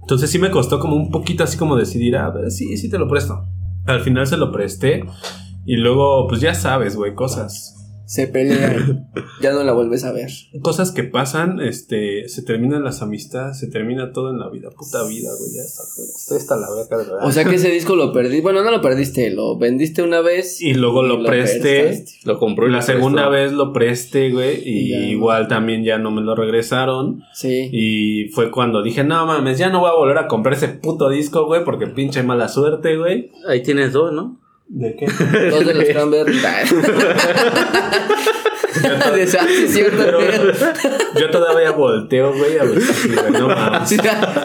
Entonces 0.02 0.30
sí 0.30 0.40
me 0.40 0.50
costó 0.50 0.80
como 0.80 0.96
un 0.96 1.12
poquito 1.12 1.44
así 1.44 1.58
como 1.58 1.76
decidir, 1.76 2.16
a 2.16 2.30
ver, 2.30 2.50
sí, 2.52 2.78
sí 2.78 2.90
te 2.90 2.98
lo 2.98 3.10
presto. 3.10 3.46
Al 3.90 4.02
final 4.02 4.28
se 4.28 4.38
lo 4.38 4.52
presté, 4.52 5.04
y 5.66 5.76
luego, 5.76 6.28
pues 6.28 6.42
ya 6.42 6.54
sabes, 6.54 6.96
güey, 6.96 7.16
cosas 7.16 7.76
se 8.10 8.26
pelean, 8.26 9.08
ya 9.42 9.54
no 9.54 9.64
la 9.64 9.72
vuelves 9.72 10.04
a 10.04 10.12
ver. 10.12 10.32
Cosas 10.64 10.92
que 10.92 11.04
pasan, 11.04 11.62
este, 11.62 12.28
se 12.28 12.42
terminan 12.42 12.84
las 12.84 13.04
amistades, 13.04 13.60
se 13.60 13.68
termina 13.68 14.14
todo 14.14 14.32
en 14.32 14.40
la 14.40 14.50
vida, 14.50 14.72
puta 14.72 15.04
vida, 15.08 15.30
güey, 15.38 15.52
ya 15.54 15.62
está, 15.62 15.84
estoy 15.84 16.38
hasta 16.38 16.56
la 16.56 16.72
verga 16.72 16.98
de 16.98 17.04
verdad. 17.04 17.28
O 17.28 17.32
sea 17.32 17.46
que 17.46 17.58
ese 17.58 17.70
disco 17.72 17.96
lo 17.96 18.12
perdí, 18.12 18.42
bueno, 18.42 18.64
no 18.64 18.72
lo 18.72 18.82
perdiste, 18.82 19.30
lo 19.30 19.60
vendiste 19.60 20.02
una 20.02 20.22
vez. 20.22 20.60
Y 20.60 20.74
luego 20.74 21.04
lo, 21.04 21.24
presté, 21.24 22.04
lo, 22.24 22.40
compró 22.40 22.68
y 22.68 22.72
la 22.72 22.82
segunda 22.82 23.30
vez 23.30 23.52
lo 23.52 23.74
presté, 23.74 24.32
güey, 24.32 24.68
y, 24.68 25.12
igual 25.12 25.48
también 25.48 25.84
ya 25.84 26.00
no 26.00 26.10
me 26.10 26.22
lo 26.22 26.34
regresaron. 26.34 27.22
Sí. 27.36 27.70
Y 27.72 28.30
fue 28.30 28.50
cuando 28.50 28.82
dije, 28.82 29.04
no 29.04 29.24
mames, 29.28 29.60
ya 29.60 29.70
no 29.70 29.82
voy 29.82 29.92
a 29.92 29.94
volver 29.94 30.18
a 30.18 30.28
comprar 30.28 30.56
ese 30.56 30.70
puto 30.70 31.10
disco, 31.10 31.46
güey, 31.46 31.64
porque 31.64 31.86
pinche 31.86 32.24
mala 32.24 32.48
suerte, 32.48 32.98
güey. 32.98 33.30
Ahí 33.48 33.62
tienes 33.62 33.94
dos, 33.94 34.12
¿no? 34.12 34.40
¿De 34.70 34.96
qué? 34.96 35.08
Dos 35.50 35.66
de 35.66 35.74
los 35.74 35.86
cranberries. 35.86 36.44
yo 41.20 41.30
todavía 41.32 41.72
volteo, 41.72 42.32
güey, 42.34 42.58
a 42.58 42.64
ver 42.64 42.80
si 42.80 43.10
no 43.10 43.48
mames. 43.48 43.98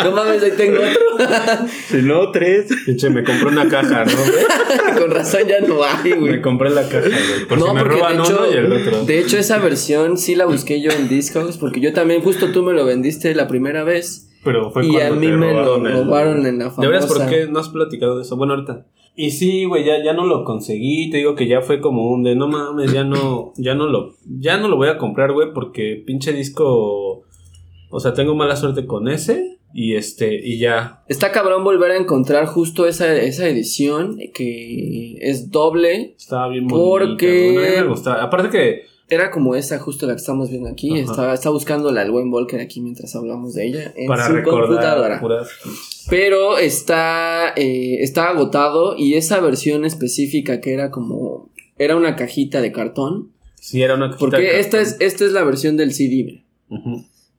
no 0.03 0.12
mames, 0.12 0.43
ahí 0.43 0.53
tengo 0.57 0.79
otro. 0.79 1.68
si 1.89 1.99
no, 1.99 2.31
tres. 2.31 2.70
Pinche, 2.87 3.11
me 3.11 3.22
compré 3.22 3.49
una 3.49 3.68
caja, 3.68 4.07
¿no, 4.07 4.12
Con 4.99 5.11
razón 5.11 5.43
ya 5.47 5.61
no 5.61 5.85
hay, 5.85 6.12
güey. 6.12 6.33
Me 6.33 6.41
compré 6.41 6.70
la 6.70 6.89
caja, 6.89 7.03
güey. 7.03 7.47
Por 7.49 7.59
no, 7.59 7.66
si 7.66 7.75
me 7.75 7.85
roban 7.85 8.20
hecho, 8.20 8.39
uno 8.39 8.51
y 8.51 8.55
el 8.57 8.72
otro. 8.72 9.05
De 9.05 9.18
hecho, 9.18 9.37
esa 9.37 9.59
versión 9.59 10.16
sí 10.16 10.35
la 10.35 10.47
busqué 10.47 10.81
yo 10.81 10.91
en 10.91 11.07
Discogs, 11.09 11.59
porque 11.59 11.81
yo 11.81 11.93
también, 11.93 12.22
justo 12.22 12.51
tú 12.51 12.62
me 12.62 12.72
lo 12.72 12.87
vendiste 12.87 13.35
la 13.35 13.47
primera 13.47 13.85
vez. 13.85 14.31
Pero 14.43 14.70
fue 14.70 14.87
y 14.87 14.99
a 15.01 15.11
mí 15.11 15.29
me 15.29 15.53
lo 15.53 15.79
robaron 15.79 16.47
en 16.47 16.59
la 16.59 16.70
famosa. 16.70 16.83
¿De 16.83 16.89
veras 16.89 17.07
por 17.07 17.27
qué 17.29 17.47
no 17.47 17.61
has 17.61 17.68
platicado 17.68 18.16
de 18.16 18.22
eso? 18.22 18.37
Bueno, 18.37 18.55
ahorita. 18.55 18.87
Y 19.17 19.31
sí, 19.31 19.65
güey, 19.65 19.85
ya, 19.85 20.03
ya 20.03 20.12
no 20.12 20.27
lo 20.27 20.45
conseguí, 20.45 21.09
te 21.09 21.19
digo 21.19 21.37
que 21.37 21.47
ya 21.47 21.61
fue 21.61 21.81
como 21.81 22.11
un 22.11 22.25
de 22.25 22.35
no 22.35 22.49
mames, 22.49 22.93
ya 22.93 23.05
no, 23.05 23.53
ya 23.57 23.75
no 23.75 23.87
lo, 23.87 24.15
ya 24.27 24.57
no 24.57 24.67
lo 24.67 24.77
voy 24.77 24.89
a 24.89 24.99
comprar, 24.99 25.33
güey, 25.33 25.53
porque 25.53 26.03
pinche 26.05 26.33
disco, 26.33 27.23
o 27.91 28.01
sea, 28.01 28.12
tengo 28.12 28.35
mala 28.35 28.57
suerte 28.57 28.87
con 28.87 29.07
ese 29.07 29.59
y 29.73 29.95
este, 29.95 30.35
y 30.35 30.59
ya. 30.59 31.05
Está 31.09 31.31
cabrón 31.31 31.62
volver 31.62 31.93
a 31.93 31.97
encontrar 31.97 32.47
justo 32.47 32.87
esa, 32.87 33.15
esa 33.17 33.49
edición 33.49 34.19
que 34.35 35.15
es 35.21 35.53
doble. 35.53 36.15
Estaba 36.19 36.49
bien 36.49 36.67
bonita, 36.67 37.09
porque... 37.09 37.77
me 37.83 37.89
gustaba. 37.89 38.21
Aparte 38.21 38.51
que 38.51 38.94
era 39.09 39.31
como 39.31 39.55
esa 39.55 39.79
justo 39.79 40.07
la 40.07 40.15
que 40.15 40.21
estamos 40.21 40.51
viendo 40.51 40.69
aquí. 40.69 40.99
Estaba, 40.99 41.35
estaba 41.35 41.53
buscándola 41.53 42.03
el 42.03 42.11
buen 42.11 42.31
Volker 42.31 42.61
aquí 42.61 42.81
mientras 42.81 43.15
hablamos 43.15 43.55
de 43.55 43.67
ella. 43.67 43.93
En 43.97 44.07
Para 44.07 44.27
su 44.27 44.43
computadora. 44.43 45.21
Pero 46.09 46.59
está, 46.59 47.53
eh, 47.57 47.99
está 48.01 48.31
agotado 48.31 48.97
y 48.97 49.15
esa 49.15 49.41
versión 49.41 49.85
específica 49.85 50.61
que 50.61 50.73
era 50.73 50.91
como... 50.91 51.51
Era 51.77 51.97
una 51.97 52.17
cajita 52.17 52.61
de 52.61 52.73
cartón. 52.73 53.33
Sí, 53.57 53.83
era 53.83 53.95
una 53.95 54.11
cajita 54.11 54.21
Porque 54.21 54.61
esta 54.61 54.81
es, 54.81 54.97
esta 55.01 55.25
es 55.25 55.33
la 55.33 55.43
versión 55.45 55.77
del 55.77 55.93
CD. 55.93 56.45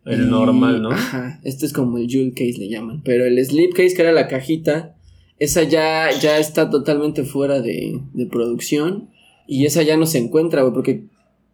El 0.06 0.30
normal, 0.30 0.82
¿no? 0.82 0.92
Ajá, 0.92 1.40
este 1.44 1.66
es 1.66 1.74
como 1.74 1.98
el 1.98 2.08
jewel 2.08 2.34
case 2.34 2.60
le 2.60 2.70
llaman. 2.70 3.02
Pero 3.04 3.26
el 3.26 3.44
slipcase, 3.44 3.96
que 3.96 4.02
era 4.02 4.12
la 4.12 4.28
cajita, 4.28 4.96
esa 5.40 5.64
ya, 5.64 6.12
ya 6.12 6.38
está 6.38 6.70
totalmente 6.70 7.24
fuera 7.24 7.62
de, 7.62 8.00
de 8.14 8.26
producción. 8.28 9.10
Y 9.48 9.66
esa 9.66 9.84
ya 9.84 9.96
no 9.98 10.06
se 10.06 10.18
encuentra, 10.18 10.62
güey, 10.62 10.74
porque 10.74 11.06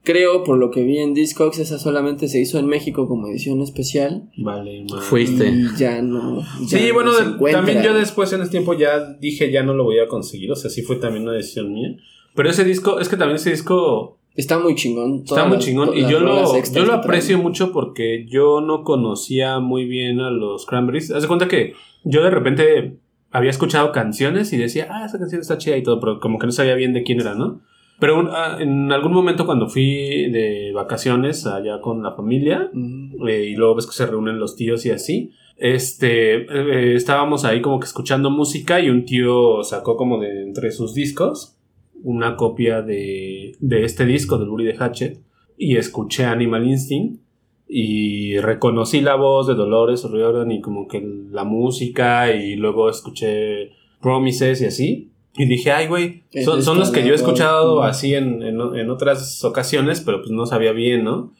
Creo, 0.04 0.44
por 0.44 0.58
lo 0.58 0.72
que 0.72 0.84
vi 0.84 0.98
en 0.98 1.14
Discogs, 1.14 1.60
esa 1.60 1.78
solamente 1.78 2.28
se 2.28 2.40
hizo 2.40 2.58
en 2.58 2.66
México 2.66 3.08
como 3.08 3.28
edición 3.28 3.62
especial. 3.62 4.30
Vale, 4.36 4.86
Fuiste. 5.02 5.48
Y 5.48 5.68
ya 5.78 6.02
no. 6.02 6.44
sí, 6.68 6.92
bueno, 6.92 7.12
también 7.52 7.84
yo 7.84 7.94
después 7.94 8.34
en 8.34 8.42
ese 8.42 8.50
tiempo 8.50 8.74
ya 8.74 9.14
dije 9.20 9.52
ya 9.52 9.62
no 9.62 9.76
lo 9.76 9.84
voy 9.84 10.00
a 10.00 10.08
conseguir. 10.08 10.52
O 10.52 10.56
sea, 10.56 10.72
sí 10.72 10.82
fue 10.82 10.96
también 10.96 11.24
una 11.24 11.34
decisión 11.34 11.72
mía. 11.72 11.96
Pero 12.34 12.50
ese 12.50 12.64
disco, 12.64 13.00
es 13.00 13.10
que 13.10 13.18
también 13.18 13.36
ese 13.36 13.52
disco. 13.52 14.18
Está 14.36 14.58
muy 14.58 14.74
chingón. 14.74 15.24
Está 15.24 15.46
muy 15.46 15.60
chingón. 15.60 15.96
Y 15.96 16.10
yo 16.10 16.20
lo, 16.20 16.64
yo 16.64 16.86
lo 16.86 16.94
aprecio 16.94 17.38
mucho 17.38 17.72
porque 17.72 18.26
yo 18.28 18.62
no 18.62 18.84
conocía 18.84 19.60
muy 19.60 19.86
bien 19.86 20.20
a 20.20 20.32
los 20.32 20.66
Cranberries. 20.66 21.12
Haz 21.12 21.24
de 21.24 21.28
cuenta 21.28 21.48
que 21.48 21.74
yo 22.06 22.24
de 22.24 22.30
repente 22.32 22.98
había 23.32 23.50
escuchado 23.50 23.92
canciones 23.92 24.52
y 24.54 24.58
decía, 24.58 24.88
ah, 24.90 25.06
esa 25.06 25.20
canción 25.20 25.42
está 25.42 25.58
chida 25.58 25.78
y 25.78 25.84
todo, 25.84 26.00
pero 26.00 26.20
como 26.20 26.40
que 26.40 26.48
no 26.48 26.52
sabía 26.52 26.76
bien 26.76 26.94
de 26.94 27.04
quién 27.04 27.22
era, 27.22 27.36
¿no? 27.36 27.62
Pero 28.02 28.28
ah, 28.32 28.58
en 28.60 28.92
algún 28.92 29.14
momento 29.14 29.46
cuando 29.46 29.70
fui 29.70 30.32
de 30.32 30.72
vacaciones 30.74 31.46
allá 31.46 31.80
con 31.82 32.02
la 32.02 32.14
familia, 32.14 32.72
eh, 32.74 33.50
y 33.52 33.56
luego 33.56 33.76
ves 33.76 33.86
que 33.86 33.94
se 33.94 34.08
reúnen 34.08 34.40
los 34.40 34.56
tíos 34.56 34.88
y 34.88 34.90
así, 34.90 35.34
este, 35.56 36.38
eh, 36.38 36.96
estábamos 36.96 37.46
ahí 37.46 37.62
como 37.62 37.80
que 37.80 37.86
escuchando 37.86 38.32
música 38.32 38.80
y 38.80 38.90
un 38.90 39.06
tío 39.06 39.64
sacó 39.64 39.98
como 39.98 40.20
de 40.20 40.42
entre 40.42 40.72
sus 40.72 40.96
discos 40.96 41.60
una 42.02 42.36
copia 42.38 42.82
de, 42.82 43.56
de 43.60 43.86
este 43.86 44.08
disco 44.08 44.40
del 44.40 44.50
Buri 44.50 44.66
de 44.66 44.78
Hatchet 44.80 45.22
y 45.56 45.78
escuché 45.78 46.26
Animal 46.26 46.66
Instinct 46.66 47.22
y 47.68 48.40
reconocí 48.40 49.02
la 49.02 49.14
voz 49.14 49.46
de 49.46 49.54
Dolores 49.54 50.04
O'Riordan 50.06 50.52
y 50.52 50.60
como 50.60 50.88
que 50.88 51.08
la 51.30 51.44
música 51.44 52.34
y 52.34 52.56
luego 52.56 52.90
escuché 52.90 53.74
Promises 54.02 54.60
y 54.64 54.66
así 54.66 55.11
Y 55.34 55.46
dije, 55.46 55.72
ay, 55.72 55.88
güey, 55.88 56.24
son, 56.44 56.62
son 56.62 56.78
los 56.78 56.92
que 56.92 57.06
yo 57.06 57.14
he 57.14 57.16
escuchado 57.16 57.84
así 57.84 58.14
en, 58.16 58.44
en, 58.44 58.60
en, 58.60 58.90
otras 58.90 59.42
ocasiones, 59.46 60.02
pero 60.02 60.20
pues 60.20 60.32
no 60.32 60.46
sabía 60.46 60.74
bien, 60.74 61.06
¿no? 61.06 61.34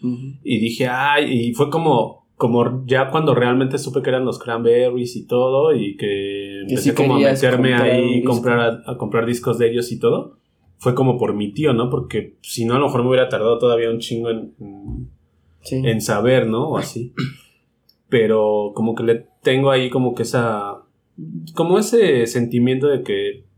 Y 0.44 0.60
dije, 0.60 0.88
ay, 0.88 1.50
y 1.50 1.54
fue 1.54 1.70
como, 1.70 2.26
como 2.38 2.86
ya 2.86 3.10
cuando 3.10 3.36
realmente 3.36 3.78
supe 3.78 4.02
que 4.02 4.10
eran 4.10 4.24
los 4.24 4.40
cranberries 4.40 5.18
y 5.18 5.28
todo, 5.28 5.76
y 5.76 5.98
que 5.98 6.62
empecé 6.62 6.96
como 6.96 7.16
a 7.16 7.20
meterme 7.20 7.74
ahí 7.74 8.24
comprar, 8.24 8.82
a, 8.86 8.98
comprar 8.98 9.26
discos 9.26 9.58
de 9.58 9.70
ellos 9.70 9.92
y 9.92 10.00
todo, 10.00 10.38
fue 10.78 10.96
como 10.96 11.18
por 11.18 11.36
mi 11.36 11.52
tío, 11.52 11.74
¿no? 11.74 11.90
Porque 11.90 12.38
si 12.42 12.64
no, 12.64 12.76
a 12.76 12.80
lo 12.80 12.86
mejor 12.86 13.04
me 13.04 13.10
hubiera 13.10 13.28
tardado 13.28 13.58
todavía 13.58 13.90
un 13.90 14.00
chingo 14.00 14.30
en, 14.30 14.54
en 15.70 16.02
saber, 16.02 16.48
¿no? 16.48 16.70
O 16.70 16.78
así. 16.78 17.14
Pero 18.08 18.72
como 18.74 18.96
que 18.96 19.04
le 19.04 19.28
tengo 19.44 19.70
ahí 19.70 19.90
como 19.90 20.16
que 20.16 20.24
esa, 20.24 20.78
como 21.54 21.78
ese 21.78 22.26
sentimiento 22.26 22.88
de 22.88 23.04
que 23.04 23.51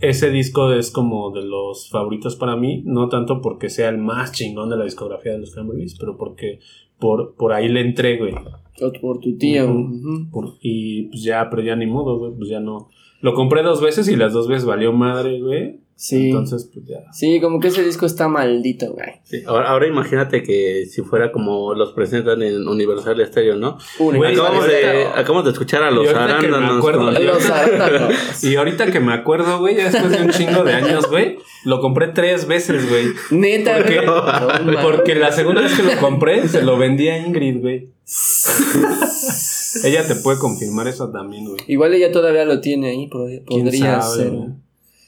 ese 0.00 0.30
disco 0.30 0.72
es 0.72 0.90
como 0.90 1.30
de 1.30 1.42
los 1.42 1.90
favoritos 1.90 2.36
para 2.36 2.56
mí, 2.56 2.82
no 2.84 3.08
tanto 3.08 3.40
porque 3.40 3.68
sea 3.68 3.88
el 3.88 3.98
más 3.98 4.32
chingón 4.32 4.70
de 4.70 4.76
la 4.76 4.84
discografía 4.84 5.32
de 5.32 5.38
los 5.38 5.52
Cranberries, 5.52 5.96
pero 5.98 6.16
porque 6.16 6.60
por, 6.98 7.34
por 7.36 7.52
ahí 7.52 7.68
le 7.68 7.80
entré, 7.80 8.16
güey. 8.18 8.34
Por 9.00 9.20
tu 9.20 9.36
tío. 9.36 9.66
y 10.60 11.02
pues 11.04 11.22
ya, 11.22 11.48
pero 11.48 11.62
ya 11.62 11.76
ni 11.76 11.86
modo, 11.86 12.18
güey, 12.18 12.32
pues 12.36 12.48
ya 12.48 12.60
no. 12.60 12.88
Lo 13.20 13.34
compré 13.34 13.62
dos 13.62 13.80
veces 13.80 14.08
y 14.08 14.16
las 14.16 14.32
dos 14.32 14.48
veces 14.48 14.66
valió 14.66 14.92
madre, 14.92 15.40
güey. 15.40 15.80
Sí. 15.96 16.30
Entonces, 16.30 16.68
pues 16.72 16.86
ya. 16.86 17.12
Sí, 17.12 17.40
como 17.40 17.60
que 17.60 17.68
ese 17.68 17.84
disco 17.84 18.04
está 18.04 18.26
maldito, 18.28 18.92
güey. 18.92 19.20
Sí, 19.22 19.42
ahora, 19.46 19.70
ahora 19.70 19.86
imagínate 19.86 20.42
que 20.42 20.86
si 20.86 21.02
fuera 21.02 21.30
como 21.30 21.72
los 21.74 21.92
presentan 21.92 22.42
en 22.42 22.66
Universal 22.66 23.24
Stereo, 23.26 23.56
¿no? 23.56 23.78
acabamos, 23.98 24.66
de, 24.66 25.06
acabamos 25.06 25.44
de 25.44 25.50
escuchar 25.52 25.82
a 25.84 25.90
los 25.90 26.08
arándanos. 26.08 26.84
Los 26.84 27.50
arándanos. 27.50 28.42
y 28.42 28.56
ahorita 28.56 28.90
que 28.90 29.00
me 29.00 29.12
acuerdo, 29.12 29.60
güey, 29.60 29.76
ya 29.76 29.90
después 29.90 30.10
de 30.10 30.22
un 30.22 30.30
chingo 30.30 30.64
de 30.64 30.72
años, 30.72 31.08
güey, 31.08 31.38
lo 31.64 31.80
compré 31.80 32.08
tres 32.08 32.46
veces, 32.46 32.88
güey. 32.88 33.06
Neta, 33.30 33.76
porque, 33.76 34.00
güey. 34.04 34.76
porque 34.82 35.14
la 35.14 35.30
segunda 35.30 35.62
vez 35.62 35.74
que 35.74 35.82
lo 35.84 35.96
compré, 36.00 36.48
se 36.48 36.62
lo 36.62 36.76
vendí 36.76 37.08
a 37.08 37.18
Ingrid, 37.18 37.60
güey. 37.60 37.88
ella 39.84 40.06
te 40.06 40.16
puede 40.16 40.38
confirmar 40.38 40.88
eso 40.88 41.10
también, 41.10 41.44
güey. 41.46 41.60
Igual 41.68 41.94
ella 41.94 42.10
todavía 42.10 42.44
lo 42.44 42.60
tiene 42.60 42.90
ahí, 42.90 43.08
podría 43.08 44.00
ser. 44.02 44.32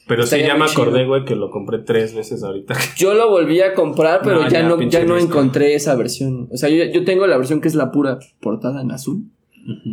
Pero 0.07 0.25
sí, 0.25 0.39
ya 0.39 0.55
me 0.55 0.65
acordé, 0.65 1.05
güey, 1.05 1.25
que 1.25 1.35
lo 1.35 1.49
compré 1.51 1.79
tres 1.79 2.15
veces 2.15 2.43
ahorita. 2.43 2.75
Yo 2.97 3.13
lo 3.13 3.29
volví 3.29 3.59
a 3.61 3.73
comprar, 3.73 4.21
pero 4.23 4.47
ya, 4.47 4.63
no, 4.63 4.81
ya 4.81 5.03
no 5.03 5.17
encontré 5.17 5.75
esa 5.75 5.95
versión. 5.95 6.47
O 6.51 6.57
sea, 6.57 6.69
yo, 6.69 6.85
yo, 6.85 7.03
tengo 7.03 7.27
la 7.27 7.37
versión 7.37 7.59
que 7.59 7.67
es 7.67 7.75
la 7.75 7.91
pura 7.91 8.19
portada 8.39 8.81
en 8.81 8.91
azul. 8.91 9.23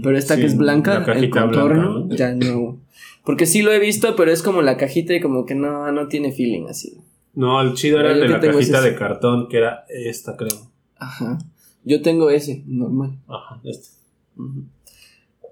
Pero 0.05 0.17
esta 0.17 0.37
que 0.37 0.47
es 0.47 0.57
blanca, 0.57 1.05
el 1.13 1.31
contorno, 1.31 2.09
ya 2.11 2.33
no. 2.33 2.79
Porque 3.25 3.47
sí 3.47 3.63
lo 3.63 3.73
he 3.73 3.81
visto, 3.81 4.15
pero 4.15 4.31
es 4.31 4.43
como 4.43 4.63
la 4.63 4.77
cajita 4.77 5.15
y 5.15 5.21
como 5.21 5.47
que 5.47 5.57
no, 5.57 5.91
no 5.91 6.07
tiene 6.07 6.31
feeling 6.31 6.67
así. 6.69 6.97
No, 7.35 7.61
el 7.61 7.75
chido 7.75 7.99
era 7.99 8.13
el 8.13 8.21
de 8.21 8.29
la 8.29 8.39
cajita 8.39 8.81
de 8.81 8.95
cartón, 8.95 9.49
que 9.49 9.57
era 9.57 9.85
esta, 9.89 10.37
creo. 10.37 10.71
Ajá. 10.97 11.39
Yo 11.83 12.03
tengo 12.03 12.31
ese, 12.31 12.63
normal. 12.67 13.19
Ajá, 13.27 13.61
este. 13.65 13.89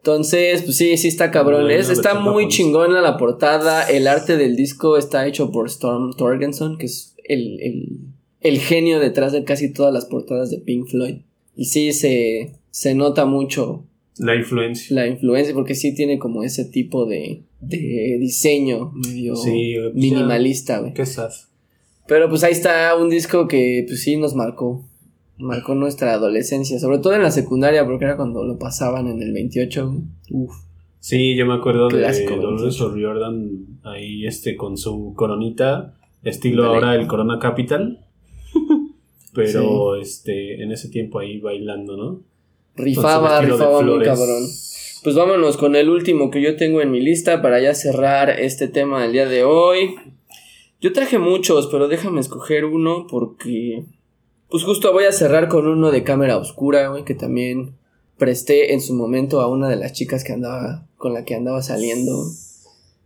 Entonces, 0.02 0.62
pues 0.62 0.76
sí, 0.78 0.96
sí 0.96 1.06
está 1.06 1.30
cabrón. 1.30 1.70
está 1.70 2.18
muy 2.18 2.48
chingona 2.48 3.00
la 3.00 3.16
portada. 3.16 3.88
El 3.88 4.08
arte 4.08 4.36
del 4.36 4.56
disco 4.56 4.96
está 4.96 5.28
hecho 5.28 5.52
por 5.52 5.68
Storm 5.68 6.12
Torgenson, 6.16 6.76
que 6.76 6.86
es 6.86 7.14
el, 7.22 8.00
el, 8.40 8.58
genio 8.58 8.98
detrás 8.98 9.30
de 9.30 9.44
casi 9.44 9.72
todas 9.72 9.94
las 9.94 10.06
portadas 10.06 10.50
de 10.50 10.58
Pink 10.58 10.88
Floyd. 10.88 11.18
Y 11.54 11.66
sí, 11.66 11.92
se, 11.92 12.50
se 12.70 12.96
nota 12.96 13.26
mucho. 13.26 13.84
La 14.18 14.34
influencia. 14.34 14.92
La 14.96 15.06
influencia, 15.06 15.54
porque 15.54 15.76
sí 15.76 15.94
tiene 15.94 16.18
como 16.18 16.42
ese 16.42 16.64
tipo 16.64 17.06
de, 17.06 17.42
de 17.60 18.16
diseño 18.18 18.90
medio 19.06 19.34
minimalista, 19.94 20.80
güey. 20.80 20.94
Qué 20.94 21.06
sad. 21.06 21.30
Pero 22.08 22.28
pues 22.28 22.42
ahí 22.42 22.52
está 22.52 22.96
un 22.96 23.08
disco 23.08 23.46
que 23.46 23.84
pues 23.86 24.02
sí 24.02 24.16
nos 24.16 24.34
marcó 24.34 24.84
marcó 25.38 25.74
nuestra 25.74 26.12
adolescencia, 26.12 26.78
sobre 26.78 26.98
todo 26.98 27.14
en 27.14 27.22
la 27.22 27.30
secundaria, 27.30 27.84
porque 27.84 28.04
era 28.04 28.16
cuando 28.16 28.44
lo 28.44 28.58
pasaban 28.58 29.08
en 29.08 29.22
el 29.22 29.32
28. 29.32 29.94
Uf. 30.30 30.54
Sí, 31.00 31.34
yo 31.34 31.46
me 31.46 31.54
acuerdo 31.54 31.88
de 31.88 32.26
Dolores 32.26 32.80
O'Riordan 32.80 33.80
ahí 33.82 34.24
este 34.24 34.56
con 34.56 34.78
su 34.78 35.14
coronita, 35.16 35.94
estilo 36.22 36.64
ahora 36.66 36.94
el 36.94 37.08
Corona 37.08 37.40
Capital. 37.40 38.04
Pero 39.34 39.96
este 39.96 40.62
en 40.62 40.70
ese 40.70 40.90
tiempo 40.90 41.18
ahí 41.18 41.40
bailando, 41.40 41.96
¿no? 41.96 42.20
Rifaba, 42.76 43.40
rifaba 43.40 43.82
muy 43.82 44.04
cabrón. 44.04 44.44
Pues 45.02 45.16
vámonos 45.16 45.56
con 45.56 45.74
el 45.74 45.88
último 45.90 46.30
que 46.30 46.40
yo 46.40 46.54
tengo 46.54 46.80
en 46.80 46.92
mi 46.92 47.00
lista 47.00 47.42
para 47.42 47.60
ya 47.60 47.74
cerrar 47.74 48.30
este 48.30 48.68
tema 48.68 49.02
del 49.02 49.12
día 49.12 49.26
de 49.26 49.42
hoy. 49.42 49.96
Yo 50.80 50.92
traje 50.92 51.18
muchos, 51.18 51.66
pero 51.66 51.88
déjame 51.88 52.20
escoger 52.20 52.64
uno 52.64 53.08
porque 53.10 53.84
pues 54.52 54.64
justo 54.64 54.92
voy 54.92 55.04
a 55.04 55.12
cerrar 55.12 55.48
con 55.48 55.66
uno 55.66 55.90
de 55.90 56.04
cámara 56.04 56.36
oscura, 56.36 56.88
güey, 56.88 57.04
que 57.04 57.14
también 57.14 57.72
presté 58.18 58.74
en 58.74 58.82
su 58.82 58.92
momento 58.92 59.40
a 59.40 59.48
una 59.48 59.66
de 59.66 59.76
las 59.76 59.94
chicas 59.94 60.24
que 60.24 60.34
andaba, 60.34 60.86
con 60.98 61.14
la 61.14 61.24
que 61.24 61.34
andaba 61.34 61.62
saliendo. 61.62 62.26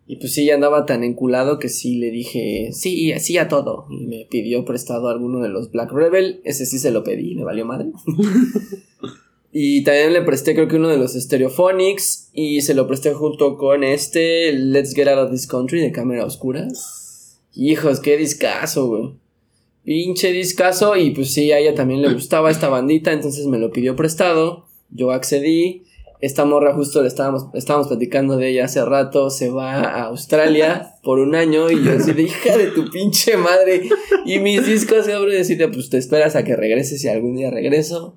Y 0.08 0.16
pues 0.16 0.34
sí, 0.34 0.44
ya 0.44 0.56
andaba 0.56 0.86
tan 0.86 1.04
enculado 1.04 1.60
que 1.60 1.68
sí 1.68 1.98
le 1.98 2.10
dije, 2.10 2.70
sí, 2.72 3.12
así 3.12 3.38
a 3.38 3.46
todo. 3.46 3.86
Y 3.90 4.06
me 4.06 4.26
pidió 4.28 4.64
prestado 4.64 5.08
alguno 5.08 5.38
de 5.38 5.48
los 5.48 5.70
Black 5.70 5.92
Rebel. 5.92 6.40
Ese 6.42 6.66
sí 6.66 6.80
se 6.80 6.90
lo 6.90 7.04
pedí, 7.04 7.36
me 7.36 7.44
valió 7.44 7.64
madre. 7.64 7.92
y 9.52 9.84
también 9.84 10.14
le 10.14 10.22
presté 10.22 10.52
creo 10.52 10.66
que 10.66 10.76
uno 10.76 10.88
de 10.88 10.98
los 10.98 11.12
Stereophonics. 11.12 12.30
Y 12.32 12.62
se 12.62 12.74
lo 12.74 12.88
presté 12.88 13.14
junto 13.14 13.56
con 13.56 13.84
este 13.84 14.52
Let's 14.52 14.94
Get 14.94 15.06
Out 15.06 15.26
of 15.26 15.30
This 15.30 15.46
Country 15.46 15.80
de 15.80 15.92
cámara 15.92 16.26
oscura. 16.26 16.66
Hijos, 17.54 18.00
qué 18.00 18.16
discazo, 18.16 18.88
güey. 18.88 19.25
Pinche 19.86 20.32
discazo 20.32 20.96
y 20.96 21.12
pues 21.12 21.32
sí, 21.32 21.52
a 21.52 21.60
ella 21.60 21.76
también 21.76 22.02
le 22.02 22.12
gustaba 22.12 22.50
esta 22.50 22.68
bandita, 22.68 23.12
entonces 23.12 23.46
me 23.46 23.56
lo 23.56 23.70
pidió 23.70 23.94
prestado, 23.94 24.66
yo 24.90 25.12
accedí, 25.12 25.84
esta 26.20 26.44
morra 26.44 26.74
justo 26.74 27.02
le 27.02 27.06
estábamos, 27.06 27.46
estábamos 27.54 27.86
platicando 27.86 28.36
de 28.36 28.48
ella 28.48 28.64
hace 28.64 28.84
rato, 28.84 29.30
se 29.30 29.48
va 29.48 29.82
a 29.82 30.06
Australia 30.06 30.96
por 31.04 31.20
un 31.20 31.36
año 31.36 31.70
y 31.70 31.84
yo 31.84 31.92
así 31.92 32.14
de 32.14 32.22
hija 32.22 32.56
de 32.56 32.72
tu 32.72 32.90
pinche 32.90 33.36
madre 33.36 33.88
y 34.24 34.40
mis 34.40 34.66
discos, 34.66 35.06
cabrón, 35.06 35.30
decirte 35.30 35.68
pues 35.68 35.88
te 35.88 35.98
esperas 35.98 36.34
a 36.34 36.42
que 36.42 36.56
regreses 36.56 37.04
y 37.04 37.08
algún 37.08 37.36
día 37.36 37.52
regreso. 37.52 38.16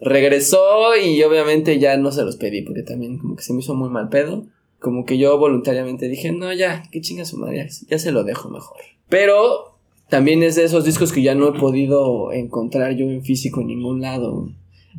Regresó 0.00 0.96
y 0.96 1.20
obviamente 1.24 1.80
ya 1.80 1.96
no 1.96 2.12
se 2.12 2.22
los 2.22 2.36
pedí 2.36 2.62
porque 2.62 2.84
también 2.84 3.18
como 3.18 3.34
que 3.34 3.42
se 3.42 3.52
me 3.52 3.58
hizo 3.58 3.74
muy 3.74 3.90
mal 3.90 4.10
pedo. 4.10 4.46
Como 4.78 5.04
que 5.04 5.18
yo 5.18 5.36
voluntariamente 5.38 6.06
dije, 6.06 6.30
no, 6.30 6.52
ya, 6.52 6.84
que 6.92 7.00
chinga 7.00 7.24
su 7.24 7.36
madre, 7.36 7.68
ya 7.88 7.98
se 7.98 8.12
lo 8.12 8.22
dejo 8.22 8.48
mejor. 8.48 8.78
Pero 9.08 9.69
también 10.10 10.42
es 10.42 10.56
de 10.56 10.64
esos 10.64 10.84
discos 10.84 11.12
que 11.12 11.22
ya 11.22 11.34
no 11.34 11.48
he 11.48 11.58
podido 11.58 12.32
encontrar 12.32 12.96
yo 12.96 13.06
en 13.06 13.22
físico 13.22 13.60
en 13.60 13.68
ningún 13.68 14.02
lado. 14.02 14.50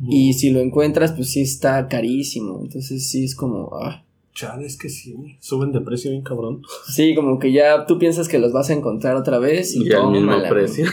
Y 0.08 0.32
si 0.32 0.50
lo 0.50 0.60
encuentras, 0.60 1.12
pues 1.12 1.30
sí 1.30 1.42
está 1.42 1.86
carísimo. 1.86 2.60
Entonces 2.62 3.08
sí 3.08 3.24
es 3.24 3.36
como. 3.36 3.70
Ah. 3.74 4.04
Chale, 4.34 4.64
es 4.64 4.78
que 4.78 4.88
sí. 4.88 5.14
Suben 5.40 5.72
de 5.72 5.82
precio 5.82 6.10
bien 6.10 6.22
cabrón. 6.22 6.62
Sí, 6.88 7.14
como 7.14 7.38
que 7.38 7.52
ya 7.52 7.84
tú 7.86 7.98
piensas 7.98 8.28
que 8.28 8.38
los 8.38 8.52
vas 8.52 8.70
a 8.70 8.72
encontrar 8.72 9.14
otra 9.16 9.38
vez 9.38 9.76
y, 9.76 9.86
ya 9.88 9.98
el 9.98 10.10
mismo 10.10 10.32
precio. 10.48 10.86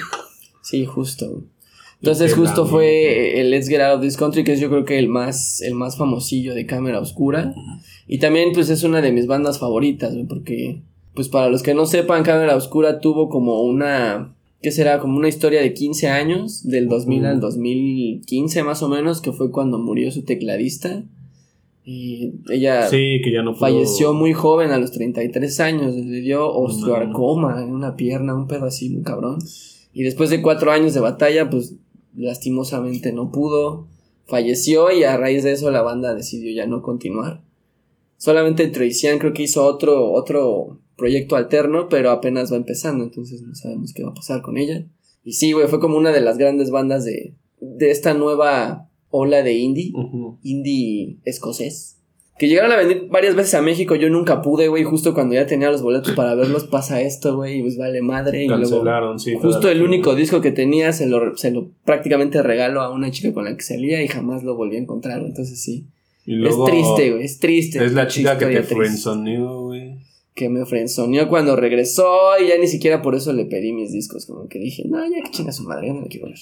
Sí, 0.61 0.85
justo. 0.85 1.43
Entonces 2.01 2.33
justo 2.33 2.65
fue 2.65 3.39
el 3.39 3.49
Let's 3.49 3.67
Get 3.67 3.81
Out 3.81 3.97
of 3.97 4.01
This 4.01 4.17
Country, 4.17 4.43
que 4.43 4.53
es 4.53 4.59
yo 4.59 4.69
creo 4.69 4.85
que 4.85 4.99
el 4.99 5.09
más, 5.09 5.61
el 5.61 5.73
más 5.73 5.97
famosillo 5.97 6.53
de 6.53 6.65
cámara 6.65 6.99
oscura. 6.99 7.53
Y 8.07 8.19
también 8.19 8.51
pues 8.53 8.69
es 8.69 8.83
una 8.83 9.01
de 9.01 9.11
mis 9.11 9.27
bandas 9.27 9.59
favoritas, 9.59 10.13
porque 10.27 10.81
pues 11.13 11.29
para 11.29 11.49
los 11.49 11.63
que 11.63 11.73
no 11.73 11.85
sepan, 11.85 12.23
Cámara 12.23 12.55
Oscura 12.55 12.99
tuvo 12.99 13.29
como 13.29 13.61
una, 13.63 14.35
¿qué 14.61 14.71
será? 14.71 14.99
Como 14.99 15.17
una 15.17 15.27
historia 15.27 15.61
de 15.61 15.73
15 15.73 16.07
años, 16.07 16.67
del 16.67 16.87
2000 16.87 17.25
al 17.25 17.39
2015 17.39 18.63
más 18.63 18.83
o 18.83 18.89
menos, 18.89 19.21
que 19.21 19.31
fue 19.31 19.51
cuando 19.51 19.79
murió 19.79 20.11
su 20.11 20.23
tecladista. 20.23 21.03
Y 21.83 22.33
ella 22.49 22.87
sí, 22.87 23.19
que 23.23 23.31
ya 23.31 23.41
no 23.41 23.55
falleció 23.55 24.13
muy 24.13 24.33
joven, 24.33 24.69
a 24.69 24.77
los 24.77 24.91
33 24.91 25.59
años, 25.59 25.95
le 25.95 26.21
dio 26.21 26.51
osteoarcoma 26.53 27.63
en 27.63 27.71
una 27.71 27.95
pierna, 27.95 28.35
un 28.35 28.47
pedo 28.47 28.65
así 28.65 28.89
muy 28.89 29.01
cabrón. 29.01 29.39
Y 29.93 30.03
después 30.03 30.29
de 30.29 30.41
cuatro 30.41 30.71
años 30.71 30.93
de 30.93 30.99
batalla, 30.99 31.49
pues 31.49 31.75
lastimosamente 32.15 33.11
no 33.11 33.31
pudo, 33.31 33.87
falleció 34.25 34.91
y 34.91 35.03
a 35.03 35.17
raíz 35.17 35.43
de 35.43 35.51
eso 35.51 35.71
la 35.71 35.81
banda 35.81 36.13
decidió 36.13 36.53
ya 36.53 36.67
no 36.67 36.81
continuar. 36.81 37.41
Solamente 38.17 38.67
Tracian 38.67 39.17
creo 39.17 39.33
que 39.33 39.43
hizo 39.43 39.65
otro, 39.65 40.11
otro 40.11 40.79
proyecto 40.99 41.35
alterno, 41.35 41.89
pero 41.89 42.11
apenas 42.11 42.51
va 42.51 42.57
empezando, 42.57 43.03
entonces 43.03 43.41
no 43.41 43.55
sabemos 43.55 43.93
qué 43.93 44.03
va 44.03 44.11
a 44.11 44.13
pasar 44.13 44.41
con 44.43 44.57
ella. 44.57 44.85
Y 45.23 45.33
sí, 45.33 45.51
güey, 45.53 45.67
fue 45.67 45.79
como 45.79 45.97
una 45.97 46.11
de 46.11 46.21
las 46.21 46.37
grandes 46.37 46.69
bandas 46.69 47.05
de, 47.05 47.33
de 47.59 47.91
esta 47.91 48.13
nueva 48.13 48.89
ola 49.09 49.41
de 49.43 49.53
indie, 49.53 49.93
indie 50.43 51.17
escocés. 51.25 51.95
Que 52.37 52.47
llegaron 52.47 52.71
a 52.71 52.77
venir 52.77 53.07
varias 53.09 53.35
veces 53.35 53.53
a 53.55 53.61
México, 53.61 53.95
yo 53.95 54.09
nunca 54.09 54.41
pude, 54.41 54.69
güey, 54.69 54.85
justo 54.85 55.13
cuando 55.13 55.35
ya 55.35 55.45
tenía 55.45 55.69
los 55.69 55.81
boletos 55.81 56.13
para 56.13 56.35
verlos 56.35 56.63
pasa 56.63 57.01
esto, 57.01 57.35
güey, 57.35 57.59
y 57.59 57.61
pues 57.61 57.77
vale 57.77 58.01
madre. 58.01 58.47
Cancelaron, 58.47 59.17
y 59.17 59.19
sí. 59.19 59.35
Justo 59.35 59.69
el 59.69 59.81
único 59.81 60.15
disco 60.15 60.39
que 60.39 60.51
tenía 60.51 60.93
se 60.93 61.07
lo, 61.07 61.35
se 61.35 61.51
lo 61.51 61.69
prácticamente 61.83 62.41
regalo 62.41 62.81
a 62.81 62.91
una 62.91 63.11
chica 63.11 63.33
con 63.33 63.43
la 63.43 63.57
que 63.57 63.63
salía 63.63 64.01
y 64.01 64.07
jamás 64.07 64.43
lo 64.43 64.55
volví 64.55 64.77
a 64.77 64.79
encontrar, 64.79 65.19
entonces 65.19 65.61
sí. 65.61 65.87
es 66.25 66.55
triste, 66.65 67.11
güey, 67.11 67.23
es 67.25 67.39
triste. 67.39 67.83
Es 67.83 67.91
la 67.91 68.07
chica 68.07 68.37
que 68.37 68.45
te 68.45 68.63
friendzoneó, 68.63 69.63
güey. 69.63 69.97
Que 70.35 70.49
me 70.49 70.65
frenzoneó 70.65 71.27
cuando 71.27 71.55
regresó 71.55 72.07
y 72.41 72.47
ya 72.47 72.57
ni 72.57 72.67
siquiera 72.67 73.01
por 73.01 73.15
eso 73.15 73.33
le 73.33 73.45
pedí 73.45 73.73
mis 73.73 73.91
discos. 73.91 74.25
Como 74.25 74.47
que 74.47 74.59
dije, 74.59 74.83
no, 74.87 75.03
ya 75.05 75.21
que 75.23 75.31
chinga 75.31 75.51
su 75.51 75.63
madre, 75.63 75.87
ya 75.87 75.93
no 75.93 76.01
le 76.01 76.07
quiero 76.07 76.27
ver. 76.27 76.37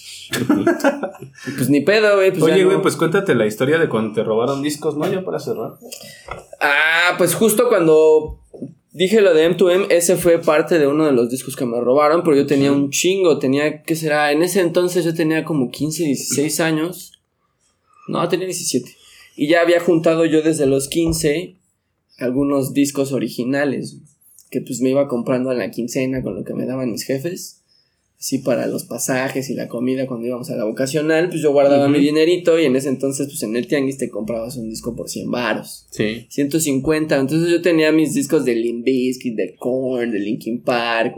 y 1.48 1.52
pues 1.58 1.70
ni 1.70 1.82
pedo, 1.82 2.16
güey. 2.16 2.32
Pues 2.32 2.44
Oye, 2.44 2.64
güey, 2.64 2.82
pues 2.82 2.96
cuéntate 2.96 3.34
la 3.34 3.48
historia 3.48 3.80
de 3.80 3.90
cuando 3.90 4.14
te 4.14 4.24
robaron 4.24 4.62
discos, 4.62 4.98
¿no? 4.98 5.12
Ya 5.12 5.24
para 5.24 5.40
cerrar. 5.40 5.74
Ah, 6.62 7.16
pues 7.18 7.34
justo 7.34 7.70
cuando 7.70 8.40
dije 8.92 9.22
lo 9.22 9.34
de 9.34 9.50
M2M, 9.50 9.88
ese 9.90 10.16
fue 10.16 10.40
parte 10.40 10.80
de 10.80 10.88
uno 10.88 11.06
de 11.06 11.12
los 11.12 11.30
discos 11.30 11.56
que 11.56 11.66
me 11.66 11.80
robaron, 11.80 12.24
pero 12.24 12.36
yo 12.36 12.46
tenía 12.46 12.72
un 12.72 12.90
chingo, 12.90 13.40
tenía, 13.40 13.84
¿qué 13.84 13.96
será? 13.96 14.32
En 14.32 14.44
ese 14.44 14.62
entonces 14.62 15.06
yo 15.06 15.14
tenía 15.14 15.44
como 15.44 15.72
15, 15.72 16.04
16 16.04 16.60
años. 16.60 17.14
No, 18.08 18.28
tenía 18.28 18.46
17. 18.46 18.96
Y 19.36 19.48
ya 19.48 19.62
había 19.62 19.80
juntado 19.80 20.26
yo 20.26 20.42
desde 20.42 20.66
los 20.66 20.88
15 20.88 21.56
algunos 22.18 22.74
discos 22.74 23.12
originales 23.12 23.98
que 24.50 24.62
pues 24.62 24.82
me 24.82 24.90
iba 24.90 25.08
comprando 25.08 25.52
en 25.52 25.60
la 25.60 25.72
quincena 25.72 26.24
con 26.24 26.36
lo 26.36 26.44
que 26.44 26.54
me 26.54 26.66
daban 26.66 26.92
mis 26.92 27.04
jefes. 27.04 27.64
Así 28.20 28.40
para 28.40 28.66
los 28.66 28.86
pasajes 28.86 29.48
y 29.52 29.54
la 29.54 29.68
comida 29.68 30.08
cuando 30.08 30.26
íbamos 30.26 30.50
a 30.50 30.56
la 30.56 30.64
vocacional, 30.64 31.30
pues 31.30 31.40
yo 31.40 31.52
guardaba 31.52 31.88
mi 31.88 32.00
dinerito 32.00 32.60
y 32.60 32.66
en 32.66 32.76
ese 32.76 32.90
entonces 32.90 33.28
pues 33.28 33.44
en 33.44 33.56
el 33.56 33.68
tianguis 33.68 34.00
te 34.00 34.10
comprabas 34.10 34.58
un 34.58 34.72
disco 34.72 34.96
por 34.96 35.08
100 35.08 35.30
varos. 35.30 35.86
Sí. 35.92 36.26
150, 36.30 37.16
entonces 37.16 37.52
yo 37.52 37.62
tenía 37.62 37.92
mis 37.92 38.16
discos 38.16 38.44
de 38.44 38.56
Limp 38.56 38.86
Bizkit, 38.86 39.36
de 39.36 39.56
Korn, 39.56 40.10
de 40.10 40.20
Linkin 40.20 40.64
Park. 40.64 41.16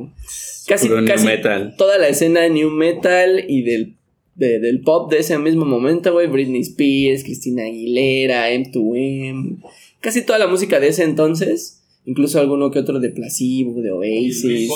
Casi, 0.68 0.90
casi 1.08 1.26
metal. 1.26 1.74
toda 1.78 1.98
la 1.98 2.10
escena 2.10 2.42
de 2.42 2.50
new 2.50 2.70
metal 2.70 3.46
y 3.48 3.64
del 3.64 3.96
del 4.36 4.82
pop 4.82 5.12
de 5.12 5.20
ese 5.20 5.38
mismo 5.38 5.66
momento, 5.66 6.14
güey, 6.14 6.28
Britney 6.28 6.62
Spears, 6.62 7.24
Cristina 7.24 7.64
Aguilera, 7.64 8.50
M2M, 8.52 9.58
casi 10.02 10.26
toda 10.26 10.40
la 10.40 10.48
música 10.48 10.80
de 10.80 10.88
ese 10.88 11.04
entonces, 11.04 11.82
incluso 12.06 12.40
alguno 12.40 12.72
que 12.72 12.80
otro 12.80 13.00
de 13.00 13.10
Placebo, 13.10 13.82
de 13.82 13.92
Oasis. 13.92 14.72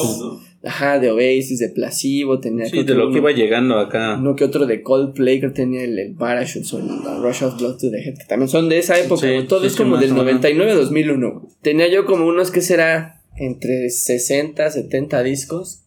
Ajá, 0.64 0.98
de 0.98 1.12
Oasis, 1.12 1.60
de 1.60 1.70
Placebo, 1.70 2.40
tenía 2.40 2.66
Sí, 2.66 2.84
de 2.84 2.94
lo 2.94 3.12
que 3.12 3.18
iba 3.18 3.32
llegando 3.32 3.78
acá. 3.80 4.18
Uno 4.18 4.36
que 4.36 4.46
otro 4.46 4.66
de 4.66 4.82
Coldplay, 4.82 5.42
que 5.42 5.50
tenía 5.50 5.84
el, 5.84 6.00
el 6.00 6.14
Parachutes 6.14 6.74
o 6.74 6.80
el 6.80 6.88
Rush 7.22 7.44
of 7.44 7.58
Blood 7.58 7.78
to 7.78 7.92
the 7.92 7.98
Head, 7.98 8.18
que 8.18 8.26
también 8.28 8.48
son 8.48 8.70
de 8.70 8.80
esa 8.80 8.98
época, 8.98 9.28
todo 9.48 9.66
es 9.66 9.76
como 9.76 9.98
del 9.98 10.14
99-2001. 10.14 11.42
Tenía 11.62 11.90
yo 11.90 12.06
como 12.06 12.28
unos 12.28 12.52
que 12.52 12.62
será 12.62 13.22
entre 13.36 13.90
60, 13.90 14.70
70 14.70 15.24
discos. 15.24 15.82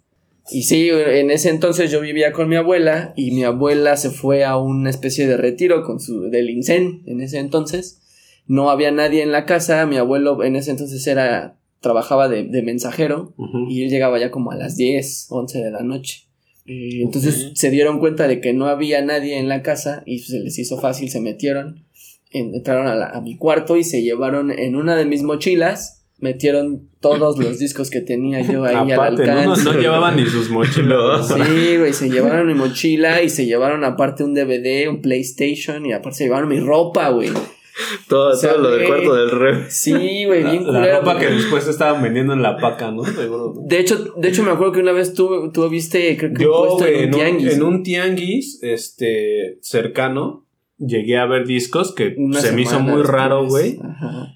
Y 0.50 0.62
sí, 0.62 0.90
en 0.90 1.30
ese 1.30 1.48
entonces 1.48 1.90
yo 1.90 2.00
vivía 2.00 2.32
con 2.32 2.48
mi 2.48 2.54
abuela 2.54 3.14
y 3.16 3.32
mi 3.32 3.42
abuela 3.42 3.96
se 3.96 4.10
fue 4.10 4.44
a 4.44 4.56
una 4.56 4.90
especie 4.90 5.26
de 5.26 5.36
retiro 5.36 5.82
con 5.82 5.98
su 5.98 6.28
del 6.28 6.50
INSEN 6.50 7.02
en 7.06 7.20
ese 7.20 7.38
entonces 7.38 8.00
no 8.46 8.70
había 8.70 8.90
nadie 8.90 9.22
en 9.22 9.32
la 9.32 9.44
casa, 9.44 9.86
mi 9.86 9.96
abuelo 9.96 10.42
en 10.42 10.56
ese 10.56 10.70
entonces 10.70 11.06
era, 11.06 11.58
trabajaba 11.80 12.28
de, 12.28 12.62
mensajero 12.62 13.34
y 13.68 13.84
él 13.84 13.90
llegaba 13.90 14.18
ya 14.18 14.30
como 14.30 14.50
a 14.50 14.56
las 14.56 14.76
10, 14.76 15.26
11 15.30 15.58
de 15.58 15.70
la 15.70 15.82
noche. 15.82 16.24
entonces 16.66 17.52
se 17.54 17.70
dieron 17.70 17.98
cuenta 17.98 18.28
de 18.28 18.40
que 18.40 18.52
no 18.52 18.66
había 18.66 19.02
nadie 19.02 19.38
en 19.38 19.48
la 19.48 19.62
casa 19.62 20.02
y 20.06 20.20
se 20.20 20.40
les 20.40 20.58
hizo 20.58 20.78
fácil, 20.78 21.10
se 21.10 21.20
metieron, 21.20 21.84
entraron 22.30 22.86
a, 22.88 23.20
mi 23.20 23.36
cuarto 23.36 23.76
y 23.76 23.84
se 23.84 24.02
llevaron 24.02 24.50
en 24.50 24.76
una 24.76 24.96
de 24.96 25.06
mis 25.06 25.22
mochilas 25.22 25.96
metieron 26.18 26.88
todos 27.00 27.38
los 27.38 27.58
discos 27.60 27.90
que 27.90 28.00
tenía 28.00 28.40
yo 28.40 28.64
ahí 28.64 28.90
al 28.90 29.00
alcance. 29.00 29.64
No, 29.64 29.72
no, 29.72 29.78
llevaban 29.78 30.16
ni 30.16 30.24
sus 30.24 30.48
mochilas. 30.50 31.28
Sí, 31.28 31.76
güey, 31.76 31.92
se 31.92 32.08
llevaron 32.08 32.46
mi 32.46 32.54
mochila 32.54 33.22
y 33.22 33.28
se 33.28 33.46
llevaron 33.46 33.84
aparte 33.84 34.24
un 34.24 34.34
DVD, 34.34 34.88
un 34.88 35.02
PlayStation 35.02 35.84
y 35.86 35.92
aparte 35.92 36.18
se 36.18 36.24
llevaron 36.24 36.48
mi 36.48 36.60
ropa, 36.60 37.10
güey. 37.10 37.30
Todo, 38.08 38.38
todo 38.40 38.58
lo 38.58 38.70
del 38.70 38.86
cuarto 38.86 39.14
del 39.14 39.30
rey. 39.30 39.64
Sí, 39.68 40.24
güey, 40.24 40.42
bien 40.42 40.64
culero. 40.64 40.86
La 40.86 40.98
ropa 40.98 41.18
que 41.18 41.26
después 41.26 41.66
estaban 41.68 42.02
vendiendo 42.02 42.32
en 42.32 42.42
la 42.42 42.56
paca, 42.56 42.90
¿no? 42.90 43.02
De 43.02 43.78
hecho, 43.78 44.14
de 44.16 44.28
hecho 44.28 44.42
me 44.42 44.50
acuerdo 44.50 44.72
que 44.72 44.80
una 44.80 44.92
vez 44.92 45.12
tú, 45.12 45.50
tú 45.52 45.68
viste, 45.68 46.16
creo 46.16 46.32
que 46.32 46.42
Yo, 46.42 46.78
en 46.86 47.04
un 47.06 47.10
tianguis. 47.20 47.52
en 47.52 47.62
un 47.62 47.82
tianguis, 47.82 48.62
este, 48.62 49.58
cercano, 49.60 50.45
llegué 50.78 51.16
a 51.16 51.26
ver 51.26 51.46
discos 51.46 51.94
que 51.94 52.14
se 52.32 52.52
me 52.52 52.62
hizo 52.62 52.80
muy 52.80 53.02
raro, 53.02 53.46
güey. 53.46 53.78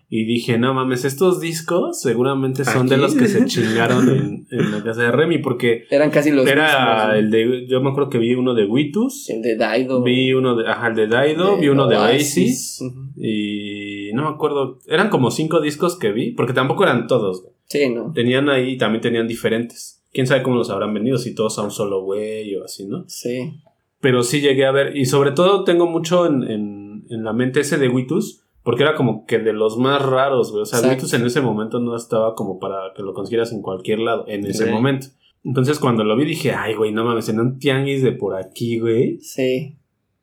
Y 0.09 0.24
dije, 0.24 0.59
no 0.59 0.74
mames, 0.74 1.05
estos 1.05 1.41
discos 1.41 2.01
seguramente 2.01 2.64
son 2.64 2.88
de 2.88 2.97
los 2.97 3.14
que 3.14 3.28
se 3.28 3.45
chingaron 3.47 4.09
en, 4.09 4.47
en, 4.51 4.70
la 4.72 4.82
casa 4.82 5.03
de 5.03 5.12
Remy, 5.12 5.38
porque 5.38 5.84
eran 5.91 6.11
casi 6.11 6.30
los 6.30 6.47
Era 6.47 7.16
el 7.16 7.30
de, 7.30 7.66
yo 7.68 7.80
me 7.80 7.91
acuerdo 7.91 8.11
que 8.11 8.18
vi 8.18 8.34
uno 8.34 8.55
de 8.55 8.64
Witus. 8.64 9.28
El 9.30 9.43
de 9.43 9.57
Daido. 9.57 10.03
Vi 10.03 10.32
uno 10.32 10.57
de, 10.57 10.68
ajá, 10.68 10.88
el 10.88 10.97
de 10.97 11.07
Daido, 11.07 11.59
vi 11.59 11.68
uno 11.68 11.86
de 11.86 11.97
Oasis. 11.97 12.82
Y 13.16 14.11
no 14.14 14.22
me 14.22 14.30
acuerdo, 14.30 14.78
eran 14.88 15.11
como 15.11 15.30
cinco 15.30 15.61
discos 15.61 15.99
que 15.99 16.11
vi, 16.12 16.32
porque 16.32 16.53
tampoco 16.53 16.84
eran 16.84 17.07
todos. 17.07 17.45
Sí, 17.66 17.88
¿no? 17.88 18.12
Tenían 18.12 18.49
ahí, 18.49 18.76
también 18.76 19.01
tenían 19.01 19.28
diferentes. 19.28 20.03
Quién 20.12 20.26
sabe 20.26 20.43
cómo 20.43 20.57
los 20.57 20.70
habrán 20.70 20.93
vendido, 20.93 21.18
si 21.18 21.36
todos 21.36 21.57
a 21.59 21.62
un 21.62 21.70
solo 21.70 22.03
güey 22.03 22.57
o 22.57 22.64
así, 22.64 22.86
¿no? 22.86 23.05
Sí. 23.07 23.53
Pero 24.01 24.23
sí 24.23 24.41
llegué 24.41 24.67
a 24.67 24.73
ver, 24.73 24.97
y 24.97 25.05
sobre 25.05 25.33
todo 25.33 25.65
tengo 25.65 25.87
mucho 25.87 26.27
en, 26.27 26.43
en, 26.43 27.05
en 27.11 27.25
la 27.25 27.33
mente 27.33 27.61
ese 27.61 27.79
de 27.79 27.89
Witus, 27.89 28.45
porque 28.63 28.83
era 28.83 28.95
como 28.95 29.27
que 29.27 29.39
de 29.39 29.53
los 29.53 29.79
más 29.79 30.03
raros, 30.03 30.51
güey. 30.53 30.63
O 30.63 30.67
sea, 30.67 30.89
Witus 30.89 31.13
en 31.15 31.25
ese 31.25 31.41
momento 31.41 31.81
no 31.81 31.97
estaba 31.97 32.35
como 32.35 32.59
para 32.59 32.93
que 32.95 33.03
lo 33.03 33.15
consiguieras 33.15 33.53
en 33.53 33.63
cualquier 33.63 34.01
lado, 34.01 34.25
en 34.29 34.47
ese 34.47 34.71
momento. 34.71 35.09
Entonces 35.43 35.79
cuando 35.79 36.05
lo 36.05 36.17
vi 36.17 36.25
dije, 36.25 36.53
ay, 36.53 36.75
güey, 36.75 36.93
no 36.93 37.05
mames, 37.05 37.29
en 37.29 37.41
un 37.41 37.59
tianguis 37.59 38.03
de 38.03 38.13
por 38.13 38.37
aquí, 38.37 38.79
güey. 38.79 39.19
Sí. 39.21 39.77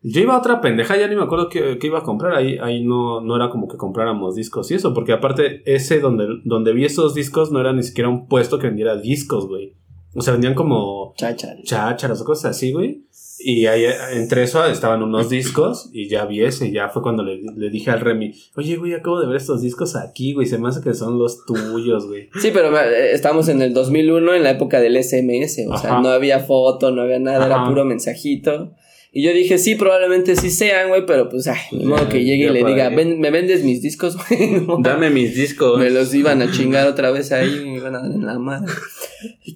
Yo 0.04 0.22
iba 0.22 0.36
a 0.36 0.40
otra 0.40 0.62
pendeja, 0.62 0.96
ya 0.96 1.08
ni 1.08 1.16
me 1.16 1.24
acuerdo 1.24 1.50
qué, 1.50 1.78
iba 1.82 2.00
a 2.00 2.04
comprar. 2.04 2.36
Ahí, 2.36 2.58
ahí 2.62 2.84
no, 2.84 3.20
no 3.22 3.36
era 3.36 3.50
como 3.50 3.68
que 3.68 3.78
compráramos 3.78 4.36
discos 4.36 4.70
y 4.70 4.76
eso, 4.76 4.94
porque 4.94 5.12
aparte, 5.12 5.64
ese 5.66 6.00
donde, 6.00 6.28
donde 6.46 6.74
vi 6.74 6.86
esos 6.86 7.16
discos 7.16 7.52
no 7.52 7.60
era 7.60 7.74
ni 7.74 7.84
siquiera 7.84 8.10
un 8.10 8.28
puesto 8.28 8.60
que 8.60 8.68
vendiera 8.68 8.96
discos, 8.96 9.48
güey. 9.48 9.76
O 10.16 10.22
sea, 10.22 10.34
vendían 10.34 10.54
como. 10.54 11.14
Chácharas. 11.18 11.64
Chácharas 11.64 12.22
o 12.22 12.26
cosas 12.26 12.52
así, 12.56 12.72
güey. 12.72 13.07
Y 13.40 13.68
ahí, 13.68 13.86
entre 14.14 14.44
eso 14.44 14.66
estaban 14.66 15.04
unos 15.04 15.30
discos 15.30 15.90
y 15.94 16.10
ya 16.10 16.26
vi 16.26 16.44
ese. 16.44 16.72
Ya 16.72 16.90
fue 16.90 17.02
cuando 17.02 17.24
le, 17.24 17.40
le, 17.42 17.70
dije 17.70 17.92
al 17.92 18.00
Remy, 18.00 18.34
oye, 18.56 18.78
güey, 18.78 18.94
acabo 18.94 19.20
de 19.20 19.28
ver 19.28 19.38
estos 19.38 19.62
discos 19.62 19.96
aquí, 19.96 20.34
güey. 20.34 20.48
Se 20.48 20.58
me 20.58 20.70
hace 20.70 20.82
que 20.82 20.94
son 20.94 21.20
los 21.20 21.46
tuyos, 21.46 22.08
güey. 22.08 22.30
Sí, 22.42 22.50
pero 22.52 22.76
eh, 22.80 23.12
estamos 23.12 23.48
en 23.50 23.62
el 23.62 23.74
2001, 23.74 24.36
en 24.36 24.44
la 24.44 24.52
época 24.52 24.80
del 24.80 25.02
SMS. 25.04 25.68
O 25.70 25.78
sea, 25.78 26.00
no 26.00 26.10
había 26.10 26.40
foto, 26.40 26.92
no 26.92 27.04
había 27.04 27.20
nada, 27.20 27.46
era 27.46 27.68
puro 27.68 27.86
mensajito. 27.86 28.72
Y 29.12 29.24
yo 29.24 29.32
dije, 29.34 29.58
sí, 29.58 29.76
probablemente 29.76 30.36
sí 30.36 30.52
sean, 30.52 30.90
güey, 30.90 31.06
pero 31.06 31.30
pues, 31.30 31.48
ay, 31.48 31.58
ni 31.72 31.86
modo 31.86 32.10
que 32.10 32.24
llegue 32.24 32.46
y 32.46 32.50
le 32.50 32.64
diga, 32.64 32.90
¿me 32.90 33.32
vendes 33.32 33.64
mis 33.64 33.82
discos, 33.82 34.18
güey? 34.30 34.66
Dame 34.82 35.10
mis 35.10 35.36
discos. 35.36 35.80
Me 35.80 35.90
los 35.90 36.14
iban 36.14 36.42
a 36.42 36.52
chingar 36.52 36.88
otra 36.88 37.12
vez 37.12 37.32
ahí, 37.32 37.62
me 37.66 37.78
iban 37.78 37.96
a 37.96 38.00
dar 38.00 38.12
en 38.12 38.26
la 38.26 38.38
madre. 38.38 38.72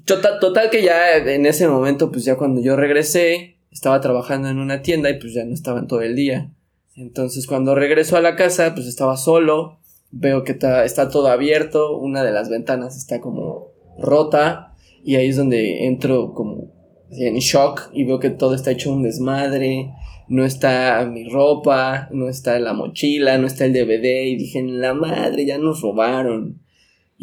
Total, 0.06 0.40
total 0.40 0.70
que 0.70 0.82
ya 0.82 1.18
en 1.18 1.46
ese 1.46 1.68
momento, 1.68 2.12
pues 2.12 2.26
ya 2.26 2.38
cuando 2.38 2.62
yo 2.62 2.76
regresé, 2.76 3.58
estaba 3.72 4.02
trabajando 4.02 4.50
en 4.50 4.60
una 4.60 4.82
tienda 4.82 5.10
y 5.10 5.20
pues 5.20 5.34
ya 5.34 5.46
no 5.46 5.54
estaban 5.54 5.88
todo 5.88 6.02
el 6.02 6.16
día. 6.16 6.52
Entonces 6.96 7.48
cuando 7.48 7.76
regreso 7.76 8.18
a 8.18 8.22
la 8.22 8.36
casa, 8.36 8.74
pues 8.76 8.88
estaba 8.88 9.18
solo, 9.18 9.80
veo 10.12 10.44
que 10.44 10.52
está, 10.52 10.84
está 10.86 11.10
todo 11.10 11.28
abierto, 11.28 11.98
una 11.98 12.24
de 12.24 12.32
las 12.32 12.50
ventanas 12.50 12.98
está 12.98 13.22
como 13.22 13.70
rota 13.98 14.74
y 15.04 15.16
ahí 15.16 15.30
es 15.30 15.38
donde 15.38 15.86
entro 15.86 16.34
como 16.34 16.72
en 17.12 17.36
shock 17.38 17.90
y 17.94 18.04
veo 18.04 18.20
que 18.20 18.30
todo 18.30 18.56
está 18.56 18.72
hecho 18.72 18.92
un 18.92 19.04
desmadre, 19.04 19.94
no 20.28 20.46
está 20.46 21.06
mi 21.12 21.28
ropa, 21.28 22.08
no 22.12 22.30
está 22.30 22.58
la 22.60 22.74
mochila, 22.74 23.38
no 23.38 23.48
está 23.48 23.66
el 23.66 23.74
DVD 23.74 24.24
y 24.28 24.38
dije, 24.38 24.64
la 24.64 24.94
madre, 24.94 25.46
ya 25.46 25.58
nos 25.58 25.82
robaron. 25.82 26.62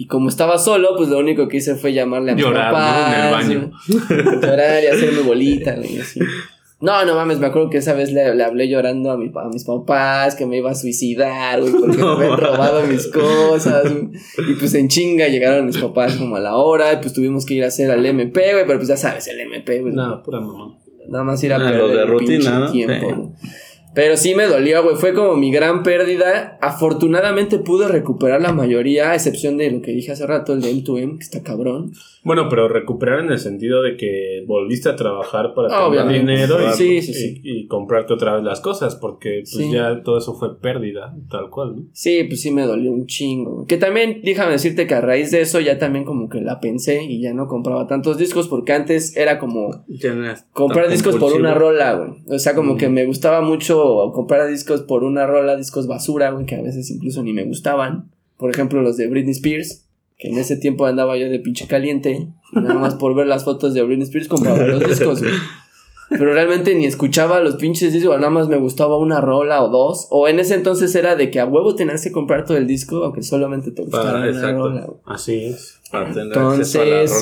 Y 0.01 0.07
como 0.07 0.29
estaba 0.29 0.59
solo, 0.59 0.95
pues 0.97 1.09
lo 1.09 1.19
único 1.19 1.49
que 1.49 1.57
hice 1.57 1.75
fue 1.75 1.93
llamarle 1.93 2.31
a 2.31 2.35
mi 2.37 2.43
papá. 2.45 3.13
En 3.13 3.25
el 3.25 3.33
baño. 3.33 3.73
Llorar 4.41 4.85
y 4.85 4.87
hacerme 4.87 5.23
bolita, 5.23 5.77
y 5.77 5.99
así. 5.99 6.21
No, 6.81 7.05
no 7.05 7.17
mames, 7.17 7.41
me 7.41 7.47
acuerdo 7.49 7.69
que 7.69 7.79
esa 7.79 7.95
vez 7.95 8.13
le, 8.13 8.23
hablé 8.45 8.69
llorando 8.69 9.11
a, 9.11 9.17
mi, 9.17 9.33
a 9.35 9.49
mis 9.49 9.65
papás 9.65 10.37
que 10.37 10.47
me 10.47 10.59
iba 10.59 10.71
a 10.71 10.77
suicidar, 10.77 11.61
güey, 11.61 11.73
porque 11.73 11.97
me 11.97 12.05
habían 12.05 12.39
robado 12.39 12.87
mis 12.87 13.09
cosas. 13.09 13.93
Y 14.49 14.55
pues 14.55 14.73
en 14.75 14.87
chinga 14.87 15.27
llegaron 15.27 15.67
mis 15.67 15.79
papás 15.79 16.15
como 16.15 16.37
a 16.37 16.41
la 16.41 16.55
hora, 16.55 16.93
y 16.93 16.99
pues 16.99 17.13
tuvimos 17.13 17.45
que 17.45 17.55
ir 17.55 17.65
a 17.65 17.67
hacer 17.67 17.91
al 17.91 18.07
MP, 18.07 18.53
güey, 18.53 18.67
pero 18.69 18.79
pues 18.79 18.87
ya 18.87 18.97
sabes, 18.97 19.27
el 19.27 19.41
MP, 19.41 19.81
güey. 19.81 19.95
No, 19.95 20.23
pura 20.23 20.39
mamá. 20.39 20.79
Nada 21.09 21.25
más 21.25 21.43
ir 21.43 21.53
a 21.53 21.57
ah, 21.57 21.59
perder 21.59 21.97
de 21.97 22.07
rutina, 22.07 22.71
tiempo. 22.71 23.35
Pero 23.95 24.17
sí 24.17 24.35
me 24.35 24.45
dolió, 24.45 24.83
güey. 24.83 24.97
Fue 24.97 25.15
como 25.15 25.37
mi 25.37 25.51
gran 25.51 25.83
pérdida. 25.83 26.59
Afortunadamente 26.61 27.59
pude 27.59 27.89
recuperar 27.89 28.41
la 28.41 28.53
mayoría, 28.53 29.11
a 29.11 29.15
excepción 29.15 29.57
de 29.57 29.71
lo 29.71 29.83
que 29.83 29.93
dije 29.93 30.13
hace 30.13 30.27
rato, 30.27 30.53
el 30.53 30.61
de 30.61 30.73
M2M, 30.73 31.19
que 31.19 31.25
está 31.25 31.43
cabrón. 31.43 31.93
Bueno, 32.29 32.51
pero 32.51 32.69
recuperar 32.69 33.21
en 33.21 33.31
el 33.31 33.39
sentido 33.39 33.83
de 33.83 33.97
que 33.97 34.45
volviste 34.47 34.91
a 34.91 34.97
trabajar 34.97 35.55
para 35.55 35.91
tener 35.91 36.21
dinero 36.21 36.59
y, 36.79 37.67
comprarte 37.69 38.13
otra 38.13 38.35
vez 38.35 38.45
las 38.45 38.61
cosas, 38.61 38.97
porque 38.97 39.45
pues 39.51 39.71
ya 39.71 40.03
todo 40.03 40.19
eso 40.19 40.35
fue 40.35 40.61
pérdida, 40.61 41.17
tal 41.31 41.49
cual, 41.49 41.75
¿no? 41.75 41.83
Sí, 41.95 42.25
pues 42.25 42.43
sí 42.43 42.51
me 42.51 42.67
dolió 42.67 42.93
un 42.93 43.07
chingo. 43.07 43.65
Que 43.65 43.79
también, 43.79 44.21
déjame 44.23 44.53
decirte 44.53 44.87
que 44.87 44.93
a 44.93 45.01
raíz 45.01 45.31
de 45.31 45.41
eso 45.41 45.59
ya 45.61 45.79
también 45.79 46.05
como 46.05 46.29
que 46.29 46.43
la 46.43 46.61
pensé 46.61 47.03
y 47.03 47.23
ya 47.23 47.33
no 47.33 47.49
compraba 47.49 47.87
tantos 47.87 48.19
discos, 48.19 48.47
porque 48.47 48.75
antes 48.75 49.17
era 49.17 49.39
como 49.39 49.87
comprar 50.53 50.91
discos 50.91 51.17
por 51.17 51.33
una 51.33 51.55
rola, 51.55 51.95
güey. 51.95 52.11
O 52.29 52.39
sea, 52.39 52.55
como 52.55 52.77
que 52.77 52.91
me 52.91 53.07
gustaba 53.07 53.41
mucho 53.41 54.13
comprar 54.13 54.51
discos 54.51 54.83
por 54.83 55.03
una 55.03 55.27
rola, 55.27 55.57
discos 55.57 55.87
basura, 55.87 56.33
güey, 56.33 56.45
que 56.45 56.57
a 56.57 56.61
veces 56.61 56.91
incluso 56.91 57.23
ni 57.23 57.33
me 57.33 57.45
gustaban. 57.45 58.11
Por 58.37 58.51
ejemplo, 58.51 58.83
los 58.83 58.99
de 58.99 59.09
Britney 59.09 59.33
Spears 59.33 59.88
que 60.19 60.29
en 60.29 60.39
ese 60.39 60.57
tiempo 60.57 60.85
andaba 60.85 61.17
yo 61.17 61.29
de 61.29 61.39
pinche 61.39 61.67
caliente, 61.67 62.29
nada 62.53 62.75
más 62.75 62.97
por 62.97 63.15
ver 63.15 63.27
las 63.27 63.45
fotos 63.45 63.73
de 63.73 63.83
Britney 63.83 64.05
Spears 64.05 64.29
compraba 64.29 64.59
los 64.59 64.87
discos, 64.87 65.21
güey. 65.21 65.35
Pero 66.11 66.33
realmente 66.33 66.75
ni 66.75 66.87
escuchaba 66.87 67.41
los 67.41 67.57
pinches 67.57 67.93
discos, 67.93 68.17
nada 68.17 68.31
más 68.31 68.49
me 68.49 68.57
gustaba 68.57 68.97
una 68.97 69.21
rola 69.21 69.63
o 69.63 69.69
dos. 69.69 70.07
O 70.11 70.27
en 70.27 70.41
ese 70.41 70.55
entonces 70.55 70.95
era 70.95 71.17
de 71.17 71.31
que 71.31 71.39
a 71.39 71.45
huevo 71.45 71.75
tenías 71.75 72.03
que 72.03 72.13
comprar 72.13 72.45
todo 72.47 72.57
el 72.57 72.67
disco, 72.67 73.05
aunque 73.05 73.23
solamente 73.23 73.71
te 73.71 73.83
gustara 73.83 74.31
una 74.31 74.53
rola. 74.53 74.87
Así 75.05 75.45
es. 75.45 75.79
entonces, 75.93 77.13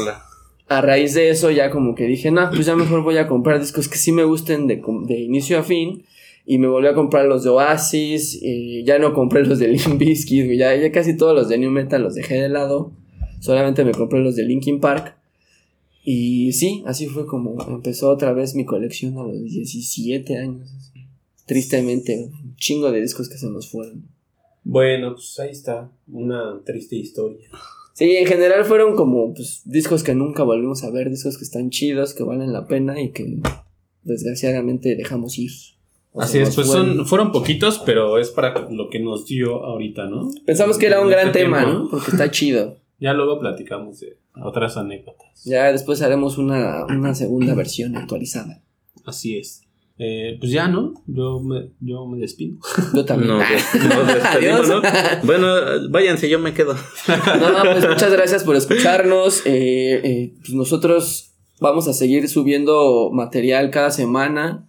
a, 0.68 0.80
raíz 0.80 1.14
de 1.14 1.30
eso 1.30 1.50
ya 1.50 1.70
como 1.70 1.94
que 1.94 2.04
dije, 2.04 2.30
no, 2.30 2.48
pues 2.50 2.66
ya 2.66 2.76
mejor 2.76 3.02
voy 3.02 3.18
a 3.18 3.26
comprar 3.26 3.60
discos 3.60 3.88
que 3.88 3.98
sí 3.98 4.12
me 4.12 4.24
gusten 4.24 4.66
de, 4.68 4.82
de 5.02 5.18
inicio 5.18 5.58
a 5.58 5.62
fin. 5.62 6.04
Y 6.46 6.58
me 6.58 6.68
volví 6.68 6.86
a 6.86 6.94
comprar 6.94 7.26
los 7.26 7.42
de 7.42 7.50
Oasis, 7.50 8.38
y 8.40 8.84
ya 8.84 8.98
no 8.98 9.12
compré 9.12 9.44
los 9.44 9.58
de 9.58 9.68
Limp 9.68 9.98
Bizkit, 9.98 10.50
ya, 10.52 10.74
ya 10.76 10.92
casi 10.92 11.16
todos 11.16 11.34
los 11.34 11.48
de 11.48 11.58
New 11.58 11.70
Metal 11.70 12.00
los 12.02 12.14
dejé 12.14 12.40
de 12.40 12.48
lado. 12.48 12.92
Solamente 13.40 13.84
me 13.84 13.92
compré 13.92 14.20
los 14.20 14.36
de 14.36 14.44
Linkin 14.44 14.80
Park. 14.80 15.16
Y 16.04 16.52
sí, 16.52 16.84
así 16.86 17.06
fue 17.06 17.26
como 17.26 17.60
empezó 17.66 18.10
otra 18.10 18.32
vez 18.32 18.54
mi 18.54 18.64
colección 18.64 19.18
a 19.18 19.24
los 19.24 19.42
17 19.42 20.38
años. 20.38 20.70
Tristemente, 21.46 22.30
un 22.42 22.54
chingo 22.56 22.92
de 22.92 23.00
discos 23.00 23.28
que 23.28 23.38
se 23.38 23.50
nos 23.50 23.68
fueron. 23.68 24.04
Bueno, 24.62 25.14
pues 25.14 25.38
ahí 25.40 25.50
está, 25.50 25.90
una 26.06 26.60
triste 26.64 26.96
historia. 26.96 27.48
Sí, 27.92 28.16
en 28.16 28.26
general 28.26 28.64
fueron 28.64 28.94
como 28.94 29.32
pues, 29.32 29.62
discos 29.64 30.02
que 30.02 30.14
nunca 30.14 30.42
volvimos 30.42 30.84
a 30.84 30.90
ver, 30.90 31.08
discos 31.08 31.38
que 31.38 31.44
están 31.44 31.70
chidos, 31.70 32.14
que 32.14 32.22
valen 32.22 32.52
la 32.52 32.66
pena 32.66 33.00
y 33.00 33.10
que 33.10 33.40
desgraciadamente 34.02 34.94
dejamos 34.96 35.38
ir. 35.38 35.50
Así 36.18 36.38
es, 36.38 36.54
pues 36.54 36.66
son, 36.66 37.06
fueron 37.06 37.32
poquitos, 37.32 37.80
pero 37.84 38.18
es 38.18 38.30
para 38.30 38.68
lo 38.70 38.88
que 38.88 39.00
nos 39.00 39.26
dio 39.26 39.64
ahorita, 39.64 40.06
¿no? 40.06 40.30
Pensamos 40.46 40.78
que 40.78 40.86
era 40.86 41.00
un 41.00 41.10
gran 41.10 41.28
este 41.28 41.40
tema, 41.40 41.62
¿no? 41.62 41.88
Porque 41.90 42.10
está 42.10 42.30
chido. 42.30 42.78
Ya 42.98 43.12
luego 43.12 43.38
platicamos 43.38 44.00
de 44.00 44.16
otras 44.42 44.78
anécdotas. 44.78 45.44
Ya 45.44 45.70
después 45.70 46.00
haremos 46.00 46.38
una, 46.38 46.86
segunda 47.14 47.54
versión 47.54 47.94
actualizada. 47.94 48.62
Así 49.04 49.36
es. 49.36 49.64
Eh, 49.98 50.36
pues 50.40 50.50
ya, 50.50 50.68
¿no? 50.68 50.94
Yo 51.06 51.40
me, 51.40 51.70
yo 51.80 52.06
me 52.06 52.18
despido. 52.18 52.56
Yo 52.94 53.04
también. 53.04 53.32
No, 53.32 53.38
despedimos, 54.14 54.68
¿no? 54.68 54.82
Bueno, 55.24 55.46
váyanse, 55.90 56.28
yo 56.28 56.38
me 56.38 56.52
quedo. 56.52 56.74
No, 56.74 57.72
pues 57.72 57.88
muchas 57.88 58.12
gracias 58.12 58.44
por 58.44 58.56
escucharnos. 58.56 59.42
Eh, 59.46 60.00
eh, 60.02 60.34
pues 60.40 60.52
nosotros 60.52 61.34
vamos 61.60 61.88
a 61.88 61.94
seguir 61.94 62.28
subiendo 62.28 63.10
material 63.12 63.70
cada 63.70 63.90
semana. 63.90 64.68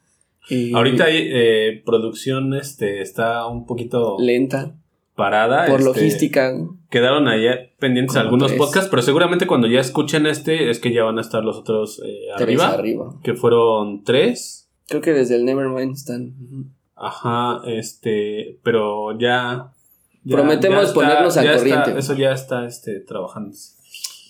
Ahorita 0.73 1.05
hay 1.05 1.81
producción, 1.81 2.53
este, 2.53 3.01
está 3.01 3.45
un 3.47 3.65
poquito 3.65 4.17
lenta 4.19 4.75
parada. 5.17 5.65
Por 5.65 5.81
este, 5.81 5.89
logística. 5.89 6.53
Quedaron 6.89 7.27
allá 7.27 7.71
pendientes 7.79 8.15
algunos 8.15 8.53
podcasts, 8.53 8.89
pero 8.89 9.01
seguramente 9.01 9.45
cuando 9.45 9.67
ya 9.67 9.81
escuchen 9.81 10.25
este 10.25 10.69
es 10.69 10.79
que 10.79 10.93
ya 10.93 11.03
van 11.03 11.17
a 11.17 11.21
estar 11.21 11.43
los 11.43 11.57
otros 11.57 12.01
eh, 12.05 12.31
arriba, 12.33 12.69
arriba. 12.69 13.15
Que 13.21 13.33
fueron 13.33 14.05
tres. 14.05 14.69
Creo 14.87 15.01
que 15.01 15.11
desde 15.11 15.35
el 15.35 15.43
Nevermind 15.43 15.93
están. 15.93 16.33
Ajá, 16.95 17.59
este, 17.65 18.59
pero 18.63 19.17
ya. 19.19 19.73
Prometemos 20.29 20.91
ponernos 20.91 21.35
al 21.37 21.57
corriente. 21.57 21.97
eso 21.97 22.13
ya 22.13 22.31
está 22.31 22.65
este, 22.65 23.01
trabajando. 23.01 23.55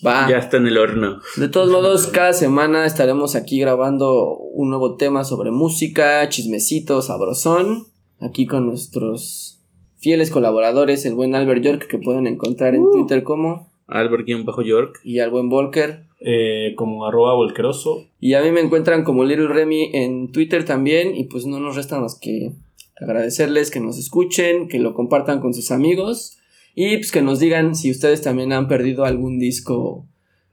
Va. 0.06 0.28
Ya 0.28 0.38
está 0.38 0.56
en 0.56 0.66
el 0.66 0.78
horno. 0.78 1.20
De 1.36 1.48
todos 1.48 1.70
modos, 1.70 2.06
cada 2.06 2.32
semana 2.32 2.86
estaremos 2.86 3.34
aquí 3.34 3.60
grabando 3.60 4.36
un 4.36 4.70
nuevo 4.70 4.96
tema 4.96 5.24
sobre 5.24 5.50
música, 5.50 6.28
chismecito, 6.28 7.02
sabrosón. 7.02 7.86
Aquí 8.20 8.46
con 8.46 8.66
nuestros 8.66 9.60
fieles 9.98 10.30
colaboradores, 10.30 11.04
el 11.06 11.14
buen 11.14 11.34
Albert 11.34 11.62
York, 11.62 11.86
que 11.88 11.98
pueden 11.98 12.26
encontrar 12.26 12.74
en 12.74 12.82
uh. 12.82 12.92
Twitter 12.92 13.22
como 13.22 13.68
Albert-York. 13.88 15.00
Y 15.02 15.18
al 15.18 15.30
buen 15.30 15.48
Volker. 15.48 16.04
Eh, 16.20 16.74
como 16.76 17.06
arroba 17.06 17.34
volkeroso. 17.34 18.04
Y 18.20 18.34
a 18.34 18.42
mí 18.42 18.50
me 18.50 18.60
encuentran 18.60 19.04
como 19.04 19.24
Little 19.24 19.48
Remy 19.48 19.90
en 19.94 20.32
Twitter 20.32 20.64
también. 20.64 21.16
Y 21.16 21.24
pues 21.24 21.46
no 21.46 21.58
nos 21.58 21.76
resta 21.76 21.98
más 22.00 22.18
que 22.18 22.52
agradecerles 23.00 23.70
que 23.70 23.80
nos 23.80 23.98
escuchen, 23.98 24.68
que 24.68 24.78
lo 24.78 24.94
compartan 24.94 25.40
con 25.40 25.54
sus 25.54 25.70
amigos. 25.70 26.37
Y 26.80 26.96
pues 26.98 27.10
que 27.10 27.22
nos 27.22 27.40
digan 27.40 27.74
si 27.74 27.90
ustedes 27.90 28.22
también 28.22 28.52
han 28.52 28.68
perdido 28.68 29.04
algún 29.04 29.40
disco 29.40 30.06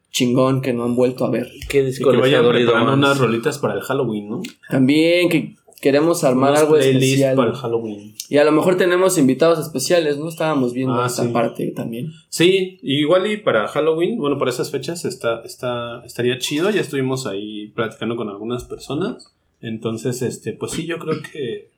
chingón 0.10 0.64
que 0.64 0.74
no 0.74 0.84
han 0.84 0.96
vuelto 0.96 1.24
a 1.24 1.30
ver. 1.30 1.52
¿Qué 1.70 1.84
disco 1.86 2.10
y 2.10 2.16
que 2.16 2.20
vayan 2.20 2.50
preparando 2.50 2.94
unas 2.94 3.20
rolitas 3.20 3.60
para 3.60 3.76
el 3.76 3.82
Halloween, 3.82 4.30
¿no? 4.30 4.42
También 4.68 5.30
que 5.30 5.56
queremos 5.82 6.24
armar 6.24 6.56
algo 6.56 6.78
especial. 6.78 7.36
para 7.36 7.52
el 7.52 7.56
Halloween. 7.56 8.16
Y 8.28 8.38
a 8.38 8.44
lo 8.44 8.52
mejor 8.52 8.76
tenemos 8.76 9.20
invitados 9.20 9.60
especiales, 9.60 10.18
¿no? 10.18 10.28
Estábamos 10.28 10.74
viendo 10.74 11.00
ah, 11.00 11.06
esa 11.06 11.32
parte 11.32 11.68
también. 11.76 12.12
Sí, 12.30 12.80
igual 12.82 13.32
y 13.32 13.38
para 13.38 13.68
Halloween, 13.68 14.18
bueno, 14.18 14.40
para 14.40 14.50
esas 14.50 14.72
fechas 14.72 15.06
está, 15.06 15.44
está, 15.44 16.04
estaría 16.06 16.40
chido. 16.40 16.72
Ya 16.72 16.82
estuvimos 16.82 17.28
ahí 17.28 17.68
platicando 17.76 18.16
con 18.16 18.30
algunas 18.30 18.64
personas. 18.64 19.32
Entonces, 19.62 20.24
este, 20.24 20.54
pues 20.54 20.72
sí, 20.72 20.88
yo 20.88 20.98
creo 20.98 21.22
que, 21.22 21.70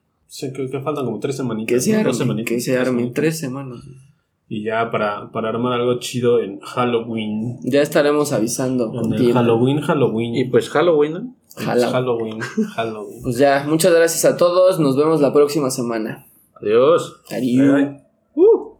creo 0.53 0.71
que 0.71 0.79
faltan 0.79 1.03
como 1.03 1.19
tres 1.19 1.35
semanitas. 1.35 1.73
Que 1.73 1.81
se 1.81 1.97
armen, 1.97 2.45
que 2.45 2.61
se 2.61 2.77
armen, 2.77 3.11
tres 3.11 3.37
semanas. 3.37 3.81
Y 4.49 4.63
ya 4.63 4.89
para, 4.91 5.29
para 5.31 5.49
armar 5.49 5.73
algo 5.73 5.99
chido 5.99 6.39
en 6.39 6.59
Halloween. 6.61 7.59
Ya 7.63 7.81
estaremos 7.81 8.31
avisando. 8.31 8.93
En 8.93 9.33
Halloween, 9.33 9.81
Halloween. 9.81 10.35
Y 10.35 10.45
pues 10.45 10.69
Halloween, 10.69 11.13
¿no? 11.13 11.35
Halloween. 11.57 12.39
Halloween. 12.39 13.21
Pues 13.23 13.37
ya, 13.37 13.65
muchas 13.67 13.93
gracias 13.93 14.25
a 14.25 14.37
todos. 14.37 14.79
Nos 14.79 14.95
vemos 14.95 15.19
la 15.21 15.33
próxima 15.33 15.69
semana. 15.69 16.25
Adiós. 16.61 17.21
Adiós. 17.29 18.01
Uh. 18.35 18.76